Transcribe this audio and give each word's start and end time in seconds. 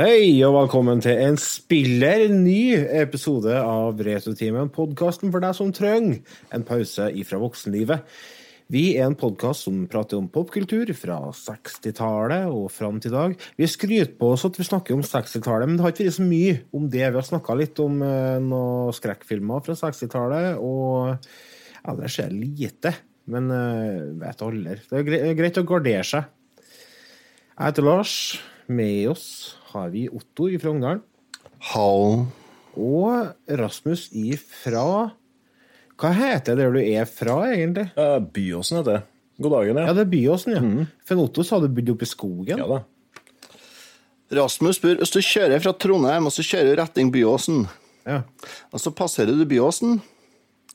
Hei, 0.00 0.38
og 0.46 0.54
velkommen 0.54 1.02
til 1.04 1.18
en 1.20 1.34
spiller 1.36 2.22
ny 2.32 2.72
episode 3.02 3.52
av 3.52 3.98
Retrotimen, 4.00 4.70
podkasten 4.72 5.28
for 5.28 5.44
deg 5.44 5.52
som 5.58 5.74
trenger 5.76 6.38
en 6.56 6.64
pause 6.64 7.10
ifra 7.20 7.36
voksenlivet. 7.42 8.06
Vi 8.72 8.94
er 8.94 9.10
en 9.10 9.18
podkast 9.20 9.66
som 9.66 9.82
prater 9.92 10.16
om 10.16 10.30
popkultur 10.32 10.94
fra 10.96 11.18
60-tallet 11.36 12.48
og 12.48 12.70
fram 12.72 12.96
til 12.96 13.12
i 13.12 13.18
dag. 13.18 13.36
Vi 13.60 13.68
skryter 13.68 14.16
på 14.16 14.32
oss 14.38 14.46
at 14.48 14.56
vi 14.56 14.68
snakker 14.70 14.96
om 14.96 15.04
60-tallet, 15.04 15.68
men 15.68 15.76
det 15.76 15.84
har 15.84 15.92
ikke 15.92 16.08
vært 16.08 16.16
så 16.22 16.30
mye 16.30 16.56
om 16.80 16.88
det. 16.88 17.04
Vi 17.04 17.20
har 17.20 17.28
snakka 17.34 17.60
litt 17.60 17.84
om 17.84 18.00
eh, 18.00 18.40
noen 18.40 18.96
skrekkfilmer 18.96 19.68
fra 19.68 19.76
60-tallet, 19.84 20.64
og 20.64 21.12
ja, 21.76 21.98
det 22.00 22.14
skjer 22.16 22.32
lite. 22.38 22.96
Men 23.28 23.52
uh, 23.52 24.16
vet 24.24 24.48
aldri. 24.48 24.80
Det 24.80 25.04
er 25.20 25.36
greit 25.44 25.60
å 25.60 25.68
gardere 25.68 26.08
seg. 26.08 26.36
Jeg 26.56 27.66
heter 27.66 27.90
Lars. 27.92 28.20
Med 28.70 29.10
oss 29.10 29.26
har 29.74 29.88
vi 29.94 30.06
Otto 30.10 30.48
i 30.50 30.58
Frogndalen. 30.60 31.02
Hall. 31.72 32.26
Og 32.80 33.32
Rasmus 33.60 34.08
ifra 34.16 34.84
Hva 36.00 36.10
heter 36.16 36.56
det 36.56 36.64
der 36.64 36.76
du 36.76 36.80
er 36.80 37.04
fra, 37.10 37.34
egentlig? 37.52 37.88
Uh, 37.98 38.18
Byåsen 38.22 38.78
heter 38.80 39.00
det. 39.00 39.02
God 39.40 39.52
dagen, 39.56 39.76
Ja, 39.80 39.86
ja. 39.90 39.92
det 39.96 40.04
er 40.06 40.10
Byåsen, 40.12 40.54
ja. 40.56 40.86
For 41.08 41.20
Otto 41.24 41.42
sa 41.44 41.58
du 41.60 41.68
bodde 41.72 41.92
oppe 41.94 42.04
i 42.04 42.10
skogen. 42.10 42.58
Ja 42.60 42.66
da. 42.68 42.80
Rasmus 44.40 44.78
spør 44.78 45.00
hvis 45.00 45.10
du 45.14 45.18
kjører 45.24 45.60
fra 45.64 45.72
Trondheim 45.74 46.28
og 46.28 46.34
så 46.34 46.44
kjører 46.46 46.70
du 46.76 46.80
retning 46.82 47.10
Byåsen, 47.14 47.64
Ja. 48.06 48.22
og 48.72 48.80
så 48.80 48.92
passerer 48.94 49.34
du 49.36 49.44
Byåsen, 49.44 49.98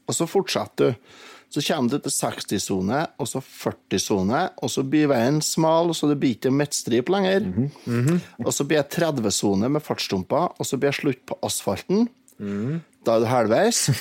og 0.06 0.14
så 0.14 0.28
fortsetter 0.30 0.92
du. 0.94 1.14
Så 1.56 1.62
kommer 1.64 1.94
du 1.94 2.02
til 2.04 2.12
60-sone, 2.12 2.98
og 3.16 3.28
så 3.32 3.40
40-sone, 3.40 4.42
og 4.60 4.72
så 4.74 4.82
blir 4.84 5.08
veien 5.08 5.38
smal, 5.46 5.94
så 5.96 6.10
det 6.12 6.18
blir 6.20 6.34
ikke 6.36 6.52
midtstripe 6.52 7.14
lenger. 7.14 7.46
Og 8.44 8.52
så 8.52 8.66
blir 8.68 8.82
det 8.82 8.92
30-sone 8.98 9.70
med 9.72 9.84
fartsdumper, 9.86 10.52
og 10.60 10.68
så 10.68 10.76
blir 10.82 10.92
det 10.92 11.00
slutt 11.00 11.22
på 11.32 11.38
asfalten. 11.48 12.10
Da 13.08 13.16
er 13.16 13.24
du 13.24 13.30
halvveis. 13.32 13.86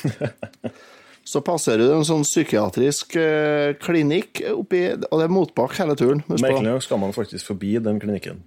Så 1.24 1.40
passerer 1.40 1.80
du 1.80 1.92
en 1.94 2.04
sånn 2.04 2.24
psykiatrisk 2.26 3.14
uh, 3.16 3.70
klinikk 3.80 4.42
oppi, 4.50 4.82
og 4.92 5.14
det 5.16 5.24
er 5.24 5.32
motbakk 5.32 5.78
hele 5.78 5.94
turen. 5.96 6.20
Merkelig 6.28 6.66
nok 6.66 6.84
skal 6.84 7.00
man 7.00 7.14
faktisk 7.16 7.48
forbi 7.48 7.78
den 7.80 7.96
klinikken. 8.02 8.42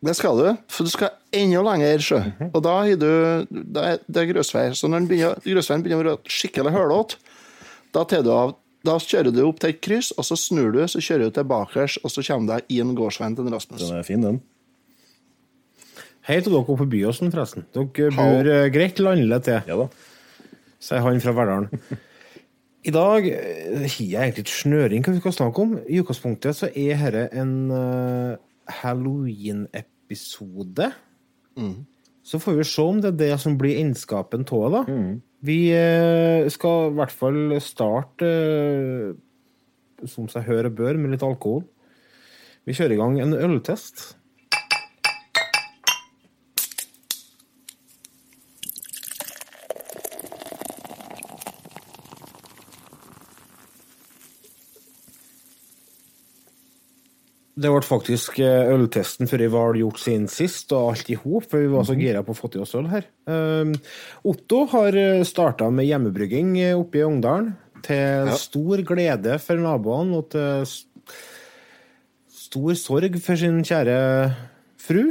Det 0.00 0.14
skal 0.16 0.38
du, 0.38 0.46
for 0.72 0.86
du 0.86 0.92
skal 0.94 1.10
enda 1.36 1.60
lenger 1.66 2.04
sjø. 2.06 2.20
Og 2.48 2.62
da 2.64 2.78
har 2.78 2.96
du 2.96 3.10
da 3.50 3.84
er 3.90 4.00
det 4.06 4.22
er 4.22 4.30
grøsvei. 4.30 4.68
Så 4.78 4.88
når 4.88 5.08
begynner, 5.10 5.42
grøsveien 5.44 5.84
begynner 5.84 6.06
å 6.06 6.14
være 6.14 6.32
skikkelig 6.38 6.72
hølete, 6.72 7.18
da 7.94 8.00
du 8.08 8.32
av 8.32 8.56
da 8.86 8.94
kjører 9.02 9.32
du 9.34 9.40
opp 9.42 9.58
til 9.62 9.70
et 9.72 9.80
kryss, 9.82 10.12
og 10.14 10.24
så 10.26 10.36
snur 10.38 10.70
du, 10.72 10.78
så 10.88 10.98
kjører 11.02 11.24
du 11.28 11.32
tilbake, 11.34 11.82
og 11.98 12.08
så 12.12 12.22
kommer 12.22 12.46
du 12.46 12.50
deg 12.54 12.62
i 12.72 12.74
gårdsveien 13.00 13.34
til 13.36 13.48
Rasmus. 13.52 13.80
Den 13.82 13.98
er 13.98 14.04
fin, 14.06 14.22
den. 14.24 14.38
Hei 16.28 16.36
til 16.44 16.52
dere 16.52 16.60
oppe 16.62 16.76
på 16.82 16.86
Byåsen, 16.92 17.32
forresten. 17.32 17.62
Dere 17.74 18.10
bor 18.14 18.44
ha. 18.52 18.68
greit 18.72 18.98
landlig 19.02 19.40
til, 19.48 19.58
Ja 19.66 19.74
da. 19.80 19.86
sier 20.84 21.02
han 21.04 21.22
fra 21.24 21.32
Verdalen. 21.34 21.68
I 22.86 22.90
dag 22.94 23.20
eh, 23.26 23.82
har 23.82 23.98
jeg 23.98 24.14
egentlig 24.14 24.44
ikke 24.46 24.62
snøring 24.62 25.00
hva 25.04 25.12
vi 25.16 25.22
skal 25.24 25.38
snakke 25.40 25.58
om. 25.64 25.70
I 25.82 25.98
utgangspunktet 26.02 26.52
så 26.56 26.66
er 26.70 26.94
dette 27.02 27.24
en 27.40 27.54
uh, 27.72 28.32
halloween-episode. 28.84 30.86
Så 32.28 32.34
får 32.44 32.52
vi 32.60 32.64
se 32.70 32.82
om 32.84 32.96
det 33.02 33.10
er 33.14 33.20
det 33.24 33.34
som 33.42 33.52
blir 33.58 33.80
innskapen 33.80 34.42
av 34.46 34.62
det. 34.62 34.70
da. 34.76 34.80
Vi 35.46 35.70
eh, 35.70 36.48
skal 36.50 36.88
i 36.90 36.94
hvert 36.98 37.14
fall 37.14 37.56
starte, 37.62 38.26
eh, 38.26 40.06
som 40.10 40.26
seg 40.30 40.46
hør 40.48 40.70
og 40.70 40.78
bør, 40.80 40.98
med 40.98 41.14
litt 41.14 41.26
alkohol. 41.26 41.62
Vi 42.66 42.74
kjører 42.76 42.96
i 42.96 43.00
gang 43.00 43.20
en 43.22 43.36
øltest. 43.38 44.17
Det 57.58 57.70
ble 57.72 57.82
faktisk 57.82 58.38
eh, 58.44 58.68
øltesten 58.70 59.26
før 59.30 59.42
jeg 59.42 59.52
var 59.54 59.78
gjort 59.80 60.02
siden 60.02 60.28
sist, 60.30 60.70
og 60.76 60.92
alt 60.92 61.08
i 61.10 61.16
hop, 61.18 61.48
for 61.50 61.64
vi 61.64 61.70
var 61.72 61.86
så 61.88 61.96
gira 61.98 62.22
på 62.22 62.34
å 62.34 62.38
få 62.38 62.50
til 62.52 62.62
oss 62.62 62.76
øl 62.78 62.86
her. 62.92 63.08
Um, 63.26 63.72
Otto 64.30 64.62
har 64.74 64.98
starta 65.26 65.66
med 65.74 65.88
hjemmebrygging 65.88 66.54
eh, 66.62 66.76
oppe 66.78 67.00
i 67.00 67.06
Ungdalen, 67.08 67.56
til 67.82 68.30
stor 68.38 68.82
glede 68.86 69.38
for 69.42 69.60
naboene 69.62 70.18
og 70.18 70.30
til 70.34 70.64
stor 72.48 72.78
sorg 72.78 73.18
for 73.22 73.38
sin 73.38 73.60
kjære 73.66 73.98
fru, 74.80 75.02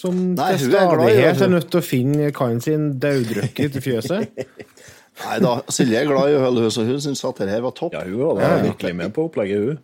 som 0.00 0.16
Nei, 0.32 0.54
til 0.56 0.70
hun 0.70 0.78
er 0.78 0.94
glad 0.94 1.10
i 1.10 1.10
det, 1.10 1.18
stadighet 1.18 1.36
hun. 1.36 1.44
er 1.44 1.52
nødt 1.56 1.68
til 1.72 1.80
å 1.80 1.84
finne 1.84 2.30
kaien 2.36 2.64
sin 2.64 2.88
daudrukket 3.02 3.76
i 3.76 3.84
fjøset. 3.84 4.42
Nei 5.20 5.36
da, 5.44 5.52
Silje 5.68 6.00
er 6.00 6.08
glad 6.08 6.32
i 6.32 6.38
øl, 6.38 6.62
hun, 6.64 6.72
så 6.72 6.86
hun 6.88 7.02
syns 7.04 7.22
at 7.28 7.42
dette 7.42 7.52
her 7.52 7.64
var 7.66 7.76
topp. 7.76 7.92
Ja, 7.98 8.06
hun 8.06 8.22
var 8.22 8.40
da 8.40 8.50
virkelig 8.64 8.96
med 8.96 9.12
på 9.16 9.26
opplegget, 9.28 9.66
hun. 9.66 9.80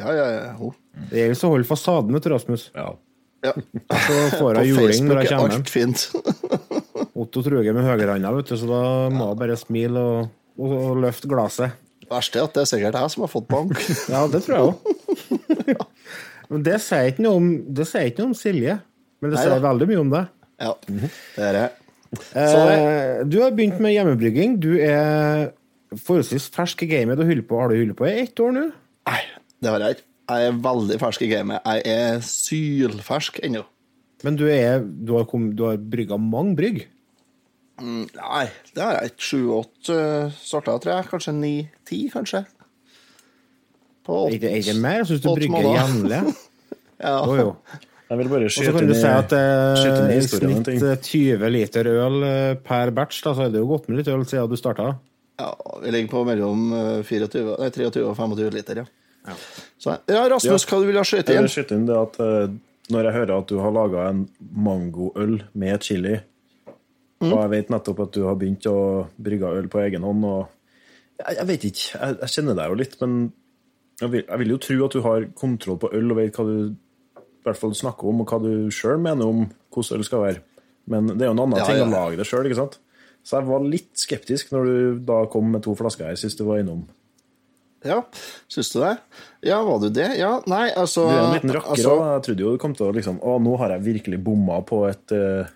Ja, 0.00 0.12
ja, 0.16 0.26
ja. 0.32 0.52
hun. 0.56 0.72
Det 0.96 1.20
gjelder 1.20 1.44
å 1.48 1.52
holde 1.52 1.68
fasaden, 1.68 2.16
vet 2.16 2.26
du, 2.26 2.30
Rasmus. 2.32 2.68
Ja. 2.76 2.86
ja. 3.44 3.52
Så 3.56 4.20
får 4.38 4.60
hun 4.60 4.68
juling 4.70 5.08
når 5.08 5.20
hun 5.20 5.22
er 5.22 5.30
kommer 5.30 5.54
hjem. 5.54 5.60
alt 5.60 5.72
fint. 5.72 6.06
Otto 7.20 7.42
truger 7.44 7.76
med 7.76 7.86
høyrehånda, 7.86 8.32
vet 8.36 8.52
du, 8.52 8.56
så 8.60 8.68
da 8.70 8.82
må 9.12 9.30
hun 9.30 9.40
bare 9.40 9.56
smile 9.60 10.02
og, 10.02 10.30
og, 10.60 10.72
og 10.76 11.02
løfte 11.04 11.30
glasset. 11.30 11.76
Verst 12.10 12.36
er 12.38 12.44
at 12.46 12.54
det 12.54 12.62
er 12.62 12.68
sikkert 12.70 12.98
jeg 13.00 13.12
som 13.12 13.24
har 13.24 13.32
fått 13.32 13.48
bank. 13.50 13.74
Ja, 14.12 14.24
det 14.30 14.42
tror 14.46 14.56
jeg 14.56 14.68
òg. 14.70 15.86
Men 16.52 16.62
det 16.66 16.76
sier 16.84 17.08
ikke 17.10 17.24
noe 17.24 17.40
om, 17.40 17.48
det 17.74 17.88
sier 17.90 18.10
ikke 18.10 18.22
noe 18.22 18.30
om 18.30 18.38
Silje, 18.38 18.76
men 19.18 19.32
det 19.32 19.40
sier 19.40 19.62
veldig 19.64 19.86
mye 19.90 19.98
om 19.98 20.10
deg. 20.12 20.28
Ja, 20.62 20.74
det 20.86 21.42
er 21.42 21.56
det. 21.56 21.64
Eh, 22.38 23.24
du 23.26 23.40
har 23.42 23.56
begynt 23.56 23.80
med 23.82 23.96
hjemmebrygging. 23.96 24.54
Du 24.62 24.76
er 24.78 25.48
forholdsvis 25.96 26.46
fersk 26.54 26.84
i 26.86 26.88
gamet 26.92 27.18
og 27.18 27.26
holder 27.26 27.48
på. 27.48 27.58
Har 27.58 27.72
du 27.72 27.80
holdt 27.80 27.98
på 27.98 28.06
i 28.06 28.12
ett 28.22 28.42
år 28.44 28.54
nå? 28.54 28.62
Nei, 29.10 29.18
det 29.58 29.72
har 29.72 29.82
jeg 29.88 29.96
ikke. 29.98 30.06
Jeg 30.26 30.50
er 30.50 30.58
veldig 30.64 30.98
fersk 31.00 31.22
i 31.22 31.30
gamet. 31.30 31.62
Jeg 31.62 31.82
er 31.86 32.20
sylfersk 32.26 33.38
ennå. 33.46 33.62
Men 34.24 34.38
du, 34.40 34.46
er, 34.50 34.80
du 34.82 35.14
har, 35.18 35.26
kom, 35.30 35.50
du 35.54 35.66
har 35.68 35.76
brygga 35.78 36.18
mange 36.18 36.56
brygg. 36.58 36.84
Nei, 37.78 38.44
det 38.74 38.80
har 38.82 38.96
jeg 38.96 39.12
ikke. 39.12 39.26
Sju-åtte 39.28 39.98
sorter, 40.40 40.78
tror 40.82 40.94
jeg. 40.96 41.08
Kanskje 41.12 41.34
ni-ti, 41.36 42.00
kanskje. 42.12 42.42
På 44.06 44.24
åtte 44.26 44.48
er 44.48 44.62
det 44.64 44.76
mer? 44.80 45.02
Jeg 45.02 45.10
syns 45.12 45.24
du 45.24 45.28
brygger 45.34 45.58
måneder. 45.60 45.80
jevnlig. 45.82 46.36
Ja. 46.96 47.18
Oh, 47.28 47.34
jo. 47.36 47.50
Jeg 48.08 48.16
vil 48.22 48.28
bare 48.32 48.46
så 48.48 48.62
skyte 48.62 48.72
kan 48.72 48.86
inn 48.86 48.92
i, 48.94 48.96
si 48.96 49.08
at 49.10 49.32
eh, 49.36 50.14
i 50.14 50.20
snitt 50.24 50.68
eh, 50.72 50.94
20 51.04 51.50
liter 51.52 51.88
øl 51.90 52.16
eh, 52.24 52.54
per 52.64 52.88
batch, 52.96 53.18
da, 53.26 53.34
så 53.36 53.44
er 53.44 53.50
det 53.52 53.60
jo 53.60 53.66
gått 53.68 53.90
med 53.90 53.98
litt 54.00 54.08
øl 54.08 54.22
siden 54.24 54.48
du 54.48 54.56
starta. 54.56 54.94
ja, 55.36 55.50
vi 55.82 55.92
ligger 55.92 56.08
på 56.14 56.22
mellom 56.24 56.62
eh, 56.72 57.02
24, 57.04 57.42
nei, 57.60 57.68
23 57.74 58.06
og 58.06 58.16
25 58.16 58.54
liter, 58.56 58.80
ja. 58.80 59.34
Så, 59.78 59.92
ja, 60.08 60.22
Rasmus, 60.32 60.64
hva 60.70 60.78
du 60.80 60.86
vil 60.88 60.96
ha 60.96 61.04
skjøte 61.04 61.34
Jeg 61.34 61.36
inn? 61.42 61.46
vil 61.48 61.52
skyte 61.52 61.76
inn 61.76 61.86
det 61.86 61.96
at 62.00 62.18
eh, 62.24 62.48
når 62.94 63.08
jeg 63.08 63.12
hører 63.18 63.32
at 63.38 63.48
du 63.50 63.58
har 63.60 63.72
laga 63.74 64.08
en 64.10 64.28
mangoøl 64.54 65.42
med 65.54 65.82
chili, 65.82 66.20
Mm. 67.16 67.30
og 67.32 67.38
jeg 67.40 67.50
vet 67.50 67.70
nettopp 67.72 68.00
at 68.04 68.10
du 68.12 68.26
har 68.26 68.34
begynt 68.36 68.66
å 68.68 69.06
brygge 69.16 69.48
øl 69.56 69.68
på 69.72 69.78
egen 69.86 70.02
hånd 70.04 70.24
og 70.28 70.48
Jeg, 71.16 71.36
jeg 71.38 71.46
vet 71.48 71.62
ikke, 71.64 71.84
jeg, 71.96 72.16
jeg 72.20 72.28
kjenner 72.34 72.54
deg 72.58 72.68
jo 72.68 72.74
litt, 72.76 72.96
men 73.00 73.14
jeg 74.02 74.10
vil, 74.12 74.24
jeg 74.28 74.38
vil 74.42 74.50
jo 74.52 74.58
tro 74.60 74.76
at 74.84 74.92
du 74.92 75.00
har 75.00 75.24
kontroll 75.32 75.78
på 75.80 75.88
øl 75.96 76.10
og 76.12 76.18
vet 76.18 76.36
hva 76.36 76.44
du 76.44 76.58
i 76.66 77.22
hvert 77.48 77.56
fall 77.56 77.72
snakker 77.72 78.10
om, 78.10 78.20
og 78.20 78.28
hva 78.28 78.40
du 78.44 78.68
sjøl 78.68 79.00
mener 79.00 79.24
om 79.32 79.46
hvordan 79.72 79.96
øl 79.96 80.04
skal 80.04 80.20
være. 80.26 80.42
Men 80.92 81.06
det 81.14 81.22
er 81.24 81.30
jo 81.30 81.36
en 81.38 81.40
annen 81.46 81.56
Ja, 81.62 81.64
ting 81.70 81.78
ja. 81.80 81.86
å 81.88 81.94
lage 81.94 82.18
det 82.20 82.26
sjøl, 82.28 82.44
ikke 82.50 82.58
sant? 82.60 82.76
Så 83.24 83.40
jeg 83.40 83.48
var 83.48 83.64
litt 83.64 83.96
skeptisk 83.96 84.52
når 84.52 84.68
du 84.68 85.00
da 85.08 85.22
kom 85.32 85.48
med 85.56 85.64
to 85.64 85.72
flasker 85.74 86.10
her 86.12 86.20
sist 86.20 86.36
du 86.36 86.44
var 86.44 86.60
innom. 86.60 86.84
Ja, 87.86 88.00
syns 88.52 88.72
du 88.74 88.80
det? 88.82 88.94
Ja, 89.46 89.60
var 89.66 89.78
du 89.82 89.88
det? 89.94 90.08
Ja, 90.18 90.32
nei, 90.50 90.64
altså 90.74 91.06
Du 91.06 91.14
er 91.14 91.22
en 91.22 91.36
liten 91.36 91.54
rakker, 91.54 91.76
altså, 91.76 91.92
og 91.94 92.08
jeg 92.14 92.24
trodde 92.28 92.44
jo 92.46 92.54
du 92.56 92.62
kom 92.62 92.74
til 92.76 92.88
å 92.88 92.94
liksom 92.96 93.20
Å, 93.22 93.36
nå 93.42 93.54
har 93.60 93.76
jeg 93.76 93.86
virkelig 93.86 94.18
bomma 94.26 94.58
på 94.66 94.82
et, 94.90 95.14
eh, 95.14 95.54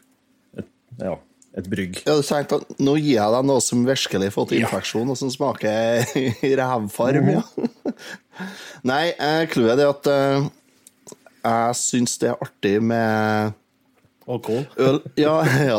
et 0.60 0.70
Ja, 1.02 1.16
et 1.58 1.66
brygg. 1.70 1.98
Ja, 2.06 2.14
du 2.14 2.22
tenkte 2.22 2.60
at 2.60 2.78
nå 2.78 2.94
gir 3.00 3.16
jeg 3.16 3.34
deg 3.34 3.48
noe 3.50 3.62
som 3.64 3.82
virkelig 3.88 4.28
har 4.30 4.36
fått 4.36 4.54
infeksjon, 4.54 5.10
og 5.10 5.18
som 5.18 5.32
smaker 5.34 6.06
rævfarm, 6.62 7.32
ja. 7.34 7.42
Nei, 8.90 9.04
eh, 9.18 9.44
clouet 9.50 9.74
er 9.74 9.80
det 9.82 9.88
at 9.90 10.10
eh, 10.12 10.50
jeg 11.40 11.80
syns 11.80 12.18
det 12.22 12.30
er 12.30 12.44
artig 12.44 12.76
med 12.84 13.56
Alkohol. 14.28 14.66
øl 14.76 15.00
Ja, 15.18 15.40
ja. 15.64 15.78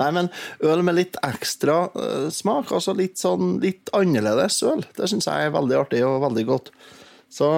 Nei, 0.00 0.10
men 0.16 0.28
øl 0.60 0.82
med 0.86 0.98
litt 0.98 1.16
ekstra 1.26 1.82
eh, 1.94 2.26
smak, 2.34 2.72
altså 2.76 2.94
litt 2.96 3.20
sånn 3.20 3.58
litt 3.62 3.90
annerledes 3.96 4.60
øl, 4.66 4.84
det 4.98 5.08
syns 5.10 5.28
jeg 5.30 5.48
er 5.48 5.54
veldig 5.54 5.78
artig 5.80 6.02
og 6.06 6.20
veldig 6.26 6.44
godt. 6.50 6.70
Så, 7.30 7.48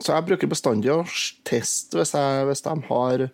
så 0.00 0.16
jeg 0.16 0.26
bruker 0.30 0.50
bestandig 0.50 0.92
å 0.94 1.04
teste 1.48 2.00
hvis, 2.00 2.14
hvis 2.14 2.66
de 2.66 2.74
har 2.88 3.28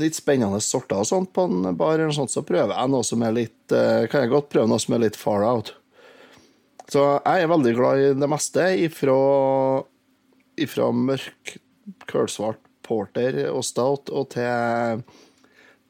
litt 0.00 0.16
spennende 0.16 0.58
sorter 0.64 1.02
og 1.02 1.06
sånt 1.06 1.30
på 1.34 1.46
en 1.46 1.70
bar, 1.78 2.00
eller 2.00 2.14
sånt, 2.16 2.32
så 2.32 2.42
prøver 2.46 2.74
jeg 2.74 2.90
noe 2.90 3.06
som 3.06 3.22
er 3.22 3.36
litt 3.36 3.74
eh, 3.74 4.06
Kan 4.10 4.24
jeg 4.24 4.32
godt 4.32 4.50
prøve 4.54 4.70
noe 4.70 4.82
som 4.82 4.96
er 4.96 5.04
litt 5.06 5.18
far 5.18 5.46
out. 5.46 5.74
Så 6.90 7.04
jeg 7.20 7.44
er 7.44 7.50
veldig 7.52 7.74
glad 7.76 8.00
i 8.00 8.08
det 8.18 8.28
meste 8.28 8.66
ifra, 8.84 9.14
ifra 10.60 10.90
mørk, 10.92 11.56
kølsvart 12.10 12.63
porter 12.84 13.40
og 13.50 13.62
stout 13.66 14.10
og 14.14 14.28
til, 14.34 15.02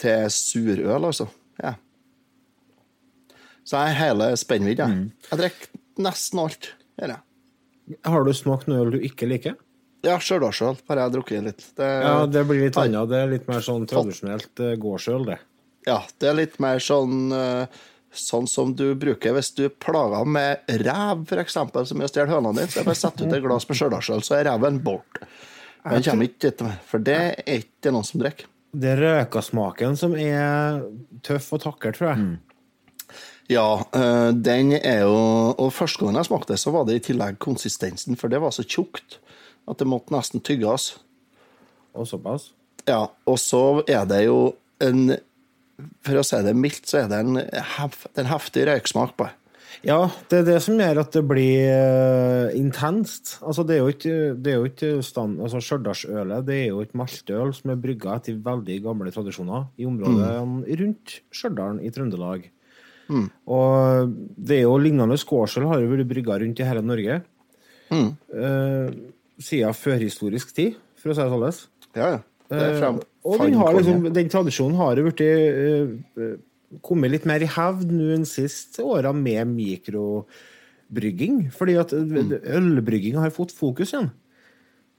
til 0.02 0.30
surøl, 0.32 1.10
altså. 1.10 1.28
Ja. 1.62 1.74
Så 3.64 3.80
jeg 3.80 3.94
er 3.94 4.00
hele 4.02 4.30
spennvidde. 4.38 4.86
jeg. 4.88 5.10
Jeg 5.30 5.40
drikker 5.40 6.02
nesten 6.04 6.42
alt. 6.42 6.72
Her, 7.00 7.14
jeg. 7.16 7.98
Har 8.08 8.24
du 8.24 8.32
smakt 8.36 8.68
noe 8.70 8.82
øl 8.84 8.94
du 8.96 9.00
ikke 9.04 9.28
liker? 9.28 9.56
Ja, 10.04 10.18
Stjørdalsøl 10.20 10.76
har 10.90 11.00
jeg 11.00 11.12
drukket 11.14 11.44
litt. 11.46 11.64
Det, 11.78 11.88
Ja, 12.04 12.26
det 12.28 12.42
blir 12.48 12.66
litt 12.66 12.76
annet. 12.80 13.08
Det 13.08 13.18
er 13.22 13.30
litt 13.30 13.46
mer 13.48 13.64
sånn 13.64 13.86
tradisjonelt 13.88 14.60
eh, 14.60 14.74
gårdsøl, 14.80 15.24
det. 15.30 15.38
Ja, 15.88 16.02
det 16.20 16.28
er 16.28 16.36
litt 16.38 16.58
mer 16.64 16.80
sånn 16.80 17.32
eh, 17.32 17.82
Sånn 18.14 18.44
som 18.46 18.70
du 18.78 18.92
bruker 18.94 19.32
hvis 19.34 19.48
du 19.56 19.64
plager 19.82 20.22
med 20.28 20.68
rev, 20.84 21.24
f.eks., 21.26 21.56
som 21.58 21.98
er 21.98 22.06
å 22.06 22.10
stjele 22.12 22.30
høna 22.30 22.52
dine. 22.54 22.68
Bare 22.86 22.94
setter 22.94 23.26
ut 23.26 23.32
et 23.34 23.42
glass 23.42 23.66
med 23.66 23.74
Stjørdalsøl, 23.80 24.22
så 24.22 24.36
er 24.36 24.44
reven 24.46 24.76
borte. 24.84 25.26
Den 25.84 26.04
kommer 26.06 26.28
ikke 26.30 26.50
etter 26.50 26.68
meg, 26.70 26.80
for 26.88 27.04
det 27.04 27.20
er 27.44 27.60
ikke 27.60 27.92
noen 27.92 28.06
som 28.08 28.22
drikker. 28.22 28.48
Det 28.74 28.90
er 28.90 29.02
røkasmaken 29.04 29.98
som 29.98 30.16
er 30.18 30.80
tøff 31.26 31.52
å 31.54 31.60
takle, 31.62 31.92
tror 31.94 32.10
jeg. 32.10 32.32
Ja, 33.52 33.84
eh, 33.92 34.30
den 34.32 34.72
er 34.78 35.02
jo 35.04 35.52
Og 35.60 35.68
første 35.76 36.00
gangen 36.00 36.16
jeg 36.16 36.30
smakte 36.30 36.56
så 36.56 36.72
var 36.72 36.86
det 36.88 36.96
i 36.96 37.04
tillegg 37.10 37.36
konsistensen, 37.44 38.16
for 38.16 38.32
det 38.32 38.40
var 38.40 38.54
så 38.56 38.64
tjukt 38.64 39.18
at 39.68 39.80
det 39.80 39.88
måtte 39.88 40.12
nesten 40.12 40.42
tygges. 40.44 40.94
Og 41.94 42.08
såpass. 42.08 42.50
Ja, 42.88 43.06
og 43.28 43.38
så 43.40 43.84
er 43.88 44.04
det 44.08 44.24
jo 44.26 44.56
en 44.82 45.16
For 46.04 46.20
å 46.20 46.24
si 46.26 46.38
det 46.44 46.52
mildt, 46.56 46.86
så 46.88 47.02
er 47.02 47.08
det 47.10 47.18
en, 47.24 47.38
hef, 47.76 48.04
en 48.16 48.28
heftig 48.30 48.66
røyksmak 48.68 49.16
på 49.18 49.26
det. 49.26 49.34
Ja, 49.84 49.98
det 50.30 50.38
er 50.40 50.46
det 50.48 50.56
som 50.64 50.80
gjør 50.80 51.02
at 51.02 51.12
det 51.12 51.22
blir 51.28 51.68
uh, 51.68 52.54
intenst. 52.56 53.36
Altså, 53.44 53.66
det 53.68 53.76
er 53.76 53.82
jo 53.82 53.92
ikke, 53.92 54.16
det 54.40 54.52
er 54.52 54.58
jo 54.58 54.70
ikke 54.70 54.90
stand... 55.04 55.36
Altså, 55.44 55.60
Stjørdalsølet 55.64 56.48
det 56.48 56.58
er 56.62 56.66
jo 56.72 56.80
et 56.84 56.96
maltøl 56.96 57.52
som 57.56 57.74
er 57.74 57.82
brygga 57.82 58.16
etter 58.16 58.40
veldig 58.48 58.80
gamle 58.86 59.12
tradisjoner 59.14 59.68
i 59.76 59.88
området 59.88 60.32
rundt 60.80 61.18
Stjørdal 61.34 61.82
i 61.84 61.92
Trøndelag. 61.92 62.48
Og 63.12 64.14
det 64.36 64.62
er 64.62 64.64
jo 64.64 64.80
lignende 64.80 65.18
skårsøl 65.20 65.68
har 65.68 65.82
jo 65.82 65.92
vært 65.92 66.08
brygga 66.08 66.40
rundt 66.40 66.60
i 66.60 66.68
hele 66.68 66.84
Norge. 66.84 67.20
Eh, 67.92 68.94
siden 69.38 69.76
førhistorisk 69.76 70.54
tid, 70.56 70.78
for 71.00 71.12
å 71.12 71.16
si 71.16 71.24
det 71.24 71.34
sånn. 71.34 71.68
Ja, 71.94 72.14
ja. 72.16 72.22
Det 72.44 72.60
er 72.60 72.74
frem, 72.76 72.98
uh, 73.00 73.04
og 73.24 73.40
den, 73.40 73.54
har 73.56 73.72
liksom, 73.72 74.02
den 74.12 74.28
tradisjonen 74.30 74.76
har 74.76 74.98
jo 75.00 75.06
blitt 75.06 75.20
eh, 75.24 76.34
kommet 76.82 77.10
litt 77.12 77.24
mer 77.28 77.42
i 77.42 77.46
hevd 77.50 77.90
nå 77.92 78.10
enn 78.14 78.26
sist 78.26 78.78
åra 78.82 79.12
med 79.14 79.46
mikrobrygging. 79.54 81.50
Fordi 81.54 81.78
at 81.80 81.92
Mm. 81.92 82.40
ølbrygging 82.42 83.14
har 83.16 83.30
fått 83.30 83.52
fokus 83.52 83.92
igjen. 83.92 84.10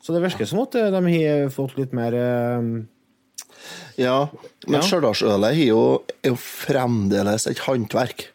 Så 0.02 0.14
det 0.14 0.22
virker 0.22 0.46
som 0.46 0.60
at 0.62 0.76
eh, 0.76 0.92
de 0.92 1.02
har 1.02 1.50
fått 1.50 1.78
litt 1.78 1.94
mer 1.94 2.14
eh, 2.14 2.84
Ja, 3.98 4.30
men 4.68 4.82
Ja. 4.82 4.82
Stjørdalsølet 4.82 5.52
er 5.52 5.60
er 6.24 6.30
jo 6.30 6.36
fremdeles 6.36 7.48
et 7.48 7.58
håndverk. 7.60 8.28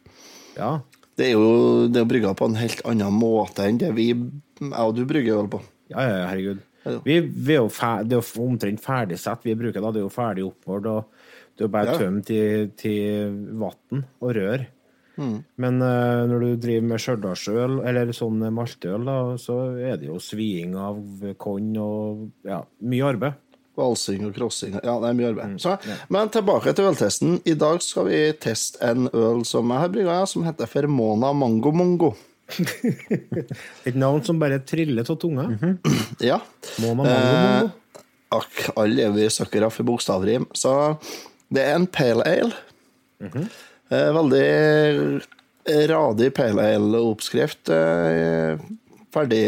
Ja. 0.56 0.80
Det 1.16 1.26
er 1.28 1.32
jo 1.32 1.86
det 1.88 2.00
er 2.00 2.04
brygga 2.08 2.34
på 2.34 2.46
en 2.48 2.56
helt 2.56 2.80
annen 2.84 3.12
måte 3.12 3.66
enn 3.68 3.78
det 3.78 3.94
vi 3.94 4.08
jeg 4.14 4.72
og 4.72 4.94
du 4.96 5.04
brygger 5.06 5.38
øl 5.40 5.48
på. 5.48 5.60
Ja, 5.90 6.00
ja, 6.00 6.26
herregud. 6.28 6.60
Vi, 7.04 7.20
vi 7.20 7.54
er 7.54 7.60
jo 7.60 7.68
fer, 7.68 8.04
det 8.08 8.16
er 8.16 8.22
jo 8.22 8.44
omtrent 8.46 8.80
ferdig 8.80 9.18
sett 9.20 9.42
vi 9.44 9.54
bruker 9.58 9.82
da. 9.84 9.90
Det 9.92 10.00
er 10.00 10.06
jo 10.06 10.12
ferdig 10.14 10.44
oppmålt, 10.46 10.86
og 10.86 11.04
det 11.56 11.64
er 11.64 11.68
jo 11.68 11.72
bare 11.74 11.92
Ja. 11.92 11.98
tømt 12.00 12.30
i, 12.32 12.42
til 12.80 13.34
vann 13.60 14.04
og 14.20 14.34
rør. 14.38 14.64
Mm. 15.20 15.34
Men 15.60 15.82
uh, 15.82 16.22
når 16.30 16.40
du 16.40 16.48
driver 16.62 16.86
med 16.88 17.02
stjørdalsøl, 17.04 17.80
eller 17.84 18.12
sånn 18.16 18.40
maltøl, 18.56 19.04
da, 19.04 19.18
så 19.36 19.58
er 19.76 19.98
det 20.00 20.08
jo 20.08 20.16
sviing 20.22 20.72
av 20.80 20.96
korn 21.36 21.74
og 21.76 22.30
ja, 22.48 22.62
mye 22.80 23.10
arbeid. 23.12 23.46
Valsing 23.80 24.24
og 24.26 24.34
crossing 24.36 24.74
Ja, 24.80 24.96
det 25.00 25.08
er 25.08 25.14
mye 25.16 25.28
arbeid. 25.30 25.60
Så, 25.62 25.76
men 26.12 26.28
tilbake 26.32 26.72
til 26.76 26.88
øltesten. 26.90 27.36
I 27.48 27.54
dag 27.60 27.78
skal 27.84 28.08
vi 28.08 28.18
teste 28.40 28.80
en 28.84 29.06
øl 29.12 29.44
som 29.48 29.70
jeg 29.72 29.84
har 29.84 29.92
brygga, 29.92 30.16
som 30.28 30.44
heter 30.48 30.68
Fermona 30.68 31.30
Mango 31.36 31.72
Mongo. 31.72 32.10
Et 33.88 33.96
navn 33.98 34.22
som 34.26 34.38
bare 34.40 34.60
triller 34.66 35.06
av 35.10 35.18
tunga. 35.22 35.48
Ja. 36.30 36.40
Mona 36.82 37.02
Mango 37.04 37.20
Mongo. 37.34 37.70
Akk, 38.30 38.60
alle 38.78 39.08
er 39.08 39.14
vi 39.16 39.24
søkkere 39.32 39.70
for 39.74 39.88
bokstavrim. 39.88 40.44
Så 40.54 40.72
det 41.50 41.64
er 41.66 41.74
en 41.80 41.88
pale 41.90 42.22
ale. 42.28 42.54
Eh, 43.90 44.10
Veldig 44.14 44.44
radig 45.90 46.28
pale 46.36 46.68
ale-oppskrift. 46.76 47.68
eh, 47.74 48.60
Ferdig 49.10 49.42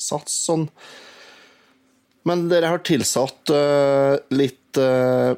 sats 0.00 0.38
sånn. 0.46 0.64
Men 2.26 2.46
dere 2.50 2.72
har 2.72 2.80
tilsatt 2.84 3.52
eh, 3.54 4.16
litt 4.34 4.80
eh, 4.80 5.34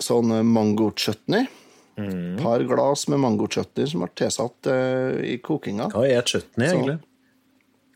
sånn 0.00 0.30
mango-chutney. 0.52 1.48
Et 1.96 2.42
par 2.42 2.60
glass 2.68 3.06
med 3.08 3.22
mango-chutney 3.22 3.88
som 3.88 4.02
ble 4.04 4.10
tilsatt 4.18 4.68
uh, 4.68 5.16
i 5.24 5.38
kokinga. 5.40 5.88
Hva 5.94 6.04
er 6.08 6.26
chutney, 6.28 6.68
egentlig? 6.68 6.98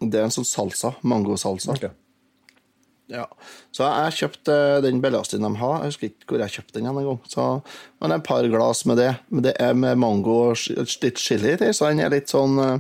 Det 0.00 0.17
er 0.17 0.29
en 0.29 0.32
sånn 0.32 0.49
salsa. 0.49 0.94
Mangosalsa. 1.05 1.75
Okay. 1.76 1.93
Ja. 3.11 3.26
Så 3.75 3.85
jeg 3.85 4.17
kjøpte 4.20 4.56
den 4.85 5.00
billigste 5.02 5.41
de 5.41 5.50
har. 5.61 5.81
Jeg 5.82 5.93
husker 5.93 6.11
ikke 6.11 6.32
hvor 6.32 6.44
jeg 6.44 6.55
kjøpte 6.56 6.79
den 6.79 6.88
en 6.91 7.00
gang. 7.00 7.19
Så, 7.29 7.47
men 8.00 8.14
et 8.14 8.26
par 8.26 8.47
glass 8.52 8.85
med 8.88 9.00
det. 9.02 9.11
Men 9.29 9.47
det 9.49 9.56
er 9.61 9.75
med 9.76 9.99
mango 10.00 10.37
og 10.53 10.62
litt 11.03 11.20
chili 11.20 11.56
i, 11.56 11.73
så 11.75 11.91
den 11.91 12.05
er 12.05 12.14
litt 12.14 12.31
sånn 12.32 12.58
eh, 12.62 12.79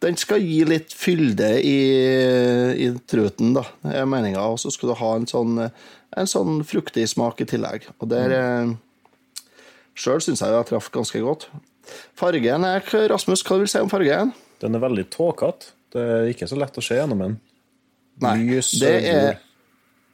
Den 0.00 0.16
skal 0.16 0.40
gi 0.40 0.62
litt 0.64 0.94
fylde 0.96 1.50
i, 1.60 1.78
i 2.80 2.86
truten, 3.04 3.52
da. 3.58 3.66
Er 3.84 4.08
meninga. 4.08 4.46
Og 4.48 4.62
så 4.62 4.72
skal 4.72 4.94
du 4.94 4.98
ha 5.02 5.10
en 5.18 5.28
sånn, 5.28 5.58
eh, 5.66 5.90
en 6.16 6.30
sånn 6.30 6.62
fruktig 6.64 7.04
smak 7.12 7.44
i 7.44 7.48
tillegg. 7.50 7.90
Og 8.00 8.08
der 8.08 8.32
mm. 8.64 8.78
Sjøl 10.00 10.22
syns 10.24 10.40
jeg 10.40 10.54
jeg 10.54 10.68
traff 10.70 10.88
ganske 10.94 11.20
godt. 11.24 11.48
Fargen 12.16 12.64
er 12.64 12.84
Rasmus, 13.10 13.42
hva 13.44 13.58
vil 13.58 13.66
du 13.68 13.72
si 13.72 13.80
om 13.82 13.90
fargen? 13.92 14.32
Den 14.62 14.76
er 14.78 14.82
veldig 14.84 15.06
tåkete. 15.12 15.74
Det 15.90 16.00
er 16.00 16.28
ikke 16.30 16.46
så 16.48 16.56
lett 16.60 16.76
å 16.78 16.84
se 16.84 16.96
gjennom 16.96 17.18
den. 17.24 17.34
Nei, 18.22 18.36
Lys, 18.46 18.70
det 18.80 18.94
er. 19.10 19.40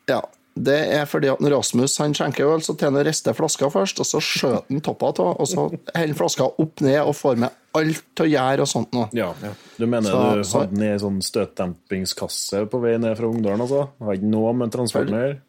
Ja. 0.09 0.23
Det 0.57 0.77
er 0.97 1.05
fordi 1.05 1.29
at 1.29 1.43
Rasmus 1.53 1.99
han 2.01 2.15
skjenker 2.17 2.49
øl, 2.49 2.63
så 2.65 2.73
tar 2.79 2.89
han 2.89 2.97
og 2.97 3.05
rister 3.05 3.35
flaska 3.37 3.69
først, 3.69 3.99
og 4.01 4.07
så 4.09 4.23
skjøter 4.25 4.71
han 4.73 4.81
toppa 4.87 5.11
av, 5.13 5.35
og 5.37 5.51
så 5.51 5.67
holder 5.69 6.17
flaska 6.17 6.47
opp 6.65 6.81
ned 6.87 6.97
og 7.03 7.13
får 7.19 7.37
med 7.43 7.59
alt 7.77 8.23
å 8.25 8.29
gjøre 8.31 8.65
og 8.65 8.71
sånt 8.71 8.95
noe. 8.97 9.11
Ja. 9.13 9.35
Du 9.77 9.85
mener 9.85 10.09
Så- 10.09 10.23
du 10.33 10.59
hadde 10.59 10.71
den 10.73 10.83
i 10.87 10.93
en 10.95 11.03
sånn 11.03 11.21
støtdempingskasse 11.23 12.63
på 12.73 12.81
vei 12.81 12.97
ned 12.97 13.19
fra 13.19 13.29
Ungdalen, 13.29 13.61
altså? 13.67 13.91
Hadde 14.01 14.17
ikke 14.17 14.33
noe 14.33 14.53
med 14.55 14.73
transporten 14.73 15.13
å 15.19 15.21
gjøre? 15.27 15.41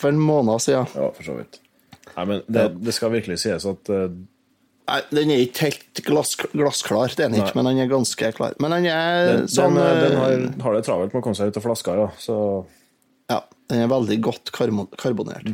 For 0.00 0.08
en 0.08 0.18
måned 0.24 0.60
siden. 0.64 0.88
Ja, 0.94 1.10
for 1.10 1.22
så 1.22 1.36
vidt. 1.36 1.60
Nei, 2.16 2.26
men 2.26 2.44
det, 2.46 2.66
det 2.82 2.94
skal 2.96 3.12
virkelig 3.14 3.40
sies 3.44 3.66
at 3.68 3.90
uh... 3.92 4.08
Nei, 4.90 4.98
den 5.14 5.30
er 5.30 5.44
ikke 5.44 5.68
helt 5.68 6.00
glass, 6.02 6.32
glassklar, 6.50 7.12
det 7.14 7.22
er 7.22 7.30
den 7.30 7.44
ikke, 7.44 7.54
men 7.58 7.68
den 7.68 7.84
er 7.84 7.90
ganske 7.90 8.30
klar. 8.34 8.56
Men 8.62 8.74
den 8.74 8.88
er 8.90 9.28
den, 9.28 9.44
sånn 9.52 9.78
den, 9.78 10.00
den 10.02 10.16
eh, 10.16 10.18
har, 10.18 10.46
har 10.64 10.74
det 10.74 10.82
travelt 10.88 11.14
med 11.14 11.20
å 11.20 11.26
komme 11.28 11.38
seg 11.38 11.52
ut 11.52 11.60
av 11.60 11.66
flaska, 11.68 11.94
ja. 12.00 12.08
Så 12.18 12.38
Ja, 13.30 13.44
den 13.70 13.84
er 13.84 13.92
veldig 13.92 14.16
godt 14.26 14.50
karbo 14.56 14.88
karbonert. 14.98 15.46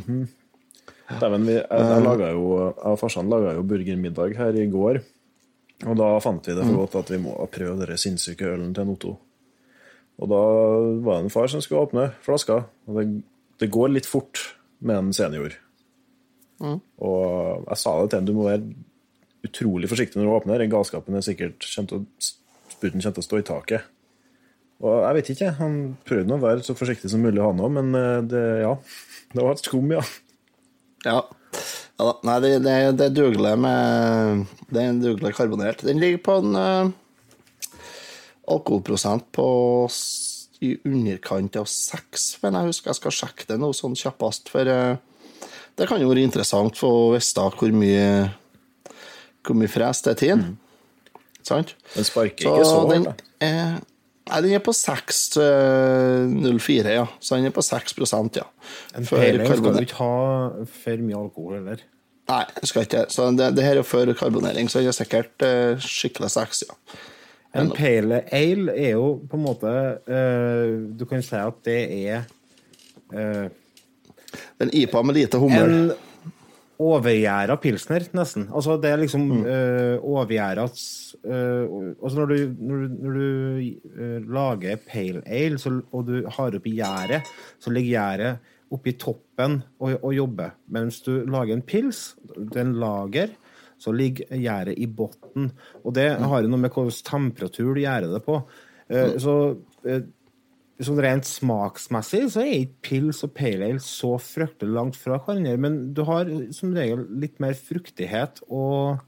Dæven, 1.07 1.45
vi, 1.47 1.53
jeg, 1.59 1.67
jeg, 1.69 2.33
jo, 2.33 2.47
jeg 2.65 2.73
og 2.89 2.97
farsan 2.99 3.29
laga 3.31 3.53
jo 3.55 3.67
burgermiddag 3.67 4.33
her 4.39 4.57
i 4.57 4.65
går. 4.73 5.03
Og 5.85 5.93
da 5.99 6.09
fant 6.23 6.49
vi 6.49 6.55
det 6.57 6.65
for 6.65 6.81
godt 6.81 6.97
at 7.03 7.13
vi 7.13 7.21
må 7.21 7.35
prøve 7.53 7.85
den 7.85 8.01
sinnssyke 8.01 8.49
ølen 8.49 8.73
til 8.75 8.89
Otto. 8.95 9.13
Og 10.17 10.31
da 10.31 10.41
var 11.05 11.19
det 11.19 11.27
en 11.27 11.33
far 11.33 11.49
som 11.51 11.61
skulle 11.61 11.85
åpne 11.85 12.09
flaska. 12.25 12.63
Og 12.89 12.97
det, 12.97 13.05
det 13.61 13.69
går 13.73 13.93
litt 13.93 14.09
fort 14.09 14.41
med 14.81 14.97
en 14.97 15.13
senior. 15.13 15.53
Og 16.63 17.67
jeg 17.67 17.81
sa 17.81 17.93
det 18.01 18.09
til 18.11 18.21
ham, 18.21 18.27
du 18.27 18.35
må 18.37 18.47
være 18.47 18.63
utrolig 19.47 19.89
forsiktig 19.91 20.19
når 20.19 20.27
du 20.27 20.35
åpner. 20.35 20.65
Galskapen 20.71 21.17
er 21.17 21.25
sikkert 21.25 21.67
kjent 21.67 21.93
å, 21.95 22.01
Sputen 22.77 23.01
kommer 23.01 23.15
til 23.15 23.23
å 23.23 23.25
stå 23.25 23.39
i 23.41 23.47
taket. 23.47 23.93
Og 24.85 24.99
jeg 25.01 25.17
vet 25.17 25.29
ikke, 25.33 25.53
han 25.57 25.77
prøvde 26.05 26.35
å 26.35 26.43
være 26.43 26.65
så 26.65 26.75
forsiktig 26.77 27.09
som 27.09 27.23
mulig, 27.25 27.41
han 27.41 27.63
òg, 27.63 27.71
men 27.79 27.97
eh, 27.97 28.19
det, 28.29 28.43
ja. 28.61 28.75
Det 29.33 29.41
var 29.41 29.55
et 29.55 29.65
skum, 29.65 29.89
ja. 29.89 30.03
Ja. 31.05 31.23
ja. 31.97 32.11
Nei, 32.27 32.37
det, 32.43 32.51
det, 32.65 32.75
det 32.99 33.07
dugler 33.17 33.57
med 33.57 34.45
Det 34.69 34.83
er 34.83 35.01
dugelig 35.01 35.33
karbonert. 35.37 35.81
Den 35.85 36.01
ligger 36.01 36.21
på 36.27 36.37
en 36.43 36.53
uh, 36.53 36.93
alkoholprosent 38.53 39.25
på 39.35 39.47
i 40.65 40.71
underkant 40.89 41.57
av 41.59 41.67
seks, 41.69 42.31
men 42.41 42.57
jeg 42.57 42.71
husker 42.71 42.89
jeg 42.89 42.99
skal 43.01 43.13
sjekke 43.13 43.49
det 43.51 43.59
nå 43.61 43.69
sånn 43.77 43.97
kjappest, 43.97 44.49
for 44.49 44.69
eh, 44.71 44.97
det 45.77 45.85
kan 45.89 46.01
jo 46.01 46.09
være 46.09 46.25
interessant 46.25 46.77
for 46.79 46.89
å 46.89 47.15
vite 47.15 47.41
hvor 47.57 47.71
mye 47.75 48.05
hvor 49.47 49.55
mye 49.57 49.71
fres 49.71 50.01
det 50.03 50.11
er 50.15 50.19
til. 50.19 50.39
Sant? 51.47 51.69
Den 51.93 52.05
sparker 52.07 52.49
ikke 52.49 52.65
så 52.67 52.79
den 52.89 53.05
hardt. 53.07 53.21
da. 53.21 53.25
er, 53.47 53.67
nei, 54.27 54.39
den 54.43 54.53
er 54.57 54.63
på 54.63 54.73
6,04, 54.75 56.95
ja. 56.97 57.05
Så 57.23 57.29
den 57.37 57.47
er 57.47 57.53
på 57.55 57.63
6% 57.63 58.39
ja. 58.41 58.47
En 58.97 59.05
peiling 59.07 59.47
skal 59.47 59.75
du 59.77 59.83
ikke 59.85 60.01
ha 60.01 60.17
for 60.81 60.97
mye 61.05 61.19
alkohol 61.21 61.53
heller. 61.61 61.79
Nei, 62.27 62.45
det 62.57 62.67
skal 62.67 62.83
ikke 62.83 63.05
Så 63.13 63.19
det, 63.37 63.45
det 63.55 63.63
her 63.63 63.77
er 63.79 63.87
før 63.87 64.11
karbonering, 64.17 64.67
så 64.67 64.83
den 64.83 64.91
er 64.91 64.97
sikkert 64.97 65.35
eh, 65.47 65.79
skikkelig 65.79 66.29
6, 66.35 66.67
ja. 66.67 66.73
En 67.57 67.71
pale 67.73 68.19
ale 68.35 68.73
er 68.75 68.91
jo 68.97 69.07
på 69.25 69.37
en 69.37 69.41
måte 69.41 69.69
uh, 70.05 70.93
Du 70.99 71.05
kan 71.09 71.23
si 71.25 71.37
at 71.39 71.57
det 71.65 71.79
er 71.95 72.19
eh, 73.15 73.47
En 74.61 74.69
IPA 74.73 75.01
med 75.03 75.15
lite 75.15 75.37
hummer. 75.41 75.69
en 75.69 75.91
overgjæra 76.77 77.55
pilsner, 77.61 78.05
nesten. 78.13 78.47
Altså, 78.53 78.77
det 78.81 78.91
er 78.91 78.99
liksom 79.01 79.23
Mm. 79.31 79.41
Uh, 79.45 79.97
overgjæra 80.03 80.63
uh, 80.67 81.93
Altså, 82.03 82.19
når 82.19 82.25
du, 82.25 82.35
når 82.59 82.75
du, 82.75 82.87
når 83.01 83.11
du 83.13 83.27
uh, 83.97 84.33
lager 84.33 84.77
pale 84.91 85.21
ale, 85.25 85.57
så, 85.57 85.81
og 85.91 86.05
du 86.07 86.21
har 86.29 86.55
oppi 86.55 86.75
gjæret, 86.77 87.21
så 87.59 87.69
ligger 87.73 87.89
gjæret 87.89 88.37
oppi 88.71 88.91
toppen 88.99 89.61
og, 89.79 89.97
og 90.03 90.13
jobber. 90.15 90.53
Mens 90.69 91.01
du 91.01 91.25
lager 91.25 91.53
en 91.55 91.61
pils, 91.61 92.15
den 92.53 92.75
lager, 92.79 93.27
så 93.79 93.91
ligger 93.91 94.25
gjæret 94.35 94.77
i 94.77 94.85
bunnen. 94.85 95.51
Og 95.85 95.95
det 95.95 96.11
har 96.19 96.41
jo 96.41 96.49
noe 96.51 96.59
med 96.59 96.73
hvilken 96.73 97.03
temperatur 97.05 97.73
du 97.73 97.81
gjærer 97.81 98.11
det 98.11 98.23
på. 98.25 98.41
Eh, 98.89 99.17
Så 99.21 99.35
eh, 99.85 100.01
sånn 100.83 100.99
rent 101.01 101.25
smaksmessig 101.25 102.23
så 102.33 102.43
er 102.43 102.53
ikke 102.61 102.83
pils 102.85 103.23
og 103.25 103.33
pale 103.37 103.71
ale 103.71 103.83
så 103.83 104.13
fryktelig 104.21 104.75
langt 104.75 104.97
fra 104.99 105.17
hverandre, 105.17 105.55
men 105.61 105.77
du 105.97 106.03
har 106.07 106.29
som 106.53 106.73
regel 106.75 107.05
litt 107.21 107.39
mer 107.41 107.57
fruktighet 107.57 108.43
og 108.45 108.99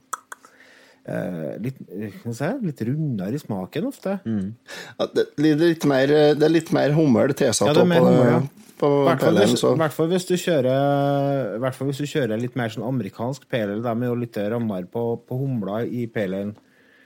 eh, 1.05 1.51
litt, 1.61 1.77
eh, 1.93 2.15
si, 2.25 2.49
litt 2.65 2.81
rundere 2.87 3.37
i 3.37 3.41
smaken 3.41 3.89
ofte. 3.91 4.15
Ja, 4.25 5.09
det, 5.13 5.27
det, 5.37 5.51
litt 5.61 5.85
mer, 5.89 6.15
det 6.39 6.49
er 6.49 6.55
litt 6.55 6.73
mer 6.75 6.95
hummel 6.97 7.35
tilsatt 7.37 7.69
Ja, 7.69 7.85
på, 7.85 8.15
ja. 8.17 8.41
på 8.81 8.91
I 8.95 9.05
hvert 9.11 9.27
fall 9.27 9.39
hvis, 9.43 9.55
så 9.61 9.75
hvert 9.77 9.97
fall 9.99 10.11
hvis 10.15 10.27
du 10.31 10.35
kjører 10.39 11.53
i 11.59 11.61
hvert 11.61 11.77
fall 11.77 11.93
hvis 11.93 12.01
du 12.01 12.09
kjører 12.09 12.41
litt 12.41 12.57
mer 12.57 12.73
sånn 12.73 12.87
amerikansk 12.89 13.45
pale 13.51 13.77
ale, 13.77 13.85
de 13.85 13.93
er 13.93 14.09
jo 14.09 14.17
litt 14.25 14.41
rammere 14.55 14.89
på, 14.89 15.05
på 15.21 15.37
humla 15.43 15.83
i 15.85 16.09
pale 16.09 16.43
ale. 16.47 16.59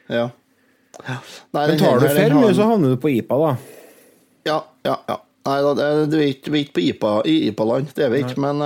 ja. 0.07 0.29
Nei, 0.93 1.63
Men 1.73 1.79
tar 1.81 1.97
du 1.97 2.03
for 2.05 2.35
mye, 2.37 2.51
så 2.53 2.67
havner 2.69 2.91
du 2.93 2.99
på 3.01 3.09
IPA, 3.09 3.37
da. 3.41 3.79
Ja, 4.47 4.59
ja, 4.85 4.97
ja. 5.09 5.17
Nei 5.43 5.57
da, 5.63 5.73
det, 5.75 5.87
det, 6.11 6.19
vi 6.19 6.25
er 6.25 6.35
ikke, 6.37 6.53
ikke 6.59 6.75
på 6.75 6.83
IPA, 6.87 7.15
i 7.27 7.33
IPA-land, 7.49 7.89
det 7.97 8.05
er 8.05 8.13
vi 8.13 8.23
ikke, 8.23 8.39
men 8.43 8.63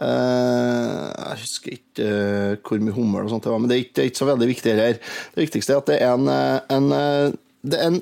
Uh, 0.00 1.10
Jeg 1.12 1.40
husker 1.42 1.74
ikke 1.74 2.04
uh, 2.08 2.52
hvor 2.64 2.80
mye 2.80 2.94
hummer 2.96 3.26
og 3.26 3.32
sånt 3.34 3.44
det 3.44 3.50
var, 3.52 3.60
men 3.60 3.68
det 3.68 3.76
er 3.76 3.82
ikke, 3.82 3.94
det 3.98 4.02
er 4.02 4.08
ikke 4.08 4.20
så 4.22 4.28
veldig 4.30 4.46
viktig 4.48 4.72
her. 4.78 5.00
Det 5.34 5.42
viktigste 5.42 5.74
er 5.74 5.82
at 5.82 5.90
det 5.90 5.98
er 6.00 6.14
en, 6.14 6.30
en, 6.72 7.36
det 7.68 7.76
er 7.80 7.90
en 7.90 7.98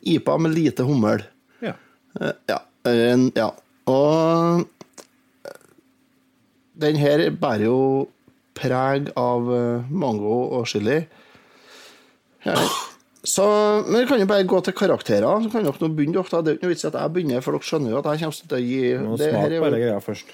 IPA 0.00 0.36
med 0.40 0.54
lite 0.56 0.86
hummel. 0.88 1.26
Ja. 1.64 1.74
Uh, 2.16 2.32
Ja. 2.48 2.62
En, 2.88 3.26
ja. 3.36 3.50
Og 3.92 4.62
den 6.80 6.96
her 6.96 7.26
bærer 7.36 7.66
jo 7.66 7.80
preg 8.56 9.10
av 9.20 9.50
mango 9.92 10.38
og 10.56 10.64
chili. 10.72 11.02
Ja. 12.46 12.56
Så, 13.20 13.44
men 13.84 14.00
vi 14.00 14.06
kan 14.08 14.20
jo 14.22 14.28
bare 14.28 14.46
gå 14.48 14.60
til 14.64 14.74
karakterer. 14.76 15.42
Så 15.44 15.50
kan 15.52 15.66
dere 15.66 15.82
nå 15.82 15.90
begynne, 15.92 16.16
dere. 16.16 16.40
Det 16.40 16.52
er 16.52 16.54
jo 16.54 16.58
ikke 16.58 16.66
noe 16.66 16.72
vits 16.72 16.84
i 16.86 16.88
at 16.88 16.96
jeg 16.96 17.14
begynner, 17.16 17.42
for 17.44 17.56
dere 17.56 17.68
skjønner 17.68 17.92
jo 17.92 17.98
at 18.00 18.08
jeg 18.08 18.22
kommer 18.22 18.52
til 18.52 18.56
å 18.56 18.62
gi 18.64 18.80
Nå 18.96 19.18
det 19.20 19.28
her 19.34 19.56
smak 19.58 19.76
greia 19.76 19.98
først. 20.04 20.32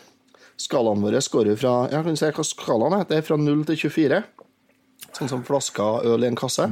Skalaen 0.57 1.03
vår 1.05 1.19
går 1.33 1.51
jo 1.51 1.57
fra 1.61 1.73
ja, 1.93 2.01
kan 2.07 2.17
si 2.17 2.31
hva 2.39 2.45
skalaen 2.47 2.95
er. 2.97 3.09
Det 3.09 3.19
er 3.19 3.27
fra 3.27 3.37
0 3.41 3.65
til 3.69 3.81
24. 3.91 4.23
Sånn 5.19 5.33
som 5.33 5.43
flasker 5.45 6.07
øl 6.13 6.25
i 6.25 6.31
en 6.31 6.39
kasse. 6.39 6.69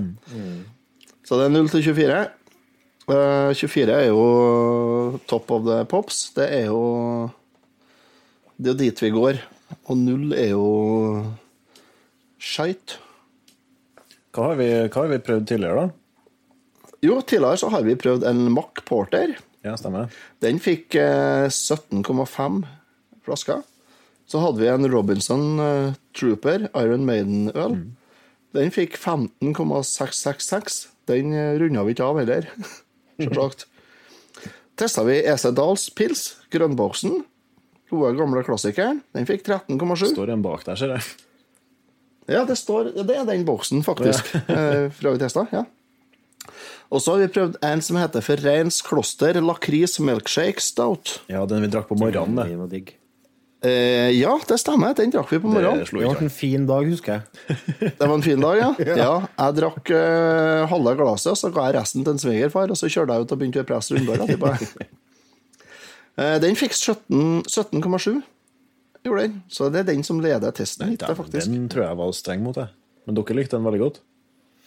Så 1.25 1.40
det 1.40 1.49
er 1.49 1.54
0 1.56 1.73
til 1.73 1.85
24. 1.90 2.21
Uh, 3.04 3.50
24 3.52 3.92
er 3.92 4.06
jo 4.09 5.18
top 5.28 5.50
of 5.52 5.66
the 5.66 5.83
pops. 5.90 6.28
Det 6.37 6.47
er 6.47 6.71
jo 6.71 6.85
Det 8.56 8.71
er 8.71 8.73
jo 8.73 8.80
dit 8.85 9.02
vi 9.02 9.11
går. 9.11 9.42
Og 9.90 9.99
0 9.99 10.33
er 10.38 10.54
jo 10.54 10.68
skeit. 12.38 13.00
Hva 14.35 14.50
har, 14.50 14.56
vi, 14.59 14.71
hva 14.87 15.02
har 15.02 15.11
vi 15.11 15.23
prøvd 15.23 15.47
tidligere, 15.50 15.85
da? 15.85 16.03
Jo, 17.04 17.18
tidligere 17.20 17.61
så 17.61 17.68
har 17.75 17.84
vi 17.84 17.99
prøvd 18.00 18.25
en 18.28 18.46
Mack 18.54 18.84
Porter. 18.88 19.37
Ja, 19.64 19.76
stemmer. 19.80 20.12
Den 20.44 20.61
fikk 20.62 20.96
eh, 21.00 21.50
17,5 21.52 22.62
flasker. 23.25 23.61
Så 24.25 24.40
hadde 24.40 24.62
vi 24.62 24.70
en 24.73 24.88
Robinson 24.88 25.61
eh, 25.61 25.92
Trooper 26.16 26.68
Iron 26.80 27.04
Maiden-øl. 27.08 27.76
Den 28.54 28.73
fikk 28.73 28.96
15,666. 28.96 30.84
Den 31.11 31.34
uh, 31.34 31.58
runda 31.61 31.82
vi 31.84 31.92
ikke 31.92 32.06
av 32.06 32.18
heller, 32.23 32.46
selvsagt. 33.20 33.66
Testa 34.78 35.04
vi 35.06 35.18
EC 35.20 35.49
Dahls 35.54 35.88
pils, 35.94 36.23
grønnboksen. 36.54 37.20
Gode, 37.92 38.14
gamle 38.18 38.42
klassikeren. 38.46 39.02
Den 39.14 39.28
fikk 39.28 39.44
13,7. 39.46 40.14
Står 40.14 40.32
en 40.32 40.44
bak 40.44 40.64
der, 40.66 40.78
ser 40.80 40.94
jeg. 40.96 41.04
Ja, 42.30 42.46
det, 42.49 42.56
står, 42.56 42.94
det 43.04 43.18
er 43.18 43.26
den 43.28 43.44
boksen, 43.44 43.82
faktisk, 43.84 44.30
eh, 44.49 44.87
fra 44.96 45.12
vi 45.12 45.20
testa. 45.20 45.44
Ja. 45.52 45.66
Og 46.94 47.02
så 47.02 47.14
har 47.14 47.24
vi 47.24 47.30
prøvd 47.34 47.56
en 47.64 47.82
som 47.82 47.98
heter 47.98 48.24
For 48.24 48.40
Reins 48.44 48.82
Kloster 48.84 49.38
lakris 49.42 49.96
milkshake 50.02 50.62
stout. 50.62 51.18
Ja, 51.32 51.46
den 51.48 51.64
vi 51.64 51.72
drakk 51.72 51.88
på 51.90 51.98
morgenen, 51.98 52.38
det. 52.44 52.68
Digg. 52.72 52.94
Eh, 53.64 54.10
ja, 54.12 54.34
det 54.48 54.58
stemmer. 54.60 54.92
Den 54.96 55.12
drakk 55.14 55.32
vi 55.32 55.40
på 55.40 55.48
morgenen. 55.48 55.86
Det 55.90 56.04
var 56.04 56.20
en 56.20 56.30
fin 56.30 56.66
dag, 56.68 56.84
husker 56.84 57.16
jeg. 57.16 57.56
Det 57.80 58.04
var 58.04 58.12
en 58.14 58.26
fin 58.26 58.40
dag, 58.40 58.58
ja. 58.60 58.70
ja 58.98 59.14
jeg 59.24 59.56
drakk 59.60 59.94
eh, 59.96 60.66
halve 60.68 60.94
glasset, 61.00 61.40
så 61.40 61.48
ga 61.54 61.70
jeg 61.70 61.78
resten 61.78 62.04
til 62.04 62.12
en 62.12 62.20
svigerfar, 62.20 62.68
og 62.68 62.76
så 62.76 62.90
kjørte 62.92 63.16
jeg 63.16 63.24
ut 63.24 63.32
og 63.32 63.40
begynte 63.40 63.64
å 63.64 63.68
presse 63.68 63.96
rundballer 63.96 64.28
etterpå. 64.28 64.90
Eh, 66.14 66.36
den 66.38 66.54
fikk 66.54 66.76
17 66.76 67.40
17,7. 67.48 68.20
Gjorde 69.04 69.22
den. 69.24 69.40
Så 69.50 69.66
det 69.72 69.80
er 69.82 69.88
den 69.88 70.04
som 70.06 70.20
leder 70.22 70.52
testen 70.54 70.92
Den, 70.94 71.16
faktisk. 71.16 71.48
den 71.50 71.64
tror 71.72 71.88
jeg 71.88 71.98
var 71.98 72.12
streng 72.16 72.44
mot 72.44 72.54
deg. 72.54 72.70
Men 73.04 73.18
dere 73.18 73.36
likte 73.36 73.58
den 73.58 73.66
veldig 73.66 73.80
godt. 73.82 73.98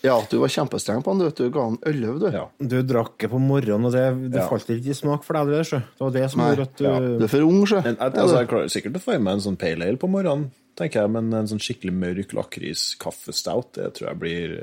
Ja, 0.05 0.15
du 0.29 0.35
var 0.37 0.51
kjempestreng 0.53 1.01
på 1.03 1.13
den, 1.15 1.23
du. 1.25 1.31
Du 1.43 1.49
ga 1.53 1.63
han 1.65 1.77
11, 1.89 2.19
du. 2.21 2.27
Ja. 2.35 2.43
Du 2.61 2.75
drakk 2.85 3.15
det 3.23 3.31
på 3.31 3.39
morgenen, 3.41 3.87
og 3.89 3.95
det, 3.95 4.03
det 4.31 4.43
Ja. 4.43 4.47
falt 4.51 4.69
ikke 4.69 4.93
i 4.93 4.97
smak 4.97 5.23
for 5.25 5.33
deg. 5.39 5.49
Det, 5.55 5.63
sjø. 5.71 5.79
det 5.81 6.03
var 6.05 6.11
det 6.13 6.27
som 6.31 6.41
Nei, 6.43 6.49
gjorde 6.51 6.67
at 6.67 6.75
du 6.77 6.85
ja. 6.85 6.99
Du 6.99 7.25
er 7.25 7.31
for 7.33 7.47
ung, 7.47 7.63
sjø. 7.65 7.81
Altså, 7.97 8.37
jeg 8.37 8.47
klarer 8.51 8.69
sikkert 8.75 8.99
å 8.99 9.03
få 9.07 9.15
i 9.15 9.23
meg 9.25 9.33
en 9.39 9.45
sånn 9.47 9.57
pale 9.57 9.87
ale 9.89 9.97
på 9.97 10.09
morgenen, 10.11 10.51
tenker 10.77 11.01
jeg, 11.01 11.09
men 11.17 11.33
en 11.33 11.49
sånn 11.49 11.63
skikkelig 11.63 11.95
mørk 11.97 12.35
lakris 12.37 12.91
kaffestout, 13.01 13.73
det 13.79 13.89
tror 13.97 14.11
jeg 14.11 14.19
blir 14.21 14.55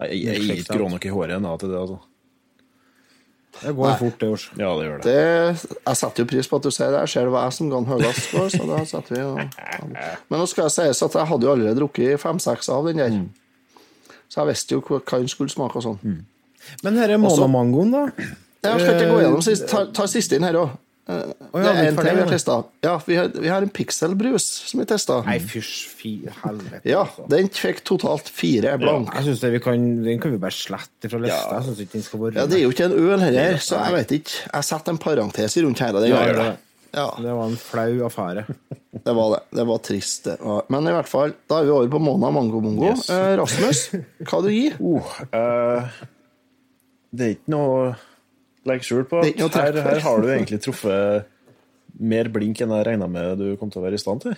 Jeg, 0.00 0.10
jeg, 0.10 0.24
jeg 0.24 0.48
er 0.48 0.58
ikke 0.64 0.78
grå 0.80 0.88
nok 0.90 1.04
i 1.06 1.12
håret 1.12 1.36
ennå 1.36 1.52
til 1.60 1.70
det, 1.70 1.78
altså. 1.84 2.00
Det 3.60 3.70
går 3.76 3.92
fort, 4.00 4.16
det, 4.18 4.28
Ors. 4.34 4.48
Ja, 4.58 4.72
det 4.74 4.86
gjør 4.88 4.96
det. 4.98 5.12
Det, 5.14 5.76
jeg 5.86 5.96
setter 6.00 6.24
jo 6.24 6.26
pris 6.32 6.48
på 6.50 6.56
at 6.58 6.64
du 6.66 6.70
sier 6.74 6.90
det. 6.90 7.04
Jeg 7.04 7.12
ser 7.12 7.28
det 7.28 7.34
var 7.36 7.44
jeg 7.46 7.54
som 7.54 7.68
ga 7.70 7.78
den 7.84 7.92
høyest 7.92 8.24
score, 8.26 8.48
så 8.50 8.66
da 8.66 8.80
setter 8.90 9.14
vi 9.14 9.20
jo 9.20 9.30
Men 10.32 10.40
nå 10.40 10.46
skal 10.50 10.66
jeg 10.66 10.74
sies 10.80 11.02
at 11.06 11.14
jeg 11.20 11.28
hadde 11.30 11.46
jo 11.46 11.52
allerede 11.52 11.78
drukket 11.78 12.18
fem-seks 12.24 12.72
av 12.74 12.88
den 12.90 12.98
der. 13.04 13.14
Så 14.34 14.42
jeg 14.42 14.50
visste 14.50 14.74
jo 14.74 14.80
hva 14.82 14.98
den 15.20 15.30
skulle 15.30 15.52
smake 15.52 15.78
og 15.78 15.84
sånn. 15.86 16.00
Men 16.82 16.96
denne 16.98 17.20
Mona-mangoen, 17.22 17.92
da? 17.94 18.06
Jeg 18.64 18.80
skal 18.80 18.96
ikke 18.96 19.12
gå 19.12 19.20
gjennom 19.22 19.44
sist. 19.44 19.68
Ta, 19.70 19.84
ta 19.94 20.08
siste 20.10 20.40
inn 20.40 20.46
her 20.48 20.58
òg. 20.58 20.72
Å, 21.04 21.14
Det 21.52 21.60
ja, 21.60 21.72
er 21.76 21.78
er 21.82 21.88
en 21.90 21.98
til 21.98 22.06
vi 22.16 22.22
har 22.22 22.30
testa. 22.32 22.54
Ja, 22.82 22.94
vi 23.04 23.16
har, 23.18 23.26
vi 23.28 23.50
har 23.52 23.64
en 23.66 23.72
pikselbrus 23.76 24.46
som 24.70 24.80
vi 24.80 24.86
testa. 24.88 25.18
Nei, 25.26 25.36
fysj, 25.44 25.72
fy 26.00 26.12
helvete. 26.40 26.80
Ja, 26.88 27.02
altså. 27.04 27.26
den 27.28 27.50
fikk 27.52 27.82
totalt 27.84 28.30
fire 28.32 28.72
blank. 28.80 29.12
Jeg 29.12 29.28
synes 29.28 29.42
det 29.44 29.50
vi 29.52 29.60
kan, 29.66 29.84
Den 30.06 30.22
kan 30.22 30.32
vi 30.32 30.40
bare 30.40 30.56
slette 30.56 31.12
fra 31.12 31.20
lista. 31.20 31.58
Jeg 31.58 31.66
synes 31.68 31.82
ikke 31.84 31.98
den 31.98 32.06
skal 32.08 32.22
være 32.24 32.38
Ja, 32.40 32.46
Det 32.48 32.58
er 32.58 32.64
jo 32.64 32.72
ikke 32.72 32.88
en 32.88 32.96
øl 32.96 33.26
her, 33.28 33.58
så 33.60 33.82
jeg 33.84 33.98
vet 34.00 34.16
ikke. 34.18 34.38
Jeg 34.48 34.68
setter 34.72 34.96
en 34.96 35.02
parentes 35.04 35.58
rundt 35.60 35.84
her. 35.84 35.92
Den 36.00 36.08
Ja, 36.10 36.24
gjør 36.24 36.40
det. 36.40 36.48
Ja, 36.94 37.08
Det 37.18 37.32
var 37.34 37.44
en 37.50 37.56
flau 37.58 38.04
affære. 38.06 38.44
det 39.04 39.14
var 39.18 39.34
det. 39.34 39.40
Det 39.58 39.66
var 39.66 39.78
trist. 39.82 40.24
det 40.28 40.36
var- 40.40 40.64
Men 40.70 40.86
i 40.88 40.94
hvert 40.94 41.08
fall, 41.10 41.34
da 41.50 41.58
er 41.60 41.64
vi 41.64 41.70
over 41.74 41.88
på 41.96 42.00
Mona 42.00 42.30
Mango 42.30 42.60
Mongo. 42.60 42.86
Yes. 42.92 43.08
Eh, 43.10 43.36
Rasmus, 43.40 43.80
hva 44.22 44.42
du 44.42 44.48
gir 44.54 44.76
Oh, 44.80 45.12
eh, 45.32 45.90
det 47.14 47.26
er 47.26 47.34
ikke 47.36 47.54
noe 47.54 47.68
å 47.74 47.96
legge 48.66 48.86
skjul 48.88 49.04
på. 49.10 49.20
Å 49.22 49.52
Her, 49.54 49.72
her 49.82 50.00
har 50.00 50.20
du 50.22 50.28
egentlig 50.28 50.62
truffet 50.64 51.26
mer 52.00 52.24
blink 52.34 52.60
enn 52.64 52.72
jeg 52.74 52.86
regna 52.88 53.06
med 53.10 53.38
du 53.38 53.56
kom 53.56 53.70
til 53.70 53.82
å 53.82 53.86
være 53.86 53.94
i 53.98 54.02
stand 54.02 54.22
til. 54.24 54.34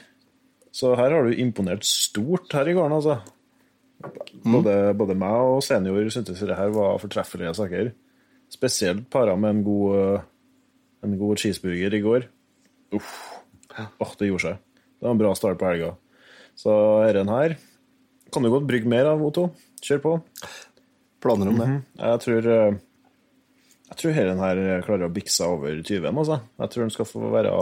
Så 0.77 0.91
her 0.99 1.11
har 1.15 1.25
du 1.25 1.33
imponert 1.41 1.85
stort 1.89 2.53
her 2.53 2.69
i 2.69 2.75
gården, 2.77 2.93
altså. 2.99 3.21
Både, 4.45 4.75
både 4.95 5.15
meg 5.17 5.33
og 5.57 5.63
senior 5.65 6.05
syntes 6.13 6.43
det 6.45 6.57
her 6.59 6.69
var 6.75 6.99
fortreffelige 7.01 7.55
saker. 7.57 7.93
Spesielt 8.53 9.09
para 9.11 9.35
med 9.41 9.55
en 9.57 9.63
god, 9.65 9.95
eh, 9.97 10.21
en 11.03 11.17
god 11.19 11.39
cheeseburger 11.41 11.95
i 11.97 12.03
går. 12.05 12.27
Uff. 12.95 13.13
Åh, 13.77 14.13
det 14.19 14.31
gjorde 14.31 14.45
seg. 14.45 14.61
Det 14.97 15.07
var 15.07 15.15
en 15.17 15.21
bra 15.21 15.33
start 15.37 15.59
på 15.61 15.69
helga. 15.69 15.95
Så 16.57 16.73
denne 17.13 17.37
her 17.41 17.57
kan 18.33 18.43
du 18.45 18.51
godt 18.51 18.67
brygge 18.69 18.89
mer 18.91 19.09
av, 19.11 19.23
Otto. 19.23 19.51
Kjør 19.85 20.03
på. 20.03 20.15
planer 21.23 21.51
om 21.51 21.61
det. 21.61 21.69
Jeg 22.01 22.23
tror 22.25 22.49
eh, 22.53 22.79
Jeg 23.91 23.99
tror 24.01 24.17
hele 24.17 24.37
her 24.41 24.61
klarer 24.87 25.07
å 25.07 25.13
bikse 25.13 25.47
over 25.47 25.81
20, 25.83 26.09
altså. 26.11 26.41
Jeg 26.61 26.73
tror 26.73 26.85
den 26.87 26.95
skal 26.95 27.09
få 27.09 27.31
være 27.33 27.53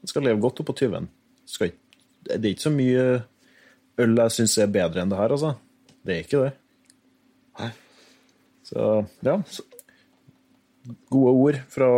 Den 0.00 0.12
skal 0.12 0.26
leve 0.28 0.40
godt 0.40 0.62
oppå 0.62 0.76
20. 0.78 1.08
Skal 1.50 1.72
det 2.20 2.36
er 2.36 2.52
ikke 2.52 2.68
så 2.68 2.72
mye 2.74 3.04
øl 4.00 4.18
jeg 4.22 4.34
syns 4.34 4.58
er 4.60 4.72
bedre 4.72 5.02
enn 5.02 5.12
det 5.12 5.18
her, 5.18 5.32
altså. 5.32 5.54
Det 6.04 6.14
er 6.14 6.24
ikke 6.24 6.42
det. 6.44 6.50
Nei. 7.60 7.70
Så 8.68 8.90
ja. 9.26 9.36
Gode 11.12 11.32
ord 11.32 11.58
fra 11.72 11.88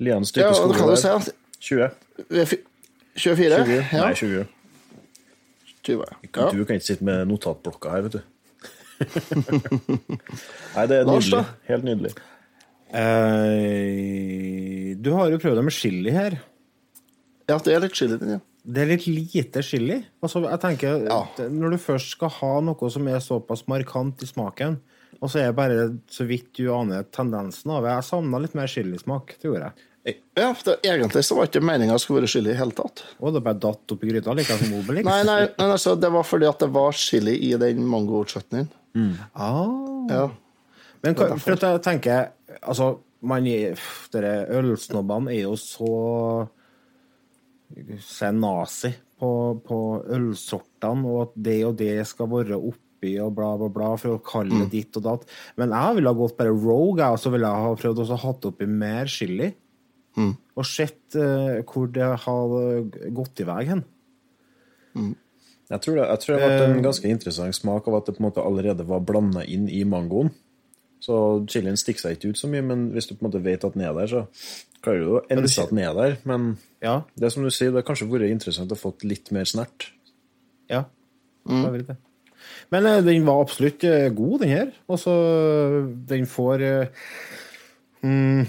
Lian 0.00 0.24
Ja, 0.24 0.30
skole. 0.30 0.48
Ja, 0.48 0.66
da 0.72 0.78
kan 0.78 0.90
du 0.90 0.96
si 1.00 1.12
at 1.12 1.30
20. 1.60 1.90
vi 2.30 2.38
er 2.40 2.46
fi- 2.48 2.64
24? 3.20 3.64
20. 3.66 3.82
Ja, 3.92 4.04
Nei, 4.06 4.14
20. 4.14 4.46
20. 5.84 6.04
Ja. 6.36 6.50
Du 6.52 6.64
kan 6.64 6.76
ikke 6.78 6.86
sitte 6.90 7.04
med 7.04 7.28
notatblokka 7.30 7.90
her, 7.94 8.02
vet 8.06 8.12
du. 8.18 8.22
Nei, 10.76 10.84
det 10.90 10.96
er 11.00 11.08
nydelig. 11.08 11.40
Helt 11.70 11.86
nydelig. 11.88 12.12
Eh, 12.90 14.94
du 15.00 15.10
har 15.16 15.32
jo 15.32 15.40
prøvd 15.40 15.58
det 15.60 15.64
med 15.66 15.76
chili 15.76 16.12
her. 16.14 16.38
Ja, 17.50 17.56
det 17.58 17.74
er 17.74 17.82
litt 17.84 17.96
chili 17.98 18.16
den, 18.20 18.36
ja. 18.36 18.40
Det 18.70 18.82
er 18.84 18.90
litt 18.92 19.06
lite 19.08 19.62
chili. 19.64 19.96
Altså, 20.22 20.42
jeg 20.44 20.60
tenker, 20.62 21.06
Ja. 21.08 21.22
Når 21.48 21.68
du 21.74 21.78
først 21.80 22.12
skal 22.16 22.30
ha 22.40 22.52
noe 22.60 22.90
som 22.92 23.08
er 23.08 23.20
såpass 23.24 23.64
markant 23.66 24.20
i 24.22 24.26
smaken, 24.28 24.76
og 25.20 25.28
så 25.32 25.40
er 25.40 25.46
det 25.50 25.56
bare 25.56 25.86
så 26.12 26.24
vidt 26.28 26.52
du 26.56 26.68
aner 26.72 27.02
tendensen 27.12 27.70
av 27.74 27.82
det 27.84 27.90
Jeg 27.96 28.06
savna 28.08 28.38
litt 28.40 28.54
mer 28.56 28.68
chilismak, 28.70 29.34
det 29.40 29.48
gjorde 29.48 29.66
jeg. 29.70 29.86
Ja, 30.08 30.54
for 30.56 30.78
Egentlig 30.86 31.22
så 31.28 31.36
var 31.36 31.48
ikke 31.50 31.60
meninga 31.60 31.98
skulle 32.00 32.22
være 32.22 32.30
chili 32.32 32.54
i 32.54 32.56
hele 32.56 32.72
tatt. 32.72 33.02
Og 33.20 33.34
det 33.34 33.42
bare 33.44 33.58
datt 33.60 33.92
opp 33.92 34.04
i 34.04 34.08
gryta, 34.08 34.32
like 34.34 34.56
som 34.56 34.72
Obelix. 34.78 35.04
Nei, 35.04 35.18
nei, 35.28 35.40
men 35.58 35.74
altså, 35.74 35.92
det 36.00 36.08
var 36.14 36.24
fordi 36.24 36.48
at 36.48 36.62
det 36.64 36.70
var 36.72 36.96
chili 36.96 37.34
i 37.50 37.52
den 37.60 37.82
mangochutneyen. 37.90 38.70
Ah. 39.34 39.66
Ja. 40.10 40.24
Men 41.04 41.14
hva- 41.14 41.36
for 41.40 41.52
at 41.54 41.62
jeg 41.68 41.82
tenker 41.84 42.30
Altså, 42.66 42.98
man 43.22 43.46
er 43.46 43.78
Dere 44.12 44.32
ølsnobbene 44.58 45.30
er 45.36 45.44
jo 45.44 45.52
så 45.60 46.48
Se 48.02 48.30
nazi 48.34 48.90
på, 49.20 49.28
på 49.62 49.76
ølsortene, 50.16 51.04
og 51.06 51.20
at 51.28 51.34
det 51.44 51.58
og 51.68 51.76
det 51.78 51.92
skal 52.08 52.26
være 52.32 52.56
oppi 52.58 53.12
og 53.22 53.34
bla, 53.36 53.52
bla, 53.60 53.68
bla, 53.72 53.90
for 54.00 54.16
å 54.16 54.22
kalle 54.24 54.62
det 54.64 54.70
ditt 54.72 54.96
og 54.98 55.04
datt. 55.06 55.26
Men 55.60 55.70
jeg 55.76 55.98
ville 55.98 56.10
ha 56.10 56.18
gått 56.18 56.34
bare 56.40 56.54
rogue, 56.56 56.98
jeg, 56.98 57.14
og 57.14 57.20
så 57.22 57.30
ville 57.32 57.46
jeg 57.52 57.66
ha 57.68 57.74
prøvd 57.84 58.00
å 58.02 58.18
hatt 58.24 58.48
oppi 58.50 58.66
mer 58.66 59.06
chili. 59.12 59.52
Og 60.56 60.66
sett 60.68 61.16
uh, 61.16 61.62
hvor 61.64 61.88
det 61.94 62.10
har 62.24 62.54
gått 63.16 63.40
i 63.40 63.48
vei 63.48 63.62
hen. 63.70 63.84
Jeg 65.70 65.82
tror 65.84 66.00
det, 66.00 66.04
jeg 66.08 66.22
tror 66.24 66.34
det 66.36 66.46
ble 66.50 66.64
en 66.66 66.82
ganske 66.84 67.10
interessant 67.14 67.54
smak 67.56 67.86
av 67.88 68.00
at 68.00 68.08
det 68.08 68.16
på 68.16 68.24
en 68.24 68.26
måte 68.26 68.42
allerede 68.42 68.86
var 68.88 69.04
blanda 69.06 69.44
inn 69.46 69.68
i 69.70 69.84
mangoen. 69.86 70.32
Så 71.00 71.14
chilien 71.48 71.78
stikker 71.80 72.02
seg 72.02 72.16
ikke 72.16 72.34
ut 72.34 72.40
så 72.40 72.50
mye, 72.50 72.64
men 72.66 72.88
hvis 72.92 73.08
du 73.08 73.14
på 73.14 73.22
en 73.22 73.30
måte 73.30 73.40
vet 73.44 73.64
at 73.64 73.76
den 73.76 73.86
er 73.86 73.94
der, 73.96 74.10
så 74.10 74.24
klarer 74.84 75.00
du 75.06 75.14
å 75.14 75.22
ense 75.32 75.62
at 75.62 75.72
den 75.72 75.80
er 75.80 75.96
der. 75.96 76.18
Men 76.28 76.50
Ja. 76.82 77.02
det 77.16 77.32
som 77.32 77.46
du 77.46 77.50
sier, 77.50 77.70
det 77.70 77.80
har 77.80 77.88
kanskje 77.88 78.10
vært 78.10 78.28
interessant 78.28 78.72
å 78.72 78.78
få 78.78 78.92
litt 79.06 79.30
mer 79.32 79.48
snert. 79.48 79.92
Ja. 80.68 80.84
det 81.46 81.72
vil 81.72 81.86
det. 81.86 81.96
Men 82.70 82.86
eh, 82.86 83.02
den 83.04 83.26
var 83.26 83.40
absolutt 83.42 83.84
eh, 83.84 84.08
god, 84.12 84.40
den 84.40 84.48
her. 84.48 84.72
Altså, 84.88 85.12
den 86.08 86.26
får 86.26 86.62
eh, 86.66 86.86
mm, 88.02 88.46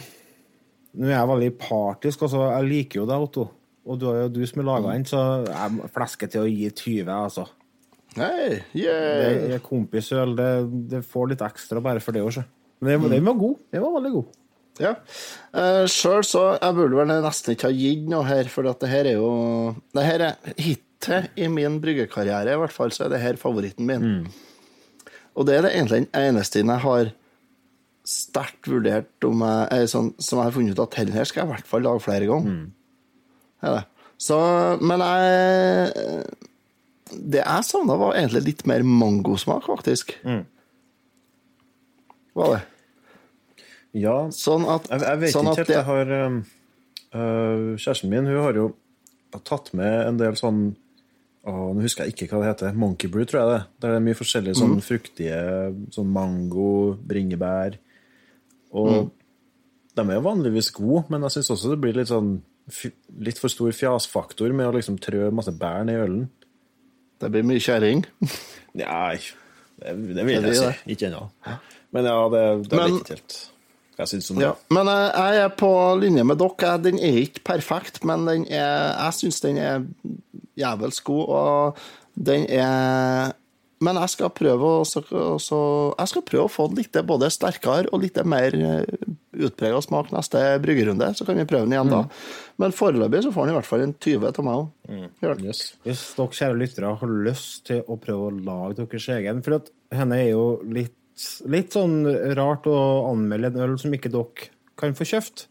Nå 0.92 1.08
er 1.08 1.16
jeg 1.16 1.32
veldig 1.32 1.52
partisk, 1.62 2.26
altså. 2.28 2.44
Jeg 2.52 2.68
liker 2.68 3.02
jo 3.02 3.08
deg, 3.08 3.26
Otto. 3.28 3.48
Og 3.88 3.98
du 3.98 4.10
er 4.12 4.26
jo 4.26 4.34
du 4.36 4.42
som 4.46 4.62
har 4.62 4.68
laga 4.68 4.94
den, 4.94 5.08
så 5.10 5.22
jeg 5.48 5.92
flesker 5.96 6.32
til 6.32 6.44
å 6.44 6.52
gi 6.52 6.68
20, 6.70 7.12
altså. 7.16 7.48
Hei, 8.18 8.60
Det 8.76 9.56
er 9.56 9.64
kompisøl. 9.64 10.36
Det, 10.36 10.50
det 10.92 11.02
får 11.08 11.32
litt 11.32 11.44
ekstra 11.46 11.82
bare 11.84 12.04
for 12.04 12.16
det 12.16 12.26
òg. 12.26 12.42
Men 12.84 13.06
den, 13.08 13.22
mm. 13.22 13.30
var 13.30 13.40
god. 13.40 13.58
Den 13.72 13.86
var 13.86 13.96
veldig 13.96 14.14
god. 14.18 14.38
Ja. 14.82 14.92
Uh, 15.52 15.84
Sjøl 15.92 16.24
så 16.26 16.42
Jeg 16.56 16.74
burde 16.78 16.96
vel 16.96 17.10
nesten 17.12 17.54
ikke 17.54 17.68
ha 17.68 17.76
gitt 17.76 18.06
noe 18.10 18.24
her, 18.26 18.48
for 18.50 18.70
at 18.72 18.80
det 18.82 18.90
her 18.90 19.10
er 19.10 19.18
jo 19.20 19.32
Det 19.94 20.06
her 20.08 20.24
er 20.30 20.54
hittil 20.56 21.28
i 21.36 21.50
min 21.52 21.76
bryggekarriere, 21.84 22.56
i 22.56 22.62
hvert 22.62 22.76
fall, 22.76 22.94
så 22.96 23.06
er 23.06 23.14
det 23.14 23.22
her 23.24 23.40
favoritten 23.42 23.88
min. 23.88 24.30
Og 25.36 25.48
det 25.48 25.58
er 25.58 25.66
det 25.66 25.74
egentlig 25.76 26.04
den 26.06 26.14
eneste 26.18 26.62
jeg 26.64 26.84
har 26.86 27.12
sterkt 28.08 28.68
vurdert 28.72 29.26
om 29.28 29.44
jeg, 29.46 29.68
er 29.76 29.90
sånn, 29.92 30.12
som 30.18 30.40
jeg 30.40 30.50
har 30.50 30.56
funnet 30.56 30.78
ut 30.78 30.84
at 30.84 30.96
denne 30.98 31.16
her 31.16 31.28
skal 31.30 31.44
jeg 31.44 31.50
i 31.50 31.54
hvert 31.54 31.70
fall 31.70 31.84
lage 31.86 32.04
flere 32.06 32.30
ganger. 32.30 32.56
Er 33.62 33.76
det. 33.78 33.84
Så, 34.22 34.38
men 34.82 35.02
jeg 35.02 36.26
Det 37.12 37.42
jeg 37.42 37.68
savna, 37.68 37.98
var 38.00 38.16
egentlig 38.16 38.44
litt 38.46 38.66
mer 38.70 38.84
mangosmak, 38.88 39.66
faktisk. 39.70 40.14
Var 42.38 42.54
det. 42.56 42.62
Ja, 44.02 44.30
Sånn 44.32 44.64
at, 44.72 44.86
jeg, 44.88 45.04
jeg 45.04 45.20
vet 45.26 45.34
sånn 45.34 45.50
ikke 45.52 45.64
helt. 45.66 45.74
Jeg 45.76 45.88
har 45.90 46.12
um, 46.28 46.38
øh, 47.12 47.66
Kjæresten 47.76 48.12
min 48.14 48.30
hun 48.30 48.40
har 48.46 48.56
jo 48.56 48.70
tatt 49.44 49.74
med 49.76 49.98
en 50.08 50.20
del 50.20 50.38
sånn 50.40 50.62
å, 51.42 51.72
Nå 51.74 51.82
husker 51.84 52.06
jeg 52.06 52.14
ikke 52.14 52.30
hva 52.32 52.44
det 52.44 52.52
heter. 52.54 52.76
Monkey 52.78 53.10
brew, 53.12 53.26
tror 53.28 53.42
jeg 53.42 53.50
det. 53.52 53.62
Der 53.82 53.96
det 53.96 54.00
er 54.00 54.06
mye 54.06 54.18
forskjellige 54.20 54.60
sånn 54.62 54.78
fruktige 54.86 55.40
sånn 55.92 56.12
mango, 56.14 56.94
bringebær. 57.10 57.80
Og 58.72 59.12
de 59.96 60.06
er 60.06 60.18
jo 60.18 60.24
vanligvis 60.26 60.72
gode, 60.76 61.04
men 61.12 61.26
jeg 61.28 61.38
syns 61.38 61.52
også 61.56 61.74
det 61.74 61.82
blir 61.84 61.98
litt 61.98 62.12
sånn 62.12 62.40
litt 63.20 63.40
for 63.42 63.52
stor 63.52 63.74
fjasfaktor 63.76 64.54
med 64.56 64.70
å 64.70 64.76
liksom 64.78 65.00
trø 65.02 65.28
masse 65.36 65.52
bær 65.60 65.84
ned 65.88 65.98
i 65.98 66.04
ølen. 66.06 66.28
det 67.20 67.30
blir 67.34 67.44
mye 67.46 67.62
kjerring. 67.62 68.06
Nei, 68.80 69.18
det, 69.82 69.96
det 70.16 70.28
vil 70.28 70.48
jeg 70.48 70.60
si. 70.60 70.70
Ikke 70.94 71.10
ennå. 71.10 71.26
Men 71.92 72.08
ja, 72.08 72.20
det, 72.32 72.44
det 72.70 72.78
Men- 72.78 72.94
vet 72.96 73.02
ikke 73.02 73.18
helt 73.18 73.40
jeg 74.02 74.10
syns 74.16 74.32
om 74.32 74.40
det. 74.40 74.46
Ja. 74.48 74.54
Men 74.74 74.90
jeg, 74.90 75.10
jeg 75.14 75.44
er 75.46 75.52
på 75.62 75.72
linje 76.02 76.24
med 76.26 76.40
dere. 76.42 76.72
Den 76.82 76.98
er 76.98 77.18
ikke 77.22 77.44
perfekt, 77.52 78.00
men 78.08 78.26
den 78.26 78.46
er, 78.50 78.96
jeg 78.96 79.18
syns 79.20 79.42
den 79.44 79.60
er 79.62 79.84
jævels 80.58 81.02
god, 81.06 81.26
og 81.28 81.78
den 82.16 82.48
er 82.50 83.36
Men 83.82 83.98
jeg 83.98 84.14
skal 84.14 84.30
prøve 84.36 84.68
å 84.80 84.84
så, 84.86 85.02
så, 85.42 85.60
Jeg 85.98 86.12
skal 86.12 86.24
prøve 86.28 86.46
å 86.46 86.52
få 86.52 86.68
den 86.70 86.82
litt 86.84 86.98
både 87.08 87.32
sterkere 87.34 87.90
og 87.90 88.04
litt 88.04 88.20
mer 88.30 88.54
utprega 89.32 89.82
smak 89.82 90.12
neste 90.14 90.42
bryggerunde. 90.62 91.08
Så 91.18 91.26
kan 91.26 91.40
vi 91.40 91.48
prøve 91.50 91.66
den 91.66 91.76
igjen 91.76 91.92
da. 91.92 92.04
Men 92.62 92.76
foreløpig 92.76 93.24
så 93.26 93.34
får 93.34 93.48
den 93.48 93.56
i 93.56 93.58
hvert 93.58 93.70
fall 93.70 93.86
en 93.88 93.96
20 93.98 94.28
av 94.30 94.48
meg 94.48 94.62
òg. 94.62 95.46
Yes. 95.48 95.64
Hvis 95.86 96.04
dere 96.18 96.38
kjære 96.38 96.60
lyttere 96.60 96.96
har 97.02 97.14
lyst 97.28 97.64
til 97.72 97.82
å 97.88 97.98
prøve 98.02 98.30
å 98.30 98.36
lage 98.36 98.82
deres 98.84 99.08
egen 99.16 99.42
For 99.46 99.58
at 99.58 99.72
henne 99.96 100.20
er 100.20 100.34
jo 100.34 100.46
litt, 100.68 100.98
litt 101.50 101.74
sånn 101.78 102.04
rart 102.38 102.70
å 102.70 102.78
anmelde 103.10 103.54
en 103.54 103.64
øl 103.66 103.80
som 103.82 103.94
ikke 103.98 104.14
dere 104.14 104.52
kan 104.80 104.94
få 104.98 105.08
kjøpt. 105.10 105.48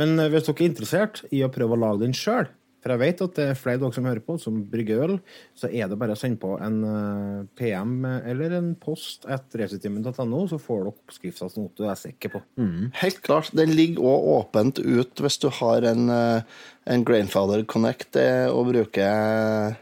Men 0.00 0.18
eh, 0.18 0.30
hvis 0.32 0.48
dere 0.48 0.60
er 0.60 0.70
interessert 0.70 1.24
i 1.34 1.42
å 1.46 1.52
prøve 1.54 1.76
å 1.76 1.82
lage 1.86 2.04
den 2.04 2.16
sjøl, 2.16 2.50
for 2.84 2.92
jeg 2.92 3.00
vet 3.00 3.22
at 3.24 3.38
det 3.38 3.44
er 3.48 3.56
flere 3.56 3.78
av 3.78 3.86
dere 3.86 3.96
som 3.96 4.06
hører 4.10 4.24
på, 4.26 4.34
som 4.36 4.56
brygger 4.68 5.02
øl, 5.06 5.14
så 5.56 5.70
er 5.72 5.88
det 5.88 5.96
bare 5.96 6.12
å 6.12 6.18
sende 6.20 6.36
på 6.42 6.50
en 6.60 6.74
eh, 6.84 7.46
PM 7.56 7.94
eller 8.04 8.58
en 8.58 8.66
post 8.76 9.24
etter 9.24 9.62
resetimen.no, 9.62 10.42
så 10.50 10.58
får 10.60 10.82
dere 10.82 10.92
oppskrifta 10.92 11.48
som 11.48 11.70
Otto 11.70 11.86
er 11.88 11.96
sikker 11.96 12.34
på. 12.34 12.42
Helt 13.00 13.22
klart. 13.24 13.48
Den 13.56 13.72
ligger 13.72 14.04
òg 14.10 14.28
åpent 14.34 14.82
ut 14.84 15.24
hvis 15.24 15.40
du 15.40 15.48
har 15.62 15.88
en, 15.88 16.12
eh, 16.12 16.60
en 16.92 17.06
Grainfather 17.08 17.64
Connect 17.72 18.20
eh, 18.20 18.50
og 18.52 18.68
bruker 18.74 19.80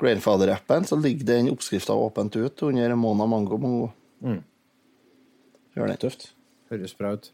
Grainfather-appen, 0.00 0.86
så 0.86 1.00
ligger 1.02 1.32
den 1.32 1.50
oppskrifta 1.50 1.98
åpent 1.98 2.38
ut 2.38 2.62
under 2.70 2.94
Mona 2.94 3.26
Mango 3.26 3.58
Mongo. 3.58 3.90
Gjør 5.74 5.90
det. 5.90 5.98
Tøft. 6.06 6.30
Høres 6.70 6.94
bra 6.94 7.16
ut. 7.18 7.32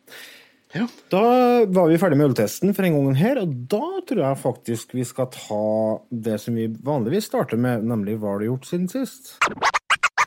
Da 1.13 1.23
var 1.67 1.91
vi 1.91 1.99
ferdig 2.01 2.19
med 2.21 2.31
øltesten 2.31 2.75
for 2.77 2.87
en 2.87 2.97
gang 2.99 3.19
her, 3.19 3.41
og 3.43 3.55
da 3.71 3.85
tror 4.09 4.23
jeg 4.25 4.43
faktisk 4.43 4.97
vi 4.97 5.07
skal 5.09 5.31
ta 5.35 5.63
det 6.11 6.39
som 6.43 6.59
vi 6.59 6.69
vanligvis 6.87 7.31
starter 7.31 7.61
med, 7.61 7.87
nemlig 7.87 8.19
hva 8.21 8.35
har 8.35 8.43
du 8.43 8.51
gjort 8.51 8.69
siden 8.69 8.91
sist? 8.93 9.37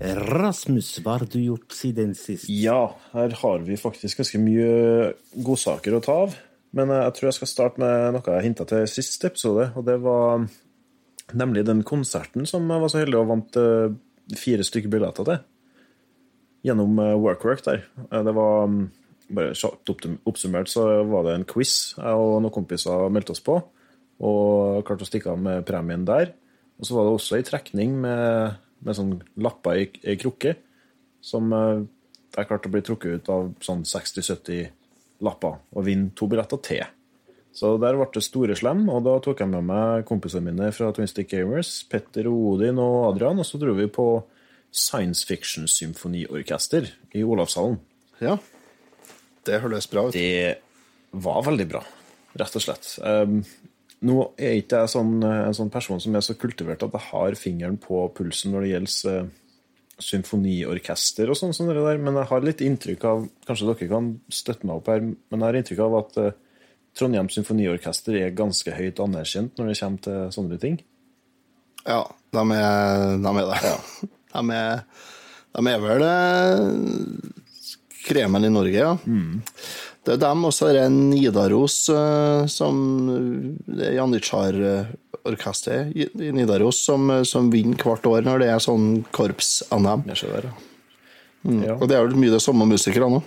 Rasmus, 0.00 0.94
hva 1.04 1.18
har 1.18 1.26
du 1.28 1.40
gjort 1.42 1.74
siden 1.76 2.14
sist? 2.16 2.48
Ja, 2.48 2.94
her 3.12 3.34
har 3.42 3.66
vi 3.66 3.76
faktisk 3.76 4.22
ganske 4.22 4.40
mye 4.40 5.10
godsaker 5.44 5.98
å 5.98 6.00
ta 6.04 6.14
av. 6.24 6.38
Men 6.76 6.90
eh, 6.92 7.02
jeg 7.06 7.16
tror 7.16 7.28
jeg 7.30 7.38
skal 7.40 7.50
starte 7.50 7.82
med 7.82 8.14
noe 8.16 8.36
jeg 8.36 8.46
hinta 8.46 8.66
til 8.68 8.86
siste 8.90 9.30
episode, 9.30 9.70
og 9.74 9.86
det 9.86 9.98
var 10.02 10.46
nemlig 11.36 11.66
den 11.68 11.82
konserten 11.86 12.48
som 12.48 12.66
jeg 12.70 12.82
var 12.82 12.92
så 12.92 13.02
heldig 13.02 13.18
og 13.20 13.28
vant 13.30 13.58
eh, 13.60 13.92
fire 14.38 14.66
stykker 14.66 14.92
billetter 14.92 15.28
til. 15.28 15.42
Gjennom 16.66 16.96
eh, 17.02 17.18
Workwork 17.18 17.64
der. 17.66 17.84
Det 18.10 18.34
var 18.36 18.70
mm, 18.70 18.80
bare 19.36 19.52
oppsummert 20.28 20.70
så 20.70 20.86
var 21.10 21.26
det 21.26 21.36
en 21.36 21.48
quiz 21.48 21.76
jeg 21.98 22.24
og 22.24 22.40
noen 22.40 22.54
kompiser 22.54 23.10
meldte 23.12 23.36
oss 23.36 23.44
på, 23.44 23.60
og 24.20 24.82
klarte 24.86 25.06
å 25.06 25.08
stikke 25.08 25.32
av 25.32 25.40
med 25.40 25.66
premien 25.68 26.08
der. 26.08 26.34
Og 26.80 26.88
så 26.88 26.96
var 26.96 27.06
det 27.06 27.16
også 27.18 27.36
ei 27.36 27.44
trekning 27.44 27.98
med, 28.00 28.56
med 28.86 28.96
sånn 28.96 29.16
lapper 29.42 29.80
i, 29.80 29.88
ei 30.04 30.16
krukke, 30.20 30.54
som 31.24 31.52
eh, 31.52 31.82
jeg 32.36 32.48
klarte 32.48 32.70
å 32.70 32.74
bli 32.74 32.84
trukket 32.86 33.20
ut 33.20 33.30
av 33.32 33.50
sånn 33.64 33.84
60-70 33.88 34.70
lapper 35.26 35.60
og 35.76 35.86
vinne 35.86 36.14
to 36.16 36.28
billetter 36.30 36.60
til. 36.64 36.84
Så 37.52 37.74
der 37.82 37.96
ble 37.98 38.06
det 38.14 38.22
store 38.22 38.54
slem, 38.56 38.84
og 38.92 39.02
da 39.04 39.16
tok 39.22 39.42
jeg 39.42 39.50
med 39.50 39.66
meg 39.66 40.04
kompisene 40.08 40.52
mine 40.52 40.70
fra 40.74 40.92
Twin 40.94 41.10
Stick 41.10 41.32
Gamers, 41.32 41.80
Petter 41.90 42.28
og 42.30 42.54
Odin 42.54 42.78
og 42.80 43.10
Adrian, 43.10 43.42
og 43.42 43.48
så 43.48 43.58
dro 43.60 43.74
vi 43.76 43.88
på 43.90 44.06
Science 44.70 45.26
Fiction 45.26 45.66
Symfoniorkester 45.68 46.86
i 47.18 47.24
Olavshallen. 47.26 47.80
Ja. 48.22 48.36
Det 49.46 49.58
høres 49.64 49.90
bra 49.90 50.06
ut. 50.06 50.14
Det 50.14 50.60
var 51.10 51.42
veldig 51.48 51.66
bra. 51.72 51.82
rett 52.38 52.54
og 52.54 52.62
slett. 52.62 52.86
Nå 54.08 54.16
er 54.40 54.56
ikke 54.56 54.80
jeg 54.80 54.92
sånn, 54.94 55.18
en 55.26 55.56
sånn 55.56 55.72
person 55.72 56.00
som 56.00 56.14
er 56.16 56.24
så 56.24 56.36
kultivert 56.40 56.82
at 56.86 56.94
jeg 56.96 57.08
har 57.10 57.36
fingeren 57.36 57.76
på 57.80 58.06
pulsen 58.16 58.54
når 58.54 58.64
det 58.64 58.70
gjelder 58.70 59.24
uh, 59.24 59.32
symfoniorkester 60.00 61.28
og 61.28 61.36
sånn, 61.36 61.52
men 62.00 62.16
jeg 62.22 62.30
har 62.30 62.46
litt 62.46 62.62
inntrykk 62.64 63.04
av 63.10 63.26
Kanskje 63.44 63.66
dere 63.68 63.90
kan 63.90 64.14
støtte 64.32 64.64
meg 64.64 64.80
opp 64.80 64.88
her, 64.88 65.02
men 65.04 65.36
jeg 65.36 65.44
har 65.44 65.58
inntrykk 65.60 65.82
av 65.84 65.98
at 65.98 66.16
uh, 66.22 66.30
Trondheim 66.96 67.28
Symfoniorkester 67.30 68.16
er 68.18 68.32
ganske 68.36 68.72
høyt 68.74 69.02
anerkjent 69.02 69.58
når 69.58 69.70
det 69.70 69.76
kommer 69.78 70.06
til 70.06 70.32
sånne 70.34 70.58
ting. 70.62 70.80
Ja, 71.84 72.02
de 72.34 72.42
er, 72.56 73.20
de 73.20 73.34
er 73.44 73.52
det. 73.52 73.76
De, 74.30 74.42
er, 74.54 74.84
de 75.56 75.66
er 75.66 75.80
vel 75.82 76.04
eh, 76.06 76.58
kremen 78.06 78.44
i 78.46 78.50
Norge, 78.54 78.76
ja. 78.78 78.92
Det 80.06 80.14
er 80.14 80.20
dem, 80.22 80.44
og 80.48 80.52
så 80.56 80.70
er 80.70 80.78
det 80.78 80.86
Nidaros, 80.94 81.76
eh, 81.92 82.46
som 82.48 82.74
Det 83.66 83.84
er 83.90 83.98
Janitsjar-orkesteret 83.98 85.92
i 85.92 86.30
Nidaros 86.32 86.80
som, 86.86 87.10
som 87.28 87.50
vinner 87.52 87.76
hvert 87.84 88.06
år 88.08 88.24
når 88.24 88.36
det 88.40 88.48
er 88.54 88.64
sånn 88.64 89.04
korps-NM. 89.12 90.06
Ser 90.16 90.48
ja. 91.42 91.76
Og 91.76 91.86
det 91.88 91.96
er 91.96 92.04
vel 92.04 92.18
mye 92.20 92.32
det 92.32 92.42
samme 92.44 92.66
musikere 92.68 93.08
nå. 93.12 93.20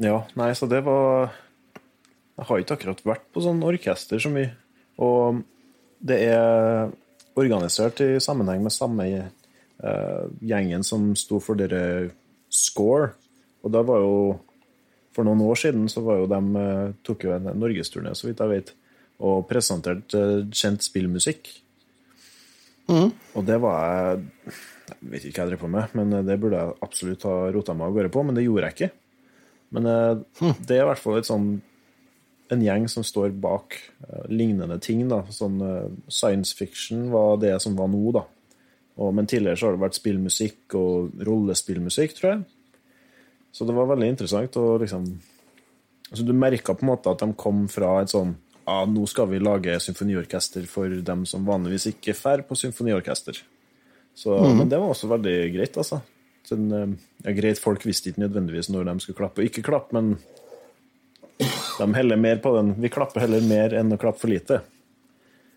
Ja, 0.00 0.22
nei, 0.40 0.52
så 0.56 0.64
det 0.68 0.80
var 0.86 1.28
Jeg 2.40 2.46
har 2.48 2.60
ikke 2.62 2.76
akkurat 2.78 3.02
vært 3.04 3.26
på 3.34 3.42
sånn 3.44 3.60
orkester 3.64 4.20
så 4.20 4.30
mye. 4.32 4.54
Og 5.00 5.42
det 6.00 6.16
er 6.30 6.88
organisert 7.40 8.00
i 8.00 8.14
sammenheng 8.22 8.62
med 8.64 8.72
samme 8.72 9.04
uh, 9.84 10.24
gjengen 10.40 10.84
som 10.86 11.12
sto 11.16 11.40
for 11.44 11.60
dere 11.60 12.10
Score. 12.50 13.12
Og 13.60 13.72
da 13.74 13.84
var 13.86 14.00
jo 14.00 14.14
For 15.16 15.26
noen 15.26 15.42
år 15.42 15.58
siden 15.58 15.88
så 15.90 16.02
var 16.06 16.20
jo 16.20 16.28
de 16.30 16.40
eh, 16.60 16.92
tok 17.06 17.26
jo 17.26 17.34
en 17.34 17.50
norgesturné, 17.58 18.14
så 18.14 18.28
vidt 18.28 18.42
jeg 18.42 18.52
vet, 18.52 18.74
og 19.26 19.46
presenterte 19.50 20.20
eh, 20.20 20.44
kjent 20.54 20.86
spillmusikk. 20.86 21.50
Og 23.38 23.46
det 23.46 23.60
var 23.62 23.84
jeg 23.86 24.54
Jeg 24.90 25.10
vet 25.12 25.24
ikke 25.28 25.38
hva 25.38 25.44
jeg 25.44 25.50
drev 25.52 25.60
på 25.60 25.68
med, 25.70 25.92
men 25.94 26.26
det 26.26 26.34
burde 26.42 26.58
jeg 26.58 26.78
absolutt 26.82 27.24
ha 27.28 27.34
rota 27.54 27.74
meg 27.78 27.86
av 27.86 27.92
gårde 27.94 28.10
på, 28.10 28.22
men 28.26 28.34
det 28.34 28.42
gjorde 28.42 28.66
jeg 28.66 28.74
ikke. 28.74 28.88
Men 29.76 29.86
eh, 29.86 30.54
det 30.66 30.76
er 30.76 30.82
i 30.82 30.88
hvert 30.88 31.02
fall 31.02 31.20
et 31.20 31.28
sånn 31.28 31.50
en 32.50 32.62
gjeng 32.64 32.88
som 32.90 33.04
står 33.06 33.34
bak 33.38 33.76
uh, 34.02 34.24
lignende 34.26 34.78
ting. 34.82 35.04
da, 35.08 35.22
sånn 35.30 35.60
uh, 35.62 35.90
Science 36.10 36.56
fiction 36.58 37.08
var 37.12 37.38
det 37.42 37.54
som 37.62 37.76
var 37.78 37.90
nå, 37.92 38.02
da. 38.16 38.24
Og, 39.00 39.12
men 39.14 39.28
tidligere 39.30 39.60
så 39.60 39.68
har 39.68 39.76
det 39.76 39.84
vært 39.84 39.98
spillmusikk 40.00 40.74
og 40.78 41.22
rollespillmusikk, 41.26 42.16
tror 42.18 42.32
jeg. 42.32 42.42
Så 43.52 43.66
det 43.66 43.74
var 43.76 43.90
veldig 43.90 44.12
interessant. 44.12 44.56
og 44.56 44.80
liksom, 44.84 45.06
altså 46.10 46.24
Du 46.26 46.32
merka 46.32 46.74
på 46.74 46.86
en 46.86 46.92
måte 46.92 47.10
at 47.10 47.22
de 47.24 47.32
kom 47.34 47.66
fra 47.68 48.00
et 48.02 48.12
sånn 48.12 48.36
ja, 48.70 48.84
nå 48.86 49.06
skal 49.08 49.26
vi 49.30 49.40
lage 49.42 49.78
symfoniorkester 49.82 50.66
for 50.70 50.92
dem 51.02 51.24
som 51.26 51.46
vanligvis 51.48 51.88
ikke 51.90 52.14
drar 52.14 52.44
på 52.46 52.54
symfoniorkester. 52.54 53.40
Så, 54.14 54.36
Men 54.54 54.68
det 54.68 54.78
var 54.78 54.92
også 54.92 55.08
veldig 55.10 55.36
greit, 55.54 55.78
altså. 55.80 56.00
Sånn, 56.46 56.68
eh, 56.76 56.92
ja, 57.24 57.34
greit, 57.34 57.58
Folk 57.58 57.82
visste 57.86 58.10
ikke 58.10 58.22
nødvendigvis 58.26 58.70
når 58.70 58.86
de 58.90 58.94
skulle 59.02 59.18
klappe 59.18 59.42
og 59.42 59.48
ikke 59.48 59.64
klappe, 59.66 59.96
men 59.96 60.18
de 61.40 61.94
heller 61.96 62.20
mer 62.20 62.38
på 62.44 62.52
den. 62.56 62.74
Vi 62.78 62.92
klapper 62.92 63.24
heller 63.24 63.42
mer 63.42 63.74
enn 63.80 63.92
å 63.94 63.98
klappe 63.98 64.22
for 64.22 64.30
lite. 64.30 64.60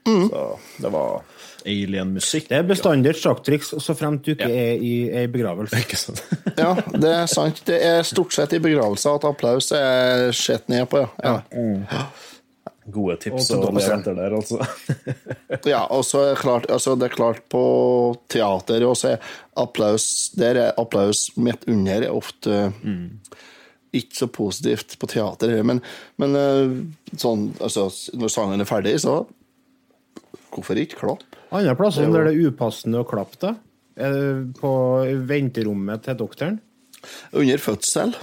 Så 0.03 0.59
det 0.83 0.91
var 0.91 1.21
alien-musikk. 1.65 2.49
Det 2.49 2.59
er 2.59 2.67
bestandig 2.67 3.13
et 3.13 3.21
sjakktriks, 3.21 3.73
så 3.83 3.95
fremt 3.95 4.25
du 4.25 4.33
ikke 4.33 4.49
er 4.49 4.83
i 4.83 4.93
ei 5.21 5.25
begravelse. 5.31 5.79
Ikke 5.79 5.99
sant? 5.99 6.23
Ja, 6.59 6.75
det 6.91 7.09
er 7.09 7.29
sant. 7.31 7.63
Det 7.65 7.79
er 7.81 8.03
stort 8.05 8.35
sett 8.35 8.53
i 8.53 8.61
begravelser 8.61 9.17
at 9.17 9.25
applaus 9.27 9.71
er 9.75 10.29
sett 10.35 10.67
ned 10.71 10.85
på, 10.91 11.01
ja. 11.23 11.39
ja. 11.49 12.03
Gode 12.93 13.15
tips 13.23 13.47
Og 13.55 13.69
leventer 13.71 14.15
der, 14.17 14.35
altså. 14.35 14.59
Ja, 15.73 15.85
og 15.87 16.03
så 16.05 16.25
er 16.27 16.39
klart, 16.39 16.67
altså 16.67 16.97
det 16.99 17.07
er 17.07 17.15
klart 17.15 17.39
på 17.51 17.63
teater 18.27 18.83
også 18.83 19.13
er 19.13 19.29
applaus 19.55 20.05
Der 20.35 20.59
er 20.59 20.81
applaus 20.81 21.29
midt 21.39 21.63
under 21.71 22.03
er 22.03 22.11
ofte 22.11 22.65
ikke 23.93 24.17
så 24.17 24.27
positivt 24.27 24.95
på 24.99 25.07
teater. 25.07 25.51
Men, 25.61 25.79
men 26.17 26.35
eh, 26.35 26.71
sånn, 27.21 27.51
altså, 27.61 27.87
når 28.17 28.31
sangen 28.33 28.63
er 28.63 28.65
ferdig, 28.65 28.95
så 29.03 29.19
hvorfor 30.53 30.79
ikke 30.81 30.99
klapp? 31.01 31.37
Andre 31.53 31.75
plasser 31.79 32.09
der 32.13 32.29
det 32.29 32.33
er 32.35 32.49
upassende 32.51 33.01
å 33.03 33.07
klappe, 33.07 33.37
da? 33.41 33.53
På 34.57 34.71
venterommet 35.29 36.05
til 36.07 36.17
doktoren? 36.17 36.57
Under 37.35 37.59
fødsel, 37.61 38.15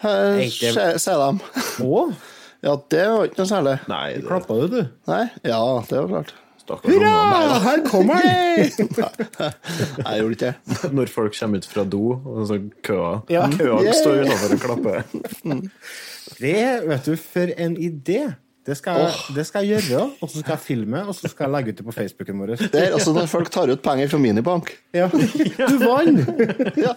sier 0.00 0.98
sier 0.98 1.22
de. 1.22 1.62
Å, 1.84 2.02
Ja, 2.64 2.72
det 2.90 3.04
var 3.06 3.28
ikke 3.28 3.38
noe 3.38 3.50
særlig. 3.52 3.72
Nei, 3.86 4.04
det 4.16 4.24
klappa 4.26 4.56
du, 4.58 4.64
du? 4.72 4.80
Nei, 5.06 5.24
ja, 5.46 5.60
det 5.86 6.00
var 6.02 6.08
klart. 6.16 6.32
Hurra! 6.68 7.12
her 7.64 7.80
kommer 7.86 8.18
han! 8.18 8.26
Nei, 8.58 10.10
jeg 10.12 10.20
gjorde 10.20 10.34
ikke 10.34 10.50
det. 10.50 10.90
Når 10.98 11.12
folk 11.12 11.36
kommer 11.38 11.62
ut 11.62 11.68
fra 11.70 11.84
do, 11.88 12.02
og 12.18 12.42
så 12.50 12.58
køa 12.84 13.12
Ja. 13.32 13.46
Køa 13.54 13.78
står 13.96 14.24
utenfor 14.26 14.56
og 14.56 14.64
klapper. 14.66 15.06
Det, 16.42 16.58
vet 16.90 17.08
du, 17.08 17.14
for 17.16 17.54
en 17.56 17.78
idé! 17.80 18.20
Det 18.68 18.74
skal, 18.76 18.98
jeg- 19.00 19.34
det 19.38 19.44
skal 19.48 19.64
jeg 19.64 19.80
gjøre, 19.88 20.02
og 20.20 20.28
så 20.28 20.42
skal 20.42 20.52
jeg 20.52 20.60
filme, 20.60 21.00
og 21.08 21.14
så 21.16 21.28
skal 21.32 21.46
jeg 21.46 21.52
legge 21.54 21.72
ut 21.72 21.78
det 21.80 21.86
på 21.86 21.94
Facebooken 21.96 22.42
vår. 22.42 22.50
Det 22.68 22.82
er 22.82 22.92
altså 22.98 23.14
når 23.16 23.26
folk 23.32 23.48
tar 23.54 23.70
ut 23.72 23.80
penger 23.82 24.10
fra 24.12 24.18
minibank. 24.20 24.74
Ja. 24.92 25.08
Du 25.08 25.78
vant! 25.80 26.20
Ja. 26.84 26.92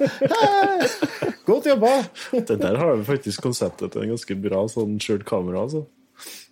Godt 1.47 1.65
jobba! 1.71 1.93
Det 2.31 2.57
der 2.61 2.75
har 2.77 2.95
vi 2.99 3.03
faktisk 3.07 3.41
konseptet 3.43 3.91
til 3.93 4.03
en 4.05 4.11
ganske 4.13 4.35
bra 4.43 4.65
sånn 4.71 4.99
skjult 5.01 5.23
kamera. 5.27 5.63
altså. 5.65 5.85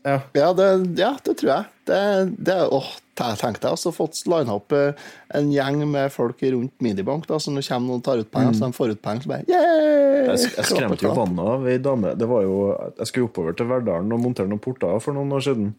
Ja. 0.07 0.21
Ja, 0.33 0.53
det, 0.55 0.67
ja, 0.99 1.11
det 1.25 1.35
tror 1.41 1.49
jeg. 1.51 1.65
Det, 1.89 1.99
det, 2.47 2.55
åh, 2.71 2.87
jeg 3.19 3.39
tenkte 3.41 3.67
jeg 3.67 3.75
også 3.75 3.91
fått 3.91 4.21
lina 4.31 4.55
opp 4.55 4.71
eh, 4.75 4.95
en 5.35 5.49
gjeng 5.51 5.81
med 5.91 6.13
folk 6.13 6.39
rundt 6.45 6.85
Minibank. 6.85 7.27
da, 7.27 7.39
Så 7.41 7.51
når 7.51 7.65
det 7.65 7.67
kommer 7.67 7.89
noen 7.89 7.99
og 7.99 8.05
tar 8.07 8.21
ut 8.21 8.31
penger, 8.31 8.55
så 8.55 8.69
de 8.69 8.77
får 8.77 8.93
ut 8.95 9.01
penger, 9.03 9.25
så 9.25 9.33
bare 9.33 9.49
yeah! 9.49 10.29
Jeg, 10.29 10.51
jeg 10.55 10.67
skremte 10.69 11.03
jo 11.07 11.13
vannet 11.17 11.51
av 11.51 11.67
ei 11.67 11.77
dame. 11.83 12.15
Det 12.15 12.27
var 12.29 12.45
jo, 12.45 12.57
jeg 13.01 13.11
skulle 13.11 13.27
oppover 13.27 13.57
til 13.59 13.69
Verdalen 13.71 14.15
og 14.15 14.23
montere 14.23 14.47
noen 14.51 14.63
porter 14.63 14.99
for 15.03 15.17
noen 15.17 15.35
år 15.35 15.45
siden. 15.49 15.71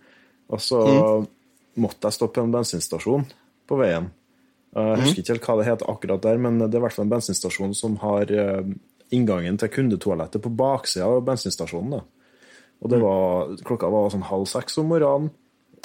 Og 0.50 0.60
så 0.64 0.80
måtte 1.80 2.10
jeg 2.10 2.18
stoppe 2.18 2.42
en 2.42 2.52
bensinstasjon 2.52 3.24
på 3.70 3.80
veien. 3.80 4.10
Jeg 4.76 5.02
husker 5.02 5.22
ikke 5.22 5.34
helt 5.34 5.46
hva 5.48 5.58
det 5.58 5.68
heter 5.70 5.90
akkurat 5.90 6.22
der, 6.22 6.38
men 6.42 6.60
det 6.60 6.74
er 6.74 6.82
i 6.82 6.84
hvert 6.84 6.94
fall 6.94 7.08
en 7.08 7.14
bensinstasjon 7.16 7.72
som 7.78 7.96
har 8.04 8.30
eh, 8.30 8.72
inngangen 9.14 9.56
til 9.58 9.70
kundetoalettet 9.72 10.42
på 10.44 10.52
baksida 10.60 11.08
av 11.08 11.24
bensinstasjonen. 11.26 11.96
da. 11.96 12.19
Og 12.80 12.92
det 12.92 13.00
var, 13.02 13.54
klokka 13.66 13.90
var 13.92 14.10
sånn 14.12 14.26
halv 14.28 14.48
seks 14.48 14.78
om 14.80 14.90
morgenen. 14.92 15.30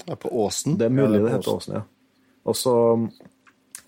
Ja, 0.05 0.15
på 0.19 0.31
Åsen. 0.43 0.77
Det 0.79 0.87
er 0.87 0.93
mulig 0.95 1.19
Ja, 1.19 1.23
det 1.23 1.23
det 1.23 1.31
er 1.31 1.37
heter 1.37 1.55
Åsen, 1.55 1.77
ja. 1.79 1.83
Og 2.45 2.57
så 2.59 2.75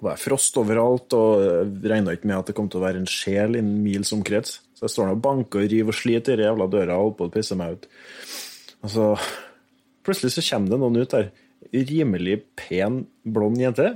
var 0.01 0.13
jeg 0.13 0.21
frost 0.21 0.57
overalt, 0.61 1.13
og 1.17 1.81
regna 1.87 2.13
ikke 2.13 2.29
med 2.29 2.37
at 2.37 2.49
det 2.49 2.55
kom 2.57 2.67
til 2.69 2.81
å 2.81 2.85
være 2.85 3.01
en 3.01 3.09
sjel 3.09 3.57
innen 3.57 3.81
mils 3.85 4.11
omkrets. 4.13 4.59
Så 4.77 4.85
jeg 4.85 4.93
står 4.93 5.15
og 5.15 5.21
banker 5.25 5.63
og 5.63 5.71
river 5.71 5.93
og 5.93 5.97
sliter 5.97 6.37
i 6.41 6.45
jævla 6.45 6.67
døra 6.69 6.97
og 6.97 7.07
holder 7.07 7.17
på 7.17 7.27
å 7.29 7.33
pisse 7.33 7.57
meg 7.57 7.77
ut. 7.77 7.87
Og 8.85 8.93
så 8.93 9.07
plutselig 10.05 10.35
så 10.35 10.45
kommer 10.51 10.73
det 10.73 10.81
noen 10.83 11.01
ut 11.01 11.15
der. 11.15 11.31
Rimelig 11.73 12.37
pen, 12.59 13.01
blond 13.25 13.61
jente. 13.61 13.95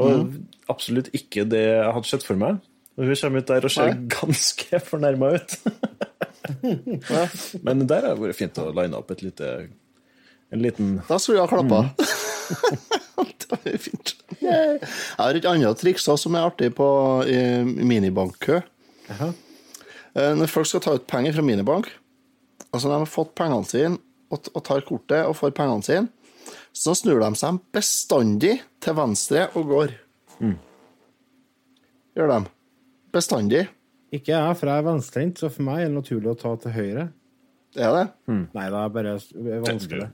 Og 0.00 0.32
absolutt 0.72 1.10
ikke 1.16 1.44
det 1.48 1.66
jeg 1.66 1.92
hadde 1.92 2.08
sett 2.08 2.24
for 2.24 2.40
meg. 2.40 2.62
Og 2.96 3.08
hun 3.08 3.20
kommer 3.20 3.44
ut 3.44 3.50
der 3.52 3.66
og 3.68 3.72
ser 3.74 3.92
Nei. 3.92 4.08
ganske 4.16 4.80
fornærma 4.88 5.34
ut. 5.36 5.56
Men 7.66 7.86
der 7.86 8.06
har 8.06 8.14
det 8.16 8.24
vært 8.24 8.38
fint 8.38 8.58
å 8.62 8.70
line 8.76 8.96
opp 8.98 9.10
et 9.14 9.22
lite 9.26 9.50
en 10.50 10.62
liten 10.64 10.96
Da 11.06 11.18
skulle 11.18 11.38
vi 11.38 11.44
ha 11.44 11.50
klappa. 11.50 11.80
Mm. 11.86 13.30
det 13.38 13.50
var 13.52 13.78
fint. 13.78 14.14
Yeah. 14.40 14.80
Jeg 14.82 15.20
har 15.20 15.38
et 15.38 15.48
annet 15.50 15.82
triks 15.82 16.08
som 16.08 16.34
er 16.34 16.48
artig 16.48 16.72
på 16.74 16.88
minibankkø. 17.86 18.60
Eh, 19.10 20.32
Når 20.34 20.50
folk 20.50 20.66
skal 20.66 20.82
ta 20.82 20.96
ut 20.98 21.06
penger 21.10 21.36
fra 21.36 21.44
minibank, 21.46 21.90
altså 22.70 22.88
når 22.88 22.96
de 22.96 23.04
har 23.04 23.12
fått 23.12 23.34
pengene 23.38 23.68
sine 23.68 23.98
og, 24.30 24.50
og 24.54 24.64
tar 24.66 24.82
kortet 24.86 25.26
og 25.26 25.36
får 25.38 25.54
pengene 25.54 25.86
sine, 25.86 26.08
så 26.74 26.94
snur 26.98 27.22
de 27.22 27.30
seg 27.38 27.58
bestandig 27.74 28.56
til 28.82 28.96
venstre 28.98 29.46
og 29.58 29.70
går. 29.70 29.94
Mm. 30.42 30.56
Gjør 32.18 32.32
de. 32.32 32.40
Bestandig. 33.14 33.64
Ikke 34.10 34.32
jeg, 34.34 34.54
for 34.58 34.70
jeg 34.70 34.82
er 34.82 34.86
venstrehendt, 34.88 35.38
så 35.38 35.50
for 35.52 35.66
meg 35.66 35.84
er 35.84 35.90
det 35.90 35.96
naturlig 35.96 36.32
å 36.32 36.38
ta 36.38 36.54
til 36.58 36.74
høyre. 36.74 37.08
Det 37.70 37.84
er 37.86 37.92
det. 37.94 38.06
Nei, 38.56 38.64
det 38.72 38.78
er 38.80 38.94
bare 38.94 39.12
vanskelig. 39.62 40.06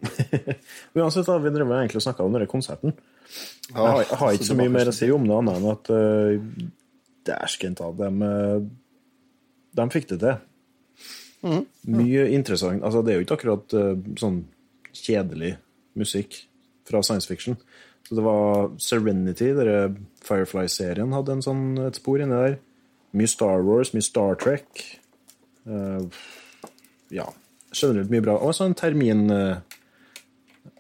Uansett, 0.99 1.29
da, 1.29 1.37
vi 1.41 1.53
drev 1.55 1.71
egentlig 1.73 2.03
og 2.03 2.05
snakka 2.05 2.27
om 2.27 2.35
denne 2.37 2.49
konserten. 2.51 2.93
Jeg 2.93 3.73
Ja, 3.79 3.87
har, 3.87 4.03
jeg 4.05 4.19
har 4.21 4.35
ikke 4.37 4.45
så 4.45 4.53
så 4.53 4.59
mye 4.59 4.75
mer 4.75 4.91
å 4.91 4.97
si 4.97 5.09
om 5.15 5.25
det, 5.25 5.39
annet 5.39 5.57
enn 5.63 5.71
at 5.73 5.89
uh, 5.97 6.67
dæsken 7.27 7.79
ta 7.79 7.89
dem 7.97 8.21
uh, 8.23 8.61
De 9.81 9.89
fikk 9.95 10.11
det 10.13 10.21
til. 10.27 10.37
Mye 11.97 12.29
interessant. 12.37 12.85
Altså, 12.85 13.01
det 13.07 13.15
er 13.15 13.19
jo 13.21 13.25
ikke 13.25 13.41
akkurat 13.41 13.77
uh, 13.81 13.95
sånn 14.21 14.43
kjedelig 14.97 15.55
musikk 15.97 16.43
fra 16.87 17.01
science 17.05 17.29
fiction. 17.29 17.57
Så 18.07 18.21
det 18.21 18.23
var 18.29 18.69
Serenity, 18.79 19.49
dere 19.57 19.95
Firefly-serien, 20.29 21.17
hadde 21.17 21.39
en 21.39 21.45
sånn, 21.45 21.65
et 21.89 21.99
spor 21.99 22.21
inni 22.23 22.37
der. 22.37 22.61
Mye 23.17 23.29
Star 23.31 23.63
Wars, 23.65 23.93
mye 23.97 24.05
Star 24.05 24.37
Trek. 24.41 24.83
Uh, 25.67 26.05
ja. 27.11 27.25
generelt 27.75 28.11
mye 28.13 28.23
bra. 28.25 28.37
Og 28.43 28.55
så 28.57 28.67
en 28.69 28.75
termin 28.79 29.25
eh, 29.33 29.57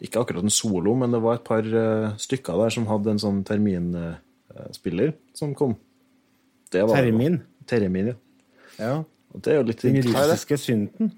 Ikke 0.06 0.20
akkurat 0.22 0.44
en 0.44 0.52
solo, 0.52 0.94
men 0.98 1.12
det 1.14 1.20
var 1.24 1.38
et 1.38 1.44
par 1.46 1.64
eh, 1.66 2.14
stykker 2.20 2.58
der 2.60 2.72
som 2.74 2.86
hadde 2.90 3.14
en 3.14 3.20
sånn 3.22 3.42
terminspiller 3.48 5.12
som 5.36 5.54
kom. 5.56 5.76
Det 6.72 6.82
var- 6.84 6.96
Termin? 7.00 7.40
Termin, 7.66 8.12
ja. 8.12 8.16
Ja. 8.78 8.94
Og 9.34 9.42
det 9.42 9.52
er 9.52 9.56
jo 9.60 9.66
litt 9.68 9.82
Den 9.82 9.96
russiske 10.04 10.58
synten. 10.60 11.12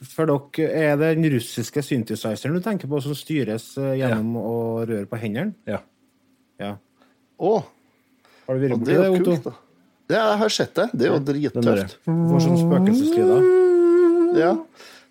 For 0.00 0.24
dere, 0.30 0.68
er 0.72 0.96
det 0.96 1.10
den 1.18 1.26
russiske 1.34 1.82
synthesizeren 1.84 2.54
du 2.56 2.60
tenker 2.64 2.88
på, 2.88 3.00
som 3.04 3.14
styres 3.14 3.74
gjennom 3.76 3.98
gjennom 4.00 4.36
å 4.40 4.54
røre 4.88 5.06
på 5.10 5.18
hendene? 5.20 5.54
Ja. 5.68 5.82
Ja. 6.60 6.76
Å, 7.40 7.52
Har 8.46 8.54
du 8.56 8.60
vært 8.64 8.78
borti 8.78 8.96
det 8.96 9.10
Otto? 9.10 9.24
kult, 9.34 9.44
da. 9.44 9.52
Ja, 10.10 10.22
jeg 10.32 10.38
har 10.42 10.52
sett 10.54 10.74
det. 10.74 10.86
Det 10.92 11.06
er 11.06 11.12
jo 11.14 11.20
drittøft. 11.22 11.96
Får 12.06 12.44
sånn 12.46 12.60
spøkelseslyder. 12.60 13.48
Ja. 14.40 14.52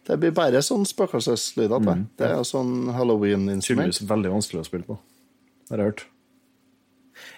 Det 0.09 0.17
blir 0.19 0.31
bare 0.35 0.61
sånn 0.65 0.87
spøkelseslyder. 0.89 1.83
Mm. 1.85 2.05
Det 2.19 2.29
er 2.29 2.39
sånn 2.47 2.89
halloween-instrument. 2.95 3.93
Tydeligvis 3.93 4.09
veldig 4.09 4.31
vanskelig 4.33 4.63
å 4.63 4.67
spille 4.67 4.87
på. 4.87 4.97
Det 5.67 5.75
har 5.75 5.83
jeg 5.83 5.91
hørt. 5.91 6.07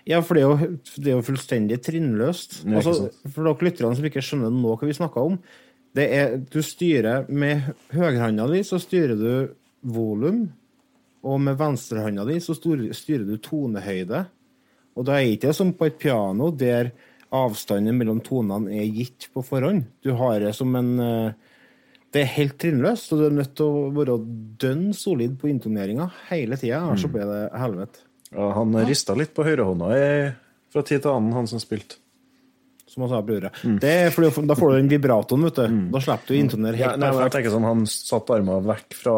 Ja, 0.07 0.21
for 0.25 0.37
det 0.37 0.43
er 0.43 0.47
jo, 0.47 0.69
det 0.95 1.11
er 1.11 1.17
jo 1.17 1.25
fullstendig 1.25 1.81
trinnløst. 1.85 2.61
Altså, 2.69 3.11
for 3.27 3.45
dere 3.45 3.67
lytterne 3.67 3.97
som 3.97 4.07
ikke 4.07 4.23
skjønner 4.25 4.53
nå 4.53 4.75
hva 4.77 4.89
vi 4.89 4.97
snakker 4.97 5.31
om, 5.31 5.37
det 5.97 6.07
er 6.15 6.37
Du 6.47 6.61
styrer 6.63 7.27
med 7.27 7.73
høyrehånda 7.91 8.47
di, 8.53 8.61
så 8.63 8.79
styrer 8.79 9.17
du 9.19 9.31
volum, 9.81 10.45
og 11.21 11.41
med 11.43 11.57
venstrehånda 11.59 12.23
di 12.29 12.39
så 12.41 12.55
styrer 12.55 13.25
du 13.27 13.35
tonehøyde. 13.43 14.23
Og 14.95 15.07
da 15.07 15.17
er 15.17 15.27
det 15.27 15.35
ikke 15.37 15.55
som 15.55 15.73
på 15.75 15.89
et 15.89 15.99
piano, 15.99 16.49
der 16.51 16.93
avstanden 17.31 17.95
mellom 17.97 18.19
tonene 18.25 18.73
er 18.75 18.89
gitt 18.91 19.29
på 19.33 19.43
forhånd. 19.45 19.85
Du 20.03 20.11
har 20.19 20.39
det 20.43 20.51
som 20.57 20.75
en 20.75 20.91
eh, 20.99 21.33
Det 22.11 22.25
er 22.25 22.31
helt 22.35 22.57
trinnløst, 22.59 23.13
og 23.13 23.21
du 23.21 23.25
er 23.29 23.35
nødt 23.37 23.53
til 23.55 23.65
å 23.71 23.89
være 23.95 24.17
dønn 24.59 24.89
solid 24.93 25.37
på 25.39 25.47
intoneringa 25.47 26.09
hele 26.27 26.57
tida, 26.59 26.81
ellers 26.83 27.05
så 27.05 27.07
ble 27.07 27.23
blir 27.23 27.29
det 27.31 27.59
helvete. 27.61 28.01
Ja, 28.35 28.49
han 28.57 28.75
rista 28.87 29.15
litt 29.15 29.31
på 29.35 29.45
høyrehånda 29.47 29.91
fra 30.71 30.83
tid 30.87 31.03
til 31.03 31.11
annen, 31.11 31.31
han 31.35 31.47
som 31.47 31.59
spilte. 31.63 31.95
som 32.87 33.03
han 33.05 33.11
sa. 33.11 33.21
Det 33.23 33.91
er 33.91 34.11
fordi, 34.11 34.43
da 34.47 34.55
får 34.59 34.71
du 34.71 34.77
den 34.81 34.91
vibratoen, 34.91 35.43
vet 35.47 35.55
du. 35.61 35.79
Da 35.95 36.01
slipper 36.03 36.27
du 36.27 36.33
å 36.35 36.39
intonere 36.39 36.79
Ja, 36.79 36.89
helt 36.91 36.99
nei, 36.99 37.11
men 37.11 37.23
jeg 37.23 37.31
tenker 37.37 37.55
sånn, 37.55 37.63
Han 37.67 37.85
satte 37.87 38.35
armene 38.35 38.59
vekk 38.67 38.97
fra 38.99 39.15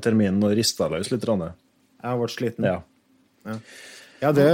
terminen 0.00 0.40
og 0.44 0.56
rista 0.56 0.88
løs 0.88 1.12
litt. 1.12 1.24
Rann. 1.28 1.50
Jeg 2.02 2.20
ble 2.22 2.28
sliten. 2.32 2.64
Ja. 2.64 2.78
Ja, 3.44 3.58
det, 4.30 4.44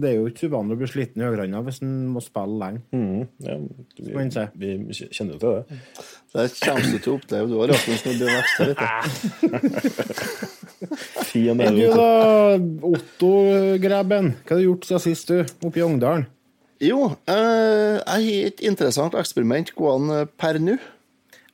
det 0.00 0.08
er 0.08 0.14
jo 0.16 0.28
ikke 0.30 0.48
uvanlig 0.48 0.72
å 0.76 0.80
bli 0.80 0.88
sliten 0.88 1.20
i 1.20 1.26
høyrehånda 1.26 1.60
hvis 1.66 1.82
en 1.84 1.90
må 2.14 2.22
spille 2.24 2.56
lenge. 2.62 2.80
Mm, 2.96 3.26
ja, 3.44 3.56
vi, 4.00 4.70
vi 4.86 4.96
kjenner 4.96 5.34
jo 5.34 5.40
til 5.42 5.52
det. 5.58 5.64
Det 6.32 6.46
kommer 6.62 6.86
du 6.86 6.96
til 6.96 7.12
å 7.12 7.16
oppleve, 7.18 7.44
du 7.50 7.54
òg, 7.58 7.66
Rasmus, 7.68 8.00
når 8.06 8.12
du 8.14 8.18
blir 8.22 8.34
voksen. 8.38 8.70
Fin 11.28 11.60
er 11.60 11.76
du 11.76 11.82
da, 11.92 12.08
Otto 12.88 13.32
Greben, 13.82 14.32
hva 14.40 14.54
har 14.54 14.62
du 14.62 14.68
gjort 14.70 14.88
siden 14.88 15.04
sist, 15.04 15.28
du? 15.28 15.44
Oppe 15.68 15.82
i 15.82 15.84
Ungdalen? 15.84 16.24
Jo, 16.80 17.10
eh, 17.28 18.00
jeg 18.00 18.08
har 18.08 18.48
et 18.48 18.64
interessant 18.64 19.12
eksperiment 19.20 19.74
gående 19.76 20.22
per 20.40 20.56
nå. 20.64 20.78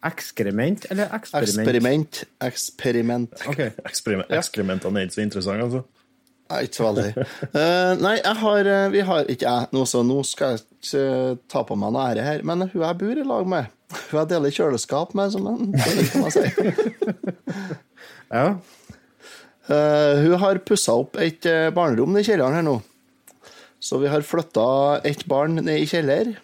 Ekskrement 0.07 0.87
eller 0.93 1.11
eksperiment? 1.17 1.67
Eksperiment. 1.67 2.23
Eksperiment. 2.47 3.33
Ok. 3.51 3.63
Eksperiment, 3.89 4.31
ekskrementene 4.39 5.03
er 5.03 5.09
ikke 5.09 5.19
så 5.19 5.25
interessante, 5.25 5.67
altså. 5.67 5.83
Nei, 6.47 6.61
ikke 6.67 6.79
så 6.79 6.87
veldig. 6.87 7.25
Uh, 7.51 7.93
nei, 7.99 8.15
jeg 8.21 8.35
har 8.43 8.69
eh, 8.71 8.85
Vi 8.95 9.01
har 9.09 9.31
ikke 9.33 9.49
jeg 9.49 9.71
nå, 9.75 9.83
så 9.91 10.03
nå 10.07 10.21
skal 10.29 10.55
jeg 10.55 10.63
ikke 10.63 11.03
eh, 11.03 11.39
ta 11.51 11.65
på 11.67 11.79
meg 11.79 11.95
noe 11.95 12.09
ære 12.13 12.27
her. 12.27 12.45
Men 12.47 12.69
hun 12.69 12.85
jeg 12.85 12.99
bor 13.03 13.21
i 13.23 13.27
lag 13.27 13.51
med, 13.51 13.73
hun 13.97 14.21
jeg 14.21 14.31
deler 14.31 14.55
kjøleskap 14.55 15.15
med, 15.19 15.35
som 15.35 15.49
en 15.51 15.75
kan 15.75 16.27
man 16.27 16.35
si. 16.35 16.47
Ja. 18.27 18.49
Uh, 19.67 20.13
hun 20.23 20.37
har 20.43 20.63
pussa 20.67 20.95
opp 20.99 21.19
et 21.23 21.47
barnerom 21.75 22.15
i 22.19 22.25
kjelleren 22.27 22.59
her 22.59 22.67
nå. 22.67 22.81
Så 23.83 24.01
vi 24.03 24.11
har 24.11 24.25
flytta 24.27 24.67
et 25.07 25.23
barn 25.31 25.61
ned 25.61 25.83
i 25.83 25.87
kjeller. 25.87 26.35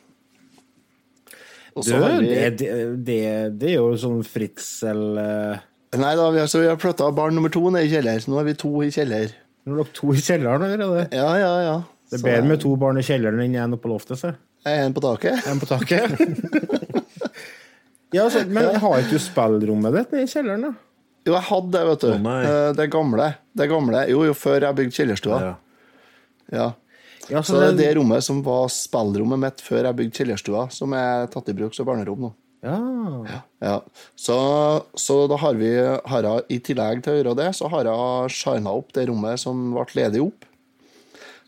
Du, 1.74 1.80
vi 1.80 2.28
det, 2.28 2.50
det, 2.60 3.20
det, 3.56 3.70
er 3.70 3.78
jo 3.78 3.94
sånn 3.96 4.18
Fritzel 4.28 5.16
eh, 5.16 5.62
Nei 5.96 6.10
da, 6.18 6.26
vi 6.28 6.42
har, 6.42 6.48
så 6.50 6.60
vi 6.60 6.68
har 6.68 6.76
flytta 6.80 7.08
barn 7.16 7.32
nummer 7.36 7.52
to 7.52 7.64
ned 7.72 7.86
i 7.86 7.92
kjeller. 7.92 8.20
Nå 8.28 8.38
er 8.40 8.46
vi 8.50 8.54
to 8.60 8.70
i 8.84 8.90
kjeller. 8.92 9.32
Når 9.66 9.79
dere 9.79 9.94
to 9.94 10.12
i 10.12 10.22
kjelleren, 10.22 10.64
eller? 10.66 10.81
er 10.83 11.11
Det 11.11 11.18
Ja, 11.18 11.33
ja, 11.38 11.53
ja. 11.62 11.75
Det 12.11 12.18
er 12.18 12.25
bedre 12.27 12.48
med 12.51 12.61
to 12.61 12.75
barn 12.77 12.98
i 13.01 13.05
kjelleren 13.07 13.40
enn 13.40 13.55
én 13.57 13.72
oppe 13.72 13.87
på 13.87 13.92
loftet, 13.92 14.18
Så. 14.20 14.35
en 14.68 14.92
på 14.92 15.01
taket. 15.01 15.46
En 15.48 15.61
på 15.61 15.66
taket. 15.66 16.12
ja, 18.16 18.27
så, 18.31 18.42
men 18.46 18.75
har 18.83 18.98
ikke 19.01 19.16
du 19.16 19.22
spillrommet 19.22 19.96
ditt 19.96 20.12
nede 20.12 20.27
i 20.27 20.31
kjelleren, 20.31 20.66
da? 20.66 20.72
Jo, 21.22 21.37
jeg 21.37 21.46
hadde 21.48 21.72
det, 21.72 21.83
vet 21.88 22.05
du. 22.05 22.12
Oh. 22.12 22.37
Eh, 22.42 22.68
det 22.77 22.88
gamle. 22.90 23.29
Det 23.55 23.68
gamle. 23.70 24.05
Jo, 24.11 24.25
jo, 24.27 24.35
før 24.37 24.66
jeg 24.66 24.79
bygde 24.81 24.96
kjellerstua. 24.98 25.40
Ja. 25.40 25.53
Ja. 26.53 26.68
Ja, 27.31 27.40
Så 27.46 27.61
det 27.61 27.68
er 27.70 27.77
det 27.79 27.90
rommet 27.96 28.25
som 28.27 28.42
var 28.44 28.66
spillrommet 28.75 29.38
mitt 29.40 29.62
før 29.62 29.87
jeg 29.87 29.98
bygde 30.01 30.18
kjellerstua, 30.18 30.66
som 30.75 30.92
er 30.98 31.29
tatt 31.33 31.48
i 31.48 31.55
bruk 31.57 31.77
som 31.77 31.87
barnerom 31.87 32.27
nå. 32.27 32.33
Ja. 32.62 33.42
Ja. 33.62 33.75
Så, 34.14 34.37
så 34.94 35.16
da 35.31 35.38
har 35.42 35.57
vi 35.59 35.70
har 35.83 36.29
jeg, 36.29 36.44
I 36.55 36.59
tillegg 36.62 37.03
til 37.03 37.14
å 37.14 37.18
gjøre 37.18 37.37
det, 37.40 37.48
så 37.59 37.70
har 37.72 37.88
jeg 37.90 38.35
shina 38.37 38.75
opp 38.79 38.92
det 38.94 39.09
rommet 39.11 39.42
som 39.42 39.72
ble 39.75 39.87
ledig 39.98 40.22
opp. 40.25 40.46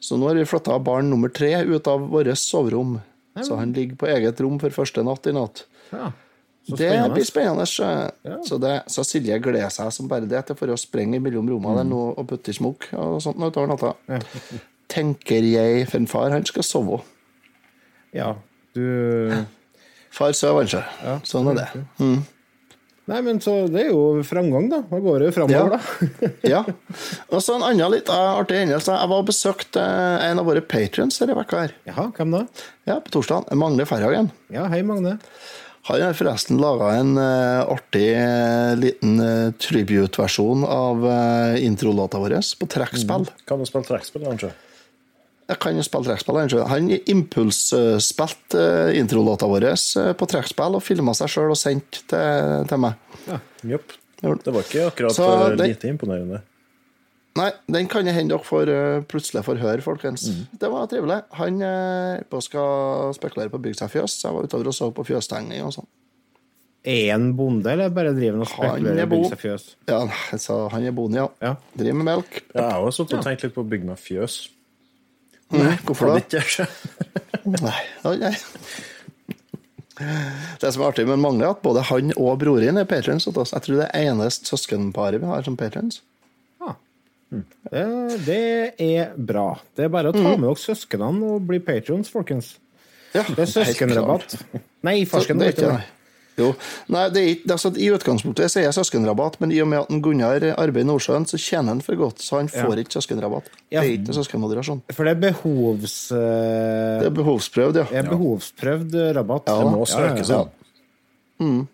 Så 0.02 0.18
nå 0.20 0.26
har 0.28 0.36
vi 0.36 0.44
flytta 0.48 0.76
barn 0.84 1.08
nummer 1.12 1.30
tre 1.32 1.54
ut 1.64 1.86
av 1.88 2.10
vårt 2.12 2.34
soverom. 2.36 2.98
Så 3.42 3.56
han 3.58 3.72
ligger 3.74 3.96
på 3.98 4.06
eget 4.10 4.38
rom 4.44 4.60
for 4.62 4.74
første 4.74 5.02
natt 5.06 5.26
i 5.30 5.34
natt. 5.34 5.64
ja. 5.94 6.12
Det 6.64 6.88
blir 7.12 7.26
spennende. 7.28 7.66
Så, 7.68 7.84
så, 8.48 8.56
det, 8.56 8.70
så 8.88 9.02
Silje 9.04 9.36
gleder 9.44 9.68
seg 9.68 9.90
som 9.92 10.06
bare 10.08 10.24
det 10.24 10.40
til 10.48 10.56
for 10.56 10.72
å 10.72 10.78
sprenge 10.80 11.18
mellom 11.20 11.50
rommene 11.52 11.82
der 11.82 11.88
nå 11.90 11.98
og 12.14 12.24
putte 12.30 12.54
i 12.54 12.56
smokk 12.56 12.86
og 12.96 13.18
sånt 13.20 13.36
utover 13.36 13.68
natta. 13.68 13.90
Tenker 14.88 15.44
jeg, 15.44 15.82
for 15.90 16.00
en 16.00 16.08
far 16.08 16.32
han 16.32 16.46
skal 16.48 16.64
sove. 16.64 17.02
Ja, 18.16 18.30
du 18.72 18.86
Far 20.14 20.32
sover, 20.36 20.68
han 20.70 20.84
Ja, 21.02 21.18
Sånn 21.26 21.50
er 21.50 21.58
det. 21.58 21.84
Mm. 21.98 22.22
Nei, 23.10 23.18
men 23.20 23.40
så 23.44 23.66
det 23.68 23.82
er 23.82 23.90
jo 23.90 24.22
framgang, 24.24 24.70
da. 24.72 24.78
Da 24.88 25.00
går 25.02 25.20
det 25.20 25.26
jo 25.28 25.34
framover, 25.36 25.74
Ja. 25.74 25.80
da. 25.80 26.28
Ja. 26.54 26.60
Og 27.28 27.42
så 27.44 27.58
en 27.58 27.66
annen 27.66 27.92
litt 27.92 28.08
eh, 28.08 28.30
artig 28.38 28.62
hendelse. 28.62 28.94
Jeg 28.96 29.10
var 29.10 29.20
og 29.20 29.28
besøkte 29.28 29.82
eh, 29.82 30.24
en 30.30 30.40
av 30.40 30.48
våre 30.48 30.62
patrions 30.64 31.20
denne 31.20 31.36
vekka 31.36 31.66
her. 31.66 31.74
Jaha, 31.90 32.06
hvem 32.16 32.32
da? 32.38 32.46
Ja, 32.88 33.00
på 33.04 33.12
torsdag. 33.18 33.52
Magne 33.60 33.84
Ferhagen. 33.88 34.30
Ja, 34.54 34.64
hei, 34.72 34.80
Magne. 34.86 35.18
Han 35.84 36.00
har 36.00 36.16
forresten 36.16 36.56
laga 36.56 36.94
en 36.96 37.10
uh, 37.20 37.60
artig 37.68 38.06
uh, 38.16 38.72
liten 38.80 39.18
uh, 39.20 39.50
tribute-versjon 39.60 40.62
av 40.64 41.04
uh, 41.04 41.60
introlåta 41.60 42.16
vår 42.22 42.38
på 42.56 42.68
trekkspill. 42.72 43.26
Kan 43.44 43.60
du 43.60 43.68
spille 43.68 43.84
trekkspill, 43.90 44.24
kanskje? 44.24 44.54
Jeg 45.44 45.60
kan 45.60 45.82
spille 45.84 46.08
trekkspill. 46.08 46.62
Han 46.70 46.86
impulsspilte 46.88 48.60
uh, 48.62 48.96
introlåta 48.96 49.48
vår 49.50 49.66
eh, 49.74 50.12
på 50.16 50.28
trekkspill 50.30 50.78
og 50.78 50.82
filma 50.84 51.12
seg 51.16 51.28
sjøl 51.34 51.52
og 51.52 51.58
sendte 51.60 52.00
til, 52.08 52.64
til 52.70 52.80
meg. 52.80 52.96
Jopp. 53.74 53.92
Det 54.24 54.54
var 54.54 54.64
ikke 54.64 54.86
akkurat 54.88 55.16
Så 55.18 55.26
eh, 55.28 55.56
det- 55.58 55.68
lite 55.74 55.90
imponerende. 55.92 56.40
Nei, 57.34 57.48
den 57.66 57.88
kan 57.90 58.06
hende 58.06 58.30
dere 58.30 58.46
får, 58.46 58.70
plutselig 59.10 59.42
får 59.42 59.58
høre, 59.58 59.82
folkens. 59.82 60.28
Det 60.54 60.68
var 60.70 60.86
trivelig. 60.86 61.16
Han 61.34 61.56
uh, 61.66 62.22
på 62.30 62.40
skal 62.46 63.10
spekulere 63.16 63.50
på 63.50 63.58
å 63.58 63.64
bygge 63.64 63.80
seg 63.80 63.90
fjøs, 63.90 64.14
jeg 64.22 64.36
var 64.36 64.46
utover 64.46 64.70
og 64.70 64.76
så 64.76 64.92
på 64.94 65.02
fjøstegning 65.08 65.64
og 65.66 65.74
sånn. 65.74 65.88
Er 66.84 67.10
han 67.10 67.30
bonde, 67.34 67.66
eller 67.72 67.90
bare 67.96 68.12
driver 68.14 68.38
han 68.38 68.44
og 68.46 68.52
spekulerer 68.52 69.02
på 69.02 69.02
og 69.02 69.12
bygger 69.16 69.34
seg 69.34 69.42
fjøs? 69.42 69.66
Ja, 69.90 70.00
altså, 70.36 70.60
han 70.70 70.86
er 70.86 70.94
bonde, 70.94 71.16
ja. 71.24 71.28
Ja. 71.42 71.54
Driver 71.74 71.98
med 72.00 72.08
melk. 72.12 72.38
Ja, 72.52 72.60
jeg 72.60 72.70
har 72.76 72.88
også 72.92 73.08
og 73.08 73.16
tenkt 73.26 73.48
litt 73.48 73.56
på 73.56 73.64
å 73.64 73.70
bygge 73.74 73.88
meg 73.90 73.98
fjøs. 74.04 74.36
Nei, 75.52 75.76
hvorfor 75.84 76.14
da? 76.14 76.18
det? 76.18 76.40
ikke 76.40 76.66
Nei, 77.66 78.16
nei. 78.18 78.34
Det 79.94 80.70
som 80.74 80.82
er 80.82 80.88
artig 80.88 81.04
med 81.06 81.20
Magne, 81.22 81.44
er 81.46 81.54
at 81.54 81.62
både 81.62 81.84
han 81.90 82.10
og 82.16 82.38
broren 82.40 82.80
er 82.80 82.88
patrons. 82.88 83.28
Jeg 83.28 83.62
tror 83.66 83.78
det 83.78 83.86
er 83.86 84.08
eneste 84.10 84.50
søskenparet 84.50 85.22
vi 85.22 85.28
har 85.30 85.44
som 85.46 85.58
patrons. 85.60 86.00
Ah. 86.64 86.74
Det, 87.30 87.84
det 88.26 88.40
er 88.82 89.12
bra. 89.14 89.52
Det 89.76 89.86
er 89.86 89.92
bare 89.94 90.10
å 90.10 90.16
ta 90.16 90.34
med 90.34 90.48
dere 90.48 90.62
søsknene 90.64 91.34
og 91.36 91.46
bli 91.50 91.60
patrons, 91.62 92.10
folkens. 92.10 92.54
Ja, 93.14 93.22
Det 93.28 93.44
er 93.44 93.52
søskenrabatt. 93.52 94.34
Nei, 94.82 95.04
farsken. 95.06 95.38
Det 95.38 95.52
er 95.52 95.54
ikke 95.54 95.74
det. 95.76 95.84
Jo. 96.40 96.48
Nei, 96.90 97.04
det 97.14 97.20
er 97.20 97.28
ikke, 97.36 97.50
altså, 97.54 97.70
I 97.78 97.90
utgangspunktet 97.94 98.50
sier 98.50 98.66
jeg 98.66 98.74
søskenrabatt, 98.74 99.38
men 99.42 99.52
i 99.54 99.60
og 99.62 99.68
med 99.70 99.84
at 99.84 100.02
Gunnar 100.02 100.42
arbeider 100.56 100.82
i 100.82 100.88
Nordsjøen, 100.88 101.28
så 101.30 101.38
tjener 101.38 101.76
han 101.76 101.82
for 101.84 101.98
godt, 102.00 102.24
så 102.24 102.40
han 102.40 102.50
får 102.50 102.82
ikke 102.82 102.96
søskenrabatt. 102.96 103.52
Ja. 103.70 103.84
Det 103.84 103.86
er 103.86 103.92
ikke 104.00 104.16
søskenmoderasjon. 104.18 104.82
For 104.96 105.06
det 105.06 105.14
er 105.14 105.22
behovs... 105.28 105.96
Uh... 106.10 106.18
Det 107.04 107.08
er 107.10 107.16
behovsprøvd, 107.20 107.80
ja. 107.82 107.86
det 107.90 108.02
er 108.02 108.10
behovsprøvd 108.10 108.98
rabatt. 109.20 109.50
Ja, 109.50 109.62
Det 109.62 109.72
må 109.72 109.84
Ja, 109.84 109.90
søkes, 109.94 110.34
ja, 110.34 110.44
Mm. 111.42 111.66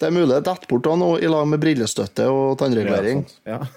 Det 0.00 0.08
er 0.08 0.10
mulig 0.10 0.34
det 0.34 0.40
detter 0.42 0.66
bort 0.68 0.82
da 0.82 0.96
nå 0.98 1.06
i 1.22 1.28
lag 1.30 1.46
med 1.46 1.60
brillestøtte 1.62 2.26
og 2.34 2.56
tannregulering. 2.58 3.22
ja. 3.46 3.60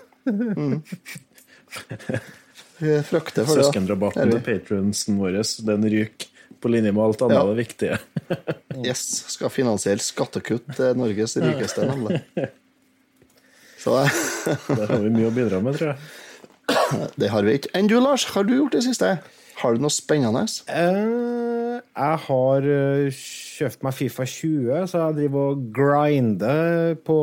For 2.77 3.21
det. 3.33 3.45
Søskenrabatten 3.47 4.21
Er 4.21 4.31
til 4.31 4.41
patronsen 4.45 5.17
vår, 5.21 5.39
den 5.65 5.85
ryker 5.93 6.33
På 6.61 6.71
linje 6.71 6.91
med 6.91 7.03
alt 7.03 7.21
annet 7.25 7.37
Ja. 7.37 7.45
det 7.49 7.57
viktige. 7.63 7.97
Yes, 8.85 9.01
skal 9.33 9.49
finansiere 9.49 9.97
skattekutt 10.03 10.67
til 10.77 10.97
Norges 10.99 11.33
rikeste, 11.41 11.87
nemlig. 11.89 12.19
Så 13.81 13.95
Der 14.03 14.85
har 14.89 15.01
vi 15.01 15.09
mye 15.15 15.31
å 15.31 15.33
bidra 15.33 15.61
med, 15.63 15.77
tror 15.79 15.93
jeg. 15.95 17.09
det 17.17 17.29
har 17.33 17.45
vi 17.47 17.57
ikke. 17.57 17.71
Enn 17.77 17.89
du, 17.89 17.95
Lars, 18.03 18.27
har 18.35 18.45
du 18.45 18.53
gjort 18.57 18.75
det 18.77 18.83
siste? 18.85 19.15
Har 19.57 19.73
du 19.73 19.81
noe 19.81 19.89
spennende? 19.93 20.43
Uh, 20.69 21.79
jeg 21.81 22.17
har 22.27 22.67
eh, 22.69 23.07
kjøpt 23.17 23.85
meg 23.85 23.95
Fifa 23.97 24.25
20, 24.29 24.83
så 24.91 25.01
jeg 25.07 25.17
driver 25.17 25.53
og 25.55 25.63
grinder 25.73 26.93
på 27.07 27.17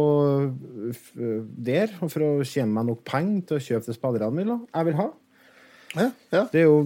eh, 0.90 1.42
der 1.68 1.94
for 2.00 2.24
å 2.26 2.30
tjene 2.48 2.74
meg 2.74 2.88
nok 2.90 3.04
penger 3.06 3.44
til 3.50 3.60
å 3.60 3.64
kjøpe 3.68 3.87
de 3.90 3.94
spillerne 3.98 4.58
jeg 4.64 4.88
vil 4.88 4.98
ha. 4.98 5.06
Ja, 5.94 6.08
ja. 6.34 6.42
Det 6.50 6.64
er 6.64 6.66
jo 6.66 6.80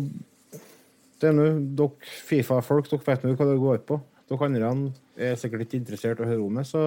det 1.18 1.30
er 1.30 1.36
nå 1.36 1.48
dere 1.78 2.14
Fifa-folk, 2.28 2.88
dere 2.90 3.06
vet 3.06 3.26
nå 3.26 3.34
hva 3.34 3.46
det 3.50 3.60
går 3.62 3.84
på. 3.88 4.00
Dere 4.28 4.48
andre 4.48 4.72
er 5.16 5.38
sikkert 5.40 5.66
ikke 5.66 5.80
interessert 5.80 6.20
i 6.20 6.26
å 6.26 6.28
høre 6.28 6.44
om 6.44 6.58
det, 6.60 6.66
så 6.68 6.82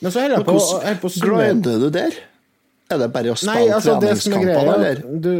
Men 0.00 0.10
så 0.10 0.24
holder 0.24 0.40
jeg 0.40 0.46
på, 0.48 0.54
jeg 0.82 1.00
på 1.02 1.10
grinder 1.22 1.82
du 1.82 1.90
der? 1.94 2.16
Er 2.92 3.00
det 3.00 3.10
bare 3.14 3.32
å 3.32 3.36
spille 3.38 3.54
Nei, 3.54 3.68
altså, 3.72 3.96
at 3.96 4.04
eller? 4.04 5.02
du, 5.24 5.32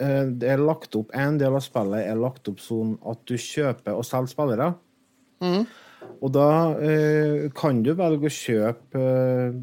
eh, 0.00 0.20
det 0.30 0.52
er 0.54 0.62
lagt 0.62 0.96
opp, 0.96 1.10
En 1.12 1.38
del 1.40 1.56
av 1.56 1.64
spillet 1.64 2.06
er 2.06 2.20
lagt 2.20 2.48
opp 2.48 2.62
sånn 2.62 2.94
at 3.10 3.24
du 3.28 3.34
kjøper 3.36 3.98
og 3.98 4.06
selger 4.06 4.32
spillere. 4.32 4.70
Mm. 5.44 5.64
Og 6.24 6.32
da 6.32 6.48
eh, 6.80 7.50
kan 7.56 7.82
du 7.84 7.92
velge 7.96 8.30
å 8.30 8.32
kjøpe 8.32 9.00
eh, 9.00 9.56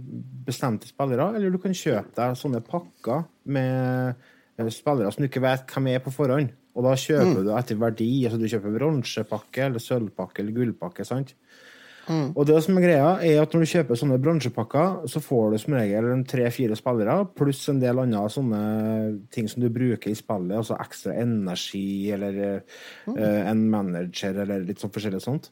bestemte 0.46 0.90
spillere, 0.90 1.32
eller 1.38 1.54
du 1.54 1.58
kan 1.62 1.74
kjøpe 1.76 2.14
deg 2.18 2.38
sånne 2.38 2.62
pakker 2.66 3.24
med 3.50 4.14
eh, 4.60 4.72
spillere 4.74 5.14
som 5.14 5.24
du 5.24 5.30
ikke 5.30 5.44
vet 5.44 5.66
hvem 5.72 5.90
er 5.94 6.04
på 6.04 6.14
forhånd. 6.14 6.54
Og 6.76 6.84
da 6.88 6.94
kjøper 6.96 7.42
Mm. 7.42 7.44
du 7.46 7.52
etter 7.58 7.76
verdi. 7.76 8.26
altså 8.26 8.40
Du 8.40 8.48
kjøper 8.48 8.78
bronsepakke 8.78 9.66
eller 9.66 9.80
sølvpakke 9.80 10.40
eller 10.40 10.52
gullpakke. 10.56 11.06
sant? 11.06 11.34
Mm. 12.08 12.32
Og 12.36 12.46
det 12.48 12.64
som 12.64 12.78
er 12.78 12.82
greia, 12.82 13.10
er 13.22 13.42
at 13.42 13.52
når 13.54 13.60
du 13.62 13.72
kjøper 13.72 13.96
sånne 14.00 14.18
bronsepakker, 14.22 15.08
så 15.08 15.20
får 15.22 15.52
du 15.52 15.58
som 15.60 15.74
regel 15.76 16.24
tre-fire 16.26 16.76
spillere, 16.76 17.28
pluss 17.36 17.70
en 17.70 17.80
del 17.80 18.00
andre 18.00 18.24
sånne 18.28 19.30
ting 19.32 19.48
som 19.48 19.62
du 19.62 19.70
bruker 19.70 20.10
i 20.10 20.16
spillet, 20.16 20.58
altså 20.58 20.78
ekstra 20.80 21.14
energi, 21.22 22.12
eller 22.12 22.64
eh, 23.18 23.50
en 23.52 23.70
manager, 23.70 24.42
eller 24.42 24.66
litt 24.66 24.80
sånn 24.82 24.92
forskjellig 24.92 25.22
sånt. 25.22 25.52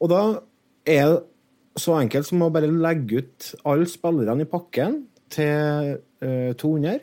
Og 0.00 0.08
da 0.10 0.40
er 0.84 1.14
det 1.14 1.22
så 1.78 1.94
enkelt 2.00 2.26
som 2.26 2.42
å 2.42 2.50
bare 2.52 2.66
legge 2.72 3.18
ut 3.22 3.54
alle 3.64 3.86
spillerne 3.86 4.42
i 4.42 4.50
pakken 4.50 5.04
til 5.30 5.98
uh, 6.24 6.52
200, 6.58 7.00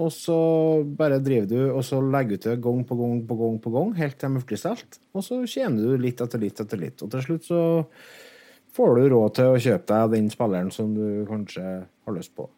og 0.00 0.10
så 0.14 0.36
bare 0.96 1.20
driver 1.20 1.48
du 1.50 1.58
og 1.74 1.82
så 1.84 2.00
legger 2.00 2.38
du 2.38 2.44
til 2.46 2.60
gang 2.64 2.82
på 2.88 2.96
gang 2.96 3.22
på 3.28 3.36
gang 3.36 3.56
på 3.60 3.72
gang, 3.74 3.94
helt 3.98 4.16
til 4.20 4.30
de 4.30 4.40
er 4.40 4.46
ferdigstelt. 4.46 5.00
Og 5.12 5.26
så 5.26 5.40
tjener 5.44 5.82
du 5.82 6.00
litt 6.00 6.22
etter 6.24 6.40
litt 6.40 6.62
etter 6.62 6.80
litt. 6.80 7.02
Og 7.04 7.10
til 7.12 7.24
slutt 7.26 7.48
så 7.50 7.62
får 8.76 8.96
du 8.96 9.08
råd 9.12 9.34
til 9.36 9.50
å 9.52 9.60
kjøpe 9.60 9.90
deg 9.92 10.14
den 10.14 10.30
spilleren 10.32 10.72
som 10.74 10.94
du 10.96 11.04
kanskje 11.28 11.66
har 11.84 12.16
lyst 12.16 12.32
på. 12.38 12.48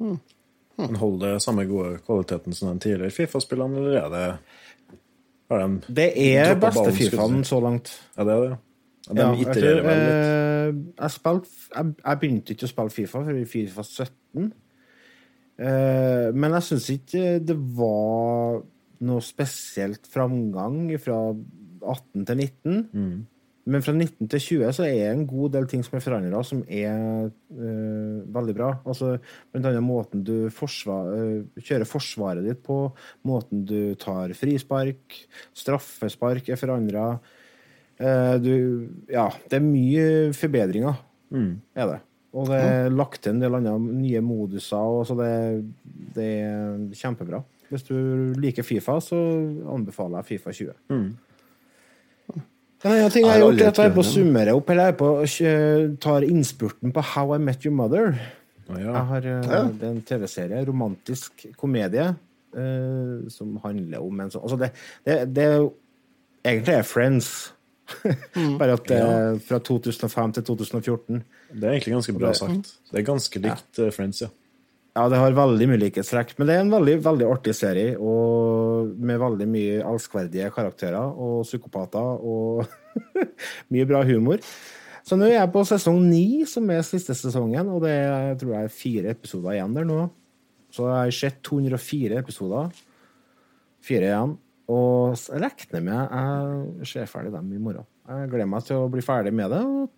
Men 0.00 0.98
holder 0.98 1.36
det 1.36 1.44
samme 1.44 1.66
gode 1.70 2.00
kvaliteten 2.06 2.56
som 2.56 2.72
den 2.72 2.82
tidligere 2.82 3.14
FIFA-spilleren, 3.14 3.76
eller 3.78 3.98
er 4.00 4.08
det 4.14 4.26
Har 5.52 5.60
de 5.60 5.94
Det 6.00 6.10
er 6.16 6.54
beste 6.58 6.90
Fifaen 6.96 7.44
så 7.46 7.60
langt. 7.62 7.92
Ja, 8.16 8.24
det 8.24 8.34
er 8.34 8.48
det. 8.48 8.58
Ja, 9.06 9.14
de 9.14 9.20
Ja, 9.20 9.30
jeg, 9.36 9.54
tror, 9.54 9.80
vel 9.84 10.02
eh, 10.02 10.74
jeg, 10.98 11.10
spilte, 11.12 11.48
jeg, 11.76 11.94
jeg 12.00 12.20
begynte 12.20 12.54
ikke 12.54 12.66
å 12.66 12.72
spille 12.72 12.94
Fifa 12.94 13.24
før 13.26 13.38
i 13.38 13.44
Fifa 13.44 13.84
17. 13.84 14.52
Eh, 15.54 16.28
men 16.34 16.56
jeg 16.58 16.66
syns 16.68 16.88
ikke 16.96 17.36
det 17.46 17.56
var 17.76 18.62
noe 19.04 19.22
spesielt 19.22 20.08
framgang 20.10 20.88
fra 21.02 21.20
18 21.84 22.26
til 22.26 22.40
19. 22.40 22.82
Men 23.64 23.80
fra 23.84 23.94
19 23.94 24.28
til 24.28 24.42
20 24.60 24.74
så 24.76 24.84
er 24.84 24.94
det 24.98 25.04
en 25.08 25.22
god 25.28 25.54
del 25.54 25.66
ting 25.68 25.80
som 25.86 25.96
er 25.96 26.02
forandra, 26.04 26.42
som 26.44 26.60
er 26.68 27.30
uh, 27.32 28.18
veldig 28.36 28.54
bra. 28.58 28.70
Altså, 28.84 29.14
blant 29.52 29.68
annet 29.70 29.84
måten 29.84 30.24
du 30.26 30.50
forsvar, 30.52 31.08
uh, 31.08 31.62
kjører 31.64 31.88
forsvaret 31.88 32.44
ditt 32.44 32.60
på, 32.66 32.76
måten 33.24 33.64
du 33.68 33.94
tar 34.00 34.36
frispark, 34.36 35.16
straffespark 35.56 36.52
er 36.52 36.60
forandra. 36.60 37.06
Uh, 37.96 38.36
Ja, 39.08 39.30
det 39.48 39.60
er 39.60 39.64
mye 39.64 40.08
forbedringer, 40.36 41.00
er 41.72 41.94
det. 41.94 42.02
Og 42.34 42.48
det 42.50 42.58
er 42.58 42.88
lagt 42.90 43.22
til 43.22 43.36
en 43.36 43.42
del 43.42 43.54
andre 43.54 43.76
nye 43.78 44.20
moduser, 44.24 44.76
og 44.76 45.04
så 45.06 45.14
det, 45.18 45.32
det 46.16 46.30
er 46.42 46.80
kjempebra. 46.98 47.38
Hvis 47.70 47.86
du 47.86 47.94
liker 48.42 48.66
Fifa, 48.66 48.98
så 49.02 49.18
anbefaler 49.70 50.20
jeg 50.20 50.32
Fifa 50.32 50.52
20. 50.54 50.74
En 52.84 52.90
annen 52.92 53.12
ting 53.14 53.24
jeg 53.24 53.32
har 53.32 53.40
gjort, 53.40 53.60
er 53.62 53.70
at 53.70 53.78
jeg 53.80 53.90
er 53.90 53.94
på 53.96 54.02
å 54.02 54.08
summere 54.08 54.54
opp, 54.58 54.70
eller 54.74 54.90
jeg 54.90 54.96
på 55.00 55.10
tar 56.04 56.26
innspurten 56.26 56.92
på 56.92 57.04
How 57.14 57.36
I 57.36 57.40
Met 57.40 57.64
Your 57.64 57.76
Mother. 57.78 58.18
Jeg 58.68 59.04
har, 59.08 59.24
eh, 59.24 59.48
Ja. 59.48 59.62
Det 59.68 59.82
er 59.82 59.90
en 59.92 60.02
TV-serie, 60.02 60.64
romantisk 60.66 61.46
komedie, 61.56 62.16
eh, 62.56 63.28
som 63.28 63.56
handler 63.62 64.02
om 64.02 64.20
en 64.20 64.30
sånn 64.30 64.42
Altså, 64.42 64.58
det, 64.58 64.72
det, 65.04 65.34
det 65.34 65.72
Egentlig 66.44 66.74
er 66.74 66.82
Friends. 66.82 67.52
Bare 68.58 68.72
at 68.76 68.84
det 68.88 68.98
er 68.98 69.38
fra 69.38 69.58
2005 69.58 70.32
til 70.32 70.44
2014. 70.44 71.22
Det 71.54 71.68
er 71.68 71.76
egentlig 71.76 71.94
ganske 71.94 72.16
bra 72.16 72.32
sagt. 72.36 72.72
Det 72.90 73.00
er 73.00 73.06
ganske 73.06 73.40
likt 73.44 73.80
ja. 73.80 73.90
Friends, 73.94 74.24
ja. 74.24 74.30
Ja, 74.94 75.08
det 75.10 75.18
har 75.18 75.34
veldig 75.34 75.66
mye 75.66 75.80
likhetstrekk, 75.82 76.36
men 76.38 76.46
det 76.46 76.54
er 76.54 76.62
en 76.62 76.70
veldig, 76.70 76.92
veldig 77.02 77.26
artig 77.26 77.54
serie, 77.58 77.96
og 77.98 78.92
med 78.94 79.18
veldig 79.18 79.48
mye 79.50 79.80
elskverdige 79.82 80.52
karakterer 80.54 81.18
og 81.18 81.40
psykopater 81.42 82.22
og 82.22 82.62
mye 83.74 83.88
bra 83.90 84.04
humor. 84.06 84.38
Så 85.04 85.18
nå 85.18 85.26
er 85.26 85.40
jeg 85.40 85.50
på 85.52 85.64
sesong 85.66 85.98
ni, 86.06 86.44
som 86.48 86.70
er 86.70 86.86
siste 86.86 87.16
sesongen, 87.18 87.72
og 87.74 87.82
det 87.84 87.90
er, 87.90 88.12
jeg 88.30 88.38
tror 88.40 88.54
jeg 88.54 88.68
er 88.68 88.76
fire 88.76 89.16
episoder 89.16 89.56
igjen 89.56 89.74
der 89.74 89.88
nå. 89.88 89.98
Så 90.74 90.86
jeg 90.86 91.00
har 91.00 91.18
sett 91.18 91.42
204 91.46 92.22
episoder. 92.22 92.70
Fire 93.84 94.08
igjen. 94.08 94.38
Og 94.74 95.18
jeg 95.18 95.42
regner 95.42 95.84
med 95.84 96.14
jeg 96.80 96.88
ser 96.94 97.10
ferdig 97.10 97.34
dem 97.34 97.50
i 97.52 97.60
morgen. 97.60 97.84
Jeg 98.08 98.30
gleder 98.30 98.48
meg 98.48 98.64
til 98.64 98.80
å 98.80 98.88
bli 98.92 99.04
ferdig 99.04 99.34
med 99.36 99.52
det, 99.52 99.60
og 99.60 99.90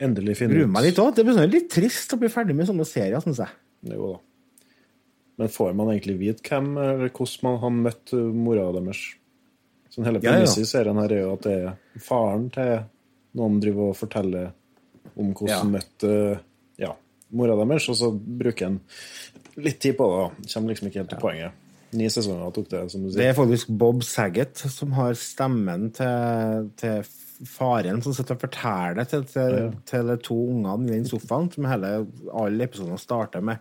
Endelig 0.00 0.36
finne 0.38 0.54
gruer 0.54 0.70
meg 0.70 0.84
litt 0.88 0.98
òg. 1.02 1.12
Det 1.16 1.24
blir 1.26 1.34
sånn 1.36 1.50
litt 1.50 1.70
trist 1.74 2.12
å 2.14 2.18
bli 2.20 2.30
ferdig 2.30 2.54
med 2.58 2.68
sånne 2.68 2.86
serier, 2.86 3.18
syns 3.24 3.40
jeg. 3.42 3.54
Jo 3.90 4.12
da. 4.12 4.18
Men 5.38 5.50
får 5.54 5.74
man 5.78 5.90
egentlig 5.92 6.16
vite 6.18 6.42
hvem 6.48 6.72
eller 6.82 7.10
hvordan 7.14 7.46
man 7.46 7.58
har 7.62 7.74
møtt 7.76 8.12
uh, 8.14 8.22
mora 8.34 8.64
deres? 8.74 9.02
Sånn 9.94 10.06
hele 10.08 10.22
Ja, 10.22 10.36
ja. 10.42 10.46
i 10.50 10.66
serien 10.66 10.98
her 10.98 11.14
er 11.14 11.22
jo 11.22 11.34
at 11.36 11.44
det 11.46 11.54
er 11.62 12.02
faren 12.02 12.48
til 12.54 12.72
noen 13.38 13.60
driver 13.62 13.92
og 13.92 13.98
forteller 13.98 14.48
om 15.18 15.30
hvordan 15.32 15.52
Ja. 15.54 15.62
møtte 15.76 16.10
uh, 16.34 16.42
ja, 16.78 16.90
mora 17.30 17.54
deres, 17.62 17.86
og 17.90 17.98
så 17.98 18.10
bruker 18.14 18.66
han 18.72 18.80
litt 19.58 19.78
tid 19.82 19.96
på 19.98 20.06
det. 20.10 20.50
Kommer 20.52 20.74
liksom 20.74 20.90
ikke 20.90 21.02
helt 21.02 21.10
til 21.14 21.22
poenget. 21.22 21.64
Ni 21.96 22.04
sesonger 22.12 22.50
tok 22.52 22.66
det, 22.68 22.82
som 22.92 23.02
du 23.06 23.10
Det 23.14 23.24
er 23.30 23.36
faktisk 23.36 23.70
Bob 23.80 24.02
Saget 24.04 24.60
som 24.68 24.92
har 24.92 25.14
stemmen 25.16 25.86
til, 25.96 26.66
til 26.76 27.02
faren 27.48 28.02
som 28.04 28.12
sitter 28.12 28.34
og 28.36 28.42
forteller 28.42 29.06
til, 29.08 29.24
til, 29.30 29.54
Ja. 29.56 29.70
til 29.88 30.06
de 30.10 30.16
to 30.20 30.36
ungene 30.50 30.90
i 30.90 30.98
den 30.98 31.06
sofaen, 31.08 31.48
som 31.54 31.64
hele, 31.70 31.92
alle 32.34 32.64
episodene 32.66 32.98
starter 33.00 33.40
med. 33.40 33.56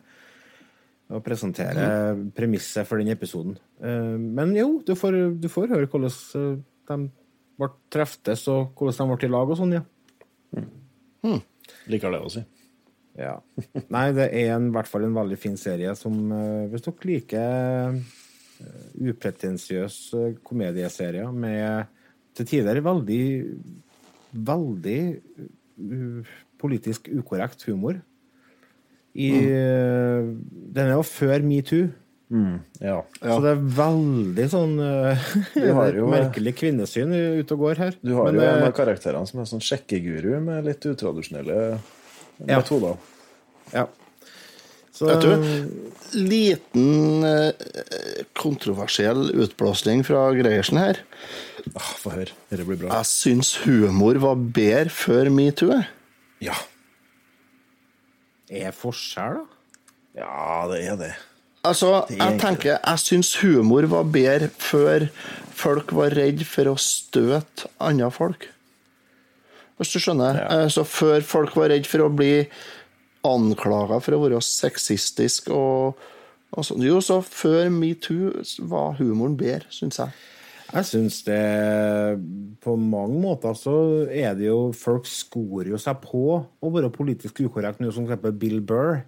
Å 1.07 1.21
presentere 1.23 2.17
premisset 2.36 2.84
for 2.89 2.99
den 2.99 3.07
episoden. 3.13 3.55
Eh, 3.80 4.17
Men 4.19 4.51
jo, 4.57 4.82
du 4.84 4.91
får, 4.95 5.39
du 5.39 5.47
får 5.47 5.69
høre 5.71 5.88
hvordan 5.88 6.11
eh, 6.11 6.57
de 6.89 6.97
ble 7.57 7.69
treftes, 7.95 8.43
og 8.51 8.73
hvordan 8.75 9.07
de 9.07 9.15
ble 9.15 9.30
i 9.30 9.32
lag 9.32 9.49
og 9.49 9.57
sånn, 9.61 9.78
ja. 9.78 9.86
Liker 11.88 12.11
det 12.11 12.19
å 12.23 12.30
si. 12.32 12.43
Ja. 13.18 13.36
Nei, 13.93 14.11
det 14.13 14.30
er 14.30 14.53
en, 14.55 14.70
i 14.70 14.76
hvert 14.76 14.89
fall 14.89 15.07
en 15.07 15.18
veldig 15.18 15.39
fin 15.41 15.57
serie 15.57 15.95
som 15.97 16.13
eh, 16.32 16.68
Hvis 16.70 16.86
dere 16.86 17.09
liker 17.09 17.95
uh, 17.97 18.76
upretensiøs 19.09 19.97
komedieserie 20.13 20.41
komedieserier 20.45 21.34
med 21.34 21.93
til 22.38 22.45
tider 22.51 22.78
veldig 22.86 23.24
veldig 24.47 24.99
politisk 26.61 27.09
ukorrekt 27.09 27.65
humor 27.65 27.97
i 29.18 29.32
mm. 29.34 30.34
Den 30.78 30.91
er 30.91 30.93
jo 30.93 31.05
før 31.05 31.41
metoo. 31.45 31.88
Ja. 32.84 32.99
Så 33.22 33.38
det 33.43 33.53
er 33.53 33.61
veldig 33.78 34.47
sånn 34.51 34.74
jo- 35.97 36.09
merkelig 36.11 36.53
kvinnesyn 36.59 37.13
ute 37.39 37.55
og 37.55 37.63
går 37.63 37.82
her. 37.86 37.97
Du 38.03 38.13
har 38.18 38.30
Men, 38.30 38.41
jo 38.41 38.43
en 38.45 38.61
eh, 38.61 38.68
av 38.68 38.76
karakterene 38.78 39.30
som 39.30 39.41
er 39.41 39.49
sånn 39.49 39.63
sjekkeguru 39.63 40.36
med 40.43 40.68
litt 40.68 40.86
utradisjonelle 40.91 41.80
Ja. 42.45 42.59
metoder. 42.59 42.97
Ja. 43.73 43.88
Så, 44.97 45.05
Vet 45.05 45.21
du, 45.21 46.17
liten 46.17 47.23
eh, 47.27 48.23
kontroversiell 48.38 49.29
utblåsning 49.43 50.01
fra 50.07 50.23
Greiersen 50.33 50.79
her. 50.81 51.03
Ah, 51.75 51.91
Få 52.01 52.13
høre. 52.15 52.33
Dette 52.49 52.65
blir 52.65 52.79
bra. 52.81 52.89
Jeg 52.95 53.09
syns 53.11 53.51
humor 53.65 54.17
var 54.23 54.39
bedre 54.41 54.89
før 54.93 55.29
metoo. 55.33 55.77
Ja. 56.41 56.57
er 58.49 58.73
forskjell, 58.73 59.41
da? 59.43 59.57
Ja, 60.17 60.65
det 60.71 60.81
er 60.88 60.97
det. 60.97 61.13
Altså, 61.67 62.05
jeg 62.09 62.39
tenker 62.41 62.77
Jeg 62.77 63.01
syns 63.03 63.35
humor 63.41 63.85
var 63.91 64.07
bedre 64.09 64.47
før 64.49 65.09
folk 65.57 65.91
var 65.93 66.13
redd 66.17 66.41
for 66.47 66.71
å 66.71 66.77
støte 66.81 67.69
andre 67.81 68.09
folk. 68.13 68.47
Hvis 69.78 69.93
du 69.93 70.01
skjønner? 70.01 70.41
så 70.73 70.84
før 70.88 71.21
folk 71.21 71.55
var 71.57 71.69
redd 71.73 71.86
for 71.89 72.05
å 72.05 72.13
bli 72.13 72.47
anklaga 73.28 73.99
for 74.03 74.15
å 74.15 74.21
være 74.23 74.39
sexistisk 74.45 75.51
og, 75.53 75.99
og 76.53 76.65
sånn. 76.65 76.86
Jo, 76.86 77.01
så 77.03 77.19
før 77.25 77.69
metoo 77.73 78.34
var 78.69 78.97
humoren 79.01 79.38
bedre, 79.39 79.69
syns 79.73 79.99
jeg. 80.01 80.15
Jeg 80.67 80.84
syns 80.84 81.21
det 81.23 81.38
På 82.59 82.73
mange 82.75 83.21
måter 83.23 83.53
så 83.55 83.75
er 84.11 84.34
det 84.36 84.49
jo 84.49 84.73
Folk 84.75 85.05
skorer 85.07 85.69
jo 85.71 85.78
seg 85.80 86.01
på 86.03 86.23
å 86.43 86.71
være 86.73 86.91
politisk 86.91 87.39
ukorrekt, 87.45 87.80
nå 87.80 87.93
som 87.95 88.03
eksempel 88.03 88.36
Bill 88.36 88.59
Burr. 88.59 89.05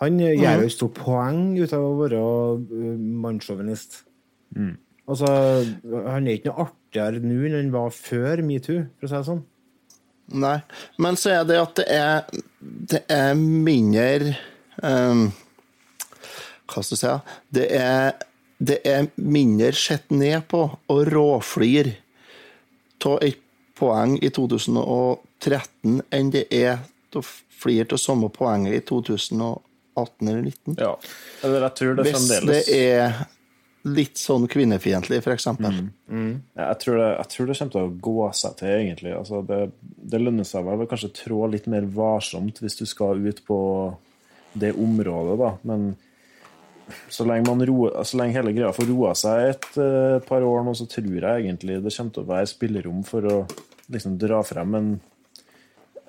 Han 0.00 0.16
mm. 0.16 0.40
gjør 0.40 0.62
jo 0.62 0.70
et 0.70 0.72
stort 0.72 0.96
poeng 0.96 1.42
ut 1.58 1.74
av 1.76 1.84
å 1.84 1.96
være 1.98 2.22
mannssjåvinist. 2.96 3.98
Mm. 4.56 4.78
Altså, 5.10 5.28
han 5.84 6.28
er 6.28 6.38
ikke 6.38 6.48
noe 6.48 6.64
artigere 6.64 7.20
nå 7.20 7.42
enn 7.44 7.58
han 7.58 7.72
var 7.74 7.92
før 7.92 8.40
metoo, 8.46 8.86
for 8.96 9.08
å 9.08 9.10
si 9.10 9.18
det 9.18 9.28
sånn. 9.28 9.42
Nei. 10.30 10.58
Men 11.02 11.18
så 11.18 11.32
er 11.40 11.46
det 11.48 11.58
at 11.60 11.76
det 11.80 11.86
er, 11.90 12.42
det 12.60 13.02
er 13.10 13.32
mindre 13.38 14.34
um, 14.82 15.30
Hva 16.70 16.84
skal 16.84 16.94
jeg 16.94 17.00
si? 17.00 17.14
Det 17.58 17.66
er, 17.74 18.12
det 18.58 18.78
er 18.86 19.08
mindre 19.16 19.72
sett 19.76 20.12
ned 20.14 20.46
på 20.50 20.62
og 20.70 21.02
råflir 21.10 21.94
av 23.06 23.18
et 23.24 23.40
poeng 23.80 24.18
i 24.20 24.28
2013 24.28 26.02
enn 26.12 26.32
det 26.34 26.44
er 26.52 26.82
å 27.16 27.22
flire 27.24 27.96
av 27.96 28.00
samme 28.00 28.28
poenget 28.32 28.76
i 28.76 28.82
2018 28.86 30.28
eller 30.28 30.50
2019. 30.50 30.76
Ja. 30.78 30.94
Eller 31.44 31.66
jeg 31.66 31.76
tror 31.80 31.96
det 31.96 32.06
Hvis 32.06 32.28
det 32.46 32.62
er 32.76 33.22
litt 33.88 34.20
sånn 34.20 34.44
kvinnefiendtlig, 34.50 35.22
f.eks. 35.22 35.38
eksempel. 35.38 35.78
Ja, 36.58 36.66
jeg, 36.66 36.78
tror 36.82 36.98
det, 37.00 37.08
jeg 37.14 37.32
tror 37.32 37.48
det 37.48 37.56
kommer 37.56 37.74
til 37.74 37.86
å 37.86 37.94
gå 38.08 38.26
seg 38.36 38.58
til, 38.58 38.74
egentlig. 38.76 39.14
Altså, 39.16 39.40
det, 39.46 39.60
det 39.80 40.20
lønner 40.20 40.48
seg 40.48 40.68
vel 40.68 40.86
kanskje 40.90 41.12
trå 41.22 41.46
litt 41.48 41.68
mer 41.70 41.88
varsomt 41.94 42.60
hvis 42.60 42.76
du 42.80 42.84
skal 42.88 43.22
ut 43.24 43.42
på 43.46 43.60
det 44.60 44.74
området, 44.76 45.38
da. 45.40 45.50
Men 45.64 45.92
så 47.08 47.24
lenge, 47.24 47.46
man 47.48 47.64
roer, 47.66 48.00
så 48.04 48.18
lenge 48.18 48.36
hele 48.36 48.52
greia 48.54 48.72
får 48.74 48.88
roa 48.90 49.12
seg 49.18 49.52
et, 49.52 49.68
eh, 49.78 50.16
et 50.18 50.26
par 50.26 50.44
år 50.44 50.64
nå, 50.66 50.74
så 50.76 50.88
tror 50.90 51.12
jeg 51.16 51.44
egentlig 51.44 51.78
det 51.84 51.94
kommer 51.94 52.16
til 52.16 52.24
å 52.24 52.30
være 52.32 52.50
spillerom 52.50 53.04
for 53.06 53.28
å 53.30 53.36
liksom 53.90 54.16
dra 54.20 54.40
frem 54.46 54.74
en, 54.78 54.90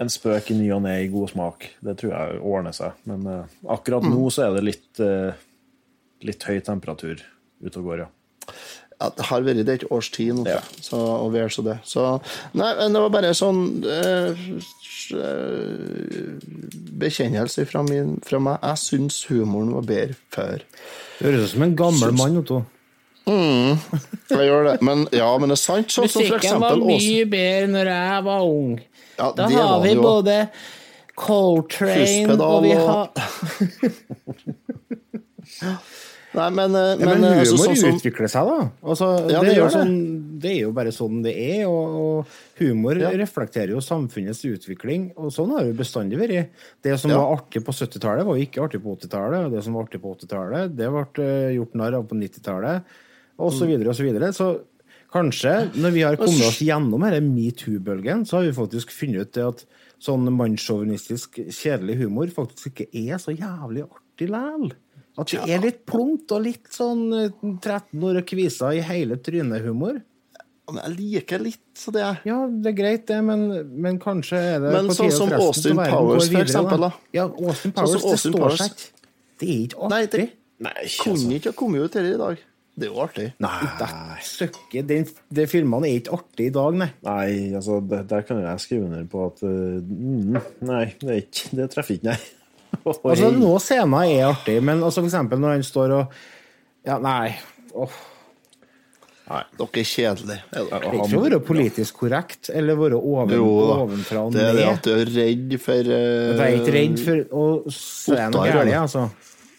en 0.02 0.12
spøk 0.12 0.52
i 0.52 0.58
ny 0.58 0.72
og 0.76 0.82
ne 0.86 0.98
i 1.04 1.12
god 1.14 1.32
smak. 1.32 1.70
Det 1.86 1.96
tror 2.02 2.16
jeg 2.16 2.42
ordner 2.42 2.76
seg. 2.76 2.98
Men 3.10 3.30
uh, 3.30 3.60
akkurat 3.74 4.06
nå 4.06 4.26
så 4.34 4.48
er 4.48 4.58
det 4.58 4.66
litt, 4.66 4.90
uh, 5.02 5.38
litt 6.26 6.50
høy 6.50 6.60
temperatur 6.66 7.22
ute 7.64 7.78
og 7.80 7.86
går, 7.92 7.98
ja. 8.06 8.10
Ja, 9.02 9.08
det 9.18 9.26
har 9.32 9.42
vært 9.42 9.66
det 9.66 9.74
et 9.80 9.86
års 9.92 10.12
tid 10.14 10.36
nå, 10.38 10.44
Ja. 10.46 10.60
så, 10.86 10.98
og 10.98 11.32
vel 11.34 11.50
så 11.50 11.64
det. 11.66 11.80
Så, 11.90 12.04
nei, 12.54 12.68
men 12.78 12.94
det 12.94 13.02
var 13.02 13.10
bare 13.16 13.32
sånn 13.34 13.62
eh, 13.90 14.44
bekjennelse 17.02 17.66
fra, 17.70 17.82
min, 17.88 18.20
fra 18.26 18.40
meg. 18.44 18.60
Jeg 18.62 18.78
syns 18.84 19.24
humoren 19.32 19.74
var 19.74 19.88
bedre 19.90 20.16
før. 20.36 20.62
Du 21.20 21.26
høres 21.26 21.48
ut 21.50 21.54
som 21.56 21.66
en 21.66 21.76
gammel 21.80 22.14
mann, 22.18 22.38
Otto. 22.44 22.62
Jeg 23.26 24.46
gjør 24.48 24.64
det. 24.70 24.76
Men, 24.86 25.06
ja, 25.16 25.30
men 25.40 25.50
det 25.50 25.58
er 25.58 25.62
sant. 25.64 25.90
Sånn 25.94 26.10
som 26.10 26.22
for 26.22 26.38
Musikken 26.38 26.62
var 26.62 26.78
mye 26.82 27.26
bedre 27.32 27.68
når 27.74 27.92
jeg 27.94 28.24
var 28.28 28.46
ung. 28.46 28.72
Ja, 29.18 29.32
Da 29.38 29.48
det 29.48 29.56
var 29.58 29.68
har 29.72 29.82
vi 29.86 29.92
jo. 29.96 30.02
både 30.06 30.38
Coltrane 31.22 32.38
og 32.42 32.64
vi 32.66 32.72
har 32.78 33.10
Nei, 36.34 36.50
men, 36.56 36.76
eh, 36.76 36.96
Ja, 36.96 37.06
men, 37.06 37.22
men, 37.22 37.24
eh, 37.28 37.40
altså, 37.42 37.58
humor 37.58 37.68
sånn 37.68 37.78
som- 37.78 37.96
utvikler 37.98 38.30
seg, 38.32 38.48
da. 38.48 38.72
Altså, 38.84 39.08
Ja, 39.30 39.42
det, 39.42 39.50
det 39.50 39.58
er 39.58 39.70
sånn, 39.74 40.40
det 40.40 40.52
er 40.52 40.60
jo 40.62 40.72
bare 40.72 40.92
sånn 40.96 41.22
det 41.24 41.34
er. 41.36 41.66
Og, 41.68 41.98
og 42.02 42.26
humor 42.60 42.96
reflekterer 42.96 43.70
jo 43.76 43.82
samfunnets 43.84 44.40
utvikling, 44.48 45.12
og 45.18 45.32
sånn 45.36 45.52
har 45.52 45.66
det 45.66 45.74
jo 45.76 45.80
bestandig 45.84 46.18
vært. 46.22 46.50
Det 46.82 46.98
som 47.00 47.12
Ja. 47.12 47.18
var 47.20 47.36
artig 47.38 47.66
på 47.66 47.74
70-tallet, 47.76 48.26
var 48.26 48.38
jo 48.38 48.46
ikke 48.46 48.64
artig 48.64 48.82
på 48.82 48.96
80-tallet. 48.98 49.46
Og 49.46 49.52
det 49.52 49.64
som 49.64 49.74
var 49.74 49.84
artig 49.84 50.02
på 50.02 50.16
80-tallet, 50.16 50.76
det 50.76 50.88
ble 50.90 51.24
eh, 51.26 51.56
gjort 51.60 51.76
narr 51.76 51.94
av 52.00 52.08
på 52.08 52.16
90-tallet, 52.16 52.84
og 53.38 53.52
så 53.52 53.68
videre 53.68 53.90
og 53.90 53.96
så 53.96 54.04
videre. 54.08 54.32
Så 54.32 54.62
kanskje, 55.12 55.74
når 55.76 55.92
vi 55.92 56.02
har 56.08 56.16
kommet 56.16 56.48
oss 56.48 56.62
gjennom 56.64 57.02
denne 57.04 57.20
metoo-bølgen, 57.28 58.24
så 58.26 58.40
har 58.40 58.48
vi 58.48 58.56
faktisk 58.56 58.92
funnet 58.96 59.28
ut 59.28 59.34
det 59.34 59.44
at 59.50 59.66
sånn 60.00 60.24
mannssjåvinistisk, 60.32 61.44
kjedelig 61.52 61.98
humor 62.00 62.28
faktisk 62.32 62.72
ikke 62.72 62.88
er 63.12 63.20
så 63.20 63.36
jævlig 63.36 63.84
artig 63.84 64.30
likevel. 64.30 64.72
At 65.20 65.34
det 65.34 65.44
er 65.52 65.60
litt 65.64 65.82
plumpt 65.90 66.32
og 66.32 66.46
litt 66.46 66.70
sånn 66.72 67.04
eh, 67.18 67.34
13 67.60 68.06
år 68.08 68.22
og 68.22 68.30
kviser 68.30 68.78
i 68.78 68.86
hele 68.86 69.18
trynet-humor. 69.20 70.00
Men 70.72 70.86
jeg 70.86 70.96
liker 70.96 71.42
litt 71.44 71.64
så 71.76 71.92
det. 71.92 72.04
Er. 72.06 72.22
Ja, 72.28 72.38
det 72.48 72.72
er 72.72 72.78
greit, 72.78 73.08
det, 73.10 73.18
men, 73.28 73.48
men 73.84 73.98
kanskje 74.02 74.40
er 74.54 74.62
det 74.64 74.72
Men 74.76 74.92
på 74.92 74.98
sånn 75.02 75.12
som 75.16 75.34
Austin 75.36 75.82
Powers, 75.82 76.30
for 76.32 76.46
eksempel, 76.46 76.86
da. 76.86 76.92
Ja, 77.18 77.26
Austin 77.28 77.74
Sånn 77.74 77.76
Powers, 77.76 77.98
det 77.98 78.14
Austin 78.14 78.38
står 78.38 78.56
seg 78.62 78.78
ikke. 78.78 79.10
Det 79.42 79.50
er 79.50 79.60
ikke 79.66 79.92
Nei, 79.92 80.00
artig. 80.06 80.24
det 80.30 80.68
Nei, 80.68 80.74
kunne 81.02 81.18
altså. 81.18 81.36
ikke 81.36 81.52
ha 81.52 81.60
kommet 81.60 81.86
ut 81.86 82.00
her 82.00 82.08
i 82.08 82.18
dag. 82.22 82.48
Det 82.82 82.88
er 82.88 82.92
jo 82.94 83.00
artig. 83.04 83.26
Nei. 83.44 83.56
Søkke, 84.24 84.84
den, 84.88 85.08
de 85.36 85.48
filmene 85.52 85.90
er 85.90 86.00
ikke 86.00 86.20
artige 86.22 86.52
i 86.52 86.54
dag, 86.56 86.78
nei. 86.80 86.90
Nei, 87.04 87.32
altså, 87.58 87.82
det, 87.84 88.06
der 88.14 88.24
kan 88.28 88.40
jeg 88.46 88.64
skrive 88.64 88.88
under 88.88 89.10
på 89.12 89.26
at 89.28 89.42
uh, 89.44 89.82
Nei, 90.72 90.86
det, 91.02 91.10
er 91.10 91.20
ikke, 91.26 91.50
det 91.60 91.68
treffer 91.74 91.98
ikke, 91.98 92.14
nei. 92.14 92.22
Altså, 92.86 93.32
Noen 93.36 93.62
scener 93.62 94.08
er 94.08 94.30
artig, 94.32 94.58
men 94.64 94.80
altså, 94.82 95.02
for 95.04 95.10
eksempel 95.12 95.42
når 95.42 95.58
han 95.58 95.68
står 95.68 95.98
og 96.00 96.22
Ja, 96.88 96.98
nei. 97.04 97.36
Nei, 99.32 99.42
Dere 99.56 99.80
er 99.80 99.88
kjedelige. 99.88 100.44
er 100.52 100.66
dere. 100.68 100.80
det 100.82 100.90
er 100.90 100.96
ikke 100.98 101.20
å 101.20 101.24
være 101.24 101.40
politisk 101.48 102.00
korrekt 102.02 102.50
eller 102.52 102.80
være 102.80 102.98
oven, 103.00 103.36
Jo 103.38 103.50
ovenfra 103.78 104.26
og 104.28 104.34
ned. 104.34 104.42
Det 104.42 104.48
er 104.50 104.58
det 104.58 104.66
at 104.72 104.88
du 104.88 104.92
er 104.96 105.12
redd 105.16 105.58
for 105.64 105.92
uh, 105.92 105.96
Jeg 105.96 106.42
er 106.48 106.58
ikke 106.58 106.74
redd 106.76 107.04
for 107.06 107.22
å 107.44 107.46
se 107.76 108.18
noe 108.34 108.48
galt, 108.52 108.74
altså. 108.82 109.06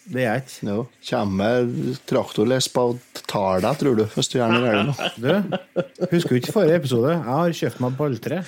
Det 0.03 0.19
er 0.19 0.27
jeg 0.27 0.43
ikke. 0.43 0.67
Jo, 0.67 0.79
kommer 1.07 1.67
traktorlespa 2.11 2.83
og 2.91 3.21
tar 3.23 3.63
deg, 3.63 3.77
tror 3.79 3.99
du, 4.01 4.03
hvis 4.13 4.29
du 4.33 4.37
gjør 4.37 4.51
noe 4.53 4.63
galt 4.67 4.89
nå. 4.91 5.11
Du, 5.23 6.07
husker 6.11 6.35
du 6.35 6.41
ikke 6.41 6.55
forrige 6.59 6.81
episode? 6.83 7.13
Jeg 7.15 7.29
har 7.29 7.55
kjøpt 7.61 7.85
meg 7.85 7.95
balltre. 8.01 8.41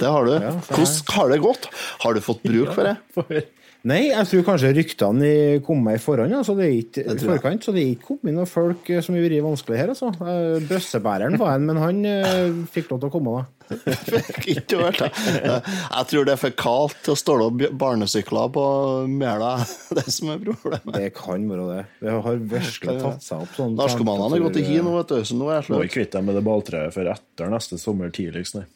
Det 0.00 0.08
har 0.08 0.28
du. 0.28 0.34
Ja, 0.36 0.52
Hvordan 0.68 1.16
har 1.16 1.32
det 1.32 1.40
gått? 1.44 1.66
Har 2.04 2.14
du 2.16 2.22
fått 2.24 2.44
bruk 2.44 2.76
for 2.76 2.90
det? 2.92 3.46
Nei, 3.88 4.10
jeg 4.10 4.28
tror 4.28 4.42
kanskje 4.44 4.74
ryktene 4.76 5.28
kom 5.64 5.78
meg 5.86 5.96
i 5.96 6.02
forhånd, 6.02 6.34
altså. 6.36 6.52
det 6.58 6.66
er 6.66 6.74
ikke, 6.82 7.04
i 7.08 7.22
forkant, 7.22 7.64
så 7.64 7.72
det 7.72 7.80
er 7.80 7.94
ikke 7.94 8.10
kommet 8.10 8.36
noen 8.36 8.48
folk 8.50 8.90
eh, 8.92 9.00
som 9.04 9.16
har 9.16 9.24
vært 9.24 9.46
vanskelig 9.46 9.78
her. 9.80 9.92
Altså. 9.94 10.10
Eh, 10.20 10.66
Bøssebæreren 10.68 11.38
var 11.40 11.54
en, 11.56 11.64
men 11.70 11.80
han 11.80 12.02
uh, 12.04 12.60
fikk 12.74 12.92
lov 12.92 13.00
til 13.00 13.08
å 13.08 13.14
komme, 13.14 13.38
da. 13.38 13.46
Ikke 14.50 14.80
hørt 14.80 14.98
det. 14.98 15.08
Jeg 15.14 16.06
tror 16.10 16.26
det 16.26 16.32
er 16.34 16.40
for 16.40 16.56
kaldt 16.58 16.96
til 17.06 17.14
å 17.14 17.18
ståle 17.18 17.46
opp 17.46 17.62
barnesykler 17.78 18.50
på 18.52 18.64
Mæla. 19.12 19.52
Det 19.94 20.02
er 20.02 20.14
som 20.16 20.32
er 20.34 20.42
problemet. 20.42 20.90
Det 20.96 21.12
kan 21.14 21.46
være 21.50 21.68
det. 21.68 21.84
Det 22.02 22.16
har 22.26 22.42
virkelig 22.52 22.96
tatt 23.04 23.24
seg 23.24 23.46
opp 23.46 23.54
sånn 23.56 23.78
Narkomannene 23.78 24.36
har 24.36 24.44
gått 24.48 24.60
i 24.60 24.66
hi 24.66 24.80
nå, 24.82 24.92
vet 24.98 25.14
du, 25.14 25.22
så 25.24 25.38
nå 25.38 25.48
er 25.48 25.60
jeg 25.60 25.70
Må 25.70 25.78
slutt. 25.78 25.86
ikke 25.86 25.96
kvitte 26.00 26.18
deg 26.18 26.28
med 26.28 26.38
det 26.38 26.44
balltreet 26.50 26.94
før 26.98 27.12
etter 27.14 27.54
neste 27.54 27.78
sommer 27.80 28.12
tidligst, 28.14 28.58
nei. 28.58 28.66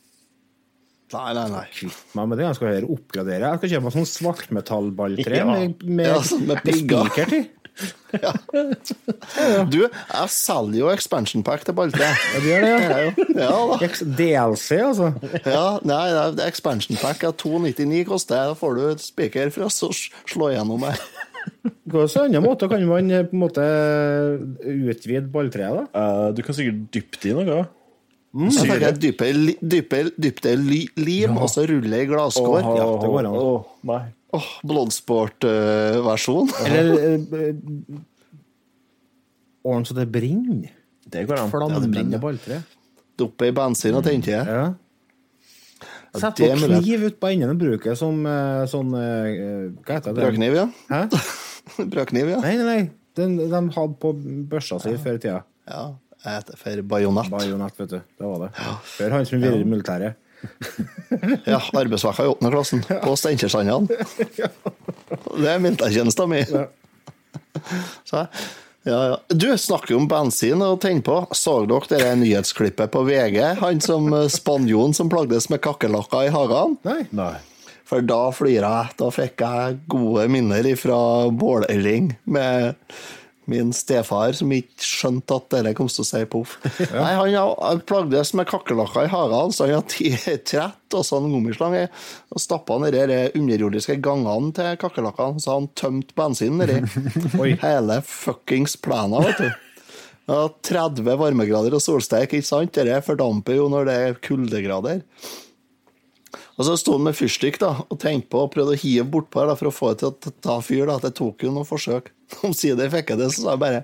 Nei, 1.13 1.35
nei, 1.37 1.45
nei. 1.53 1.65
Kvitt 1.75 2.15
meg 2.17 2.31
med 2.31 2.39
det. 2.41 2.47
Jeg 2.49 2.57
skal 2.59 2.71
heller 2.73 2.89
oppgradere. 2.95 3.51
Jeg 3.53 3.61
skal 3.61 3.71
kjøpe 3.75 3.85
meg 3.89 3.95
sånn 3.99 4.09
svartmetallballtre 4.09 5.37
Ja. 5.37 5.45
med, 5.51 5.85
med, 5.85 6.07
Ja, 6.09 6.23
sånn 6.25 6.47
med 6.49 6.63
pigger. 6.65 7.13
til. 7.29 7.45
Du, 9.73 9.81
jeg 9.83 10.29
selger 10.31 10.77
jo 10.79 10.91
expansion 10.93 11.43
pack 11.47 11.65
til 11.67 11.75
balltre. 11.75 12.07
Ja, 12.07 12.39
du 12.39 12.47
gjør 12.47 12.63
det, 12.63 12.73
ja. 12.79 13.01
Ja 13.35 13.57
da. 13.73 13.89
DLC, 14.21 14.79
altså. 14.79 15.09
Ja, 15.43 15.65
nei, 15.83 16.03
det 16.37 16.45
er 16.45 16.51
expansion 16.53 16.99
pack 17.03 17.25
er 17.27 17.35
299 17.35 18.05
koster. 18.07 18.53
Da 18.53 18.59
får 18.59 18.79
du 18.79 18.83
et 18.93 19.03
spiker 19.03 19.51
for 19.55 19.67
å 19.67 19.73
så 19.75 19.91
slå 19.91 20.53
gjennom 20.55 20.87
her. 20.87 21.03
På 21.91 22.07
en 22.07 22.15
annen 22.23 22.41
måte 22.47 22.71
kan 22.71 22.81
man 22.89 23.11
eh, 23.13 23.27
på 23.29 23.35
en 23.37 23.43
måte 23.43 23.65
utvide 24.65 25.27
balltreet, 25.35 25.75
da. 25.77 25.85
Uh, 25.93 26.31
du 26.33 26.41
kan 26.47 26.57
sikkert 26.57 26.87
dyppe 26.95 27.21
det 27.21 27.35
i 27.35 27.37
noe. 27.37 27.67
Så 28.51 28.65
tenker 28.65 28.83
jeg 28.89 28.99
dype, 28.99 30.01
dype, 30.19 30.53
li- 30.59 30.91
lim, 30.99 31.37
og 31.39 31.47
så 31.53 31.63
rulle 31.71 32.01
i 32.03 32.07
glasskår. 32.11 32.65
Ja, 32.67 32.87
det 32.99 33.11
går 33.13 33.29
an. 33.31 33.37
Oh, 33.39 33.69
nei. 33.87 34.01
Åh, 34.35 34.49
Bloodsport-versjon. 34.67 36.49
Eller 36.67 37.05
eh, 37.15 37.55
Ordne 39.65 39.87
så 39.89 39.95
det 39.97 40.09
brenner. 40.13 40.73
Det 41.07 41.23
går 41.29 41.45
an. 41.45 41.53
Flammende 41.53 42.19
balltre. 42.21 42.59
Duppe 43.21 43.47
i 43.49 43.55
bensin 43.55 43.95
og 43.95 44.03
tente. 44.05 44.35
Ja. 44.35 44.65
Sett 46.15 46.37
det 46.43 46.51
på 46.59 46.67
kniv 46.71 47.07
ut 47.09 47.17
på 47.23 47.31
enden 47.31 47.51
og 47.55 47.59
bruk 47.63 47.87
det 47.89 47.95
som 47.99 48.21
eh, 48.27 48.65
sånn 48.71 48.93
eh, 48.95 49.71
Hva 49.83 49.97
heter 49.97 50.13
det? 50.15 50.21
Brødkniv, 50.21 50.55
ja. 50.59 50.67
Hæ? 50.91 51.01
Brødkniv, 51.95 52.29
ja. 52.35 52.43
Nei, 52.45 52.53
nei, 52.61 52.67
nei. 52.69 52.83
Den 53.19 53.35
de 53.39 53.47
hadde 53.51 53.95
på 54.03 54.11
børsa 54.51 54.79
si 54.83 54.93
før 54.99 55.19
i 55.19 55.23
tida. 55.23 55.41
ja. 55.71 55.85
For 56.25 56.83
bajonett. 56.89 57.31
Bajonett, 57.33 57.81
vet 57.81 57.91
du. 57.91 57.99
Det 58.01 58.25
var 58.25 58.47
det. 58.47 58.51
Før 58.97 59.17
han 59.19 59.27
som 59.29 59.43
ville 59.43 59.61
i 59.61 59.69
militæret. 59.69 60.21
Ja, 61.49 61.57
arbeidsvekka 61.73 62.25
i 62.25 62.29
åttende 62.29 62.51
klassen 62.53 62.83
på 62.85 63.15
Steinkjersandene. 63.17 63.87
Det 65.39 65.49
er 65.49 65.63
militærtjenesten 65.63 66.29
min. 66.29 66.51
Så, 68.05 68.27
ja, 68.85 68.99
ja. 69.09 69.17
Du 69.29 69.47
snakker 69.59 69.95
jo 69.95 70.03
om 70.03 70.09
bensin 70.11 70.61
og 70.65 70.83
tenner 70.85 71.05
på. 71.07 71.17
Så 71.33 71.57
dere 71.65 71.89
det 71.89 72.03
der 72.03 72.21
nyhetsklippet 72.21 72.93
på 72.93 73.05
VG? 73.09 73.41
Han 73.63 73.81
som 73.85 74.13
eh, 74.13 74.29
spanjolen 74.33 74.93
som 74.97 75.09
plagdes 75.13 75.49
med 75.53 75.63
kakerlakker 75.65 76.29
i 76.29 76.33
hagen? 76.35 76.77
Nei. 76.85 77.03
Nei. 77.17 77.35
For 77.89 78.05
da 78.05 78.29
flira 78.37 78.71
jeg. 78.83 78.97
Da 79.01 79.11
fikk 79.13 79.45
jeg 79.45 79.81
gode 79.93 80.29
minner 80.33 80.69
fra 80.81 81.01
bålelling 81.33 82.13
med 82.25 82.75
min 83.51 83.73
stefar, 83.77 84.33
som 84.39 84.51
ikke 84.55 84.85
skjønte 84.87 85.37
at 85.37 85.49
dette 85.53 85.75
kom 85.77 85.89
til 85.93 86.05
å 86.05 86.07
si 86.09 86.23
poff. 86.31 86.55
Nei, 86.93 87.13
Han 87.19 87.35
har- 87.35 87.83
plagdes 87.89 88.33
med 88.39 88.47
kakerlakker 88.51 89.05
i 89.05 89.13
hagen, 89.13 89.53
så 89.53 89.69
han 89.71 89.83
tatt 89.85 90.45
trett 90.49 90.95
og 90.99 91.05
sånn 91.05 91.29
gummislange 91.33 91.89
og 92.33 92.41
stappa 92.41 92.79
nedi 92.81 93.03
de 93.11 93.19
underjordiske 93.41 93.99
gangene 94.05 94.53
til 94.57 94.77
kakerlakkene, 94.81 95.41
så 95.43 95.59
han 95.59 95.69
tømte 95.77 96.15
bensin 96.17 96.57
nedi 96.59 96.81
hele 97.67 98.01
fuckings 98.07 98.77
plena, 98.81 99.21
vet 99.27 99.39
du. 99.45 99.51
Ja, 100.25 100.49
30 100.65 101.05
varmegrader 101.21 101.75
og 101.77 101.83
solsteik, 101.85 102.33
ikke 102.33 102.47
sant? 102.49 102.73
Dette 102.73 103.03
fordamper 103.05 103.59
jo 103.59 103.67
når 103.69 103.85
det 103.91 103.97
er 104.07 104.15
kuldegrader. 104.25 105.03
Og 106.55 106.67
så 106.69 106.77
sto 106.79 106.93
han 106.95 107.03
med 107.09 107.17
fyrstikk 107.19 107.57
da, 107.59 107.73
og 107.91 107.99
tenkte 107.99 108.31
på 108.31 108.45
og 108.45 108.53
prøvde 108.55 108.77
å 108.77 108.79
hive 108.79 109.05
bortpå 109.11 109.41
her 109.43 109.49
da, 109.51 109.57
for 109.59 109.71
å 109.71 109.75
få 109.75 109.89
det 109.91 110.03
til 110.05 110.11
å 110.13 110.35
ta- 110.45 110.61
fyr. 110.63 110.85
da, 110.87 110.99
Det 111.03 111.11
tok 111.19 111.43
jo 111.43 111.51
noen 111.51 111.67
forsøk. 111.67 112.13
Omsider 112.47 112.91
fikk 112.93 113.11
jeg 113.11 113.19
det, 113.21 113.31
så 113.35 113.43
sa 113.43 113.55
jeg 113.57 113.63
bare 113.65 113.81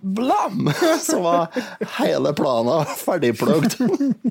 blam! 0.00 0.68
Så 1.06 1.18
var 1.24 1.50
hele 1.98 2.30
plana 2.38 2.76
ferdigpløgd. 3.00 3.74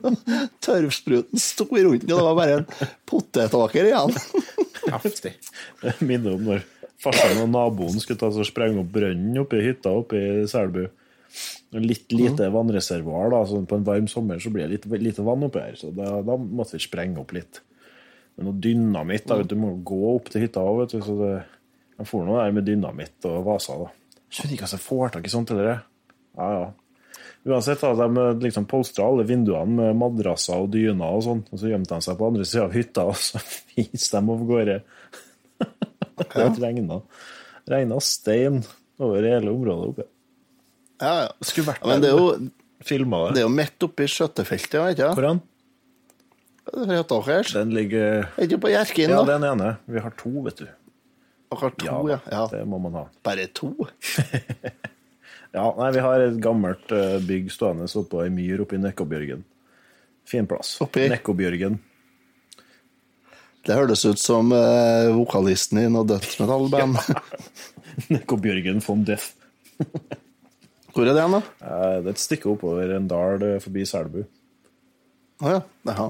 Tørvspruten 0.65 1.41
sto 1.41 1.67
rundt, 1.71 2.05
og 2.05 2.09
det 2.09 2.21
var 2.30 2.38
bare 2.39 2.57
en 2.61 2.67
potetåker 3.09 3.89
igjen. 3.91 4.15
Heftig. 4.91 5.34
Minner 6.05 6.38
om 6.38 6.47
når 6.51 6.63
farsan 7.01 7.41
og 7.43 7.49
naboen 7.53 7.99
skulle 8.01 8.19
ta 8.21 8.30
og 8.32 8.47
sprenge 8.47 8.82
opp 8.82 8.93
brønnen 8.95 9.41
oppe 9.43 9.59
i 9.59 9.65
hytta 9.67 9.91
oppe 9.99 10.21
i 10.21 10.45
Selbu. 10.49 10.88
Litt 11.75 12.13
lite 12.15 12.47
vannreservoar. 12.53 13.29
da, 13.33 13.41
så 13.47 13.61
På 13.67 13.79
en 13.79 13.88
varm 13.88 14.07
sommer 14.07 14.39
så 14.39 14.51
blir 14.53 14.67
det 14.67 14.77
litt 14.77 15.01
lite 15.01 15.25
vann 15.25 15.43
oppi 15.47 15.59
her, 15.59 15.75
så 15.79 15.91
da, 15.91 16.21
da 16.23 16.38
måtte 16.38 16.77
vi 16.77 16.86
sprenge 16.86 17.19
opp 17.23 17.33
litt. 17.36 17.61
Men 18.36 18.49
noe 18.49 18.59
dynamitt 18.59 19.27
da, 19.27 19.39
vet 19.39 19.51
Du 19.51 19.59
må 19.59 19.73
gå 19.83 19.99
opp 20.15 20.31
til 20.31 20.45
hytta 20.45 20.63
òg, 20.63 20.81
vet 20.83 20.95
du. 20.95 21.03
Så 21.05 21.17
det, 21.19 21.36
jeg 21.99 22.09
får 22.09 22.25
noe 22.27 22.41
der 22.43 22.55
med 22.55 22.67
dynamitt 22.67 23.27
og 23.29 23.43
vaser. 23.47 23.86
da. 23.86 24.23
Skjønner 24.29 24.57
ikke 24.57 24.67
at 24.67 24.75
jeg 24.75 24.83
får 24.83 25.13
tak 25.15 25.27
i 25.27 25.31
sånt. 25.31 25.53
Eller? 25.55 25.86
Ja, 26.36 26.49
ja. 26.55 26.65
Uansett, 27.45 27.81
da, 27.81 28.07
de 28.09 28.25
liksom 28.41 28.65
polstra 28.65 29.05
alle 29.05 29.23
vinduene 29.29 29.77
med 29.77 29.99
madrasser 30.01 30.63
og 30.63 30.71
dyner 30.73 31.13
og 31.13 31.21
sånn, 31.27 31.43
og 31.45 31.61
så 31.61 31.69
gjemte 31.69 31.93
de 31.93 32.05
seg 32.07 32.17
på 32.17 32.29
andre 32.31 32.47
sida 32.49 32.65
av 32.65 32.73
hytta, 32.73 33.05
og 33.05 33.19
så 33.21 33.41
viste 33.75 34.17
de 34.17 34.33
av 34.33 34.47
gårde. 34.49 34.79
Det 36.15 36.47
regna. 36.63 37.01
Regna 37.69 37.99
stein 38.03 38.61
over 39.03 39.25
hele 39.27 39.51
området 39.51 39.88
oppe. 39.91 40.05
Ja, 41.01 41.13
ja. 41.25 41.27
Skulle 41.43 41.73
vært 41.73 41.83
Ja, 41.83 41.91
men 41.91 42.03
det 42.03 42.11
er 42.11 42.19
jo, 42.19 42.49
Filma 42.85 43.19
det 43.27 43.35
det. 43.35 43.41
er 43.43 43.47
jo 43.47 43.51
midt 43.55 43.85
oppi 43.87 44.07
skjøtefeltet, 44.11 44.79
vet 44.79 44.97
du. 45.01 45.05
Hvor 45.09 45.23
er 45.23 45.29
den? 45.33 45.43
Deres. 46.65 47.51
Den 47.53 47.73
ligger 47.75 48.25
Er 48.25 48.47
ikke 48.47 48.57
på 48.63 48.71
Hjerkinn, 48.73 49.13
Ja, 49.13 49.21
den 49.27 49.43
ene. 49.45 49.75
Vi 49.85 50.01
har 50.01 50.15
to, 50.17 50.31
vet 50.47 50.63
du. 50.63 50.65
Dere 50.65 51.61
har 51.61 51.75
to, 51.77 51.97
ja. 52.09 52.19
ja. 52.31 52.45
Det 52.51 52.63
må 52.67 52.79
man 52.81 52.97
ha. 52.97 53.07
Bare 53.23 53.47
to? 53.53 53.73
Ja, 55.55 55.69
nei, 55.77 55.91
Vi 55.95 56.01
har 56.03 56.19
et 56.19 56.39
gammelt 56.43 56.91
eh, 56.91 57.19
bygg 57.23 57.47
stående 57.53 57.87
oppå 57.87 58.25
ei 58.25 58.31
myr 58.33 58.65
oppe 58.65 58.75
i 58.75 58.81
Nekkobjørgen. 58.83 59.45
Fin 60.27 60.49
plass. 60.51 60.73
Oppi? 60.83 61.05
Nekkobjørgen. 61.07 61.77
Det 63.65 63.77
høres 63.77 64.03
ut 64.05 64.19
som 64.19 64.51
eh, 64.51 65.07
vokalisten 65.15 65.79
i 65.79 65.87
noe 65.93 66.03
dødsmetallband. 66.09 66.99
Nekkobjørgen 68.13 68.83
von 68.83 69.07
Death. 69.07 69.31
Hvor 70.95 71.03
er 71.09 71.13
det 71.17 71.21
hen, 71.25 71.35
da? 71.35 71.41
Eh, 71.61 71.97
Det 72.01 72.07
er 72.07 72.15
et 72.15 72.21
stykke 72.23 72.47
oppover 72.53 72.95
en 72.95 73.07
dal 73.11 73.43
eh, 73.43 73.57
forbi 73.59 73.83
Selbu. 73.85 74.21
Å 75.43 75.51
ja. 75.51 75.61
Jaha. 75.91 76.07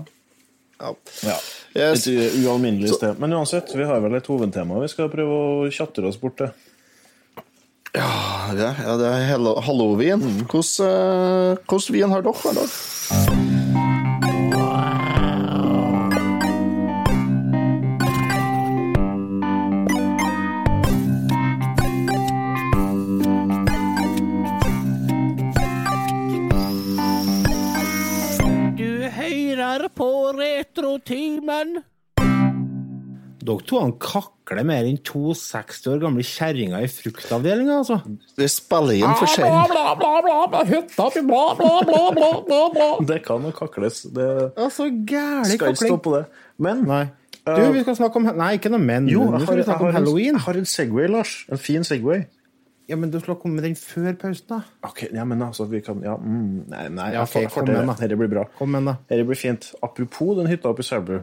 Ja. 0.79 0.91
Ja. 1.25 1.37
Yes. 1.75 2.05
Et 2.05 2.13
u- 2.13 2.45
ualminnelig 2.45 2.93
sted. 2.99 3.17
Men 3.19 3.33
uansett, 3.33 3.71
vi 3.75 3.83
har 3.87 3.99
vel 4.03 4.15
et 4.19 4.27
hovedtema 4.29 4.77
vi 4.83 4.87
skal 4.91 5.09
prøve 5.09 5.39
å 5.65 5.71
tjatre 5.73 6.05
oss 6.11 6.17
bort 6.21 6.37
til. 6.37 6.51
Ja, 7.95 8.09
ja, 8.53 8.73
ja, 8.83 8.97
det 8.99 9.07
er 9.07 9.27
hallo- 9.33 9.59
halloween. 9.63 10.19
Hvordan, 10.51 11.55
eh, 11.55 11.63
hvordan 11.65 11.93
vin 11.95 12.09
har 12.11 12.21
dere? 12.27 13.54
Retrotimen. 30.95 31.83
Dere 33.45 33.61
to 33.67 33.79
kakler 34.01 34.63
mer 34.65 34.87
enn 34.87 34.97
to 35.05 35.33
60 35.37 35.91
år 35.91 35.99
gamle 36.01 36.23
kjerringer 36.25 36.85
i 36.85 36.87
fruktavdelinga, 36.89 37.81
altså. 37.83 37.99
Det 38.39 38.47
spiller 38.49 38.95
inn 38.97 39.17
for 39.19 39.29
sent. 39.29 39.51
bla, 39.69 39.91
bla, 39.99 40.13
bla, 40.23 40.37
bla, 40.49 40.63
hytta 40.65 41.09
bla, 41.17 41.43
bla, 41.59 41.73
bla, 41.85 41.99
bla, 42.15 42.31
bla, 42.47 42.61
bla. 42.73 42.87
Det 43.11 43.19
kan 43.27 43.43
jo 43.43 43.51
kakles. 43.51 44.05
Det 44.15 44.29
Altså, 44.55 44.87
gæren 44.89 45.45
skal 45.45 45.75
ikke 45.75 45.91
stå 45.91 45.97
på 45.97 46.15
det. 46.15 46.25
Men 46.57 46.85
Nei. 46.87 47.03
Du, 47.45 47.61
vi 47.75 47.83
skal 47.83 47.99
snakke 47.99 48.17
om 48.17 48.31
Nei, 48.39 48.55
ikke 48.57 48.71
noe 48.73 48.81
men. 48.81 49.11
jo, 49.11 49.27
jeg 49.35 49.45
har, 49.45 49.59
jeg 49.59 49.67
har, 49.67 49.83
jeg 49.85 49.93
har, 49.93 50.01
en, 50.01 50.17
jeg 50.17 50.41
har 50.47 50.57
en 50.63 50.65
Segway, 50.65 51.11
Lars. 51.11 51.35
En 51.51 51.61
fin 51.61 51.83
Segway. 51.85 52.23
Ja, 52.85 52.95
men 53.01 53.09
du 53.09 53.17
skulle 53.17 53.33
ha 53.35 53.41
kommet 53.41 53.61
med 53.61 53.65
den 53.65 53.77
før 53.79 54.13
pausen, 54.21 54.45
da. 54.51 54.59
Ok, 54.85 55.07
ja, 55.09 55.23
men 55.25 55.41
altså, 55.41 55.65
vi 55.71 55.79
kan 55.81 56.03
Ja, 56.05 56.13
mm, 56.21 56.67
nei, 56.69 56.83
nei 56.93 57.07
Ja, 57.15 57.23
okay, 57.25 57.47
ok, 57.47 57.55
kom 57.55 57.71
igjen, 57.71 57.89
da. 57.89 57.95
Dette 57.97 58.17
blir 58.19 58.29
bra. 58.29 58.43
Kom 58.59 58.75
igjen, 58.77 58.91
da. 58.91 58.95
Dette 59.09 59.25
blir 59.25 59.39
fint. 59.39 59.71
Apropos 59.85 60.35
den 60.37 60.49
hytta 60.51 60.69
oppe 60.69 60.85
i 60.85 60.87
Selbu. 60.87 61.15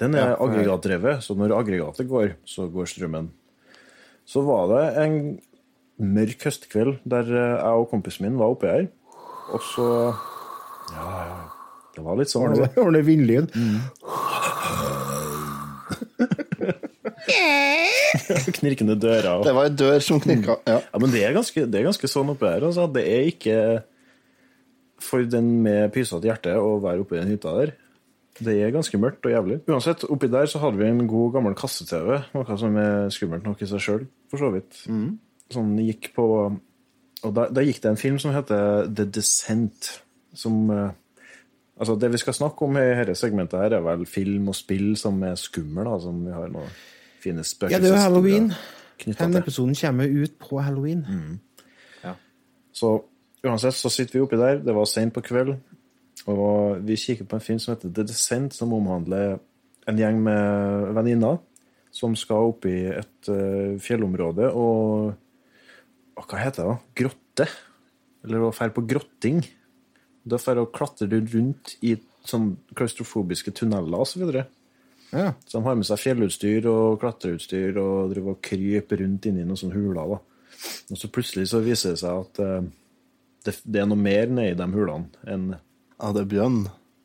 Den 0.00 0.16
er 0.16 0.32
Ja, 0.32 0.36
aggregatdrevet, 0.40 1.20
så 1.22 1.36
når 1.36 1.52
aggregatet 1.58 2.08
går, 2.08 2.32
så 2.48 2.64
går 2.72 2.88
strømmen. 2.88 3.28
Så 4.24 4.40
var 4.46 4.70
det 4.72 4.84
en 5.04 5.18
mørk 6.00 6.46
høstkveld 6.48 7.02
der 7.04 7.28
eh, 7.28 7.56
jeg 7.60 7.82
og 7.82 7.90
kompisen 7.92 8.24
min 8.24 8.38
var 8.40 8.54
oppe 8.54 8.70
her, 8.72 8.88
og 9.52 9.60
så 9.74 9.88
Ja, 10.94 11.10
ja. 11.28 11.40
Det 11.92 12.00
var 12.06 12.16
litt 12.16 12.30
sånn. 12.32 12.56
Ordentlig 12.56 13.04
vindlyd. 13.04 13.52
Mm. 13.52 13.80
Knirkende 18.58 18.96
dører. 19.00 19.30
Og... 19.36 19.46
Det 19.46 19.54
var 19.56 19.68
ei 19.68 19.76
dør 19.76 20.04
som 20.04 20.20
knirka. 20.22 20.58
Ja. 20.68 20.80
Ja, 20.84 21.00
men 21.00 21.12
det 21.14 21.22
er 21.24 21.36
ganske, 21.36 21.64
det 21.68 21.80
er 21.80 21.88
ganske 21.88 22.10
sånn 22.10 22.32
oppe 22.34 22.50
her. 22.50 22.66
Altså. 22.68 22.88
Det 22.92 23.04
er 23.08 23.30
ikke 23.30 23.56
for 25.02 25.24
den 25.26 25.54
med 25.64 25.90
pysete 25.94 26.28
hjerte 26.28 26.54
å 26.58 26.76
være 26.82 27.02
oppe 27.04 27.16
i 27.16 27.22
den 27.22 27.32
hytta 27.34 27.54
der. 27.58 27.74
Det 28.42 28.54
er 28.64 28.72
ganske 28.74 28.98
mørkt 29.00 29.26
og 29.28 29.34
jævlig. 29.34 29.58
Uansett, 29.68 30.06
oppi 30.08 30.30
der 30.32 30.48
så 30.48 30.62
hadde 30.62 30.80
vi 30.80 30.88
en 30.88 31.04
god 31.10 31.34
gammel 31.36 31.56
kasse-TV. 31.58 32.14
Noe 32.32 32.58
som 32.58 32.78
er 32.80 33.10
skummelt 33.12 33.44
nok 33.46 33.60
i 33.62 33.68
seg 33.68 33.82
sjøl, 33.84 34.06
for 34.32 34.40
så 34.40 34.52
vidt. 34.54 34.78
Sånn 35.52 35.74
gikk 35.84 36.14
på 36.16 36.26
Og 37.22 37.34
da, 37.36 37.44
da 37.52 37.62
gikk 37.62 37.82
det 37.84 37.90
en 37.92 38.00
film 38.00 38.16
som 38.18 38.32
heter 38.34 38.88
The 38.88 39.04
Descent. 39.06 39.92
Som 40.34 40.70
eh, 40.72 40.90
Altså, 41.82 41.96
det 41.98 42.12
vi 42.12 42.18
skal 42.20 42.34
snakke 42.36 42.66
om 42.66 42.76
i 42.78 42.82
dette 42.84 43.14
segmentet, 43.18 43.58
her 43.58 43.74
er 43.78 43.82
vel 43.82 44.04
film 44.06 44.50
og 44.52 44.54
spill 44.54 44.92
som 45.00 45.16
er 45.26 45.38
skummel, 45.40 45.88
da. 45.88 45.96
Som 46.02 46.20
vi 46.26 46.34
har 46.34 46.50
noen 46.52 46.68
fine 47.22 47.44
Ja, 47.70 47.78
det 47.78 47.90
er 47.90 47.94
jo 47.94 48.00
halloween. 48.02 48.52
Denne 49.02 49.40
episoden 49.42 49.74
kommer 49.78 50.10
ut 50.10 50.38
på 50.38 50.60
halloween. 50.62 51.06
Så 52.72 53.02
uansett 53.44 53.76
så 53.76 53.90
sitter 53.92 54.16
vi 54.16 54.24
oppi 54.24 54.38
der. 54.40 54.62
Det 54.64 54.74
var 54.74 54.88
sent 54.88 55.14
på 55.14 55.20
kveld. 55.24 55.56
Og 56.30 56.78
vi 56.86 56.96
kikker 56.96 57.26
på 57.28 57.36
en 57.36 57.44
film 57.44 57.58
som 57.60 57.74
heter 57.74 57.90
The 57.92 58.04
Descent, 58.06 58.54
som 58.54 58.72
omhandler 58.72 59.40
en 59.90 59.98
gjeng 59.98 60.20
med 60.22 60.92
venninner 60.94 61.40
som 61.92 62.14
skal 62.16 62.52
opp 62.52 62.64
i 62.70 62.78
et 62.88 63.28
uh, 63.28 63.76
fjellområde 63.82 64.48
og 64.52 65.12
og 66.12 66.28
Hva 66.28 66.38
heter 66.42 66.66
det? 66.66 66.68
da? 66.68 66.74
Grotte? 67.00 67.44
Eller 68.22 68.42
å 68.44 68.50
dra 68.52 68.66
på 68.68 68.82
grotting. 68.84 69.38
Det 70.22 70.36
er 70.36 70.42
for 70.42 70.60
å 70.60 70.66
klatre 70.68 71.08
rundt 71.08 71.72
i 71.80 71.94
sånn 72.28 72.50
klaustrofobiske 72.76 73.54
tunneler 73.56 73.96
osv. 73.96 74.12
Så, 74.12 74.20
videre. 74.20 74.44
Ja. 75.12 75.34
så 75.44 75.58
de 75.58 75.66
har 75.66 75.76
med 75.76 75.84
seg 75.84 76.00
fjellutstyr 76.00 76.66
og 76.70 77.00
klatreutstyr 77.02 77.76
og 77.80 78.12
driver 78.14 78.32
og 78.32 78.44
kryper 78.44 79.02
rundt 79.02 79.26
inni 79.28 79.44
noen 79.44 79.60
sånne 79.60 79.76
huler. 79.76 80.14
da. 80.14 80.20
Og 80.92 81.00
så 81.00 81.10
plutselig 81.12 81.50
så 81.50 81.60
viser 81.64 81.92
det 81.92 82.00
seg 82.00 82.22
at 82.22 82.40
uh, 82.40 82.62
det, 83.44 83.56
det 83.64 83.82
er 83.82 83.90
noe 83.90 84.00
mer 84.00 84.30
nedi 84.32 84.54
de 84.56 84.68
hulene 84.72 85.28
enn 85.28 85.50
ja, 85.54 86.10
det 86.10 86.24
er 86.24 86.30
bjørn. 86.32 86.62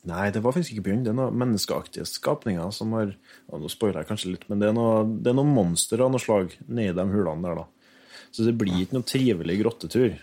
Nei, 0.08 0.30
det 0.34 0.42
var 0.42 0.56
faktisk 0.56 0.78
ikke 0.78 0.86
bjørn. 0.88 1.02
Det 1.06 1.12
er 1.12 1.18
noen 1.20 1.36
menneskeaktige 1.38 2.08
skapninger 2.08 2.72
som 2.74 2.96
har 2.96 3.12
ja, 3.12 3.60
Nå 3.60 3.70
spoiler 3.70 4.02
jeg 4.02 4.10
kanskje 4.10 4.32
litt, 4.32 4.48
men 4.50 4.62
det 4.62 4.72
er 4.72 4.78
noe, 4.78 5.04
det 5.06 5.36
noen 5.36 5.52
monstre 5.54 6.02
av 6.06 6.14
noe 6.14 6.24
slag 6.24 6.56
nedi 6.66 6.96
de 6.96 7.06
hulene 7.12 7.44
der, 7.44 7.60
da. 7.60 8.24
Så 8.32 8.48
det 8.48 8.56
blir 8.60 8.80
ikke 8.82 8.98
noe 8.98 9.08
trivelig 9.08 9.60
grottetur. 9.62 10.16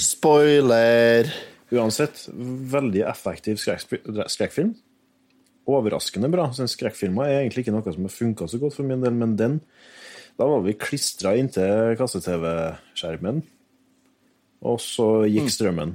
Spoiler! 0.00 1.32
Uansett, 1.72 2.26
veldig 2.72 3.04
effektiv 3.08 3.60
skrekkf- 3.62 4.26
skrekkfilm. 4.30 4.74
Overraskende 5.70 6.30
bra. 6.32 6.48
Så 6.54 6.66
Skrekkfilmer 6.70 7.28
er 7.28 7.40
egentlig 7.42 7.64
ikke 7.64 7.74
noe 7.74 7.94
som 7.94 8.06
har 8.08 8.14
funka 8.14 8.48
så 8.50 8.58
godt 8.62 8.76
for 8.78 8.88
min 8.88 9.04
del, 9.04 9.14
men 9.18 9.36
den, 9.38 9.60
Da 10.38 10.46
var 10.48 10.62
vi 10.64 10.72
klistra 10.72 11.34
inntil 11.36 11.92
kasse-TV-skjermen, 12.00 13.42
og 14.64 14.78
så 14.80 15.26
gikk 15.28 15.50
strømmen. 15.52 15.92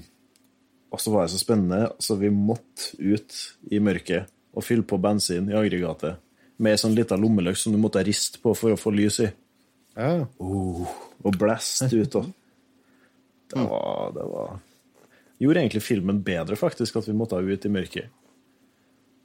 Og 0.94 1.02
så 1.02 1.12
var 1.12 1.26
det 1.26 1.34
så 1.34 1.42
spennende, 1.42 1.90
så 2.00 2.16
vi 2.22 2.30
måtte 2.30 2.94
ut 3.02 3.34
i 3.74 3.82
mørket 3.84 4.30
og 4.54 4.64
fylle 4.64 4.86
på 4.88 5.00
bensin 5.02 5.50
i 5.50 5.58
aggregatet 5.58 6.22
med 6.58 6.74
ei 6.74 6.82
sånn 6.82 6.96
lita 6.98 7.18
lommelykt 7.20 7.60
som 7.62 7.74
du 7.74 7.82
måtte 7.82 8.04
riste 8.06 8.42
på 8.42 8.54
for 8.58 8.74
å 8.74 8.80
få 8.80 8.94
lys 8.96 9.20
i. 9.26 9.28
Ja. 9.98 10.26
Og 10.38 11.38
blæst 11.38 11.94
ut. 11.94 12.16
Og. 12.22 12.32
Det 13.52 13.68
var, 13.68 14.16
det 14.16 14.26
var 14.32 14.58
Gjorde 15.38 15.62
egentlig 15.62 15.84
filmen 15.86 16.24
bedre, 16.26 16.56
faktisk, 16.58 16.96
at 16.98 17.06
vi 17.06 17.14
måtte 17.14 17.38
ut 17.38 17.66
i 17.66 17.70
mørket. 17.70 18.14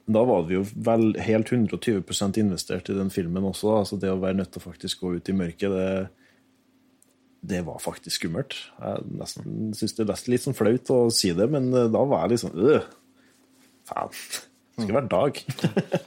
Da 0.03 0.23
var 0.27 0.43
vi 0.49 0.57
jo 0.57 0.63
vel 0.83 1.13
helt 1.23 1.51
120% 1.53 2.39
investert 2.41 2.89
i 2.91 2.97
den 2.97 3.11
filmen 3.13 3.45
også, 3.47 3.69
da. 3.71 3.83
så 3.87 3.99
det 4.01 4.11
å 4.11 4.19
være 4.19 4.41
nødt 4.41 4.51
til 4.51 4.59
å 4.59 4.65
faktisk 4.65 5.05
gå 5.05 5.13
ut 5.15 5.29
i 5.31 5.35
mørket, 5.37 5.71
det, 5.71 6.33
det 7.53 7.61
var 7.67 7.79
faktisk 7.83 8.19
skummelt. 8.19 8.57
Jeg 8.81 9.05
nesten 9.19 9.71
syns 9.79 9.95
det 9.95 10.07
er 10.09 10.25
litt 10.33 10.43
sånn 10.43 10.57
flaut 10.57 10.91
å 10.91 11.05
si 11.13 11.31
det, 11.35 11.47
men 11.51 11.71
eh, 11.71 11.91
da 11.93 12.03
var 12.03 12.25
jeg 12.25 12.35
liksom 12.35 12.57
øh, 12.57 12.89
Faen. 13.87 14.11
Det 14.73 14.87
skulle 14.87 14.95
vært 14.97 15.11
dag. 15.11 15.39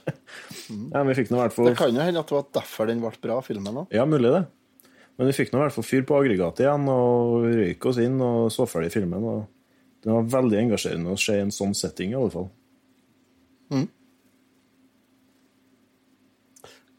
ja, 0.91 0.99
men 0.99 1.09
vi 1.09 1.17
fikk 1.21 1.29
nå 1.31 1.37
i 1.37 1.41
hvert 1.45 1.53
fall 1.55 1.69
Det 1.69 1.77
kan 1.79 1.93
jo 1.95 2.03
hende 2.03 2.19
at 2.19 2.29
det 2.29 2.35
var 2.35 2.47
derfor 2.57 2.89
den 2.89 3.03
ble 3.03 3.11
bra, 3.23 3.37
filmen 3.45 3.83
òg. 3.83 3.93
Ja, 3.95 4.05
mulig 4.09 4.33
det. 4.33 4.43
Men 5.17 5.31
vi 5.31 5.37
fikk 5.37 5.53
nå 5.53 5.61
i 5.61 5.63
hvert 5.63 5.73
fall 5.73 5.87
fyr 5.87 6.03
på 6.05 6.17
aggregatet 6.19 6.65
igjen 6.65 6.89
og 6.93 7.47
røyk 7.47 7.87
oss 7.89 8.01
inn 8.03 8.19
og 8.21 8.51
så 8.53 8.67
ferdig 8.69 8.91
filmen. 8.93 9.23
og 9.23 10.03
Det 10.03 10.11
var 10.13 10.27
veldig 10.35 10.59
engasjerende 10.65 11.15
å 11.15 11.21
se 11.21 11.37
en 11.41 11.53
sånn 11.53 11.73
setting, 11.77 12.13
i 12.13 12.19
alle 12.19 12.33
fall. 12.33 12.49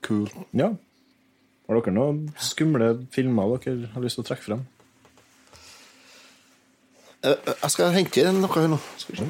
Cool. 0.09 0.29
Ja. 0.57 0.71
Har 1.69 1.77
dere 1.77 1.93
noen 1.93 2.23
skumle 2.41 2.95
filmer 3.13 3.59
dere 3.61 3.91
har 3.93 4.05
lyst 4.05 4.17
til 4.17 4.25
å 4.25 4.29
trekke 4.31 4.47
frem? 4.47 4.63
Eh, 7.21 7.35
eh, 7.35 7.59
Jeg 7.61 7.75
skal 7.75 7.93
hente 7.93 8.25
inn 8.25 8.41
noe 8.41 8.55
her 8.55 8.71
nå. 8.73 8.79
Skal 8.97 9.17
vi 9.17 9.21
se. 9.21 9.29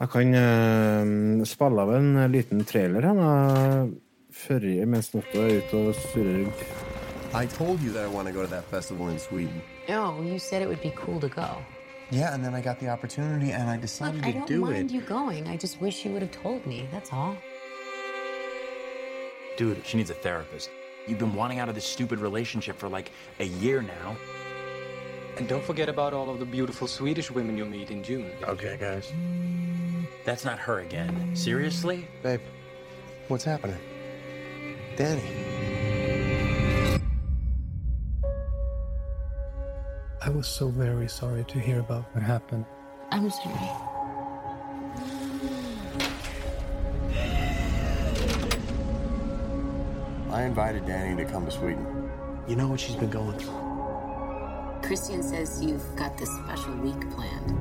Jeg 0.00 0.10
kan 0.10 0.34
uh, 0.34 1.44
spille 1.46 1.84
av 1.84 1.92
en 1.94 2.08
liten 2.32 2.64
trailer 2.66 3.06
her, 3.06 3.92
før 4.34 4.66
mens 4.90 5.12
Otto 5.14 5.44
er 5.44 5.60
ute 5.60 5.78
og 5.78 6.00
surrer 6.10 6.40
rundt. 6.40 6.64
I 7.34 7.46
told 7.46 7.80
you 7.82 7.92
that 7.92 8.04
I 8.04 8.10
want 8.14 8.28
to 8.28 8.34
go 8.34 8.42
to 8.42 8.50
that 8.50 8.64
festival 8.70 9.08
in 9.08 9.18
Sweden. 9.18 9.62
No, 9.88 10.22
you 10.22 10.38
said 10.38 10.62
it 10.62 10.68
would 10.68 10.82
be 10.82 10.92
cool 10.96 11.20
to 11.20 11.28
go. 11.28 11.48
Yeah, 12.10 12.34
and 12.34 12.44
then 12.44 12.54
I 12.54 12.60
got 12.60 12.78
the 12.80 12.88
opportunity 12.88 13.52
and 13.52 13.68
I 13.68 13.76
decided 13.76 14.16
Look, 14.16 14.26
I 14.26 14.32
to 14.32 14.38
don't 14.38 14.48
do 14.48 14.60
mind 14.60 14.90
you 14.90 15.00
going. 15.00 15.48
I 15.48 15.56
just 15.56 15.80
wish 15.80 16.04
you 16.04 16.12
would 16.12 16.22
have 16.22 16.30
told 16.30 16.66
me. 16.66 16.88
That's 16.92 17.12
all. 17.12 17.36
Dude, 19.56 19.84
she 19.86 19.96
needs 19.96 20.10
a 20.10 20.14
therapist. 20.14 20.70
You've 21.06 21.18
been 21.18 21.34
wanting 21.34 21.58
out 21.58 21.68
of 21.68 21.74
this 21.74 21.84
stupid 21.84 22.18
relationship 22.18 22.76
for 22.78 22.88
like 22.88 23.10
a 23.40 23.44
year 23.44 23.82
now. 23.82 24.16
And 25.36 25.48
don't 25.48 25.64
forget 25.64 25.88
about 25.88 26.12
all 26.12 26.30
of 26.30 26.38
the 26.38 26.44
beautiful 26.44 26.86
Swedish 26.86 27.30
women 27.30 27.56
you'll 27.56 27.68
meet 27.68 27.90
in 27.90 28.02
June. 28.02 28.30
Okay, 28.44 28.76
guys. 28.78 29.12
That's 30.24 30.44
not 30.44 30.58
her 30.58 30.80
again. 30.80 31.34
Seriously? 31.34 32.06
Babe, 32.22 32.40
what's 33.28 33.44
happening? 33.44 33.78
Danny. 34.96 35.73
I 40.24 40.30
was 40.30 40.46
so 40.46 40.68
very 40.68 41.06
sorry 41.06 41.44
to 41.44 41.60
hear 41.60 41.80
about 41.80 42.04
what 42.14 42.24
happened. 42.24 42.64
I'm 43.10 43.28
sorry. 43.28 43.54
I 50.30 50.44
invited 50.44 50.86
Danny 50.86 51.22
to 51.22 51.30
come 51.30 51.44
to 51.44 51.50
Sweden. 51.50 52.10
You 52.48 52.56
know 52.56 52.68
what 52.68 52.80
she's 52.80 52.96
been 52.96 53.10
going 53.10 53.38
through. 53.38 53.52
Christian 54.82 55.22
says 55.22 55.62
you've 55.62 55.94
got 55.94 56.16
this 56.16 56.30
special 56.42 56.74
week 56.76 57.10
planned. 57.10 57.54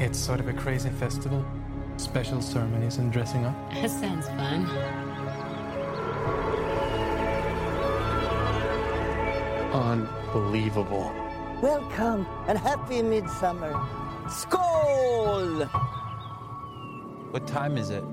It's 0.00 0.18
sort 0.18 0.40
of 0.40 0.48
a 0.48 0.54
crazy 0.54 0.90
festival. 0.90 1.44
Special 1.98 2.42
ceremonies 2.42 2.96
and 2.96 3.12
dressing 3.12 3.44
up. 3.44 3.54
That 3.74 3.90
sounds 3.90 4.26
fun. 4.26 4.66
Unbelievable. 10.36 11.10
Welcome 11.62 12.26
and 12.46 12.58
happy 12.58 13.00
midsummer. 13.00 13.72
Skål! 14.26 15.66
What 17.30 17.46
time 17.46 17.78
is 17.78 17.88
it? 17.88 18.04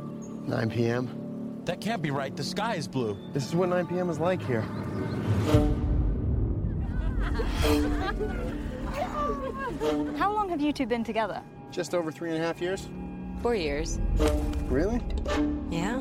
9 0.48 0.70
p.m. 0.70 1.62
That 1.66 1.82
can't 1.82 2.02
be 2.02 2.12
right. 2.12 2.34
The 2.34 2.44
sky 2.46 2.76
is 2.76 2.88
blue. 2.88 3.18
This 3.34 3.46
is 3.46 3.54
what 3.54 3.68
9 3.68 3.88
p.m. 3.88 4.10
is 4.10 4.20
like 4.20 4.42
here. 4.42 4.62
How 10.18 10.32
long 10.32 10.48
have 10.48 10.62
you 10.62 10.72
two 10.72 10.86
been 10.86 11.04
together? 11.04 11.42
Just 11.72 11.94
over 11.94 12.10
three 12.10 12.30
and 12.30 12.42
a 12.42 12.42
half 12.42 12.62
years. 12.62 12.88
Four 13.42 13.56
years. 13.56 14.00
Really? 14.70 15.02
Yeah? 15.70 15.98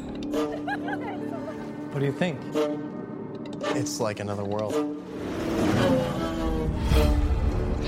What 1.90 1.98
do 1.98 2.06
you 2.06 2.12
think? 2.12 2.38
It's 3.74 3.98
like 3.98 4.20
another 4.20 4.44
world. 4.44 5.02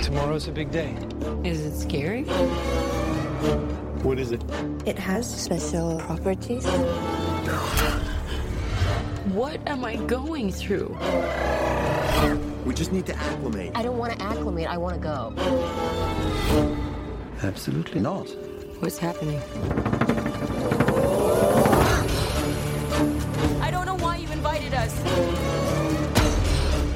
Tomorrow's 0.05 0.49
a 0.49 0.53
big 0.53 0.71
day. 0.71 0.95
Is 1.45 1.61
it 1.61 1.75
scary? 1.81 2.25
What 4.05 4.19
is 4.19 4.33
it? 4.33 4.45
It 4.85 4.99
has 4.99 5.25
special 5.27 5.99
properties. 5.99 6.67
What 9.33 9.67
am 9.67 9.83
I 9.83 9.97
going 9.97 10.53
through? 10.53 10.95
We 12.67 12.75
just 12.75 12.93
need 12.93 13.07
to 13.07 13.17
acclimate. 13.17 13.73
I 13.75 13.83
don't 13.83 13.97
want 13.97 14.13
to 14.13 14.23
acclimate. 14.23 14.69
I 14.69 14.77
want 14.77 14.95
to 14.97 15.01
go. 15.01 15.33
Absolutely 17.43 18.03
not. 18.03 18.29
What's 18.81 18.99
happening? 18.99 19.41
I 23.63 23.71
don't 23.71 23.87
know 23.87 23.97
why 23.97 24.19
you 24.19 24.31
invited 24.31 24.75
us. 24.75 24.93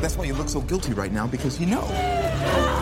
That's 0.03 0.19
why 0.19 0.27
you 0.27 0.35
look 0.35 0.51
so 0.51 0.61
guilty 0.61 0.93
right 0.93 1.11
now 1.11 1.27
because 1.27 1.59
you 1.59 1.65
know. 1.67 2.78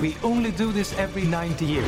We 0.00 0.16
only 0.22 0.50
do 0.50 0.72
this 0.72 0.98
every 0.98 1.24
90 1.24 1.64
years. 1.64 1.84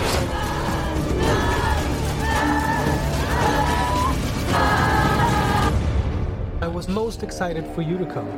I 6.63 6.69
was 6.69 6.89
most 6.89 7.23
excited 7.23 7.65
for 7.75 7.83
you 7.83 7.99
to 7.99 8.07
come. 8.07 8.31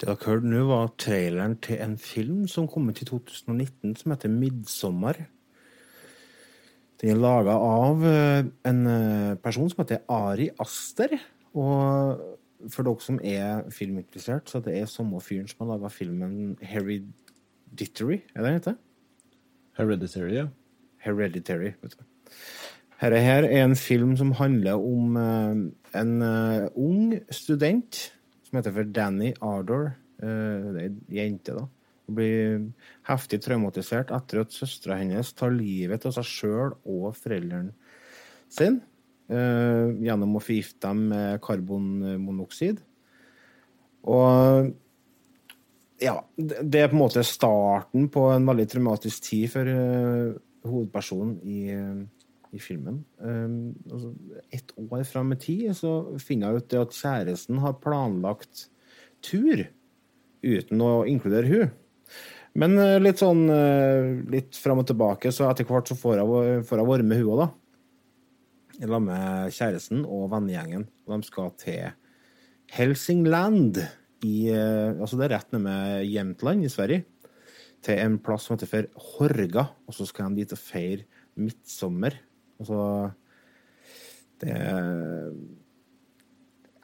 Det 0.00 0.08
dere 0.08 0.16
hørte 0.26 0.46
nå, 0.46 0.64
var 0.66 0.90
traileren 0.98 1.56
til 1.56 1.78
en 1.80 1.98
film 1.98 2.48
som 2.48 2.68
kom 2.68 2.88
ut 2.88 3.02
i 3.02 3.04
2019, 3.04 3.96
som 3.96 4.10
heter 4.10 4.28
'Midtsommer'. 4.28 5.33
Den 7.00 7.10
er 7.10 7.18
laga 7.18 7.56
av 7.58 8.04
eh, 8.06 8.46
en 8.70 8.86
eh, 8.86 9.34
person 9.42 9.68
som 9.70 9.82
heter 9.82 10.04
Ari 10.10 10.48
Aster. 10.62 11.16
Og 11.54 12.20
for 12.70 12.86
dere 12.86 13.04
som 13.04 13.18
er 13.18 13.64
filminteressert, 13.74 14.48
så 14.50 14.60
det 14.64 14.76
er 14.78 14.90
samme 14.90 15.20
fyren 15.22 15.48
som 15.50 15.64
har 15.64 15.74
laga 15.74 15.90
filmen 15.92 16.56
'Hereditary'. 16.62 18.22
Er 18.34 18.42
det 18.42 18.44
den 18.44 18.58
heter? 18.60 18.74
Hereditary, 19.78 20.34
ja. 20.34 20.46
Hereditary. 20.98 21.74
vet 21.82 21.98
du. 21.98 22.04
Dette 23.02 23.20
her 23.20 23.44
er 23.44 23.64
en 23.64 23.76
film 23.76 24.16
som 24.16 24.32
handler 24.32 24.78
om 24.78 25.16
eh, 25.16 26.00
en 26.00 26.22
ung 26.74 27.20
student 27.30 28.12
som 28.42 28.56
heter 28.56 28.72
for 28.72 28.82
Danny 28.82 29.34
Ardor. 29.42 29.96
Det 30.20 30.30
er 30.30 30.78
ei 30.78 31.16
jente, 31.18 31.52
da. 31.52 31.66
Hun 32.04 32.18
blir 32.18 32.64
heftig 33.08 33.40
traumatisert 33.44 34.12
etter 34.14 34.42
at 34.42 34.54
søstera 34.54 34.98
hennes 35.00 35.32
tar 35.36 35.54
livet 35.54 36.04
av 36.04 36.16
seg 36.16 36.28
sjøl 36.28 36.74
og 36.84 37.14
foreldrene 37.16 37.72
sin 38.52 38.80
eh, 39.32 39.88
gjennom 40.04 40.36
å 40.36 40.42
forgifte 40.44 40.84
dem 40.84 41.06
med 41.14 41.40
karbonmonoksid. 41.44 42.82
Og 44.04 44.74
ja, 46.02 46.18
det 46.36 46.80
er 46.80 46.90
på 46.90 46.98
en 46.98 47.04
måte 47.04 47.22
starten 47.26 48.08
på 48.12 48.26
en 48.32 48.48
veldig 48.48 48.66
traumatisk 48.70 49.30
tid 49.30 49.46
for 49.52 49.70
uh, 49.70 50.34
hovedpersonen 50.66 51.36
i, 51.46 51.60
i 52.52 52.60
filmen. 52.62 52.98
Um, 53.22 53.72
altså, 53.90 54.10
et 54.52 54.74
år 54.80 55.06
fram 55.08 55.32
i 55.32 55.38
tid 55.40 55.70
så 55.78 55.94
finner 56.22 56.50
jeg 56.50 56.64
ut 56.64 56.68
det 56.74 56.82
at 56.82 56.98
kjæresten 56.98 57.62
har 57.64 57.78
planlagt 57.84 58.66
tur 59.24 59.64
uten 60.44 60.84
å 60.84 60.92
inkludere 61.08 61.52
hun. 61.52 61.72
Men 62.60 62.76
eh, 62.78 63.00
litt 63.02 63.18
sånn 63.18 63.48
eh, 63.50 64.12
litt 64.30 64.54
fram 64.58 64.82
og 64.84 64.88
tilbake, 64.88 65.32
så 65.34 65.48
etter 65.48 65.66
hvert 65.66 65.90
så 65.90 65.96
får 65.98 66.20
jeg, 66.20 66.62
får 66.68 66.80
jeg 66.80 66.90
være 66.90 67.06
med 67.06 67.24
da. 67.40 67.48
I 68.82 68.90
lag 68.90 69.02
med 69.02 69.54
kjæresten 69.54 70.04
og 70.06 70.28
vennegjengen. 70.32 70.86
De 71.10 71.18
skal 71.26 71.50
til 71.58 71.90
Helsingland 72.74 73.82
i 74.24 74.36
eh, 74.54 74.94
Altså 74.94 75.18
det 75.18 75.28
er 75.28 75.36
rett 75.36 75.50
nede 75.52 75.64
med 75.66 76.06
Jämtland 76.10 76.64
i 76.66 76.72
Sverige. 76.72 77.04
til 77.84 77.98
en 78.00 78.14
plass 78.16 78.46
som 78.46 78.54
heter 78.56 78.70
for 78.70 78.86
Horga, 78.96 79.66
og 79.84 79.92
så 79.92 80.06
skal 80.08 80.30
de 80.32 80.40
dit 80.40 80.52
og 80.52 80.58
feire 80.58 81.04
midtsommer. 81.36 82.14
Altså 82.58 83.10
Det 84.40 84.54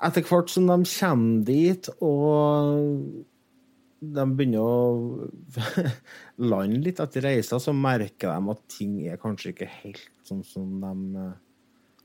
Etter 0.01 0.25
hvert 0.25 0.51
som 0.51 0.67
de 0.69 0.77
kommer 0.89 1.45
dit, 1.45 1.89
og 2.01 3.25
de 4.01 4.25
begynner 4.37 4.65
å 4.65 5.29
lande 6.51 6.81
litt 6.87 7.01
etter 7.03 7.25
reisa, 7.27 7.59
så 7.61 7.75
merker 7.77 8.31
de 8.33 8.53
at 8.55 8.63
ting 8.73 8.95
er 9.11 9.21
kanskje 9.21 9.53
ikke 9.53 9.69
helt 9.83 10.07
sånn 10.27 10.41
som 10.47 10.79
de 10.81 11.25
eh, 11.25 11.35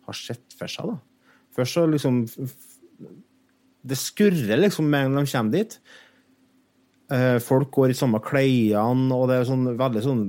har 0.10 0.18
sett 0.20 0.56
for 0.60 0.72
seg. 0.72 0.92
da. 0.92 0.98
Først 1.56 1.78
så 1.78 1.86
liksom 1.88 2.24
Det 3.86 3.96
skurrer 4.02 4.60
liksom 4.60 4.90
med 4.92 5.06
en 5.08 5.16
gang 5.16 5.26
de 5.28 5.32
kommer 5.32 5.56
dit. 5.56 5.78
Eh, 7.14 7.38
Folk 7.40 7.72
går 7.72 7.94
i 7.94 7.98
samme 7.98 8.20
klærne, 8.26 9.14
og 9.16 9.28
det 9.30 9.40
er 9.40 9.48
sånn 9.50 9.68
veldig 9.78 10.04
sånn 10.04 10.24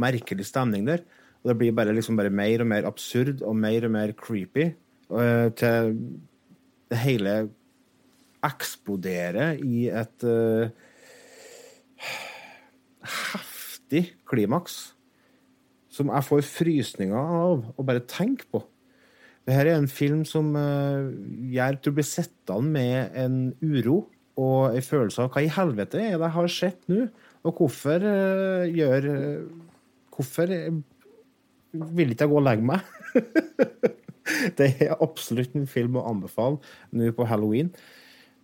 merkelig 0.00 0.46
stemning 0.48 0.86
der. 0.88 1.04
Og 1.40 1.50
det 1.52 1.56
blir 1.60 1.72
bare, 1.76 1.94
liksom 1.96 2.18
bare 2.18 2.32
mer 2.32 2.64
og 2.64 2.68
mer 2.72 2.88
absurd 2.88 3.42
og 3.46 3.54
mer 3.56 3.86
og 3.86 3.94
mer 3.94 4.12
creepy. 4.16 4.72
eh, 5.12 5.48
Til 5.60 5.96
det 6.90 6.98
hele 7.04 7.34
eksploderer 8.46 9.60
i 9.64 9.88
et 9.92 10.24
uh, 10.24 10.70
heftig 13.04 14.06
klimaks 14.28 14.80
som 15.90 16.12
jeg 16.14 16.26
får 16.28 16.44
frysninger 16.46 17.16
av 17.18 17.64
å 17.74 17.84
bare 17.86 18.04
tenke 18.08 18.46
på. 18.52 18.62
Dette 19.48 19.64
er 19.64 19.72
en 19.74 19.90
film 19.90 20.22
som 20.28 20.52
uh, 20.56 21.10
jeg 21.52 21.80
tror 21.82 21.96
blir 21.98 22.06
sittende 22.06 22.74
med 22.76 23.18
en 23.18 23.40
uro 23.60 24.04
og 24.40 24.76
en 24.76 24.86
følelse 24.86 25.24
av 25.24 25.34
hva 25.34 25.42
i 25.44 25.50
helvete 25.52 25.98
er 26.00 26.14
det 26.14 26.28
jeg 26.28 26.36
har 26.36 26.52
sett 26.54 26.86
nå, 26.88 27.08
og 27.44 27.60
hvorfor 27.60 28.06
uh, 28.06 28.68
gjør 28.68 29.10
Hvorfor 30.20 30.50
vil 30.52 32.10
ikke 32.12 32.26
jeg 32.26 32.28
gå 32.28 32.36
og 32.36 32.42
legge 32.44 32.66
meg? 32.66 32.82
det 34.58 34.66
er 34.84 34.98
absolutt 35.00 35.54
en 35.56 35.68
film 35.70 35.96
å 35.96 36.04
anbefale 36.10 36.58
nå 36.92 37.08
på 37.16 37.24
halloween. 37.30 37.70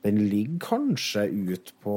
Den 0.06 0.20
ligger 0.30 0.58
kanskje 0.62 1.26
ut 1.50 1.72
på 1.82 1.94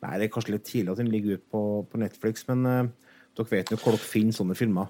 Nei, 0.00 0.14
det 0.16 0.26
er 0.30 0.32
kanskje 0.32 0.54
litt 0.54 0.64
tidlig 0.64 0.94
at 0.94 1.00
den 1.02 1.10
ligger 1.12 1.36
ut 1.36 1.42
på, 1.52 1.60
på 1.92 1.98
Netflix, 2.00 2.46
men 2.48 2.62
uh, 2.64 2.86
dere 3.36 3.50
vet 3.50 3.68
jo 3.74 3.76
hvor 3.82 3.92
dere 3.92 4.00
finner 4.08 4.32
sånne 4.32 4.56
filmer. 4.56 4.88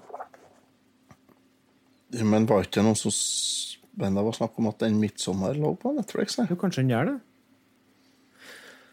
Men 2.23 2.45
var 2.47 2.63
ikke 2.63 2.83
noe 2.85 2.95
som 2.99 3.11
s- 3.11 3.77
Men 3.99 4.15
det 4.15 4.23
var 4.23 4.31
snakk 4.37 4.55
om 4.61 4.69
at 4.69 4.79
den 4.79 4.95
'Midtsommer' 5.01 5.57
lå 5.59 5.73
på 5.79 5.91
Netflix? 5.97 6.37
Jo, 6.47 6.55
kanskje 6.55 6.79
den 6.85 6.93
gjør 6.93 7.09
det. 7.09 7.17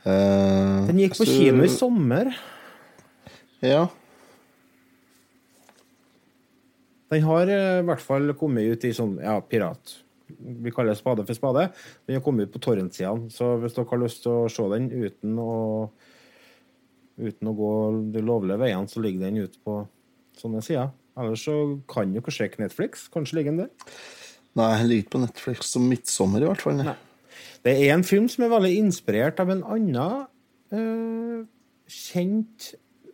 Uh, 0.09 0.87
Den 0.91 0.99
gikk 1.05 1.15
på 1.15 1.23
så- 1.27 1.39
kino 1.39 1.63
i 1.63 1.69
sommer. 1.71 2.33
Ja. 3.63 3.85
Den 7.11 7.23
har 7.25 7.47
eh, 7.49 7.79
i 7.79 7.87
hvert 7.87 8.03
fall 8.05 8.35
kommet 8.35 8.67
ut 8.69 8.85
i 8.85 8.91
sånn 8.93 9.17
ja, 9.23 9.39
pirat. 9.41 9.95
Vi 10.29 10.73
kaller 10.75 10.95
det 10.95 11.01
spade 11.01 11.25
for 11.27 11.39
spade. 11.39 11.69
Den 12.07 12.19
har 12.19 12.25
kommet 12.25 12.49
ut 12.49 12.55
på 12.55 12.63
torrentsidene. 12.63 13.31
Så 13.33 13.55
hvis 13.63 13.77
dere 13.77 13.91
har 13.91 14.03
lyst 14.03 14.23
til 14.25 14.35
å 14.35 14.53
se 14.53 14.69
den 14.75 14.91
uten 14.93 15.39
å 15.43 15.53
uten 17.19 17.51
å 17.51 17.57
gå 17.59 17.73
de 18.15 18.23
lovlige 18.23 18.61
veiene, 18.61 18.89
så 18.91 19.03
ligger 19.03 19.27
den 19.27 19.43
ute 19.43 19.59
på 19.65 19.81
sånne 20.39 20.63
sider. 20.63 20.93
Ellers 21.19 21.43
så 21.49 21.57
kan 21.91 22.13
dere 22.15 22.35
sjekke 22.35 22.63
Netflix. 22.63 23.09
Kanskje 23.11 23.41
ligger 23.41 23.55
den 23.55 23.65
der. 23.65 23.95
Nei, 24.59 24.71
den 24.79 24.91
ligger 24.91 25.05
ikke 25.05 25.15
på 25.17 25.25
Netflix 25.25 25.73
som 25.75 25.89
'Midtsommer', 25.89 26.45
i 26.45 26.51
hvert 26.51 26.63
fall. 26.63 26.79
Nei. 26.79 26.95
Det 27.65 27.75
er 27.75 27.95
en 27.95 28.07
film 28.07 28.29
som 28.31 28.45
er 28.45 28.55
veldig 28.55 28.77
inspirert 28.79 29.41
av 29.43 29.51
en 29.51 29.65
annen 29.67 30.27
eh, 30.71 31.43
kjent 31.91 32.71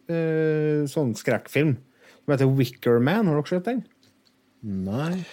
eh, 0.09 0.85
sånn 0.91 1.15
skrekkfilm. 1.17 1.77
Som 2.25 2.35
heter 2.35 2.53
Wicker 2.59 3.01
Man. 3.01 3.29
Har 3.29 3.41
dere 3.41 3.53
sett 3.53 3.69
den? 3.71 3.83
Nei. 4.63 5.25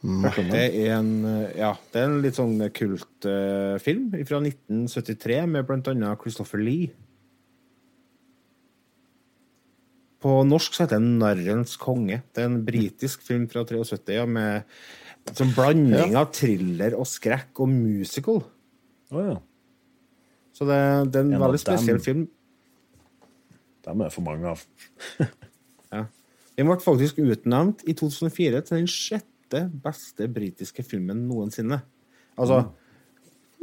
Det 0.00 0.64
er 0.80 0.94
en, 0.96 1.12
ja, 1.52 1.74
det 1.92 2.00
er 2.00 2.06
en 2.08 2.22
litt 2.24 2.38
sånn 2.38 2.56
kultfilm 2.72 4.06
fra 4.24 4.38
1973 4.40 5.40
med 5.50 5.72
annet 5.92 6.22
Christopher 6.22 6.62
Lee. 6.64 6.88
På 10.20 10.40
norsk 10.44 10.74
så 10.76 10.84
heter 10.84 11.00
den 11.00 11.18
'Narrens 11.20 11.76
konge'. 11.80 12.22
Det 12.32 12.42
er 12.42 12.48
en 12.48 12.64
britisk 12.64 13.22
film 13.24 13.46
fra 13.48 13.64
73 13.64 14.16
ja, 14.16 14.26
med 14.26 14.64
sånn 15.36 15.52
blanding 15.56 16.16
av 16.16 16.32
thriller 16.32 16.96
og 16.96 17.08
skrekk 17.08 17.60
og 17.60 17.68
musical. 17.68 18.42
Oh, 19.10 19.22
ja. 19.24 19.38
Så 20.52 20.64
det, 20.68 20.80
det 21.12 21.20
er 21.20 21.24
en, 21.24 21.34
En 21.34 21.44
veldig 21.44 21.60
spesiell 21.60 21.96
dem. 22.00 22.04
film. 22.04 22.28
Dem 23.84 24.00
er 24.00 24.12
for 24.16 24.22
mange 24.22 24.56
av. 24.56 24.64
Ja. 25.90 26.04
Den 26.54 26.68
ble 26.68 26.76
faktisk 26.78 27.16
utnevnt 27.18 27.80
i 27.82 27.96
2004 27.98 28.60
til 28.62 28.76
den 28.76 28.84
sjette 28.86 29.29
beste 29.84 30.28
britiske 30.32 30.82
filmen 30.86 31.26
noensinne. 31.28 31.80
Altså 32.38 32.62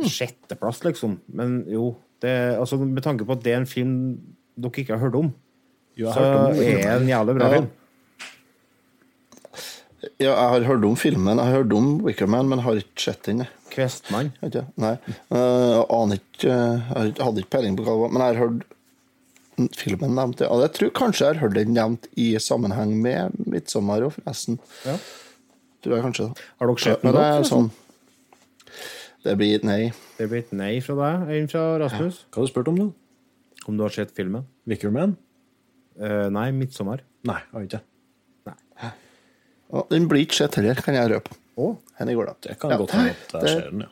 sjetteplass, 0.03 0.83
liksom. 0.85 1.19
Men 1.33 1.63
jo, 1.71 1.95
det, 2.21 2.29
altså, 2.59 2.77
med 2.77 3.01
tanke 3.03 3.25
på 3.25 3.33
at 3.33 3.43
det 3.43 3.53
er 3.53 3.57
en 3.63 3.65
film 3.69 3.93
dere 4.57 4.71
ikke 4.83 4.93
har 4.93 5.01
hørt 5.07 5.15
om, 5.15 5.33
Jo, 5.97 6.11
så 6.13 6.19
hørt 6.21 6.37
om 6.37 6.59
er 6.61 6.77
det 6.77 7.01
en 7.01 7.07
jævlig 7.09 7.35
bra 7.39 7.47
Ja. 7.47 7.53
film. 7.55 7.69
Ja, 10.21 10.29
jeg 10.29 10.49
har 10.53 10.61
hørt 10.67 10.83
om 10.85 10.95
filmen. 10.95 11.37
Jeg 11.41 11.45
har 11.45 11.55
hørt 11.63 11.73
om 11.73 11.87
Wickerman, 12.05 12.47
men 12.49 12.59
har 12.59 12.77
ikke 12.79 13.01
sett 13.01 13.23
den. 13.25 13.45
Kvestmann. 13.73 14.29
Ikke. 14.45 14.65
Nei. 14.77 14.93
Eh, 15.31 15.37
Jeg 15.37 15.85
aner 15.89 16.19
ikke 16.21 16.49
eh, 16.53 16.87
Jeg 16.95 17.15
hadde 17.25 17.41
ikke 17.43 17.53
peiling 17.57 17.75
på 17.77 17.83
hva 17.85 17.93
det 17.95 18.01
var, 18.03 18.11
men 18.13 18.21
jeg 18.21 18.35
har 18.37 18.41
hørt 18.45 18.63
filmen 19.77 20.13
nevnt. 20.15 20.41
Ja. 20.45 20.53
Jeg 20.61 20.73
tror 20.77 20.91
kanskje 20.93 21.25
jeg 21.25 21.35
har 21.35 21.41
hørt 21.47 21.57
den 21.57 21.73
nevnt 21.73 22.05
i 22.15 22.27
sammenheng 22.37 22.93
med 23.01 23.31
'Midtsommer' 23.41 24.05
og 24.05 24.13
forresten. 24.19 24.59
Ja. 24.85 24.97
Tror 25.87 25.95
jeg 25.95 26.03
kanskje. 26.03 26.25
det. 26.35 26.45
Har 26.59 26.67
dere 26.67 26.83
sett 26.83 27.03
noe, 27.07 27.13
det 27.15 27.25
er 27.31 27.45
sånn 27.47 27.69
Det 29.23 29.35
blir 29.39 29.55
et 29.55 29.63
nei. 29.67 29.91
Det 30.17 30.27
blir 30.29 30.39
et 30.43 30.51
nei 30.55 30.73
fra 30.83 30.95
deg, 30.99 31.29
enn 31.37 31.47
fra 31.51 31.63
Rasmus. 31.81 32.21
Hva 32.31 32.41
har 32.41 32.47
du 32.47 32.51
spurt 32.51 32.67
om, 32.71 32.77
da? 32.79 32.87
Om 33.67 33.77
du 33.79 33.83
har 33.83 33.89
sett 33.95 34.11
filmen? 34.15 34.45
Wickerman? 34.67 35.15
Uh, 35.99 36.27
nei, 36.31 36.51
'Midtsommer'. 36.51 37.01
Nei, 37.27 37.39
har 37.51 37.63
ikke. 37.65 37.81
Ja, 39.67 39.81
den 39.91 40.07
blir 40.07 40.23
ikke 40.23 40.37
sett 40.37 40.55
heller, 40.55 40.75
kan 40.79 40.95
jeg 40.95 41.09
røpe. 41.11 41.35
Oh. 41.59 41.73
Hen 41.99 42.09
i 42.11 42.15
går, 42.15 42.25
da. 42.29 42.33
Det 42.41 42.59
kan 42.59 42.69
Ja. 42.71 42.77
godt 42.77 42.91
hende 42.91 43.09
at 43.09 43.31
jeg 43.33 43.41
Det- 43.41 43.49
ser 43.49 43.69
den, 43.71 43.79
ja. 43.81 43.87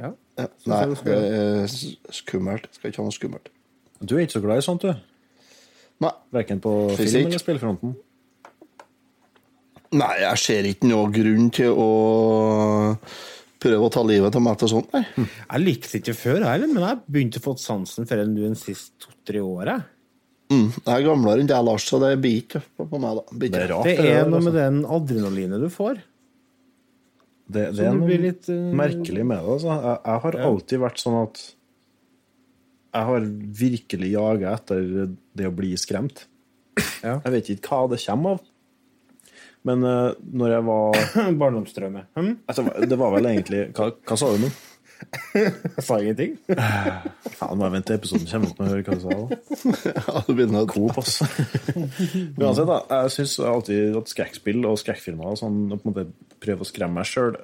ja. 0.00 0.10
Ja. 0.38 0.46
Nei, 0.66 0.80
jeg 0.86 1.04
det 1.04 1.70
s- 1.70 1.96
skummelt. 2.10 2.66
Skal 2.74 2.90
ikke 2.90 2.96
ha 2.96 3.02
noe 3.04 3.12
skummelt. 3.12 3.48
Du 4.04 4.16
er 4.16 4.20
ikke 4.26 4.32
så 4.40 4.42
glad 4.42 4.58
i 4.58 4.66
sånt, 4.66 4.80
du? 4.82 4.94
Nei. 6.00 6.10
Verken 6.32 6.60
på 6.60 6.90
Fysikk. 6.96 7.12
film- 7.12 7.26
eller 7.26 7.38
spillfronten? 7.38 7.96
Nei, 9.94 10.14
jeg 10.22 10.42
ser 10.42 10.66
ikke 10.68 10.88
noe 10.90 11.10
grunn 11.14 11.50
til 11.54 11.70
å 11.70 11.90
prøve 13.62 13.86
å 13.86 13.92
ta 13.92 14.02
livet 14.06 14.34
av 14.36 14.42
meg 14.44 14.58
til 14.60 14.70
sånt, 14.72 14.90
nei. 14.94 15.04
Jeg 15.16 15.62
likte 15.62 15.92
det 15.92 16.00
ikke 16.02 16.16
før, 16.18 16.40
jeg 16.42 16.48
heller, 16.50 16.72
men 16.72 16.84
jeg 16.84 17.02
begynte 17.06 17.40
å 17.40 17.44
få 17.46 17.54
sansen 17.60 18.08
for 18.08 18.22
enn 18.22 18.34
du 18.36 18.42
de 18.44 18.52
siste 18.58 19.06
to-tre 19.06 19.42
åra. 19.44 19.78
Mm. 20.52 20.68
Jeg 20.76 20.92
er 20.92 21.06
gamlere 21.06 21.42
enn 21.42 21.48
deg, 21.50 21.64
Lars, 21.66 21.86
så 21.88 21.98
det 22.02 22.12
blir 22.22 22.42
ikke 22.44 22.62
på 22.78 22.86
på 22.90 23.00
meg, 23.02 23.18
da. 23.18 23.38
Det 23.42 23.50
er 23.62 23.72
rart. 23.72 23.88
Det 23.88 23.96
er 23.98 24.28
noe 24.28 24.38
altså. 24.38 24.44
med 24.46 24.58
den 24.60 24.78
adrenalinet 24.98 25.64
du 25.64 25.70
får. 25.72 26.02
Det, 27.46 27.68
det 27.78 27.84
er 27.86 27.94
noe 27.94 28.18
litt, 28.18 28.48
uh... 28.50 28.70
merkelig 28.74 29.26
med 29.26 29.38
det. 29.38 29.56
Altså. 29.56 29.74
Jeg, 29.74 29.98
jeg 30.02 30.22
har 30.26 30.38
Ja. 30.38 30.48
alltid 30.50 30.82
vært 30.82 31.02
sånn 31.02 31.18
at 31.22 31.42
jeg 32.96 33.08
har 33.10 33.26
virkelig 33.60 34.10
jaga 34.14 34.54
etter 34.56 34.86
det 35.36 35.48
å 35.48 35.54
bli 35.54 35.74
skremt. 35.78 36.26
Ja. 37.04 37.18
Jeg 37.24 37.32
vet 37.34 37.50
ikke 37.56 37.72
hva 37.72 37.90
det 37.92 38.00
kommer 38.04 38.36
av. 38.36 38.46
Men 39.66 39.82
uh, 39.82 40.12
når 40.32 40.52
jeg 40.54 40.64
var 40.68 41.02
Barndomsdrømme. 41.42 42.06
Hm? 42.16 42.32
altså, 42.46 42.64
Det 42.86 42.98
var 43.00 43.14
vel 43.16 43.28
egentlig 43.32 43.64
Hva, 43.74 43.90
hva 44.06 44.18
sa 44.20 44.30
du 44.34 44.44
nå? 44.44 44.50
Jeg 45.36 45.82
sa 45.84 45.98
ingenting. 46.00 46.36
Faen, 47.36 47.58
bare 47.60 47.80
jeg 47.80 47.84
til 47.88 47.98
episoden 47.98 48.28
kommer 48.30 48.52
ut 48.52 48.60
og 48.62 48.70
hører 48.70 48.86
høre 48.86 48.86
hva 48.86 48.94
du 48.96 49.02
sa. 49.02 49.16
da. 49.18 50.46
Ja, 50.56 50.62
Coop, 50.70 51.00
ass. 51.02 51.18
Uansett, 52.40 52.70
da. 52.70 52.78
Jeg 52.94 53.12
syns 53.18 53.34
alltid 53.44 53.98
at 54.00 54.14
skrekkspill 54.14 54.64
og 54.70 54.78
skrekkfilmer 54.80 55.34
og 55.34 55.40
sånn, 55.42 55.58
på 55.74 55.82
en 55.82 55.90
måte 55.90 56.06
prøve 56.40 56.64
å 56.64 56.70
skremme 56.70 57.02
meg 57.02 57.10
sjøl, 57.10 57.36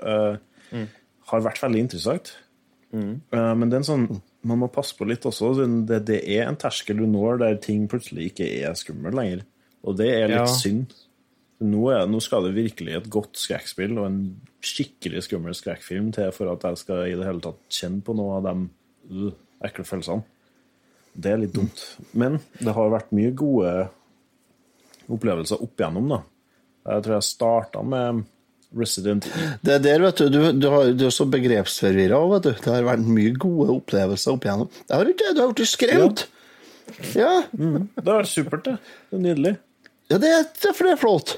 har 1.33 1.45
vært 1.45 1.61
veldig 1.67 1.85
interessant. 1.85 2.33
Eh, 2.93 3.55
men 3.57 3.69
det 3.71 3.79
er 3.79 3.83
en 3.83 3.89
sånn 3.89 4.07
man 4.49 4.59
må 4.59 4.69
passe 4.73 4.97
på 4.99 5.07
litt 5.09 5.25
også. 5.29 5.53
Det, 5.89 6.01
det 6.09 6.19
er 6.35 6.49
en 6.49 6.59
terskel 6.61 6.99
du 6.99 7.07
når 7.09 7.39
der 7.45 7.61
ting 7.63 7.85
plutselig 7.91 8.33
ikke 8.33 8.49
er 8.67 8.75
skummelt 8.79 9.17
lenger. 9.17 9.45
Og 9.87 9.97
det 10.01 10.11
er 10.17 10.29
litt 10.31 10.43
Ja. 10.43 10.47
synd. 10.51 10.95
Nå, 11.63 11.81
er, 11.95 12.07
nå 12.11 12.19
skal 12.25 12.47
det 12.49 12.55
virkelig 12.57 12.95
et 12.99 13.09
godt 13.13 13.39
skrekkspill 13.39 13.95
og 14.01 14.07
en 14.09 14.19
skikkelig 14.67 15.23
skummel 15.29 15.55
skrekkfilm 15.55 16.11
til 16.17 16.31
for 16.35 16.51
at 16.53 16.65
jeg 16.67 16.81
skal 16.83 17.05
i 17.11 17.17
det 17.19 17.27
hele 17.29 17.43
tatt 17.45 17.61
kjenne 17.73 18.03
på 18.07 18.15
noe 18.19 18.39
av 18.41 18.47
de 18.49 18.55
uh, 19.13 19.33
ekle 19.69 19.85
følelsene. 19.87 20.25
Det 21.13 21.33
er 21.35 21.43
litt 21.43 21.53
dumt. 21.55 21.83
Men 22.17 22.39
det 22.59 22.73
har 22.75 22.93
vært 22.95 23.11
mye 23.15 23.35
gode 23.37 23.73
opplevelser 25.13 25.61
opp 25.63 25.81
igjennom, 25.83 26.07
da. 26.15 26.21
Jeg 26.89 27.05
tror 27.05 27.15
jeg 27.19 27.27
starta 27.29 27.83
med 27.87 28.23
Resident 28.75 29.27
Evil. 29.29 29.51
Det 29.63 29.75
er 29.77 29.83
der, 29.85 30.05
vet 30.07 30.23
du, 30.23 30.29
du, 30.33 30.39
du, 30.57 30.69
har, 30.73 30.89
du 30.97 31.05
er 31.07 31.13
så 31.15 31.27
begrepsforvirra 31.31 32.19
òg, 32.23 32.31
vet 32.39 32.47
du. 32.49 32.53
Det 32.65 32.73
har 32.73 32.87
vært 32.89 33.05
mye 33.07 33.35
gode 33.37 33.69
opplevelser 33.77 34.35
opp 34.35 34.47
igjennom. 34.49 34.71
Det 34.89 34.97
har 34.99 35.11
ikke 35.13 35.35
Du 35.37 35.43
har 35.45 35.53
blitt 35.53 35.71
skremt! 35.75 36.25
Ja, 37.17 37.31
Det 37.53 38.03
har 38.09 38.23
vært 38.25 38.33
supert, 38.33 38.65
det. 38.67 38.75
Det 39.13 39.19
er 39.19 39.23
nydelig. 39.29 39.53
ja 40.11 40.19
det, 40.21 40.33
er- 40.39 40.49
det 40.51 40.71
er 40.73 40.79
det 40.89 40.95
er 40.97 41.01
flott. 41.05 41.37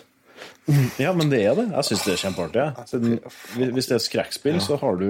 Ja, 1.03 1.13
men 1.17 1.29
det 1.33 1.43
er 1.45 1.57
det. 1.59 1.67
Jeg 1.75 1.89
syns 1.91 2.05
det 2.07 2.13
er 2.15 2.21
kjempeartig. 2.23 2.63
Ja. 2.65 3.71
Hvis 3.77 3.91
det 3.91 3.97
er 3.99 4.05
skrekkspill, 4.05 4.61
så 4.65 4.79
har 4.81 4.97
du 5.01 5.09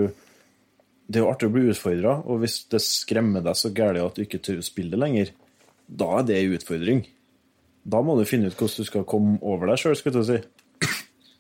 Det 1.05 1.21
er 1.21 1.27
jo 1.27 1.29
artig 1.31 1.51
å 1.51 1.53
bli 1.53 1.67
utfordra, 1.69 2.15
og 2.25 2.39
hvis 2.41 2.63
det 2.73 2.81
skremmer 2.81 3.43
deg 3.45 3.59
så 3.61 3.69
gærent 3.77 4.01
at 4.07 4.17
du 4.17 4.23
ikke 4.25 4.41
tør 4.41 4.63
å 4.63 4.65
spille 4.65 4.95
det 4.95 5.01
lenger, 5.03 5.33
da 5.85 6.07
er 6.19 6.25
det 6.31 6.39
en 6.41 6.55
utfordring. 6.57 7.03
Da 7.85 8.01
må 8.01 8.15
du 8.17 8.25
finne 8.25 8.49
ut 8.49 8.57
hvordan 8.57 8.87
du 8.87 8.89
skal 8.89 9.05
komme 9.05 9.37
over 9.45 9.69
deg 9.69 9.83
sjøl, 9.83 9.99
skal 10.01 10.15
du 10.17 10.23
si. 10.25 10.39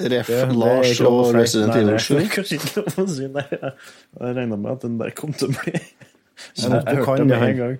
Ref. 0.05 0.31
Lars 0.53 1.01
og. 1.01 1.31
Resident 1.37 1.77
Evil 1.79 1.97
7. 1.97 2.17
er 2.19 2.31
kanskje 2.35 2.59
ikke 2.59 2.83
lov 2.83 3.01
å 3.01 3.07
si. 3.15 3.29
Nei, 3.31 3.45
jeg, 3.55 3.73
regna 4.21 4.59
med 4.59 4.71
at 4.75 4.85
den 4.85 4.99
der 5.01 5.15
kom 5.17 5.33
til 5.33 5.49
å 5.49 5.57
bli 5.57 5.73
Jeg 5.73 5.87
jeg, 6.59 6.81
jeg 6.83 6.99
hørte 6.99 7.17
det 7.23 7.29
med 7.31 7.49
en 7.49 7.61
gang. 7.63 7.77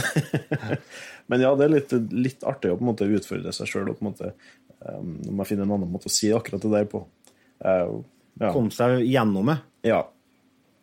Men 1.30 1.44
ja, 1.44 1.52
det 1.58 1.66
er 1.68 1.74
litt, 1.76 1.92
litt 2.10 2.44
artig 2.48 2.72
å 2.72 2.78
på 2.78 2.82
en 2.84 2.90
måte 2.90 3.06
utfordre 3.06 3.52
seg 3.54 3.68
sjøl. 3.70 3.92
Um, 3.94 5.18
når 5.22 5.34
man 5.42 5.46
finner 5.46 5.66
en 5.66 5.74
annen 5.76 5.90
måte 5.92 6.08
å 6.10 6.12
si 6.12 6.30
akkurat 6.34 6.62
det 6.64 6.70
der 6.72 6.86
på. 6.90 7.04
Uh, 7.62 8.00
ja. 8.40 8.50
Kom 8.54 8.70
seg 8.74 9.02
gjennom 9.06 9.50
det. 9.52 9.58
ja, 9.90 10.00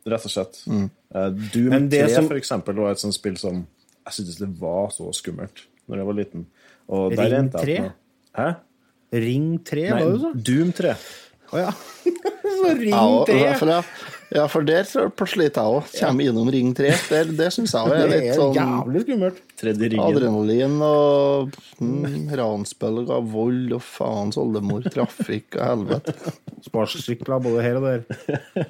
rett 0.07 0.25
og 0.27 0.31
slett. 0.31 0.59
Eh, 0.67 1.29
Doom 1.51 1.69
Men 1.73 1.89
det 1.91 2.03
3 2.05 2.13
som- 2.15 2.27
for 2.29 2.37
eksempel 2.39 2.75
var 2.79 2.91
et 2.93 2.99
sånt 3.01 3.15
spill 3.15 3.35
som 3.39 3.65
jeg 4.05 4.13
syntes 4.13 4.37
det 4.39 4.47
var 4.59 4.87
så 4.95 5.09
skummelt 5.15 5.65
Når 5.89 5.97
jeg 5.97 6.05
var 6.07 6.13
liten. 6.15 6.45
Og 6.87 7.11
der 7.15 7.23
Ring 7.25 7.33
endte 7.41 7.63
jeg 7.65 7.77
3? 7.79 7.85
opp 7.89 8.37
Hæ? 8.37 8.55
Ring 9.25 9.49
3, 9.67 9.83
Nei, 9.89 9.99
var 9.99 10.05
det 10.05 10.13
du 10.13 10.21
sa? 10.21 10.31
Doom 10.51 10.71
3. 10.77 10.93
Å 11.51 11.61
ja. 11.63 11.71
Så 12.57 12.71
ring 12.79 12.89
Ja, 12.93 13.01
og- 13.07 13.27
3. 13.27 13.53
for, 13.59 13.73
jeg, 13.73 13.83
ja, 14.35 14.43
for 14.51 14.65
der 14.67 14.83
tror 14.83 15.07
jeg 15.07 15.29
sliter 15.31 15.63
jeg 15.63 15.77
òg. 15.77 15.91
Kommer 16.01 16.27
innom 16.27 16.49
Ring 16.51 16.73
3. 16.75 16.89
Det, 17.07 17.21
det 17.39 17.47
syns 17.55 17.73
jeg 17.75 17.87
er 17.87 18.01
Det 18.01 18.07
litt 18.11 18.25
er 18.33 18.39
sånn 18.41 18.57
jævlig 18.57 19.03
skummelt. 19.05 19.41
Adrenalin 20.03 20.75
og 20.85 21.55
mm, 21.79 22.17
ransbølger, 22.37 23.23
vold 23.31 23.77
og 23.77 23.83
faens 23.87 24.37
oldemor, 24.41 24.83
trafikk 24.93 25.57
og 25.57 25.63
helvete. 25.63 26.15
Sparkesykler 26.67 27.41
både 27.45 27.63
her 27.65 27.79
og 27.79 27.87
der. 27.87 28.03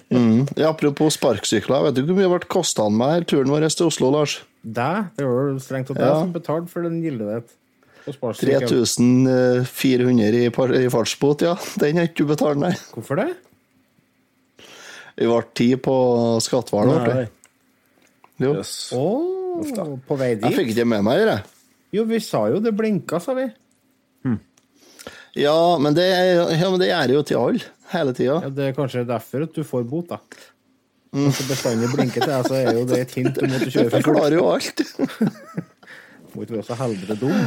Mm. 0.08 0.46
Ja, 0.56 0.70
apropos 0.72 1.18
sparksykler, 1.18 1.84
vet 1.88 1.98
du 1.98 2.04
hvor 2.08 2.16
mye 2.18 2.30
ble 2.32 2.48
kosta 2.50 2.86
med 2.92 3.12
her 3.12 3.26
turen 3.28 3.52
vår 3.52 3.66
til 3.70 3.90
Oslo, 3.90 4.10
Lars? 4.14 4.38
Det, 4.64 4.88
det 5.18 5.26
var 5.28 5.50
jo 5.52 5.58
strengt 5.64 5.90
tatt 5.92 6.00
jeg 6.00 6.08
Ja. 6.08 6.20
som 6.22 6.32
betalte 6.36 6.72
for 6.72 6.86
den 6.88 7.02
sparkesykkel. 8.08 8.68
3400 8.70 10.40
i, 10.40 10.48
i 10.86 10.90
fartsbot, 10.94 11.44
ja. 11.44 11.58
Den 11.82 12.00
har 12.00 12.10
ikke 12.10 12.24
du 12.24 12.32
betalt, 12.32 12.62
nei. 12.62 12.74
Hvorfor 12.96 13.20
det? 13.20 13.30
Vi 15.18 15.28
ble 15.28 15.44
ti 15.58 15.70
på 15.82 15.94
det. 16.40 17.28
Jo. 18.38 18.52
Yes. 18.60 18.74
Oh, 18.94 19.64
på 20.06 20.18
vei 20.20 20.36
dit? 20.36 20.46
Jeg 20.46 20.60
fikk 20.60 20.76
ikke 20.76 20.86
med 20.86 21.06
meg 21.08 21.24
det. 21.26 21.40
Jo, 21.96 22.04
vi 22.06 22.20
sa 22.22 22.44
jo 22.52 22.60
det 22.62 22.76
blinka, 22.78 23.18
sa 23.24 23.34
vi. 23.38 23.48
Ja, 25.38 25.78
men 25.78 25.94
det, 25.94 26.06
ja, 26.58 26.70
men 26.70 26.80
det 26.82 26.88
gjør 26.90 27.12
jo 27.14 27.24
til 27.30 27.38
alle, 27.38 27.66
hele 27.94 28.14
tida. 28.18 28.38
Ja, 28.42 28.50
det 28.58 28.70
er 28.72 28.78
kanskje 28.78 29.04
derfor 29.06 29.46
at 29.46 29.54
du 29.54 29.62
får 29.68 29.84
bot, 29.90 30.10
da. 30.10 30.18
Hvis 31.14 31.38
du 31.40 31.50
bestandig 31.52 31.90
blinker 31.94 32.24
til 32.26 32.32
deg, 32.32 32.48
så 32.50 32.58
er 32.58 32.78
jo 32.78 32.86
det 32.90 33.00
et 33.06 33.14
hint 33.20 33.38
om 33.42 33.54
at 33.54 33.64
du 33.64 33.70
kjører 33.70 33.92
for 33.94 34.02
fort. 34.02 34.08
klarer 34.18 34.36
jo 34.38 34.48
alt. 34.50 34.82
Må 36.34 36.44
ikke 36.44 36.58
være 36.58 36.66
så 36.68 36.78
helvete 36.82 37.18
dum. 37.22 37.38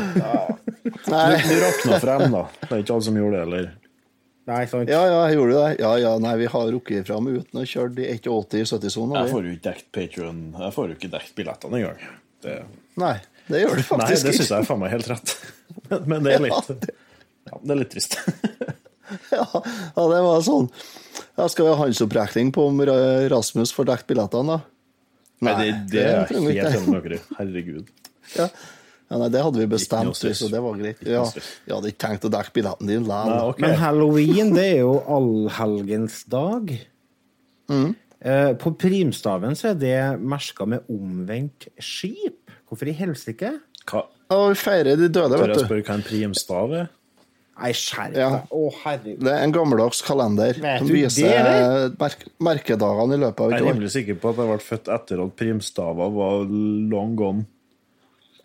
Nei. 1.11 1.27
Du 1.45 1.57
rakna 1.65 1.99
frem, 2.03 2.25
da. 2.33 2.45
Det 2.63 2.71
er 2.71 2.85
ikke 2.85 2.95
alle 2.97 3.07
som 3.09 3.19
gjorde 3.21 3.37
det, 3.37 3.43
eller? 3.49 3.69
Nei, 4.51 4.61
sant. 4.71 4.91
Ja, 4.91 5.01
ja, 5.07 5.19
jeg 5.31 5.37
gjorde 5.39 5.59
det. 5.61 5.67
Ja, 5.85 5.91
ja, 6.03 6.13
nei, 6.23 6.33
vi 6.41 6.49
har 6.51 6.71
rukket 6.75 7.07
fram 7.07 7.29
uten 7.31 7.61
å 7.61 7.67
kjøre 7.71 7.93
de 8.01 8.09
1,80-70-sonen. 8.17 9.15
Jeg 9.21 9.31
får 9.31 9.47
jo 9.47 9.53
ikke 9.55 9.67
dekt 9.69 9.87
Patreon 9.95 10.41
Jeg 10.59 10.75
får 10.75 10.89
jo 10.91 10.97
ikke 10.99 11.11
dekt 11.13 11.37
billettene 11.39 11.79
engang. 11.81 12.01
Det, 12.43 12.57
Nei, 13.01 13.13
det 13.53 13.61
gjør 13.63 13.79
du 13.79 13.85
faktisk 13.85 13.93
ikke. 13.93 14.01
nei, 14.01 14.17
det 14.27 14.35
syns 14.41 14.51
jeg 14.51 14.57
er 14.65 14.67
faen 14.71 14.81
meg 14.83 14.95
helt 14.97 15.11
rett. 15.13 15.35
Men, 16.11 16.25
det 16.27 16.35
er 16.35 16.43
litt 16.49 16.91
Ja, 17.51 17.61
det 17.63 17.75
er 17.77 17.81
litt 17.85 17.93
trist. 17.95 18.19
Ja, 19.35 19.43
ja, 19.43 20.03
det 20.07 20.19
var 20.23 20.43
sånn. 20.47 20.69
Ja, 21.35 21.49
skal 21.51 21.65
vi 21.67 21.71
ha 21.73 21.79
håndsopprekning 21.81 22.53
på 22.55 22.69
om 22.71 22.77
Rasmus 23.33 23.73
får 23.75 23.89
dekt 23.89 24.07
billettene, 24.07 24.55
da? 24.55 24.61
Nei, 25.49 25.55
det, 25.59 25.71
det 25.91 26.05
er 26.05 26.29
trenger 26.31 26.53
helt 26.53 26.61
ikke. 26.61 26.77
enig 26.79 26.93
med 26.95 27.09
dere 27.09 27.17
i. 27.19 27.23
Herregud. 27.41 27.89
Ja. 28.37 28.47
Ja, 29.11 29.19
nei, 29.19 29.27
det 29.35 29.41
hadde 29.43 29.59
vi 29.59 29.67
bestemt, 29.67 30.15
så 30.15 30.47
det 30.53 30.61
var 30.63 30.77
greit. 30.79 31.01
Ja, 31.03 31.25
jeg 31.67 31.75
hadde 31.75 31.91
ikke 31.91 32.03
tenkt 32.05 32.27
å 32.29 32.31
dekke 32.31 32.53
billetten 32.55 32.87
din 32.87 33.09
Nei, 33.09 33.41
okay. 33.49 33.65
Men 33.65 33.75
halloween, 33.81 34.53
det 34.55 34.67
er 34.77 34.79
jo 34.85 34.93
allhelgensdag. 35.17 36.77
Eh, 38.21 38.53
På 38.61 38.73
primstaven 38.79 39.57
så 39.59 39.73
er 39.73 39.81
det 39.81 39.99
merka 40.21 40.67
med 40.69 40.87
omvendt 40.93 41.67
skip. 41.83 42.51
Hvorfor 42.71 42.91
i 42.91 42.95
helsike? 42.95 43.57
Hva, 43.91 44.05
Ja, 44.31 44.41
vi 44.47 44.55
feirer 44.55 44.95
de 44.95 45.09
døde, 45.09 45.35
tør 45.35 45.41
jeg 45.41 45.49
vet 45.49 45.59
du. 45.59 45.65
spørre 45.67 45.87
hva 45.89 45.95
en 45.99 46.07
primstav 46.07 46.75
er? 46.79 46.91
Nei, 47.61 47.71
skjerp 47.77 48.15
Ja. 48.17 48.29
Å, 48.47 48.61
herregud. 48.85 49.25
Det 49.27 49.33
er 49.35 49.43
en 49.45 49.53
gammeldags 49.53 50.01
kalender 50.07 50.55
som 50.55 50.87
viser 50.89 51.91
merk 51.99 52.23
merkedagene 52.39 53.19
i 53.19 53.21
løpet 53.27 53.41
av 53.43 53.51
Jeg 53.51 53.61
er 53.61 53.73
rimelig 53.73 53.91
sikker 53.97 54.21
på 54.23 54.31
at 54.31 54.39
jeg 54.41 54.53
ble 54.53 54.59
født 54.65 54.89
etter 54.95 55.25
at 55.27 55.35
primstaver 55.37 56.15
var 56.15 56.47
long 56.47 57.17
gone. 57.19 57.45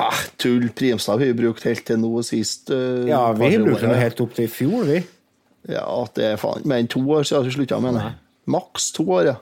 Ah, 0.02 0.18
tull. 0.42 0.70
Primstav 0.76 1.20
har 1.20 1.26
vi 1.30 1.34
brukt 1.38 1.64
helt 1.64 1.86
til 1.88 1.98
nå 2.02 2.12
sist. 2.28 2.70
Uh, 2.70 3.06
Ja, 3.08 3.32
vi 3.34 3.54
brukte 3.58 3.88
den 3.88 3.96
helt 4.02 4.20
opp 4.26 4.34
til 4.36 4.46
i 4.46 4.52
fjor, 4.52 4.84
vi. 4.90 5.04
Ja, 5.72 5.86
det 6.14 6.26
er 6.34 6.38
faen 6.38 6.66
mer 6.68 6.84
enn 6.84 6.90
to 6.92 7.00
år 7.16 7.24
siden 7.26 7.48
vi 7.48 7.54
slutta 7.56 7.80
med 7.82 7.96
det. 7.98 8.10
Maks 8.52 8.92
to 8.94 9.06
år, 9.16 9.26
ja. 9.32 9.36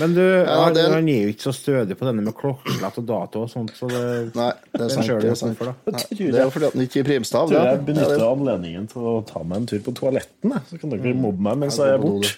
Men 0.00 0.14
du, 0.16 0.20
Ja, 0.22 0.70
den- 0.72 0.90
han 0.92 1.08
er 1.08 1.22
jo 1.26 1.32
ikke 1.34 1.46
så 1.46 1.52
stødig 1.52 1.96
på 2.00 2.04
denne 2.08 2.22
med 2.24 2.34
klokkeslett 2.34 2.98
og 2.98 3.06
dato 3.06 3.42
og 3.44 3.50
sånt, 3.52 3.72
så 3.76 3.88
det, 3.88 4.34
Nei, 4.34 4.50
det 4.72 4.80
er 4.80 4.88
sant. 4.88 5.06
Det 5.20 5.30
er, 5.30 5.34
sant. 5.36 5.56
for, 5.58 5.66
da. 5.66 5.92
Nei, 5.92 6.02
det 6.16 6.34
er 6.34 6.44
jo 6.44 6.50
fordi 6.50 6.66
at 6.66 6.72
den 6.72 6.82
ikke 6.86 6.98
gir 7.00 7.04
primstav. 7.10 7.48
Tror 7.48 7.64
jeg 7.70 7.84
benytter 7.86 8.18
Ja, 8.18 8.30
anledningen 8.32 8.88
til 8.90 9.02
å 9.02 9.14
ta 9.28 9.42
meg 9.44 9.56
en 9.62 9.66
tur 9.66 9.80
på 9.84 9.94
toaletten, 9.94 10.52
så 10.70 10.80
kan 10.80 10.90
dere 10.96 11.14
mobbe 11.14 11.40
meg 11.40 11.58
mens 11.64 11.76
jeg 11.76 11.92
er 11.92 11.98
borte. 12.02 12.34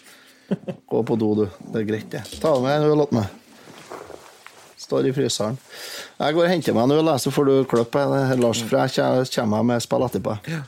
Gå 0.91 1.03
på 1.07 1.19
do, 1.19 1.35
du. 1.35 1.45
Det 1.73 1.83
er 1.83 1.87
greit, 1.93 2.11
det. 2.11 2.23
Ta 2.43 2.55
med 2.61 2.75
en 2.83 2.91
øl 2.91 3.01
åt 3.07 3.13
meg. 3.13 3.27
Står 4.89 5.07
i 5.07 5.13
fryseren. 5.13 5.61
Jeg 6.17 6.35
går 6.35 6.47
og 6.47 6.51
henter 6.51 6.77
meg 6.77 6.89
en 6.89 6.97
øl, 6.97 7.05
leser, 7.05 7.29
så 7.29 7.35
får 7.37 7.49
du 7.49 7.55
klippe, 7.69 8.03
eh, 8.17 8.35
Lars. 8.41 8.65
For 8.65 8.81
jeg 8.81 9.29
kommer 9.35 9.67
med 9.69 9.85
spill 9.85 10.09
etterpå. 10.09 10.39
Ja. 10.49 10.65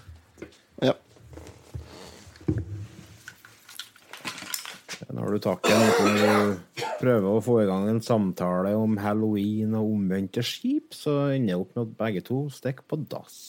Nå 5.10 5.24
har 5.24 5.34
du 5.34 5.40
taket 5.42 5.96
du 5.98 6.84
prøver 7.00 7.26
å 7.32 7.42
få 7.42 7.56
i 7.62 7.66
gang 7.68 7.88
en 7.90 8.02
samtale 8.04 8.76
om 8.78 8.94
halloween 9.02 9.74
og 9.78 9.94
omvendte 9.96 10.44
skip, 10.46 10.94
så 10.94 11.32
ender 11.34 11.54
det 11.54 11.58
opp 11.58 11.74
med 11.74 11.88
at 11.88 11.96
begge 11.98 12.22
to 12.28 12.38
stikker 12.54 12.86
på 12.86 13.00
dass. 13.10 13.40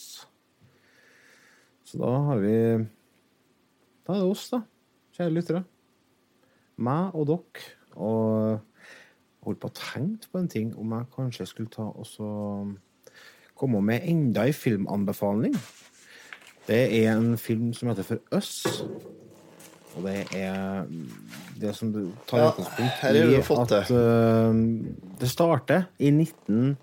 Så 1.86 2.00
da 2.00 2.10
har 2.30 2.42
vi 2.42 2.56
Da 4.02 4.16
er 4.16 4.24
det 4.24 4.30
oss, 4.32 4.48
da, 4.50 4.64
kjære 5.14 5.34
lyttere. 5.36 5.62
Meg 6.82 7.14
og 7.14 7.28
dere. 7.28 7.66
Og 7.94 8.71
holdt 9.42 9.60
på 9.62 9.70
å 9.70 9.76
tenke 9.76 10.30
på 10.30 10.38
en 10.38 10.48
ting, 10.50 10.72
om 10.78 10.92
jeg 10.96 11.12
kanskje 11.16 11.46
skulle 11.50 11.72
ta 11.72 11.88
og 11.90 12.06
så 12.06 12.28
komme 13.58 13.80
med 13.84 14.00
enda 14.08 14.46
en 14.46 14.56
filmanbefaling. 14.56 15.56
Det 16.66 16.82
er 17.02 17.12
en 17.16 17.38
film 17.38 17.72
som 17.74 17.88
heter 17.90 18.06
For 18.06 18.18
Us. 18.34 18.82
Og 19.92 20.06
det 20.06 20.26
er 20.38 20.86
det 21.60 21.74
som 21.76 21.92
du 21.92 22.12
tar 22.28 22.38
Ja, 22.38 22.48
utgangspunkt 22.48 22.92
har 23.02 23.10
i 23.18 23.18
at 23.36 23.90
eh, 23.90 24.54
det 25.20 25.28
starter 25.30 25.82
i 25.98 26.08
1980 26.08 26.78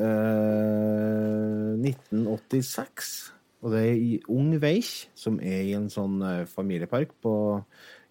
uh, 0.00 0.06
1986. 1.78 3.32
Og 3.60 3.72
det 3.74 3.80
er 3.84 3.94
i 3.94 4.20
Ung 4.32 4.54
Veich, 4.60 5.10
som 5.14 5.38
er 5.44 5.62
i 5.68 5.74
en 5.76 5.90
sånn 5.92 6.22
eh, 6.24 6.46
familiepark 6.48 7.12
på, 7.22 7.32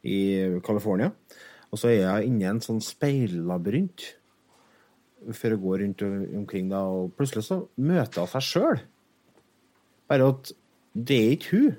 i 0.06 0.60
California. 0.66 1.10
Og 1.70 1.78
så 1.78 1.92
er 1.92 2.00
jeg 2.02 2.30
inne 2.30 2.46
i 2.46 2.50
en 2.50 2.64
sånn 2.64 2.82
speillabyrint 2.82 4.08
før 5.36 5.54
jeg 5.54 5.62
går 5.62 5.82
rundt 5.84 6.02
omkring, 6.40 6.70
da, 6.72 6.80
og 6.88 7.12
plutselig 7.18 7.44
så 7.50 7.58
møter 7.76 8.24
hun 8.24 8.32
seg 8.32 8.46
sjøl. 8.48 8.82
Bare 10.10 10.30
at 10.32 10.52
det 10.96 11.18
er 11.20 11.34
ikke 11.36 11.58
hun. 11.58 11.74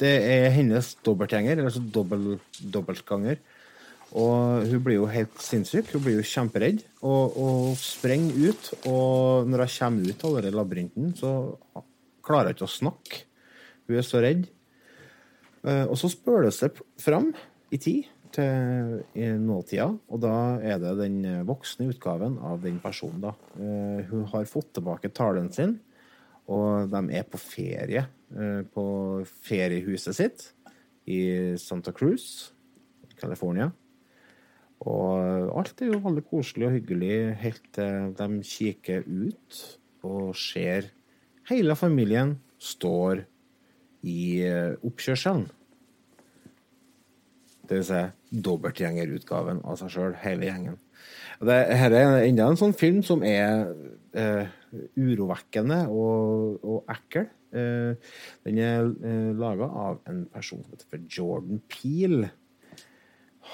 Det 0.00 0.12
er 0.24 0.54
hennes 0.54 0.94
dobbeltgjenger, 1.04 1.60
eller 1.60 1.74
så 1.74 1.82
dobbel, 1.92 2.38
dobbeltganger. 2.72 3.42
Og 4.16 4.64
hun 4.66 4.80
blir 4.82 4.96
jo 4.96 5.10
helt 5.12 5.36
sinnssyk. 5.44 5.92
Hun 5.92 6.02
blir 6.02 6.16
jo 6.16 6.26
kjemperedd 6.26 6.80
og, 7.04 7.36
og 7.38 7.66
sprenger 7.78 8.48
ut. 8.48 8.70
Og 8.88 9.50
når 9.52 9.66
hun 9.66 9.74
kommer 9.76 10.08
ut 10.08 10.24
av 10.30 10.38
den 10.46 10.56
labyrinten, 10.56 11.12
så 11.20 11.34
klarer 12.26 12.50
hun 12.50 12.56
ikke 12.56 12.66
å 12.66 12.72
snakke. 12.72 13.20
Hun 13.86 14.00
er 14.00 14.08
så 14.08 14.24
redd. 14.24 14.48
Eh, 15.62 15.84
Og 15.84 16.00
så 16.00 16.10
spøles 16.10 16.58
det 16.64 16.72
fram 17.04 17.30
i 17.70 17.78
tid 17.78 18.08
til 18.34 19.40
nåtida, 19.42 19.88
og 19.90 20.22
da 20.22 20.34
er 20.62 20.78
det 20.82 20.94
den 21.00 21.18
eh, 21.26 21.42
voksne 21.46 21.88
utgaven 21.90 22.38
av 22.44 22.62
den 22.64 22.78
personen. 22.82 23.20
da. 23.24 23.34
Eh, 23.58 24.06
Hun 24.10 24.24
har 24.32 24.48
fått 24.50 24.72
tilbake 24.76 25.12
talen 25.14 25.50
sin, 25.52 25.78
og 26.50 26.90
de 26.90 27.02
er 27.14 27.26
på 27.30 27.38
ferie 27.38 28.06
eh, 28.06 28.62
på 28.74 28.86
feriehuset 29.46 30.16
sitt 30.16 30.46
i 31.10 31.56
Santa 31.58 31.92
Cruz, 31.92 32.52
California. 33.20 33.70
Og 34.80 35.50
alt 35.60 35.82
er 35.82 35.90
jo 35.92 36.00
veldig 36.00 36.24
koselig 36.30 36.70
og 36.70 36.76
hyggelig 36.78 37.16
helt 37.42 37.66
til 37.76 38.14
de 38.16 38.28
kikker 38.48 39.04
ut 39.04 39.58
og 40.08 40.30
ser 40.38 40.88
hele 41.50 41.76
familien 41.76 42.38
står 42.56 43.26
i 44.08 44.40
oppkjørselen. 44.80 45.50
Vil 47.70 47.84
si 47.86 48.00
dobbeltgjengerutgaven 48.46 49.60
av 49.62 49.78
seg 49.78 49.92
sjøl, 49.94 50.14
hele 50.24 50.48
gjengen. 50.48 50.78
Dette 51.40 51.76
er 51.86 51.94
enda 52.26 52.48
en 52.50 52.58
sånn 52.58 52.74
film 52.76 53.00
som 53.06 53.22
er 53.24 53.70
eh, 54.18 54.50
urovekkende 54.98 55.84
og, 55.88 56.58
og 56.66 56.90
ekkel. 56.92 57.30
Eh, 57.54 58.10
den 58.46 58.60
er 58.62 58.90
eh, 58.90 59.30
laga 59.38 59.70
av 59.86 60.02
en 60.10 60.24
person 60.34 60.62
som 60.66 60.74
heter 60.74 61.06
Jordan 61.08 61.62
Peel. 61.70 62.28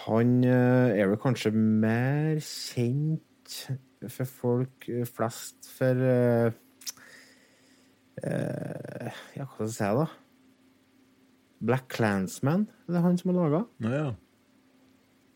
Han 0.02 0.38
eh, 0.44 0.98
er 0.98 1.12
vel 1.12 1.20
kanskje 1.22 1.54
mer 1.54 2.40
kjent 2.42 3.60
for 4.12 4.28
folk 4.28 4.88
eh, 4.90 5.06
flest 5.08 5.70
for 5.76 6.06
eh, 6.10 6.50
eh, 8.24 9.24
Ja, 9.36 9.46
hva 9.46 9.68
skal 9.68 9.68
jeg 9.68 9.76
si, 9.78 9.92
da? 10.02 10.08
Black 11.64 11.88
Clansman, 11.96 12.66
det 12.86 12.96
er 12.98 13.04
han 13.06 13.16
som 13.18 13.32
har 13.32 13.38
laga. 13.40 13.60
Ja. 13.80 14.06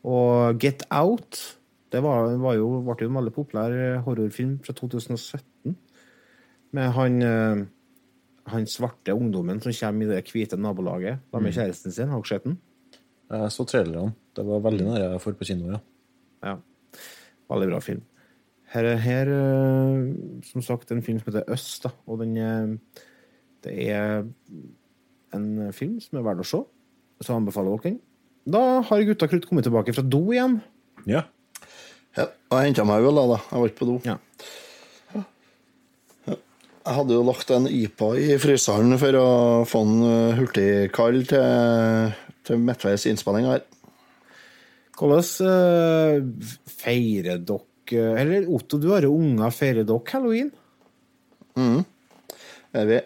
Og 0.05 0.61
Get 0.63 0.85
Out 0.91 1.57
det 1.93 2.03
var, 2.05 2.37
var 2.39 2.55
jo, 2.55 2.69
ble 2.87 2.95
jo 3.03 3.09
en 3.11 3.17
veldig 3.19 3.33
populær 3.35 3.73
horrorfilm 4.07 4.59
fra 4.63 4.73
2017. 4.79 5.73
Med 6.79 6.93
han, 6.95 7.17
eh, 7.27 7.63
han 8.53 8.67
svarte 8.71 9.17
ungdommen 9.17 9.59
som 9.65 9.73
kommer 9.75 10.07
i 10.07 10.11
det 10.13 10.21
hvite 10.31 10.57
nabolaget 10.61 11.19
da 11.33 11.41
med 11.41 11.51
Mm. 11.51 11.57
kjæresten 11.57 11.93
sin. 11.93 12.09
Har 12.09 12.21
dere 12.23 12.29
sett 12.31 12.45
den? 12.45 12.59
Jeg 13.31 13.51
så 13.51 13.67
trailerne. 13.67 14.15
Det 14.37 14.45
var 14.47 14.61
veldig 14.61 14.87
nære 14.87 15.11
jeg 15.11 15.21
får 15.21 15.35
på 15.39 15.45
kino, 15.51 15.73
ja. 15.73 15.81
Ja. 16.45 16.57
Veldig 17.51 17.69
bra 17.73 17.81
film. 17.81 18.03
Her 18.71 18.85
er 18.85 18.97
her, 19.03 19.27
eh, 19.27 20.41
som 20.47 20.63
sagt, 20.63 20.93
en 20.93 21.03
film 21.03 21.19
som 21.19 21.33
heter 21.33 21.51
Øst, 21.51 21.83
da. 21.83 21.91
Og 22.07 22.21
den 22.21 22.35
det 23.65 23.89
er 23.91 24.23
en 25.37 25.73
film 25.77 25.99
som 26.03 26.19
er 26.21 26.27
verdt 26.27 26.45
å 26.45 26.49
se. 26.49 26.63
Så 27.21 27.37
anbefaler 27.37 27.77
dere 27.77 27.91
den. 27.91 28.01
Da 28.51 28.63
har 28.89 29.05
gutta 29.07 29.29
krutt 29.31 29.47
kommet 29.49 29.67
tilbake 29.69 29.95
fra 29.95 30.05
do 30.07 30.23
igjen. 30.33 30.61
Ja. 31.09 31.27
Ja, 32.17 32.27
og 32.27 32.57
jeg 32.59 32.73
henta 32.73 32.87
meg 32.89 33.05
vel 33.05 33.19
da, 33.21 33.27
da. 33.37 33.39
Jeg 33.51 33.63
var 33.63 33.71
ikke 33.71 33.83
på 33.83 33.91
do. 33.93 33.99
Ja. 34.09 34.17
Jeg 36.81 36.97
hadde 36.97 37.13
jo 37.13 37.25
lagt 37.29 37.51
en 37.53 37.69
IPA 37.69 38.07
i 38.17 38.37
fryseren 38.41 38.97
for 38.99 39.17
å 39.21 39.27
få 39.69 39.83
den 39.85 40.07
eh, 40.09 40.39
hurtigkald 40.39 41.27
til, 41.29 42.15
til 42.49 42.63
midtveis 42.65 43.05
innspilling 43.11 43.51
her. 43.51 43.67
Hvordan 44.97 45.51
eh, 45.51 46.49
feirer 46.81 47.45
dere 47.45 48.07
Eller 48.21 48.49
Otto, 48.49 48.81
du 48.81 48.89
har 48.95 49.05
jo 49.05 49.13
unger. 49.19 49.53
Feirer 49.53 49.87
dere 49.87 50.15
halloween? 50.15 50.51
Mhm. 51.61 51.85
Er 52.81 52.87
vi. 52.89 52.99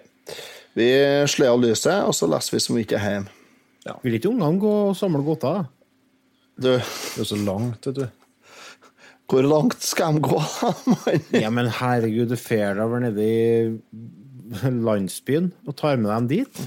Vi 0.74 0.88
slår 1.30 1.52
av 1.54 1.62
lyset, 1.62 2.02
og 2.02 2.14
så 2.16 2.26
leser 2.30 2.56
vi 2.56 2.62
som 2.64 2.76
vi 2.78 2.84
ikke 2.86 2.98
er 2.98 3.08
hjemme. 3.18 3.32
Vil 4.02 4.16
ikke 4.18 4.30
ungene 4.32 4.58
gå 4.62 4.74
og 4.88 4.94
samle 4.98 5.20
godter? 5.26 5.66
Du 6.56 6.70
Det 6.72 7.20
er 7.20 7.28
så 7.28 7.36
langt, 7.38 7.86
vet 7.86 7.98
du. 7.98 8.06
Hvor 9.30 9.46
langt 9.48 9.82
skal 9.84 10.16
de 10.16 10.20
gå, 10.24 10.38
da. 10.60 10.70
Ja, 11.44 11.50
men 11.52 11.70
herregud, 11.72 12.28
du 12.32 12.36
fer 12.40 12.74
deg 12.78 12.90
vel 12.92 13.04
nede 13.06 13.24
i 13.24 14.72
landsbyen 14.84 15.52
og 15.66 15.76
tar 15.80 15.96
med 16.00 16.10
dem 16.12 16.26
dit? 16.28 16.64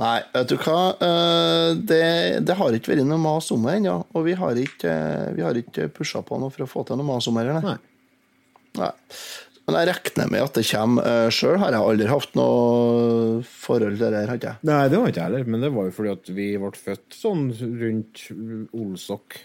Nei, 0.00 0.16
vet 0.34 0.48
du 0.50 0.56
hva. 0.62 0.78
Eh, 1.04 1.74
Det, 1.86 2.02
det 2.46 2.56
har 2.56 2.74
ikke 2.76 2.94
vært 2.94 3.06
noe 3.06 3.20
mas 3.20 3.50
om 3.54 3.66
det 3.68 3.76
ennå. 3.80 3.98
Og 4.16 4.24
vi 4.26 4.34
har 4.38 4.58
ikke, 4.58 4.90
eh, 4.90 5.30
vi 5.36 5.44
har 5.44 5.58
ikke 5.60 5.90
pusha 5.94 6.22
på 6.26 6.38
noe 6.40 6.50
for 6.54 6.64
å 6.64 6.70
få 6.70 6.86
til 6.88 6.98
noe 7.00 7.06
mas 7.10 7.28
om 7.30 7.38
det. 7.38 7.58
Nei. 7.62 7.76
Nei. 8.80 8.90
Men 9.68 9.76
jeg 9.78 9.88
regner 9.90 10.30
med 10.32 10.42
at 10.42 10.56
det 10.58 10.64
kommer. 10.70 11.28
Sjøl 11.30 11.58
har 11.62 11.74
jeg 11.76 11.84
aldri 11.92 12.06
hatt 12.10 12.32
noe 12.38 13.42
forhold 13.44 13.94
til 13.98 14.02
det 14.02 14.10
der. 14.16 14.30
hadde 14.32 14.48
jeg. 14.48 14.56
Nei, 14.66 14.80
det 14.90 14.98
var 14.98 15.12
ikke 15.12 15.20
jeg 15.20 15.28
heller, 15.30 15.44
men 15.52 15.60
det 15.66 15.70
var 15.76 15.86
jo 15.86 15.94
fordi 15.94 16.10
at 16.16 16.32
vi 16.34 16.48
ble 16.58 16.72
født 16.74 17.14
sånn 17.20 17.44
rundt 17.84 18.24
Olsok. 18.74 19.38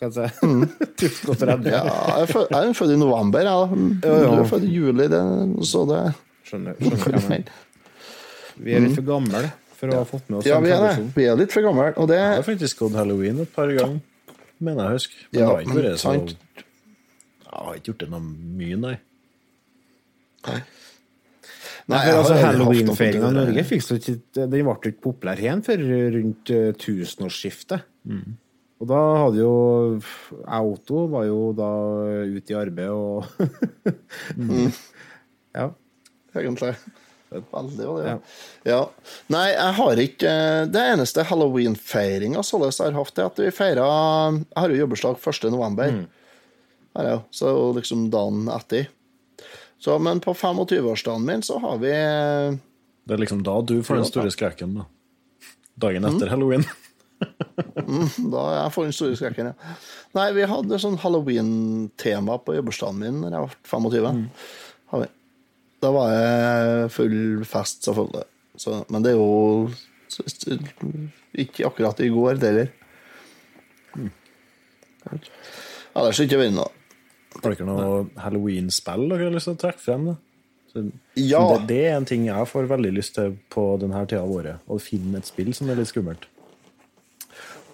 Kan 0.00 0.12
jeg 0.12 0.32
si. 0.34 0.50
1030. 1.06 1.70
Ja, 1.72 1.80
jeg 1.86 2.26
er 2.26 2.30
født, 2.34 2.52
jeg 2.52 2.68
er 2.72 2.76
født 2.76 2.92
i 2.92 3.00
november, 3.00 3.48
jeg. 3.48 3.80
Ja. 4.04 4.18
Du 4.20 4.36
er 4.42 4.46
født 4.52 4.68
i 4.68 4.74
juli, 4.74 5.08
det, 5.12 5.22
så 5.70 5.86
det 5.88 6.02
Skjønner. 6.50 6.76
skjønner 6.80 7.42
vi 8.60 8.74
er 8.76 8.82
litt 8.84 8.96
for 8.98 9.06
gamle 9.06 9.40
for 9.80 9.88
å 9.92 10.00
ha 10.02 10.06
fått 10.08 10.26
med 10.28 10.40
oss 10.42 10.48
Ja, 10.48 10.58
vi 10.60 10.72
er 10.74 10.82
det. 10.84 11.04
Vi 11.16 11.24
er 11.30 11.38
litt 11.40 11.52
for 11.54 11.64
gamle. 11.64 11.86
Og 11.96 12.08
det 12.10 12.18
Jeg 12.18 12.34
har 12.36 12.42
faktisk 12.44 12.82
gått 12.82 12.96
halloween 12.98 13.38
et 13.46 13.52
par 13.54 13.70
ganger, 13.72 14.00
mener 14.60 14.90
jeg 14.90 14.98
husker. 14.98 15.22
Men 15.30 15.38
Ja, 15.40 15.46
det 15.46 15.46
har 15.48 15.62
ikke 15.64 15.76
vært 15.78 16.02
så. 16.02 16.12
Jeg 16.20 17.54
har 17.54 17.78
ikke 17.78 17.88
gjort 17.92 18.02
det 18.04 18.10
noe 18.12 18.20
mye, 18.60 18.76
nei. 18.82 18.96
Nei, 20.48 20.60
Nei, 21.90 22.04
jeg 22.06 22.18
altså, 22.20 22.36
Halloweenfeiringa 22.38 23.30
i. 23.32 23.34
Norge 23.34 23.64
ikke, 23.66 24.12
den 24.36 24.52
ble 24.52 24.76
ikke 24.78 24.92
populær 25.02 25.40
igjen 25.42 25.64
før 25.66 25.82
rundt 26.14 26.52
eh, 26.54 26.70
tusenårsskiftet. 26.78 27.82
Mm. 28.06 28.38
Og 28.80 28.88
da 28.88 29.00
hadde 29.24 29.42
jo 29.42 29.54
Auto 30.48 31.02
var 31.12 31.26
jo 31.28 31.50
da 31.56 31.68
ute 32.30 32.54
i 32.54 32.56
arbeid 32.56 32.94
og 32.94 33.26
Mm. 34.40 34.70
Ja. 35.56 35.66
Egentlig. 36.36 36.72
Veldig, 37.30 37.74
veldig. 37.78 38.06
Ja. 38.06 38.14
Ja. 38.66 38.78
Nei, 39.30 39.48
jeg 39.52 39.74
har 39.78 40.00
ikke 40.02 40.32
Det 40.70 40.84
eneste 40.94 41.24
halloween-feiringa 41.26 42.42
således 42.46 42.80
jeg 42.80 42.90
har 42.90 42.98
hatt, 42.98 43.18
er 43.18 43.28
at 43.30 43.38
vi 43.42 43.50
feira 43.54 43.86
Jeg 44.38 44.58
har 44.62 44.72
jo 44.72 44.80
jobbeslag 44.84 45.18
1. 45.18 45.50
november. 45.54 46.00
Har 46.96 47.06
jeg 47.06 47.18
jo. 47.18 47.22
Så 47.34 47.52
liksom 47.76 48.08
dagen 48.14 48.48
etter. 48.54 48.88
Så, 49.80 49.96
men 50.02 50.20
på 50.20 50.34
25-årsdagen 50.36 51.24
min 51.24 51.42
så 51.42 51.56
har 51.62 51.78
vi 51.80 51.88
Det 51.90 53.14
er 53.16 53.20
liksom 53.22 53.42
da 53.46 53.54
du 53.64 53.78
får 53.82 53.96
den 54.02 54.04
store 54.10 54.30
skrekken, 54.34 54.74
da. 54.76 54.84
Dagen 55.80 56.04
Mm. 56.04 56.16
etter 56.16 56.28
halloween. 56.28 56.64
mm, 57.20 58.30
Da 58.32 58.42
jeg 58.56 58.72
får 58.74 58.82
den 58.88 58.92
store 58.96 59.16
skrekken, 59.16 59.46
ja. 59.50 59.76
Nei, 60.14 60.26
vi 60.36 60.44
hadde 60.48 60.78
sånn 60.82 60.98
halloween-tema 61.00 62.36
på 62.44 62.54
jobbursdagen 62.58 62.98
min 63.00 63.20
når 63.22 63.30
jeg 63.36 63.40
var 63.46 63.56
25. 63.64 64.20
Har 64.92 65.00
vi. 65.00 65.08
Da 65.80 65.90
var 65.96 66.10
jeg 66.12 66.90
full 66.92 67.44
fest, 67.48 67.82
selvfølgelig. 67.88 68.24
Så, 68.60 68.82
men 68.90 69.02
det 69.02 69.12
er 69.14 69.16
jo 69.16 69.70
så- 70.08 70.28
ikke 71.40 71.64
akkurat 71.70 72.00
i 72.04 72.10
går, 72.12 72.38
det 72.40 72.50
heller. 72.52 72.68
Ellers 75.96 76.20
ikke 76.22 76.38
vært 76.38 76.54
noe. 76.54 76.70
Har 77.36 77.54
dere 77.54 77.68
noe 77.68 78.02
halloween-spill 78.18 79.06
dere 79.12 79.28
har 79.28 79.36
lyst 79.36 79.48
til 79.50 79.56
å 79.56 79.62
trekke 79.62 79.82
frem? 79.84 80.10
Så, 80.72 80.84
Ja. 81.18 81.42
Det, 81.52 81.68
det 81.70 81.80
er 81.88 81.96
en 81.98 82.08
ting 82.08 82.26
jeg 82.26 82.50
får 82.50 82.68
veldig 82.70 82.92
lyst 82.96 83.16
til 83.18 83.36
på 83.52 83.64
denne 83.82 84.02
tida 84.06 84.24
av 84.24 84.34
året. 84.34 84.66
Å 84.66 84.78
finne 84.82 85.18
et 85.20 85.30
spill 85.30 85.52
som 85.56 85.70
er 85.70 85.78
litt 85.80 85.90
skummelt. 85.90 86.26